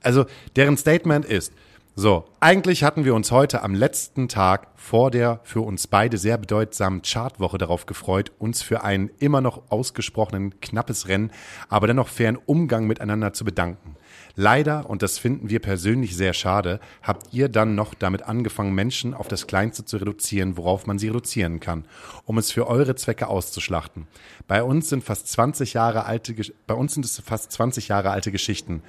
Also 0.02 0.26
deren 0.56 0.78
Statement 0.78 1.26
ist, 1.26 1.54
so, 1.96 2.26
eigentlich 2.40 2.84
hatten 2.84 3.06
wir 3.06 3.14
uns 3.14 3.32
heute 3.32 3.62
am 3.62 3.76
letzten 3.76 4.28
Tag 4.28 4.68
vor 4.76 5.12
der 5.12 5.40
für 5.44 5.62
uns 5.62 5.86
beide 5.86 6.18
sehr 6.18 6.40
bedeutsamen 6.40 7.04
Chartwoche 7.04 7.60
darauf 7.60 7.86
gefreut, 7.86 8.32
uns 8.40 8.64
für 8.64 8.84
einen 8.84 9.12
immer 9.20 9.42
noch 9.42 9.62
ausgesprochenen 9.70 10.60
knappes 10.60 11.08
Rennen, 11.08 11.32
aber 11.70 11.86
dennoch 11.86 12.08
fairen 12.08 12.38
Umgang 12.48 12.88
miteinander 12.88 13.34
zu 13.34 13.46
bedanken. 13.46 13.96
Leider, 14.36 14.90
und 14.90 15.04
das 15.04 15.20
finden 15.20 15.50
wir 15.50 15.60
persönlich 15.60 16.16
sehr 16.18 16.34
schade, 16.34 16.80
habt 17.04 17.34
ihr 17.34 17.50
dann 17.50 17.76
noch 17.76 17.94
damit 17.94 18.24
angefangen, 18.24 18.74
Menschen 18.74 19.14
auf 19.14 19.28
das 19.28 19.46
Kleinste 19.46 19.86
zu 19.86 19.98
reduzieren, 19.98 20.58
worauf 20.58 20.88
man 20.88 20.98
sie 20.98 21.08
reduzieren 21.08 21.60
kann, 21.60 21.86
um 22.26 22.40
es 22.40 22.52
für 22.52 22.68
eure 22.68 22.96
Zwecke 22.96 23.28
auszuschlachten. 23.28 24.08
Bei 24.48 24.64
uns 24.64 24.90
sind 24.90 25.04
fast 25.04 25.28
20 25.28 25.74
Jahre 25.74 26.06
alte, 26.06 26.34
bei 26.66 26.74
uns 26.74 26.96
sind 26.96 27.06
es 27.06 27.22
fast 27.24 27.52
20 27.52 27.90
Jahre 27.90 28.10
alte 28.10 28.32
Geschichten. 28.32 28.82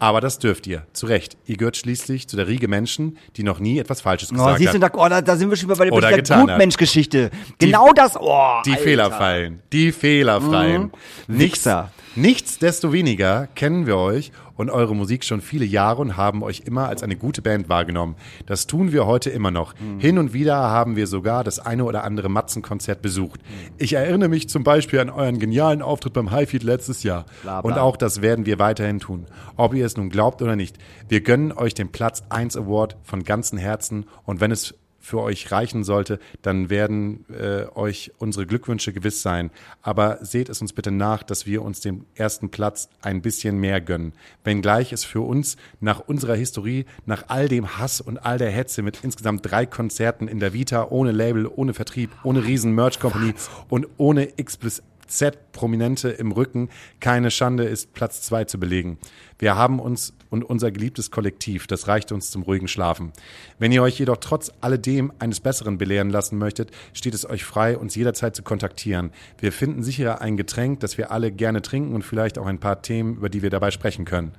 Aber 0.00 0.20
das 0.20 0.38
dürft 0.38 0.68
ihr. 0.68 0.86
Zu 0.92 1.06
Recht. 1.06 1.36
Ihr 1.44 1.56
gehört 1.56 1.76
schließlich 1.76 2.28
zu 2.28 2.36
der 2.36 2.46
Riege 2.46 2.68
Menschen, 2.68 3.18
die 3.36 3.42
noch 3.42 3.58
nie 3.58 3.78
etwas 3.80 4.00
Falsches 4.00 4.30
Oh, 4.30 4.36
gesagt 4.36 4.58
siehst 4.58 4.74
du, 4.74 4.78
da, 4.78 4.90
oh, 4.94 5.08
da, 5.08 5.20
da 5.20 5.36
sind 5.36 5.50
wir 5.50 5.56
schon 5.56 5.68
bei 5.68 5.90
der, 5.90 6.22
der. 6.22 6.36
Gutmensch-Geschichte. 6.38 7.30
Genau 7.58 7.92
das, 7.92 8.16
oh, 8.16 8.60
Die 8.64 8.70
Alter. 8.70 8.82
Fehlerfreien. 8.82 9.62
Die 9.72 9.90
Fehlerfreien. 9.90 10.92
Nichts, 11.26 11.66
Wichser. 11.66 11.90
Nichtsdestoweniger 12.16 13.48
kennen 13.54 13.86
wir 13.86 13.96
euch 13.96 14.32
und 14.56 14.70
eure 14.70 14.94
Musik 14.94 15.24
schon 15.24 15.40
viele 15.40 15.64
Jahre 15.64 16.02
und 16.02 16.16
haben 16.16 16.42
euch 16.42 16.62
immer 16.64 16.88
als 16.88 17.02
eine 17.02 17.16
gute 17.16 17.42
Band 17.42 17.68
wahrgenommen. 17.68 18.16
Das 18.46 18.66
tun 18.66 18.92
wir 18.92 19.06
heute 19.06 19.30
immer 19.30 19.50
noch. 19.50 19.74
Hin 19.98 20.18
und 20.18 20.32
wieder 20.32 20.56
haben 20.56 20.96
wir 20.96 21.06
sogar 21.06 21.44
das 21.44 21.58
eine 21.60 21.84
oder 21.84 22.04
andere 22.04 22.28
Matzenkonzert 22.28 23.00
besucht. 23.00 23.40
Ich 23.78 23.92
erinnere 23.92 24.28
mich 24.28 24.48
zum 24.48 24.64
Beispiel 24.64 24.98
an 24.98 25.10
euren 25.10 25.38
genialen 25.38 25.80
Auftritt 25.80 26.12
beim 26.12 26.30
Highfield 26.30 26.64
letztes 26.64 27.04
Jahr. 27.04 27.24
Bla, 27.42 27.60
bla. 27.60 27.70
Und 27.70 27.78
auch 27.78 27.96
das 27.96 28.20
werden 28.20 28.46
wir 28.46 28.58
weiterhin 28.58 28.98
tun. 28.98 29.26
Ob 29.56 29.74
ihr 29.74 29.86
es 29.86 29.96
nun 29.96 30.10
glaubt 30.10 30.42
oder 30.42 30.56
nicht. 30.56 30.76
Wir 31.08 31.20
gönnen 31.20 31.52
euch 31.52 31.74
den 31.74 31.92
Platz 31.92 32.24
1 32.28 32.56
Award 32.56 32.96
von 33.04 33.22
ganzem 33.22 33.58
Herzen 33.58 34.06
und 34.24 34.40
wenn 34.40 34.50
es 34.50 34.74
für 35.08 35.20
euch 35.22 35.50
reichen 35.50 35.84
sollte, 35.84 36.20
dann 36.42 36.70
werden 36.70 37.24
äh, 37.30 37.64
euch 37.74 38.12
unsere 38.18 38.46
Glückwünsche 38.46 38.92
gewiss 38.92 39.22
sein. 39.22 39.50
Aber 39.82 40.18
seht 40.24 40.48
es 40.48 40.60
uns 40.60 40.72
bitte 40.72 40.90
nach, 40.90 41.22
dass 41.22 41.46
wir 41.46 41.62
uns 41.62 41.80
den 41.80 42.04
ersten 42.14 42.50
Platz 42.50 42.88
ein 43.02 43.22
bisschen 43.22 43.58
mehr 43.58 43.80
gönnen. 43.80 44.12
Wenngleich 44.44 44.92
es 44.92 45.04
für 45.04 45.22
uns 45.22 45.56
nach 45.80 46.00
unserer 46.00 46.34
Historie, 46.34 46.84
nach 47.06 47.24
all 47.28 47.48
dem 47.48 47.78
Hass 47.78 48.00
und 48.00 48.18
all 48.18 48.38
der 48.38 48.50
Hetze 48.50 48.82
mit 48.82 49.02
insgesamt 49.02 49.50
drei 49.50 49.66
Konzerten 49.66 50.28
in 50.28 50.40
der 50.40 50.52
Vita, 50.52 50.88
ohne 50.90 51.12
Label, 51.12 51.46
ohne 51.46 51.74
Vertrieb, 51.74 52.10
ohne 52.22 52.44
riesen 52.44 52.72
Merch 52.72 53.00
Company 53.00 53.34
und 53.68 53.88
ohne 53.96 54.38
explizit 54.38 54.84
Z-Prominente 55.08 56.10
im 56.10 56.32
Rücken 56.32 56.68
keine 57.00 57.30
Schande 57.30 57.64
ist, 57.64 57.92
Platz 57.94 58.22
zwei 58.22 58.44
zu 58.44 58.60
belegen. 58.60 58.98
Wir 59.38 59.56
haben 59.56 59.80
uns 59.80 60.14
und 60.30 60.44
unser 60.44 60.70
geliebtes 60.70 61.10
Kollektiv, 61.10 61.66
das 61.66 61.88
reicht 61.88 62.12
uns 62.12 62.30
zum 62.30 62.42
ruhigen 62.42 62.68
Schlafen. 62.68 63.12
Wenn 63.58 63.72
ihr 63.72 63.82
euch 63.82 63.98
jedoch 63.98 64.18
trotz 64.18 64.52
alledem 64.60 65.12
eines 65.18 65.40
Besseren 65.40 65.78
belehren 65.78 66.10
lassen 66.10 66.38
möchtet, 66.38 66.70
steht 66.92 67.14
es 67.14 67.28
euch 67.28 67.44
frei, 67.44 67.78
uns 67.78 67.94
jederzeit 67.94 68.36
zu 68.36 68.42
kontaktieren. 68.42 69.10
Wir 69.38 69.52
finden 69.52 69.82
sicher 69.82 70.20
ein 70.20 70.36
Getränk, 70.36 70.80
das 70.80 70.98
wir 70.98 71.10
alle 71.10 71.32
gerne 71.32 71.62
trinken 71.62 71.94
und 71.94 72.02
vielleicht 72.02 72.38
auch 72.38 72.46
ein 72.46 72.60
paar 72.60 72.82
Themen, 72.82 73.16
über 73.16 73.28
die 73.28 73.42
wir 73.42 73.50
dabei 73.50 73.70
sprechen 73.70 74.04
können. 74.04 74.32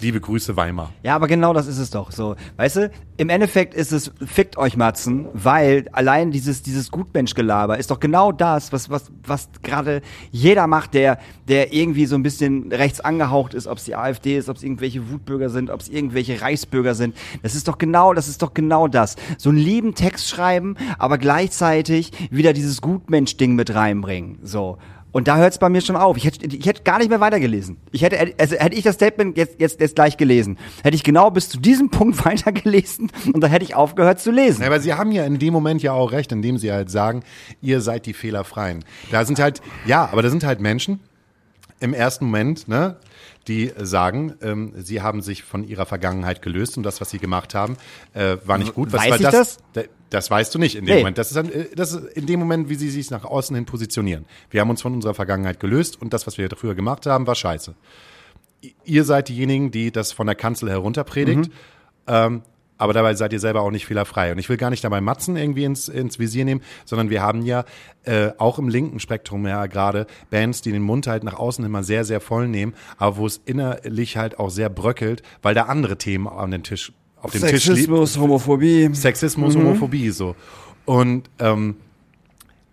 Liebe 0.00 0.20
Grüße, 0.20 0.56
Weimar. 0.56 0.92
Ja, 1.02 1.14
aber 1.14 1.28
genau 1.28 1.52
das 1.52 1.66
ist 1.66 1.78
es 1.78 1.90
doch. 1.90 2.10
So, 2.10 2.36
weißt 2.56 2.76
du, 2.76 2.90
im 3.16 3.28
Endeffekt 3.28 3.74
ist 3.74 3.92
es, 3.92 4.12
fickt 4.24 4.56
euch 4.56 4.76
Matzen, 4.76 5.26
weil 5.32 5.88
allein 5.92 6.30
dieses, 6.30 6.62
dieses 6.62 6.90
Gutmenschgelaber 6.90 7.78
ist 7.78 7.90
doch 7.90 8.00
genau 8.00 8.32
das, 8.32 8.72
was, 8.72 8.90
was, 8.90 9.10
was 9.24 9.48
gerade 9.62 10.02
jeder 10.30 10.66
macht, 10.66 10.94
der, 10.94 11.18
der 11.48 11.72
irgendwie 11.72 12.06
so 12.06 12.16
ein 12.16 12.22
bisschen 12.22 12.72
rechts 12.72 13.00
angehaucht 13.00 13.54
ist, 13.54 13.66
ob 13.66 13.78
es 13.78 13.84
die 13.84 13.94
AfD 13.94 14.36
ist, 14.36 14.48
ob 14.48 14.56
es 14.56 14.62
irgendwelche 14.62 15.10
Wutbürger 15.10 15.48
sind, 15.48 15.70
ob 15.70 15.80
es 15.80 15.88
irgendwelche 15.88 16.40
Reichsbürger 16.40 16.94
sind. 16.94 17.16
Das 17.42 17.54
ist 17.54 17.68
doch 17.68 17.78
genau, 17.78 18.14
das 18.14 18.28
ist 18.28 18.42
doch 18.42 18.54
genau 18.54 18.88
das. 18.88 19.16
So 19.38 19.50
einen 19.50 19.58
lieben 19.58 19.94
Text 19.94 20.28
schreiben, 20.28 20.76
aber 20.98 21.18
gleichzeitig 21.18 22.10
wieder 22.30 22.52
dieses 22.52 22.80
Gutmensch-Ding 22.80 23.54
mit 23.54 23.74
reinbringen. 23.74 24.38
So. 24.42 24.78
Und 25.14 25.28
da 25.28 25.36
hört 25.36 25.52
es 25.52 25.58
bei 25.58 25.68
mir 25.68 25.80
schon 25.80 25.94
auf. 25.94 26.16
Ich 26.16 26.24
hätte, 26.24 26.44
ich 26.44 26.66
hätte 26.66 26.82
gar 26.82 26.98
nicht 26.98 27.08
mehr 27.08 27.20
weitergelesen. 27.20 27.76
Ich 27.92 28.02
hätte, 28.02 28.34
also 28.36 28.56
hätte 28.56 28.74
ich 28.74 28.82
das 28.82 28.96
Statement 28.96 29.38
jetzt, 29.38 29.60
jetzt, 29.60 29.80
jetzt 29.80 29.94
gleich 29.94 30.16
gelesen, 30.16 30.58
hätte 30.82 30.96
ich 30.96 31.04
genau 31.04 31.30
bis 31.30 31.48
zu 31.48 31.60
diesem 31.60 31.88
Punkt 31.90 32.24
weitergelesen 32.24 33.12
und 33.32 33.40
dann 33.40 33.48
hätte 33.48 33.64
ich 33.64 33.76
aufgehört 33.76 34.18
zu 34.18 34.32
lesen. 34.32 34.62
Ja, 34.62 34.66
aber 34.66 34.80
sie 34.80 34.92
haben 34.92 35.12
ja 35.12 35.24
in 35.24 35.38
dem 35.38 35.52
Moment 35.52 35.84
ja 35.84 35.92
auch 35.92 36.10
recht, 36.10 36.32
indem 36.32 36.58
sie 36.58 36.72
halt 36.72 36.90
sagen, 36.90 37.22
ihr 37.62 37.80
seid 37.80 38.06
die 38.06 38.12
Fehlerfreien. 38.12 38.84
Da 39.12 39.24
sind 39.24 39.38
halt, 39.38 39.62
ja, 39.86 40.08
aber 40.10 40.22
da 40.22 40.30
sind 40.30 40.42
halt 40.42 40.60
Menschen 40.60 40.98
im 41.78 41.94
ersten 41.94 42.24
Moment, 42.24 42.66
ne, 42.66 42.96
die 43.46 43.72
sagen, 43.76 44.34
ähm, 44.42 44.72
sie 44.76 45.00
haben 45.00 45.22
sich 45.22 45.44
von 45.44 45.62
ihrer 45.62 45.86
Vergangenheit 45.86 46.42
gelöst 46.42 46.76
und 46.76 46.82
das, 46.82 47.00
was 47.00 47.10
sie 47.10 47.18
gemacht 47.18 47.54
haben, 47.54 47.76
äh, 48.14 48.38
war 48.44 48.58
nicht 48.58 48.74
gut. 48.74 48.92
Was, 48.92 49.08
Weiß 49.08 49.20
ich 49.20 49.28
das? 49.28 49.58
Da, 49.74 49.82
das 50.14 50.30
weißt 50.30 50.54
du 50.54 50.58
nicht 50.58 50.76
in 50.76 50.84
dem 50.84 50.94
Nee. 50.94 51.00
Moment. 51.00 51.18
Das 51.18 51.28
ist, 51.28 51.36
dann, 51.36 51.50
äh, 51.50 51.66
das 51.74 51.92
ist 51.92 52.04
in 52.16 52.26
dem 52.26 52.38
Moment, 52.40 52.68
wie 52.68 52.76
sie 52.76 52.90
sich 52.90 53.10
nach 53.10 53.24
außen 53.24 53.54
hin 53.54 53.66
positionieren. 53.66 54.26
Wir 54.50 54.60
haben 54.60 54.70
uns 54.70 54.82
von 54.82 54.94
unserer 54.94 55.14
Vergangenheit 55.14 55.60
gelöst 55.60 56.00
und 56.00 56.12
das, 56.12 56.26
was 56.26 56.38
wir 56.38 56.48
früher 56.56 56.74
gemacht 56.74 57.06
haben, 57.06 57.26
war 57.26 57.34
scheiße. 57.34 57.74
Ihr 58.84 59.04
seid 59.04 59.28
diejenigen, 59.28 59.70
die 59.70 59.90
das 59.90 60.12
von 60.12 60.26
der 60.26 60.36
Kanzel 60.36 60.70
herunterpredigt. 60.70 61.50
Ähm, 62.06 62.42
aber 62.76 62.92
dabei 62.92 63.14
seid 63.14 63.32
ihr 63.32 63.40
selber 63.40 63.62
auch 63.62 63.70
nicht 63.70 63.86
fehlerfrei. 63.86 64.32
Und 64.32 64.38
ich 64.38 64.48
will 64.48 64.56
gar 64.56 64.70
nicht 64.70 64.82
dabei 64.82 65.00
Matzen 65.00 65.36
irgendwie 65.36 65.64
ins, 65.64 65.88
ins 65.88 66.18
Visier 66.18 66.44
nehmen, 66.44 66.60
sondern 66.84 67.08
wir 67.08 67.22
haben 67.22 67.42
ja 67.42 67.64
äh, 68.02 68.30
auch 68.38 68.58
im 68.58 68.68
linken 68.68 68.98
Spektrum 68.98 69.46
ja 69.46 69.66
gerade 69.66 70.06
Bands, 70.30 70.60
die 70.60 70.72
den 70.72 70.82
Mund 70.82 71.06
halt 71.06 71.24
nach 71.24 71.34
außen 71.34 71.64
immer 71.64 71.84
sehr, 71.84 72.04
sehr 72.04 72.20
voll 72.20 72.48
nehmen, 72.48 72.74
aber 72.96 73.16
wo 73.16 73.26
es 73.26 73.40
innerlich 73.44 74.16
halt 74.16 74.38
auch 74.38 74.50
sehr 74.50 74.70
bröckelt, 74.70 75.22
weil 75.40 75.54
da 75.54 75.62
andere 75.62 75.98
Themen 75.98 76.26
an 76.26 76.50
den 76.50 76.62
Tisch 76.62 76.92
auf 77.24 77.32
dem 77.32 77.40
Tisch 77.40 77.50
liegt. 77.52 77.62
Sexismus, 77.62 78.18
Homophobie. 78.18 78.90
Sexismus, 78.94 79.56
Homophobie 79.56 80.10
so. 80.10 80.36
Und 80.84 81.30
ähm, 81.38 81.76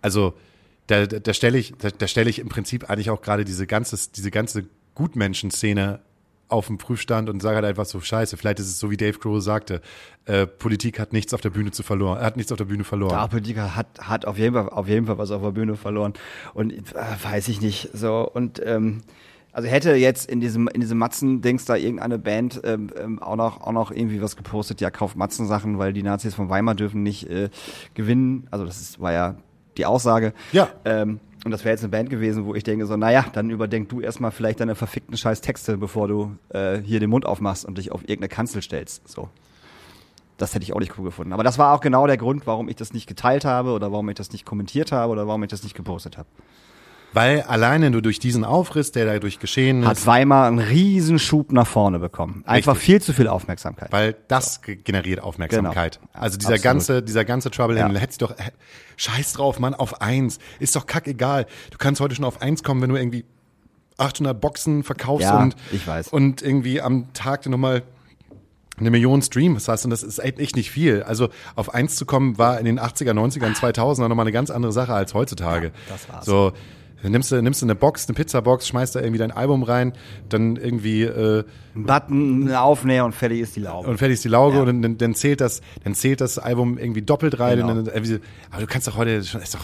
also 0.00 0.34
da, 0.86 1.06
da, 1.06 1.18
da 1.18 1.32
stelle 1.34 1.58
ich, 1.58 1.74
da, 1.78 1.90
da 1.90 2.06
stelle 2.06 2.28
ich 2.28 2.38
im 2.38 2.48
Prinzip 2.48 2.90
eigentlich 2.90 3.10
auch 3.10 3.22
gerade 3.22 3.44
diese 3.44 3.66
ganze, 3.66 3.98
diese 4.14 4.30
ganze 4.30 4.64
Gutmenschenszene 4.94 6.00
auf 6.48 6.66
den 6.66 6.76
Prüfstand 6.76 7.30
und 7.30 7.40
sage 7.40 7.56
halt 7.56 7.64
einfach 7.64 7.86
so, 7.86 7.98
scheiße, 8.00 8.36
vielleicht 8.36 8.60
ist 8.60 8.66
es 8.66 8.78
so, 8.78 8.90
wie 8.90 8.98
Dave 8.98 9.18
Grohl 9.18 9.40
sagte, 9.40 9.80
äh, 10.26 10.46
Politik 10.46 11.00
hat 11.00 11.14
nichts 11.14 11.32
auf 11.32 11.40
der 11.40 11.48
Bühne 11.48 11.70
zu 11.70 11.82
verloren, 11.82 12.20
hat 12.20 12.36
nichts 12.36 12.52
auf 12.52 12.58
der 12.58 12.66
Bühne 12.66 12.84
verloren. 12.84 13.12
Ja, 13.12 13.26
Politiker 13.26 13.74
hat, 13.74 13.86
hat 14.00 14.26
auf, 14.26 14.36
jeden 14.36 14.54
Fall, 14.54 14.68
auf 14.68 14.86
jeden 14.86 15.06
Fall 15.06 15.16
was 15.16 15.30
auf 15.30 15.40
der 15.40 15.52
Bühne 15.52 15.76
verloren. 15.76 16.12
Und 16.52 16.72
äh, 16.72 16.82
weiß 17.22 17.48
ich 17.48 17.62
nicht. 17.62 17.88
So, 17.94 18.28
und 18.30 18.60
ähm, 18.64 19.02
also 19.52 19.68
hätte 19.68 19.94
jetzt 19.94 20.30
in 20.30 20.40
diesem, 20.40 20.66
in 20.68 20.80
diesem 20.80 20.98
Matzen-Dings 20.98 21.66
da 21.66 21.76
irgendeine 21.76 22.18
Band 22.18 22.60
ähm, 22.64 22.88
ähm, 22.98 23.22
auch, 23.22 23.36
noch, 23.36 23.60
auch 23.60 23.72
noch 23.72 23.90
irgendwie 23.90 24.22
was 24.22 24.36
gepostet, 24.36 24.80
ja, 24.80 24.90
kauft 24.90 25.16
Matzen-Sachen, 25.16 25.78
weil 25.78 25.92
die 25.92 26.02
Nazis 26.02 26.34
von 26.34 26.48
Weimar 26.48 26.74
dürfen 26.74 27.02
nicht 27.02 27.28
äh, 27.28 27.50
gewinnen. 27.94 28.46
Also 28.50 28.64
das 28.64 28.80
ist, 28.80 29.00
war 29.00 29.12
ja 29.12 29.36
die 29.76 29.84
Aussage. 29.84 30.32
Ja. 30.52 30.68
Ähm, 30.84 31.20
und 31.44 31.50
das 31.50 31.64
wäre 31.64 31.72
jetzt 31.72 31.82
eine 31.82 31.90
Band 31.90 32.08
gewesen, 32.08 32.46
wo 32.46 32.54
ich 32.54 32.62
denke 32.62 32.86
so, 32.86 32.96
naja, 32.96 33.26
dann 33.32 33.50
überdenk 33.50 33.88
du 33.88 34.00
erstmal 34.00 34.30
vielleicht 34.30 34.60
deine 34.60 34.74
verfickten 34.74 35.16
scheiß 35.16 35.40
Texte, 35.40 35.76
bevor 35.76 36.08
du 36.08 36.36
äh, 36.50 36.78
hier 36.78 37.00
den 37.00 37.10
Mund 37.10 37.26
aufmachst 37.26 37.64
und 37.64 37.78
dich 37.78 37.90
auf 37.90 38.02
irgendeine 38.02 38.28
Kanzel 38.28 38.62
stellst. 38.62 39.08
So. 39.08 39.28
Das 40.38 40.54
hätte 40.54 40.62
ich 40.62 40.72
auch 40.72 40.80
nicht 40.80 40.96
cool 40.98 41.04
gefunden. 41.04 41.32
Aber 41.32 41.42
das 41.42 41.58
war 41.58 41.74
auch 41.74 41.80
genau 41.80 42.06
der 42.06 42.16
Grund, 42.16 42.46
warum 42.46 42.68
ich 42.68 42.76
das 42.76 42.92
nicht 42.92 43.06
geteilt 43.06 43.44
habe 43.44 43.72
oder 43.72 43.92
warum 43.92 44.08
ich 44.08 44.14
das 44.14 44.32
nicht 44.32 44.46
kommentiert 44.46 44.92
habe 44.92 45.12
oder 45.12 45.26
warum 45.26 45.42
ich 45.42 45.50
das 45.50 45.62
nicht 45.62 45.74
gepostet 45.74 46.16
habe. 46.16 46.28
Weil 47.14 47.42
alleine 47.42 47.90
nur 47.90 48.00
durch 48.00 48.18
diesen 48.18 48.44
Aufriss, 48.44 48.90
der 48.92 49.04
dadurch 49.04 49.38
geschehen 49.38 49.86
Hat 49.86 49.98
ist, 49.98 50.06
Weimar 50.06 50.46
einen 50.46 50.58
riesen 50.58 51.18
Schub 51.18 51.52
nach 51.52 51.66
vorne 51.66 51.98
bekommen. 51.98 52.42
Einfach 52.46 52.72
Richtig. 52.74 52.86
viel 52.86 53.02
zu 53.02 53.12
viel 53.12 53.28
Aufmerksamkeit. 53.28 53.92
weil 53.92 54.16
das 54.28 54.62
ge- 54.62 54.76
generiert 54.76 55.20
Aufmerksamkeit. 55.20 55.98
Genau. 56.00 56.10
Also 56.14 56.38
dieser 56.38 56.50
Absolut. 56.54 56.62
ganze, 56.64 57.02
dieser 57.02 57.24
ganze 57.24 57.50
Trouble 57.50 57.76
Ja. 57.76 57.88
hätt's 57.90 58.18
doch, 58.18 58.34
scheiß 58.96 59.34
drauf, 59.34 59.58
Mann, 59.58 59.74
auf 59.74 60.00
eins. 60.00 60.38
Ist 60.58 60.74
doch 60.76 60.86
kackegal. 60.86 61.46
Du 61.70 61.78
kannst 61.78 62.00
heute 62.00 62.14
schon 62.14 62.24
auf 62.24 62.40
eins 62.40 62.62
kommen, 62.62 62.80
wenn 62.80 62.90
du 62.90 62.96
irgendwie 62.96 63.24
800 63.98 64.40
Boxen 64.40 64.82
verkaufst 64.82 65.26
Ja, 65.26 65.38
und, 65.38 65.54
ich 65.70 65.86
weiß. 65.86 66.08
und 66.08 66.40
irgendwie 66.42 66.80
am 66.80 67.12
Tag 67.12 67.46
nochmal 67.46 67.82
eine 68.80 68.90
Million 68.90 69.20
Streams 69.20 69.68
hast 69.68 69.84
und 69.84 69.90
das 69.90 70.02
ist 70.02 70.18
echt 70.18 70.56
nicht 70.56 70.70
viel. 70.70 71.02
Also 71.02 71.28
auf 71.56 71.74
eins 71.74 71.94
zu 71.96 72.06
kommen 72.06 72.38
war 72.38 72.58
in 72.58 72.64
den 72.64 72.80
80er, 72.80 73.12
90er, 73.12 73.54
2000er 73.54 74.08
nochmal 74.08 74.24
eine 74.24 74.32
ganz 74.32 74.50
andere 74.50 74.72
Sache 74.72 74.94
als 74.94 75.12
heutzutage. 75.12 75.72
das 75.90 76.08
war's. 76.08 76.24
So, 76.24 76.52
nimmst 77.10 77.32
du, 77.32 77.40
nimmst 77.42 77.62
du 77.62 77.66
eine 77.66 77.74
Box, 77.74 78.06
eine 78.08 78.14
Pizzabox, 78.14 78.68
schmeißt 78.68 78.94
da 78.94 79.00
irgendwie 79.00 79.18
dein 79.18 79.32
Album 79.32 79.62
rein, 79.62 79.92
dann 80.28 80.56
irgendwie, 80.56 81.02
äh, 81.02 81.44
Ein 81.74 81.84
Button, 81.84 82.42
eine 82.48 82.60
Aufnäher 82.60 83.04
und 83.04 83.14
fertig 83.14 83.40
ist 83.40 83.56
die 83.56 83.60
Laube. 83.60 83.88
und 83.88 83.98
fertig 83.98 84.14
ist 84.14 84.24
die 84.24 84.28
Lauge 84.28 84.56
Ja. 84.56 84.62
und 84.62 84.82
dann, 84.82 84.98
dann 84.98 85.14
zählt 85.14 85.40
das, 85.40 85.62
dann 85.84 85.94
zählt 85.94 86.20
das 86.20 86.38
Album 86.38 86.78
irgendwie 86.78 87.02
doppelt 87.02 87.40
rein. 87.40 87.58
Genau. 87.58 87.68
Dann, 87.74 87.86
irgendwie, 87.86 88.20
aber 88.50 88.60
du 88.60 88.66
kannst 88.66 88.86
doch 88.88 88.96
heute 88.96 89.24
schon, 89.24 89.40
ist 89.40 89.54
doch, 89.54 89.60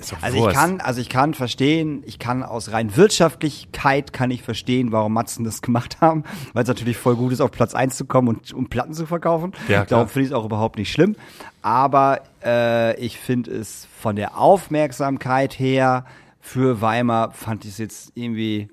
ist 0.00 0.12
doch 0.12 0.22
Also 0.22 0.36
ich 0.36 0.42
Wurst. 0.42 0.56
kann, 0.56 0.80
also 0.80 1.00
ich 1.00 1.08
kann 1.08 1.32
verstehen, 1.34 2.02
ich 2.06 2.18
kann 2.18 2.42
aus 2.42 2.72
rein 2.72 2.96
Wirtschaftlichkeit 2.96 4.12
kann 4.12 4.30
ich 4.30 4.42
verstehen, 4.42 4.92
warum 4.92 5.12
Matzen 5.12 5.44
das 5.44 5.62
gemacht 5.62 6.00
haben, 6.00 6.24
weil 6.52 6.62
es 6.64 6.68
natürlich 6.68 6.96
voll 6.96 7.16
gut 7.16 7.32
ist, 7.32 7.40
auf 7.40 7.50
Platz 7.52 7.74
eins 7.74 7.96
zu 7.96 8.04
kommen 8.04 8.28
und 8.28 8.52
um 8.52 8.68
Platten 8.68 8.92
zu 8.94 9.06
verkaufen. 9.06 9.52
Ja. 9.68 9.84
Darum 9.84 10.08
finde 10.08 10.24
ich 10.26 10.30
es 10.32 10.36
auch 10.36 10.44
überhaupt 10.44 10.76
nicht 10.78 10.90
schlimm. 10.92 11.16
Aber 11.62 12.20
äh, 12.44 12.94
ich 13.00 13.18
finde 13.18 13.52
es 13.52 13.86
von 14.00 14.16
der 14.16 14.36
Aufmerksamkeit 14.38 15.58
her 15.58 16.04
für 16.46 16.82
Weimar 16.82 17.32
fand 17.32 17.64
ich 17.64 17.70
es 17.72 17.78
jetzt 17.78 18.12
irgendwie 18.14 18.68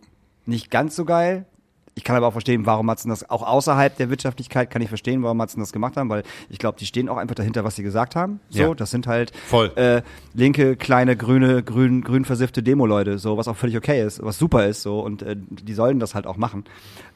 nicht 0.45 0.69
ganz 0.71 0.93
so 0.97 1.05
geil. 1.05 1.45
Ich 1.95 2.03
kann 2.03 2.15
aber 2.17 2.27
auch 2.27 2.31
verstehen, 2.33 2.65
warum 2.65 2.85
Matzen 2.85 3.09
das 3.09 3.29
auch 3.29 3.43
außerhalb 3.43 3.95
der 3.95 4.09
Wirtschaftlichkeit 4.09 4.69
kann 4.69 4.81
ich 4.81 4.89
verstehen, 4.89 5.23
warum 5.23 5.37
Matzen 5.37 5.59
das 5.61 5.71
gemacht 5.71 5.95
haben, 5.97 6.09
weil 6.09 6.23
ich 6.49 6.57
glaube, 6.57 6.77
die 6.79 6.85
stehen 6.85 7.07
auch 7.09 7.17
einfach 7.17 7.35
dahinter, 7.35 7.63
was 7.63 7.75
sie 7.77 7.83
gesagt 7.83 8.15
haben. 8.15 8.39
So, 8.49 8.61
Ja. 8.63 8.73
das 8.75 8.91
sind 8.91 9.07
halt 9.07 9.31
Voll. 9.47 9.71
äh, 9.75 10.01
linke, 10.33 10.75
kleine, 10.75 11.15
grüne, 11.15 11.63
grün, 11.63 12.01
grün 12.01 12.25
versiffte 12.25 12.61
Demo-Leute, 12.63 13.19
so, 13.19 13.37
was 13.37 13.47
auch 13.47 13.57
völlig 13.57 13.77
okay 13.77 14.03
ist, 14.05 14.21
was 14.23 14.37
super 14.37 14.65
ist, 14.67 14.81
so, 14.83 14.99
und 15.01 15.21
äh, 15.21 15.35
die 15.37 15.73
sollen 15.73 15.99
das 15.99 16.13
halt 16.15 16.27
auch 16.27 16.37
machen. 16.37 16.63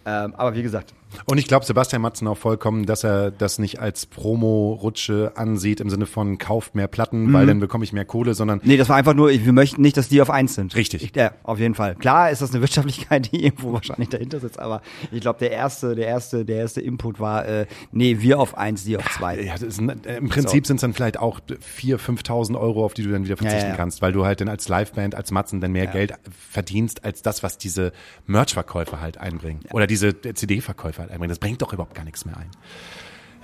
Ähm, 0.05 0.33
aber 0.35 0.55
wie 0.55 0.61
gesagt, 0.63 0.93
Und 1.25 1.37
ich 1.37 1.47
glaube 1.47 1.65
Sebastian 1.65 2.01
Matzen 2.01 2.27
auch 2.27 2.37
vollkommen, 2.37 2.85
dass 2.85 3.03
er 3.03 3.31
das 3.31 3.57
nicht 3.57 3.79
als 3.79 4.05
Promo-Rutsche 4.05 5.31
ansieht 5.35 5.79
im 5.79 5.89
Sinne 5.89 6.05
von 6.05 6.37
kauft 6.37 6.75
mehr 6.75 6.87
Platten, 6.87 7.27
Mhm. 7.27 7.33
weil 7.33 7.45
dann 7.47 7.59
bekomme 7.59 7.83
ich 7.85 7.93
mehr 7.93 8.05
Kohle, 8.05 8.33
sondern 8.33 8.59
nee, 8.63 8.75
das 8.77 8.89
war 8.89 8.95
einfach 8.97 9.13
nur, 9.13 9.29
wir 9.29 9.53
möchten 9.53 9.81
nicht, 9.81 9.95
dass 9.97 10.09
die 10.09 10.21
auf 10.21 10.29
eins 10.29 10.55
sind. 10.55 10.75
Richtig. 10.75 11.03
Ich, 11.03 11.15
ja, 11.15 11.31
auf 11.43 11.57
jeden 11.59 11.73
Fall. 11.75 11.95
Klar 11.95 12.31
ist 12.31 12.41
das 12.41 12.51
eine 12.51 12.61
Wirtschaftlichkeit, 12.61 13.31
die 13.31 13.45
irgendwo 13.45 13.73
wahrscheinlich 13.73 14.09
dahinter 14.09 14.39
sitzt, 14.39 14.59
aber 14.59 14.81
ich 15.11 15.21
glaube, 15.21 15.39
der 15.39 15.51
erste, 15.51 15.95
der 15.95 16.07
erste, 16.07 16.43
der 16.45 16.57
erste 16.57 16.81
Input 16.81 17.19
war, 17.19 17.45
äh, 17.45 17.65
nee, 17.91 18.17
wir 18.19 18.39
auf 18.39 18.57
eins, 18.57 18.83
die 18.83 18.97
auf 18.97 19.09
zwei. 19.17 19.41
ja, 19.41 19.53
ein- 19.55 20.03
äh, 20.05 20.17
im 20.17 20.29
Prinzip 20.29 20.67
sind 20.67 20.77
es 20.77 20.81
dann 20.81 20.93
vielleicht 20.93 21.17
auch 21.17 21.39
4.000, 21.77 21.97
5.000 21.97 22.57
Euro, 22.59 22.83
auf 22.85 22.93
die 22.93 23.03
du 23.03 23.11
dann 23.11 23.25
wieder 23.25 23.37
verzichten 23.37 23.63
Ja, 23.65 23.69
ja. 23.71 23.75
kannst, 23.77 24.01
weil 24.01 24.11
du 24.11 24.25
halt 24.25 24.41
dann 24.41 24.49
als 24.49 24.67
Liveband, 24.67 25.15
als 25.15 25.31
Matzen 25.31 25.61
dann 25.61 25.71
mehr 25.71 25.87
Geld 25.87 26.13
verdienst, 26.51 27.05
als 27.05 27.21
das, 27.21 27.41
was 27.43 27.57
diese 27.57 27.91
Merch-Verkäufer 28.27 28.99
halt 29.01 29.17
einbringen. 29.17 29.61
Oder 29.71 29.87
diese 29.95 30.33
CD-Verkäufer 30.33 31.03
halt 31.03 31.11
einbringen. 31.11 31.29
Das 31.29 31.39
bringt 31.39 31.61
doch 31.61 31.73
überhaupt 31.73 31.95
gar 31.95 32.03
nichts 32.03 32.25
mehr 32.25 32.37
ein. 32.37 32.49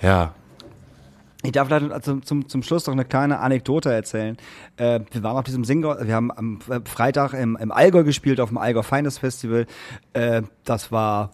Ja, 0.00 0.34
Ich 1.44 1.52
darf 1.52 1.68
leider 1.68 2.00
zum, 2.02 2.22
zum, 2.22 2.48
zum 2.48 2.62
Schluss 2.62 2.86
noch 2.86 2.92
eine 2.94 3.04
kleine 3.04 3.40
Anekdote 3.40 3.92
erzählen. 3.92 4.36
Äh, 4.76 5.00
wir 5.10 5.22
waren 5.22 5.36
auf 5.36 5.44
diesem 5.44 5.64
Single, 5.64 5.96
wir 6.06 6.14
haben 6.14 6.30
am 6.30 6.60
Freitag 6.84 7.34
im, 7.34 7.56
im 7.56 7.72
Allgäu 7.72 8.04
gespielt, 8.04 8.40
auf 8.40 8.50
dem 8.50 8.58
Allgäu 8.58 8.82
Finest 8.82 9.18
Festival. 9.18 9.66
Äh, 10.12 10.42
das 10.64 10.92
war 10.92 11.30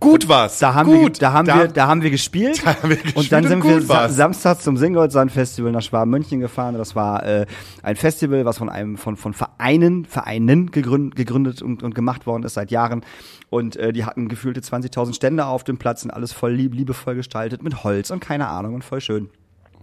gut 0.00 0.28
was. 0.28 0.58
Da 0.58 0.74
haben 0.74 0.90
gut. 0.90 1.00
wir, 1.16 1.20
da 1.20 1.32
haben 1.32 1.46
Da- 1.46 1.58
wir, 1.58 1.68
da 1.68 1.86
haben 1.86 2.02
wir 2.02 2.10
gespielt. 2.10 2.60
Da 2.64 2.74
haben 2.76 2.88
wir 2.88 2.96
gespielt 2.96 3.16
und 3.16 3.32
dann 3.32 3.46
sind 3.46 3.62
und 3.62 3.68
wir 3.68 3.88
war's. 3.88 4.16
Samstag 4.16 4.60
zum 4.62 4.76
Singoldsand 4.76 5.30
Festival 5.30 5.70
nach 5.72 5.82
Schwaben-München 5.82 6.40
gefahren. 6.40 6.74
Das 6.76 6.96
war 6.96 7.24
äh, 7.24 7.46
ein 7.82 7.96
Festival, 7.96 8.44
was 8.44 8.58
von 8.58 8.68
einem 8.68 8.96
von 8.96 9.16
von 9.16 9.34
Vereinen 9.34 10.04
Vereinen 10.06 10.70
gegründet, 10.70 11.16
gegründet 11.16 11.62
und, 11.62 11.82
und 11.82 11.94
gemacht 11.94 12.26
worden 12.26 12.42
ist 12.44 12.54
seit 12.54 12.70
Jahren. 12.70 13.02
Und 13.50 13.76
äh, 13.76 13.92
die 13.92 14.04
hatten 14.04 14.28
gefühlte 14.28 14.60
20.000 14.60 15.14
Stände 15.14 15.44
auf 15.46 15.64
dem 15.64 15.76
Platz 15.78 16.04
und 16.04 16.10
alles 16.10 16.32
voll 16.32 16.52
lieb, 16.52 16.74
liebevoll 16.74 17.14
gestaltet 17.16 17.62
mit 17.62 17.84
Holz 17.84 18.10
und 18.10 18.20
keine 18.20 18.48
Ahnung 18.48 18.74
und 18.74 18.84
voll 18.84 19.00
schön. 19.00 19.28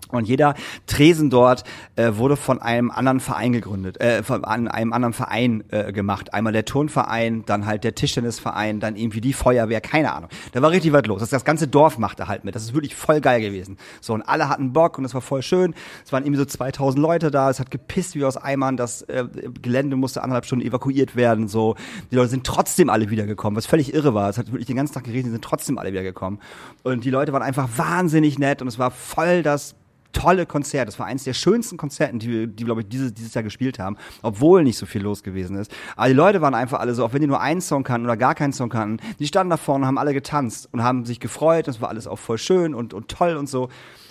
Und 0.09 0.27
jeder 0.27 0.55
Tresen 0.85 1.29
dort 1.29 1.63
äh, 1.95 2.13
wurde 2.13 2.37
von 2.37 2.61
einem 2.61 2.91
anderen 2.91 3.19
Verein 3.19 3.51
gegründet, 3.51 3.99
äh, 3.99 4.23
von 4.23 4.45
einem 4.45 4.93
anderen 4.93 5.13
Verein 5.13 5.63
äh, 5.69 5.91
gemacht. 5.91 6.33
Einmal 6.33 6.53
der 6.53 6.65
Turnverein, 6.65 7.43
dann 7.45 7.65
halt 7.65 7.83
der 7.83 7.95
Tischtennisverein, 7.95 8.79
dann 8.79 8.95
irgendwie 8.95 9.21
die 9.21 9.33
Feuerwehr, 9.33 9.81
keine 9.81 10.13
Ahnung. 10.13 10.29
Da 10.53 10.61
war 10.61 10.71
richtig 10.71 10.93
was 10.93 11.05
los. 11.05 11.19
Das, 11.19 11.29
das 11.29 11.43
ganze 11.43 11.67
Dorf 11.67 11.97
machte 11.97 12.27
halt 12.27 12.45
mit. 12.45 12.55
Das 12.55 12.63
ist 12.63 12.73
wirklich 12.73 12.95
voll 12.95 13.19
geil 13.19 13.41
gewesen. 13.41 13.77
So, 13.99 14.13
und 14.13 14.21
alle 14.21 14.47
hatten 14.47 14.71
Bock 14.71 14.97
und 14.97 15.05
es 15.05 15.13
war 15.13 15.21
voll 15.21 15.41
schön. 15.41 15.73
Es 16.05 16.13
waren 16.13 16.23
irgendwie 16.23 16.39
so 16.39 16.45
2000 16.45 17.01
Leute 17.01 17.29
da. 17.29 17.49
Es 17.49 17.59
hat 17.59 17.69
gepisst 17.69 18.15
wie 18.15 18.23
aus 18.23 18.37
Eimern. 18.37 18.77
Das 18.77 19.01
äh, 19.03 19.25
Gelände 19.61 19.97
musste 19.97 20.23
anderthalb 20.23 20.45
Stunden 20.45 20.65
evakuiert 20.65 21.15
werden. 21.17 21.49
So, 21.49 21.75
die 22.11 22.15
Leute 22.15 22.29
sind 22.29 22.45
trotzdem 22.45 22.89
alle 22.89 23.09
wiedergekommen, 23.09 23.57
was 23.57 23.65
völlig 23.65 23.93
irre 23.93 24.13
war. 24.13 24.29
Es 24.29 24.37
hat 24.37 24.47
wirklich 24.51 24.67
den 24.67 24.77
ganzen 24.77 24.93
Tag 24.93 25.03
geregnet, 25.03 25.33
sind 25.33 25.43
trotzdem 25.43 25.77
alle 25.77 25.91
wiedergekommen. 25.91 26.39
Und 26.83 27.03
die 27.03 27.09
Leute 27.09 27.33
waren 27.33 27.41
einfach 27.43 27.67
wahnsinnig 27.75 28.39
nett 28.39 28.61
und 28.61 28.69
es 28.69 28.79
war 28.79 28.91
voll 28.91 29.43
das 29.43 29.75
tolle 30.11 30.45
Konzert. 30.45 30.87
Das 30.87 30.99
war 30.99 31.05
eines 31.05 31.23
der 31.23 31.33
schönsten 31.33 31.77
Konzerten, 31.77 32.19
die 32.19 32.29
wir, 32.29 32.47
die, 32.47 32.63
glaube 32.63 32.81
ich, 32.81 32.87
dieses, 32.89 33.13
dieses 33.13 33.33
Jahr 33.33 33.43
gespielt 33.43 33.79
haben, 33.79 33.97
obwohl 34.21 34.63
nicht 34.63 34.77
so 34.77 34.85
viel 34.85 35.01
los 35.01 35.23
gewesen 35.23 35.57
ist. 35.57 35.71
Aber 35.95 36.07
die 36.07 36.13
Leute 36.13 36.41
waren 36.41 36.55
einfach 36.55 36.79
alle 36.79 36.93
so, 36.93 37.05
auch 37.05 37.13
wenn 37.13 37.21
die 37.21 37.27
nur 37.27 37.41
einen 37.41 37.61
Song 37.61 37.83
kannten 37.83 38.05
oder 38.05 38.17
gar 38.17 38.35
keinen 38.35 38.53
Song 38.53 38.69
kannten, 38.69 39.05
die 39.19 39.27
standen 39.27 39.49
da 39.49 39.57
vorne, 39.57 39.85
haben 39.85 39.97
alle 39.97 40.13
getanzt 40.13 40.69
und 40.71 40.83
haben 40.83 41.05
sich 41.05 41.19
gefreut. 41.19 41.67
Das 41.67 41.81
war 41.81 41.89
alles 41.89 42.07
auch 42.07 42.19
voll 42.19 42.37
schön 42.37 42.73
und, 42.73 42.93
und 42.93 43.09
toll 43.09 43.35
und 43.35 43.47
so. 43.47 43.69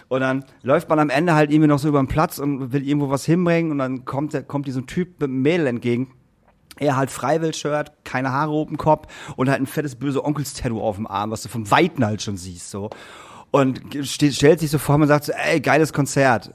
Und 0.09 0.20
dann 0.20 0.44
läuft 0.62 0.88
man 0.88 0.99
am 0.99 1.11
Ende 1.11 1.34
halt 1.34 1.51
irgendwie 1.51 1.68
noch 1.68 1.78
so 1.78 1.88
über 1.88 2.01
den 2.01 2.09
Platz 2.09 2.38
und 2.38 2.72
will 2.72 2.86
irgendwo 2.86 3.11
was 3.11 3.24
hinbringen 3.24 3.72
und 3.72 3.78
dann 3.78 4.05
kommt, 4.05 4.36
kommt 4.47 4.66
diesem 4.66 4.86
Typ 4.86 5.20
mit 5.20 5.30
einem 5.30 5.42
Mädel 5.42 5.66
entgegen. 5.66 6.12
Er 6.78 6.97
halt 6.97 7.11
Freiwild-Shirt, 7.11 7.92
keine 8.05 8.32
Haare 8.32 8.53
oben 8.53 8.76
Kopf 8.76 9.09
und 9.36 9.49
halt 9.49 9.61
ein 9.61 9.66
fettes 9.66 9.97
böse 9.97 10.24
Onkels-Tattoo 10.24 10.80
auf 10.80 10.97
dem 10.97 11.07
Arm, 11.07 11.30
was 11.30 11.42
du 11.42 11.49
vom 11.49 11.70
Weiten 11.70 12.05
halt 12.05 12.22
schon 12.22 12.36
siehst, 12.36 12.70
so. 12.70 12.90
Und 13.57 13.81
stellt 14.03 14.61
sich 14.61 14.71
so 14.71 14.79
vor 14.79 14.97
und 14.97 15.07
sagt 15.07 15.25
so, 15.25 15.33
ey, 15.33 15.61
geiles 15.61 15.93
Konzert. 15.93 16.51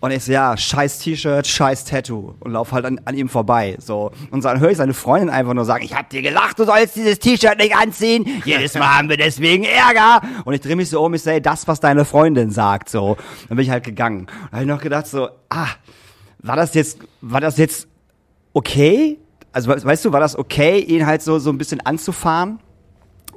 Und 0.00 0.10
ich 0.10 0.22
so, 0.24 0.32
ja, 0.32 0.54
scheiß 0.54 0.98
T-Shirt, 0.98 1.46
scheiß 1.46 1.86
Tattoo. 1.86 2.34
Und 2.40 2.52
lauf 2.52 2.72
halt 2.72 2.84
an, 2.84 3.00
an 3.06 3.14
ihm 3.16 3.30
vorbei, 3.30 3.76
so. 3.78 4.10
Und 4.30 4.44
dann 4.44 4.60
höre 4.60 4.70
ich 4.70 4.76
seine 4.76 4.92
Freundin 4.92 5.30
einfach 5.30 5.54
nur 5.54 5.64
sagen, 5.64 5.82
ich 5.82 5.94
hab 5.94 6.10
dir 6.10 6.20
gelacht, 6.20 6.58
du 6.58 6.64
sollst 6.66 6.96
dieses 6.96 7.18
T-Shirt 7.20 7.56
nicht 7.56 7.74
anziehen. 7.74 8.26
Jedes 8.44 8.74
Mal 8.74 8.98
haben 8.98 9.08
wir 9.08 9.16
deswegen 9.16 9.64
Ärger. 9.64 10.20
Und 10.44 10.52
ich 10.52 10.60
drehe 10.60 10.76
mich 10.76 10.90
so 10.90 11.02
um, 11.02 11.14
ich 11.14 11.22
sage, 11.22 11.40
das, 11.40 11.66
was 11.68 11.80
deine 11.80 12.04
Freundin 12.04 12.50
sagt, 12.50 12.90
so. 12.90 13.16
Dann 13.48 13.56
bin 13.56 13.64
ich 13.64 13.70
halt 13.70 13.84
gegangen. 13.84 14.26
Und 14.26 14.52
habe 14.52 14.62
ich 14.62 14.68
noch 14.68 14.82
gedacht 14.82 15.06
so, 15.06 15.28
ah, 15.48 15.68
war 16.40 16.56
das 16.56 16.74
jetzt, 16.74 16.98
war 17.22 17.40
das 17.40 17.56
jetzt 17.56 17.88
okay? 18.52 19.18
Also 19.52 19.70
we- 19.70 19.82
weißt 19.82 20.04
du, 20.04 20.12
war 20.12 20.20
das 20.20 20.36
okay, 20.36 20.80
ihn 20.80 21.06
halt 21.06 21.22
so 21.22 21.38
so 21.38 21.48
ein 21.48 21.56
bisschen 21.56 21.80
anzufahren? 21.80 22.58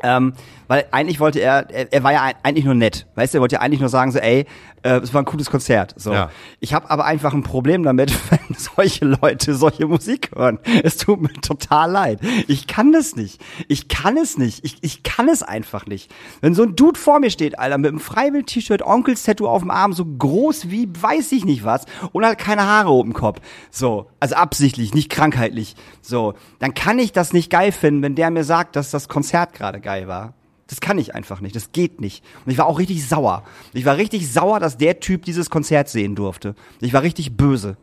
Ähm, 0.03 0.34
Weil 0.68 0.86
eigentlich 0.91 1.20
wollte 1.20 1.39
er, 1.39 1.70
er, 1.70 1.91
er 1.91 2.03
war 2.03 2.13
ja 2.13 2.32
eigentlich 2.43 2.65
nur 2.65 2.76
nett. 2.76 3.07
Weißt 3.15 3.34
du, 3.34 3.38
er 3.38 3.41
wollte 3.41 3.55
ja 3.55 3.61
eigentlich 3.61 3.80
nur 3.80 3.89
sagen, 3.89 4.11
so, 4.11 4.20
ey, 4.20 4.45
äh, 4.84 4.99
es 4.99 5.13
war 5.13 5.22
ein 5.22 5.26
cooles 5.26 5.49
Konzert. 5.49 5.93
So. 5.97 6.13
Ja. 6.13 6.30
Ich 6.59 6.74
habe 6.74 6.89
aber 6.89 7.05
einfach 7.05 7.34
ein 7.34 7.43
Problem 7.43 7.84
damit, 7.84 8.11
wenn 8.32 8.55
solche 8.55 9.05
Leute 9.05 9.55
solche 9.55 9.88
Musik 9.88 10.32
hören. 10.36 10.59
Es 10.84 10.97
tut 10.97 11.22
mir 11.22 11.34
total 11.34 11.91
leid. 11.91 12.20
Ich 12.47 12.68
kann 12.68 12.91
das 12.91 13.15
nicht. 13.15 13.41
Ich 13.68 13.88
kann 13.88 14.18
es 14.18 14.38
nicht. 14.38 14.63
Ich, 14.63 14.78
ich 14.82 15.03
kann 15.03 15.30
es 15.30 15.43
einfach 15.43 15.86
nicht. 15.86 16.13
Wenn 16.41 16.53
so 16.53 16.63
ein 16.63 16.76
Dude 16.76 16.99
vor 16.99 17.20
mir 17.20 17.30
steht, 17.30 17.59
Alter, 17.59 17.78
mit 17.78 17.89
einem 17.89 17.99
Freiwild-T-Shirt, 17.99 18.82
Onkels-Tattoo 18.82 19.47
auf 19.47 19.61
dem 19.61 19.72
Arm, 19.72 19.93
so 19.93 20.05
groß 20.05 20.70
wie 20.70 20.89
weiß 20.89 21.32
ich 21.32 21.45
nicht 21.45 21.63
was 21.63 21.86
und 22.11 22.26
halt 22.26 22.38
keine 22.38 22.63
Haare 22.63 22.89
oben 22.89 23.09
im 23.09 23.13
Kopf. 23.13 23.41
So, 23.72 24.07
also 24.20 24.36
absichtlich, 24.36 24.93
nicht 24.93 25.09
krankheitlich. 25.09 25.76
So, 26.01 26.34
dann 26.59 26.74
kann 26.74 26.99
ich 26.99 27.11
das 27.11 27.34
nicht 27.34 27.49
geil 27.49 27.72
finden, 27.72 28.01
wenn 28.01 28.15
der 28.15 28.32
mir 28.32 28.43
sagt, 28.43 28.76
dass 28.76 28.91
das 28.91 29.07
Konzert 29.07 29.53
gerade 29.53 29.80
geil 29.80 30.07
war. 30.07 30.34
Das 30.68 30.82
kann 30.82 30.97
ich 30.97 31.15
einfach 31.15 31.41
nicht. 31.41 31.55
Das 31.55 31.72
geht 31.72 32.01
nicht. 32.01 32.24
Und 32.45 32.51
ich 32.51 32.57
war 32.57 32.65
auch 32.65 32.80
richtig 32.80 33.07
sauer. 33.07 33.43
Ich 33.74 33.86
war 33.86 33.97
richtig 33.97 34.32
sauer, 34.32 34.59
dass 34.59 34.78
der 34.78 34.99
Typ 34.99 35.26
dieses 35.26 35.49
Konzert 35.49 35.89
sehen 35.89 36.15
durfte. 36.15 36.55
Ich 36.82 36.93
war 36.93 37.03
richtig 37.03 37.38
böse. 37.38 37.78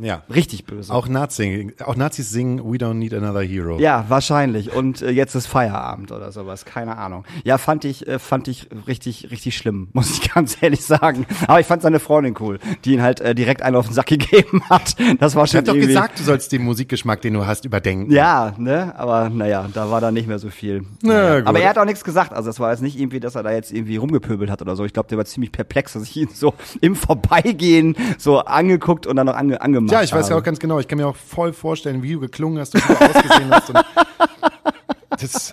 Ja. 0.00 0.22
Richtig 0.32 0.64
böse. 0.64 0.92
Auch, 0.92 1.08
Nazi, 1.08 1.74
auch 1.84 1.96
Nazis 1.96 2.30
singen 2.30 2.58
We 2.64 2.76
Don't 2.76 2.94
Need 2.94 3.14
Another 3.14 3.42
Hero. 3.42 3.78
Ja, 3.78 4.04
wahrscheinlich. 4.08 4.72
Und 4.74 5.02
äh, 5.02 5.10
jetzt 5.10 5.34
ist 5.34 5.46
Feierabend 5.46 6.12
oder 6.12 6.32
sowas. 6.32 6.64
Keine 6.64 6.96
Ahnung. 6.98 7.24
Ja, 7.44 7.58
fand 7.58 7.84
ich, 7.84 8.06
äh, 8.06 8.18
fand 8.18 8.48
ich 8.48 8.68
richtig, 8.86 9.30
richtig 9.30 9.56
schlimm, 9.56 9.88
muss 9.92 10.10
ich 10.10 10.32
ganz 10.32 10.56
ehrlich 10.60 10.84
sagen. 10.84 11.26
Aber 11.46 11.60
ich 11.60 11.66
fand 11.66 11.82
seine 11.82 12.00
Freundin 12.00 12.34
cool, 12.40 12.58
die 12.84 12.94
ihn 12.94 13.02
halt 13.02 13.20
äh, 13.20 13.34
direkt 13.34 13.62
einen 13.62 13.76
auf 13.76 13.86
den 13.86 13.94
Sack 13.94 14.06
gegeben 14.08 14.62
hat. 14.70 14.96
Das 15.18 15.34
war 15.34 15.44
Ich 15.44 15.50
schon 15.50 15.58
hab 15.58 15.64
doch 15.66 15.74
gesagt, 15.74 16.18
du 16.18 16.24
sollst 16.24 16.52
den 16.52 16.62
Musikgeschmack, 16.64 17.20
den 17.20 17.34
du 17.34 17.46
hast, 17.46 17.64
überdenken. 17.64 18.10
Ja, 18.12 18.54
ne, 18.58 18.94
aber 18.96 19.28
naja, 19.30 19.68
da 19.72 19.90
war 19.90 20.00
dann 20.00 20.14
nicht 20.14 20.28
mehr 20.28 20.38
so 20.38 20.50
viel. 20.50 20.84
Na. 21.02 21.38
Aber 21.44 21.60
er 21.60 21.70
hat 21.70 21.78
auch 21.78 21.84
nichts 21.84 22.04
gesagt. 22.04 22.32
Also 22.32 22.50
es 22.50 22.60
war 22.60 22.70
jetzt 22.70 22.82
nicht 22.82 22.98
irgendwie, 22.98 23.20
dass 23.20 23.34
er 23.34 23.42
da 23.42 23.52
jetzt 23.52 23.72
irgendwie 23.72 23.96
rumgepöbelt 23.96 24.50
hat 24.50 24.62
oder 24.62 24.76
so. 24.76 24.84
Ich 24.84 24.92
glaube, 24.92 25.08
der 25.08 25.18
war 25.18 25.24
ziemlich 25.24 25.52
perplex, 25.52 25.92
dass 25.94 26.02
ich 26.04 26.16
ihn 26.16 26.28
so 26.32 26.54
im 26.80 26.94
Vorbeigehen 26.94 27.96
so 28.18 28.38
angeguckt 28.40 29.06
und 29.06 29.16
dann 29.16 29.26
noch 29.26 29.36
ange 29.36 29.60
angemacht 29.60 29.87
Ja, 29.90 30.02
ich 30.02 30.12
weiß 30.12 30.28
ja 30.28 30.36
auch 30.36 30.42
ganz 30.42 30.58
genau. 30.58 30.78
Ich 30.78 30.88
kann 30.88 30.98
mir 30.98 31.06
auch 31.06 31.16
voll 31.16 31.52
vorstellen, 31.52 32.02
wie 32.02 32.12
du 32.12 32.20
geklungen 32.20 32.58
hast 32.58 32.74
und 32.74 32.88
wie 32.88 32.92
du 32.92 33.00
ausgesehen 33.00 33.50
hast. 33.50 33.70
Und 33.70 33.84
das, 35.10 35.52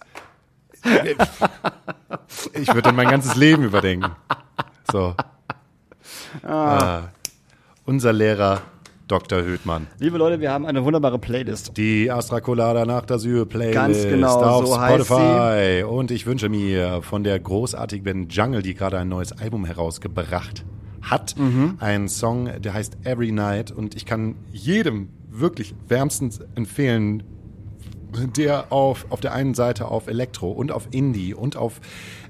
ich 2.53 2.67
würde 2.67 2.81
dann 2.81 2.95
mein 2.95 3.09
ganzes 3.09 3.35
Leben 3.35 3.63
überdenken. 3.63 4.11
So. 4.91 5.15
Ah. 6.43 7.03
Unser 7.85 8.13
Lehrer 8.13 8.61
Dr. 9.07 9.43
Höhtmann. 9.43 9.87
Liebe 9.99 10.17
Leute, 10.17 10.39
wir 10.39 10.51
haben 10.51 10.65
eine 10.65 10.83
wunderbare 10.83 11.19
Playlist. 11.19 11.77
Die 11.77 12.09
Astra 12.09 12.41
Colada 12.41 12.85
nach 12.85 13.07
Asyl 13.09 13.45
Playlist 13.45 13.73
Ganz 13.75 14.03
genau, 14.03 14.41
auf 14.41 14.67
so 14.67 14.79
heißt 14.79 15.05
Spotify. 15.05 15.83
Und 15.83 16.09
ich 16.11 16.25
wünsche 16.25 16.49
mir 16.49 17.01
von 17.03 17.23
der 17.23 17.39
großartigen 17.39 18.29
Jungle, 18.29 18.63
die 18.63 18.73
gerade 18.73 18.97
ein 18.97 19.07
neues 19.07 19.31
Album 19.31 19.65
herausgebracht 19.65 20.65
hat, 21.09 21.35
Mhm. 21.37 21.77
einen 21.79 22.07
Song, 22.09 22.49
der 22.61 22.73
heißt 22.73 22.97
Every 23.03 23.31
Night. 23.31 23.71
Und 23.71 23.95
ich 23.95 24.05
kann 24.05 24.35
jedem 24.51 25.09
wirklich 25.29 25.75
wärmstens 25.87 26.39
empfehlen, 26.55 27.23
der 28.37 28.71
auf, 28.71 29.07
auf 29.09 29.19
der 29.19 29.33
einen 29.33 29.53
Seite 29.55 29.89
auf 29.89 30.07
Elektro 30.07 30.49
und 30.51 30.71
auf 30.71 30.87
Indie 30.91 31.33
und 31.33 31.57
auf 31.57 31.81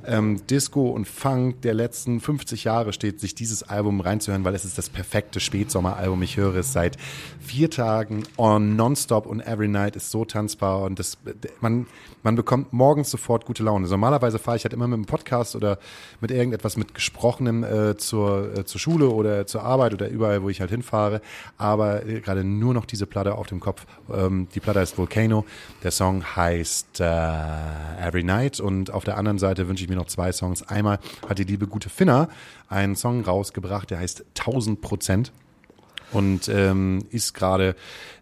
ähm, 0.08 0.42
Disco 0.48 0.90
und 0.90 1.08
Funk 1.08 1.62
der 1.62 1.76
letzten 1.76 2.20
50 2.20 2.64
Jahre 2.64 2.92
steht, 2.92 3.20
sich 3.20 3.36
dieses 3.36 3.62
Album 3.62 4.00
reinzuhören, 4.02 4.44
weil 4.44 4.56
es 4.56 4.66
ist 4.66 4.78
das 4.80 4.90
perfekte 4.90 5.40
Spätsommeralbum. 5.40 6.22
Ich 6.24 6.38
höre 6.38 6.56
es 6.56 6.74
seit 6.74 6.98
vier 7.40 7.70
Tagen 7.70 8.24
on 8.38 8.76
nonstop 8.76 9.28
und 9.28 9.42
every 9.42 9.68
night 9.68 9.96
ist 9.96 10.10
so 10.10 10.26
tanzbar 10.26 10.82
und 10.82 10.98
das, 10.98 11.20
man, 11.62 11.86
man 12.26 12.36
bekommt 12.36 12.74
morgens 12.74 13.12
sofort 13.12 13.46
gute 13.46 13.62
Laune. 13.62 13.88
Normalerweise 13.88 14.40
fahre 14.40 14.58
ich 14.58 14.64
halt 14.64 14.74
immer 14.74 14.88
mit 14.88 14.96
einem 14.96 15.06
Podcast 15.06 15.56
oder 15.56 15.78
mit 16.22 16.32
irgendetwas 16.32 16.76
mit 16.76 16.96
Gesprochenem 16.96 17.64
äh, 17.64 17.98
zur, 17.98 18.58
äh, 18.58 18.66
zur 18.66 18.82
Schule 18.82 19.10
oder 19.10 19.46
zur 19.46 19.62
Arbeit 19.62 19.94
oder 19.94 20.10
überall, 20.10 20.42
wo 20.42 20.50
ich 20.50 20.60
halt 20.60 20.72
hinfahre, 20.72 21.22
aber 21.60 22.04
äh, 22.04 22.22
gerade 22.22 22.44
nur 22.44 22.74
noch 22.74 22.86
diese 22.86 23.06
Platte 23.06 23.36
auf 23.36 23.46
dem 23.46 23.60
Kopf. 23.60 23.86
Ähm, 24.12 24.48
die 24.56 24.60
Platte 24.60 24.80
heißt 24.80 24.98
Volcano, 24.98 25.46
der 25.84 25.92
Song 25.92 26.24
heißt 26.36 27.00
äh, 27.00 27.04
Every 27.06 28.24
Night 28.24 28.60
und 28.60 28.90
auf 28.90 29.04
der 29.04 29.18
anderen 29.18 29.38
Seite 29.38 29.68
wünsche 29.68 29.84
ich 29.84 29.90
mir 29.90 29.96
noch 29.96 30.08
zwei 30.08 30.32
Songs. 30.32 30.64
Einmal 30.64 30.98
hat 31.30 31.38
die 31.38 31.44
liebe 31.44 31.68
gute 31.68 31.90
Finna 31.90 32.28
einen 32.70 32.96
Song 32.96 33.22
rausgebracht, 33.22 33.92
der 33.92 34.00
heißt 34.00 34.26
1000 34.40 34.82
Prozent 34.82 35.32
und 36.12 36.50
ähm, 36.50 37.06
ist 37.12 37.34
gerade 37.34 37.76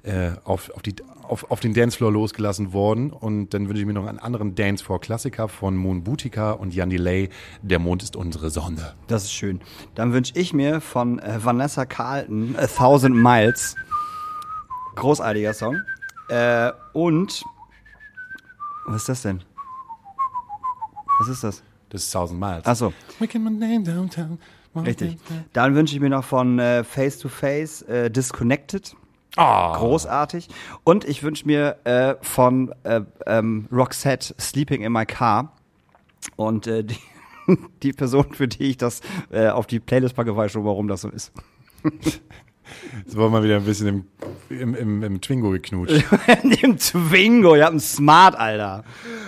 äh, 0.03 0.31
auf, 0.43 0.71
auf, 0.71 0.81
die, 0.81 0.95
auf, 1.23 1.49
auf 1.49 1.59
den 1.59 1.73
Dancefloor 1.73 2.11
losgelassen 2.11 2.73
worden. 2.73 3.11
Und 3.11 3.53
dann 3.53 3.67
wünsche 3.67 3.81
ich 3.81 3.85
mir 3.85 3.93
noch 3.93 4.05
einen 4.07 4.19
anderen 4.19 4.55
Dancefloor-Klassiker 4.55 5.47
von 5.47 5.75
Moon 5.75 6.03
Boutica 6.03 6.51
und 6.51 6.73
Jan 6.73 6.89
Delay, 6.89 7.29
Der 7.61 7.79
Mond 7.79 8.03
ist 8.03 8.15
unsere 8.15 8.49
Sonne. 8.49 8.93
Das 9.07 9.23
ist 9.23 9.33
schön. 9.33 9.61
Dann 9.95 10.13
wünsche 10.13 10.33
ich 10.35 10.53
mir 10.53 10.81
von 10.81 11.19
äh, 11.19 11.43
Vanessa 11.43 11.85
Carlton 11.85 12.55
A 12.57 12.67
Thousand 12.67 13.15
Miles. 13.15 13.75
Großartiger 14.95 15.53
Song. 15.53 15.81
Äh, 16.29 16.71
und 16.93 17.43
was 18.85 19.01
ist 19.01 19.09
das 19.09 19.21
denn? 19.23 19.41
Was 21.19 21.27
ist 21.27 21.43
das? 21.43 21.63
Das 21.89 22.03
ist 22.03 22.15
1000 22.15 22.39
Miles. 22.39 22.63
Ach 22.65 22.75
so. 22.75 22.93
Making 23.19 23.43
my 23.43 23.49
name 23.51 23.83
downtown. 23.83 24.39
Richtig. 24.75 25.17
Dann 25.53 25.75
wünsche 25.75 25.93
ich 25.95 26.01
mir 26.01 26.09
noch 26.09 26.23
von 26.23 26.57
äh, 26.57 26.83
Face 26.83 27.19
to 27.19 27.29
Face 27.29 27.83
äh, 27.83 28.09
Disconnected. 28.09 28.95
Ah. 29.35 29.75
Großartig. 29.77 30.47
Und 30.83 31.05
ich 31.05 31.23
wünsche 31.23 31.45
mir 31.45 31.77
äh, 31.85 32.15
von 32.21 32.73
äh, 32.83 33.01
ähm, 33.25 33.67
Roxette 33.71 34.35
Sleeping 34.39 34.81
in 34.81 34.91
My 34.91 35.05
Car. 35.05 35.53
Und 36.35 36.67
äh, 36.67 36.83
die, 36.83 36.97
die 37.81 37.93
Person, 37.93 38.33
für 38.33 38.47
die 38.47 38.63
ich 38.71 38.77
das 38.77 39.01
äh, 39.31 39.47
auf 39.47 39.67
die 39.67 39.79
Playlist 39.79 40.15
packe, 40.15 40.35
weiß 40.35 40.51
schon, 40.51 40.65
warum 40.65 40.87
das 40.87 41.01
so 41.01 41.09
ist. 41.09 41.31
Jetzt 43.05 43.17
wollen 43.17 43.31
wir 43.33 43.43
wieder 43.43 43.57
ein 43.57 43.65
bisschen 43.65 44.05
im, 44.49 44.57
im, 44.57 44.75
im, 44.75 45.03
im 45.03 45.21
Twingo 45.21 45.49
geknutscht. 45.49 46.05
Im 46.61 46.77
Twingo, 46.77 47.55
ihr 47.55 47.63
habt 47.63 47.71
einen 47.71 47.79
Smart, 47.81 48.35
Alter. 48.35 48.83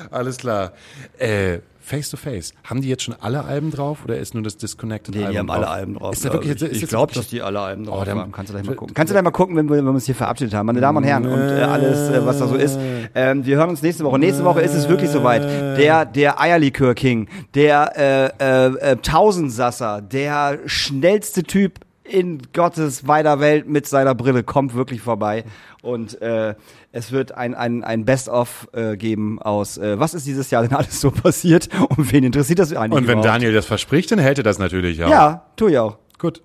Alles 0.09 0.37
klar. 0.37 0.71
Äh, 1.17 1.59
Face 1.85 2.09
to 2.09 2.17
Face. 2.17 2.51
Haben 2.63 2.81
die 2.81 2.89
jetzt 2.89 3.03
schon 3.03 3.15
alle 3.21 3.45
Alben 3.45 3.69
drauf 3.69 3.99
oder 4.03 4.17
ist 4.17 4.33
nur 4.33 4.41
das 4.41 4.57
Disconnected 4.57 5.13
Nee, 5.13 5.21
Album 5.21 5.31
die 5.33 5.39
haben 5.39 5.49
alle 5.51 5.67
Alben 5.67 5.93
drauf. 5.93 6.13
Ist 6.15 6.25
da 6.25 6.33
wirklich, 6.33 6.55
ich 6.55 6.61
ist 6.63 6.83
ich 6.83 6.89
glaube, 6.89 7.13
dass 7.13 7.27
die 7.27 7.43
alle 7.43 7.59
Alben 7.59 7.85
drauf 7.85 8.03
Oh, 8.07 8.09
haben. 8.09 8.31
Kannst 8.31 8.49
du 8.49 8.55
gleich 8.55 8.65
mal 8.65 8.75
gucken. 8.75 8.95
Kannst 8.95 9.11
du 9.11 9.13
gleich 9.13 9.23
mal 9.23 9.29
gucken, 9.31 9.55
wenn 9.55 9.69
wir, 9.69 9.77
wenn 9.77 9.85
wir 9.85 9.91
uns 9.91 10.05
hier 10.05 10.15
verabschiedet 10.15 10.55
haben. 10.55 10.65
Meine 10.65 10.81
Damen 10.81 10.97
und 10.97 11.03
Herren 11.03 11.27
und 11.27 11.39
äh, 11.39 11.61
alles, 11.61 12.09
äh, 12.09 12.25
was 12.25 12.39
da 12.39 12.47
so 12.47 12.55
ist. 12.55 12.79
Ähm, 13.13 13.45
wir 13.45 13.57
hören 13.57 13.69
uns 13.69 13.83
nächste 13.83 14.03
Woche. 14.03 14.17
Nächste 14.17 14.43
Woche 14.43 14.61
ist 14.61 14.73
es 14.73 14.89
wirklich 14.89 15.11
soweit. 15.11 15.43
Der, 15.77 16.05
der 16.05 16.41
Eierlikör-King, 16.41 17.27
der 17.53 18.33
äh, 18.39 18.65
äh, 18.65 18.91
äh, 18.93 18.95
Tausendsasser, 18.97 20.01
der 20.01 20.59
schnellste 20.65 21.43
Typ 21.43 21.84
in 22.07 22.41
Gottes 22.53 23.07
weiter 23.07 23.39
Welt 23.39 23.67
mit 23.67 23.87
seiner 23.87 24.15
Brille 24.15 24.43
kommt 24.43 24.75
wirklich 24.75 25.01
vorbei. 25.01 25.43
Und 25.81 26.21
äh, 26.21 26.55
es 26.91 27.11
wird 27.11 27.33
ein, 27.33 27.53
ein, 27.55 27.83
ein 27.83 28.05
Best-of 28.05 28.67
äh, 28.73 28.95
geben 28.95 29.41
aus, 29.41 29.77
äh, 29.77 29.99
was 29.99 30.13
ist 30.13 30.25
dieses 30.25 30.51
Jahr 30.51 30.63
denn 30.63 30.73
alles 30.73 31.01
so 31.01 31.11
passiert 31.23 31.69
und 31.97 32.11
wen 32.11 32.23
interessiert 32.23 32.59
das 32.59 32.71
eigentlich 32.73 32.91
Und 32.91 33.07
wenn 33.07 33.19
überhaupt? 33.19 33.25
Daniel 33.25 33.53
das 33.53 33.65
verspricht, 33.65 34.11
dann 34.11 34.19
hält 34.19 34.37
er 34.37 34.43
das 34.43 34.59
natürlich 34.59 35.03
auch. 35.03 35.09
Ja, 35.09 35.45
tu 35.55 35.67
ich 35.67 35.77
auch. 35.77 35.97
Gut. 36.17 36.41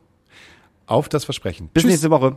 Auf 0.87 1.09
das 1.09 1.25
Versprechen. 1.25 1.69
Bis 1.73 1.83
Tschüss. 1.83 1.91
nächste 1.91 2.11
Woche. 2.11 2.37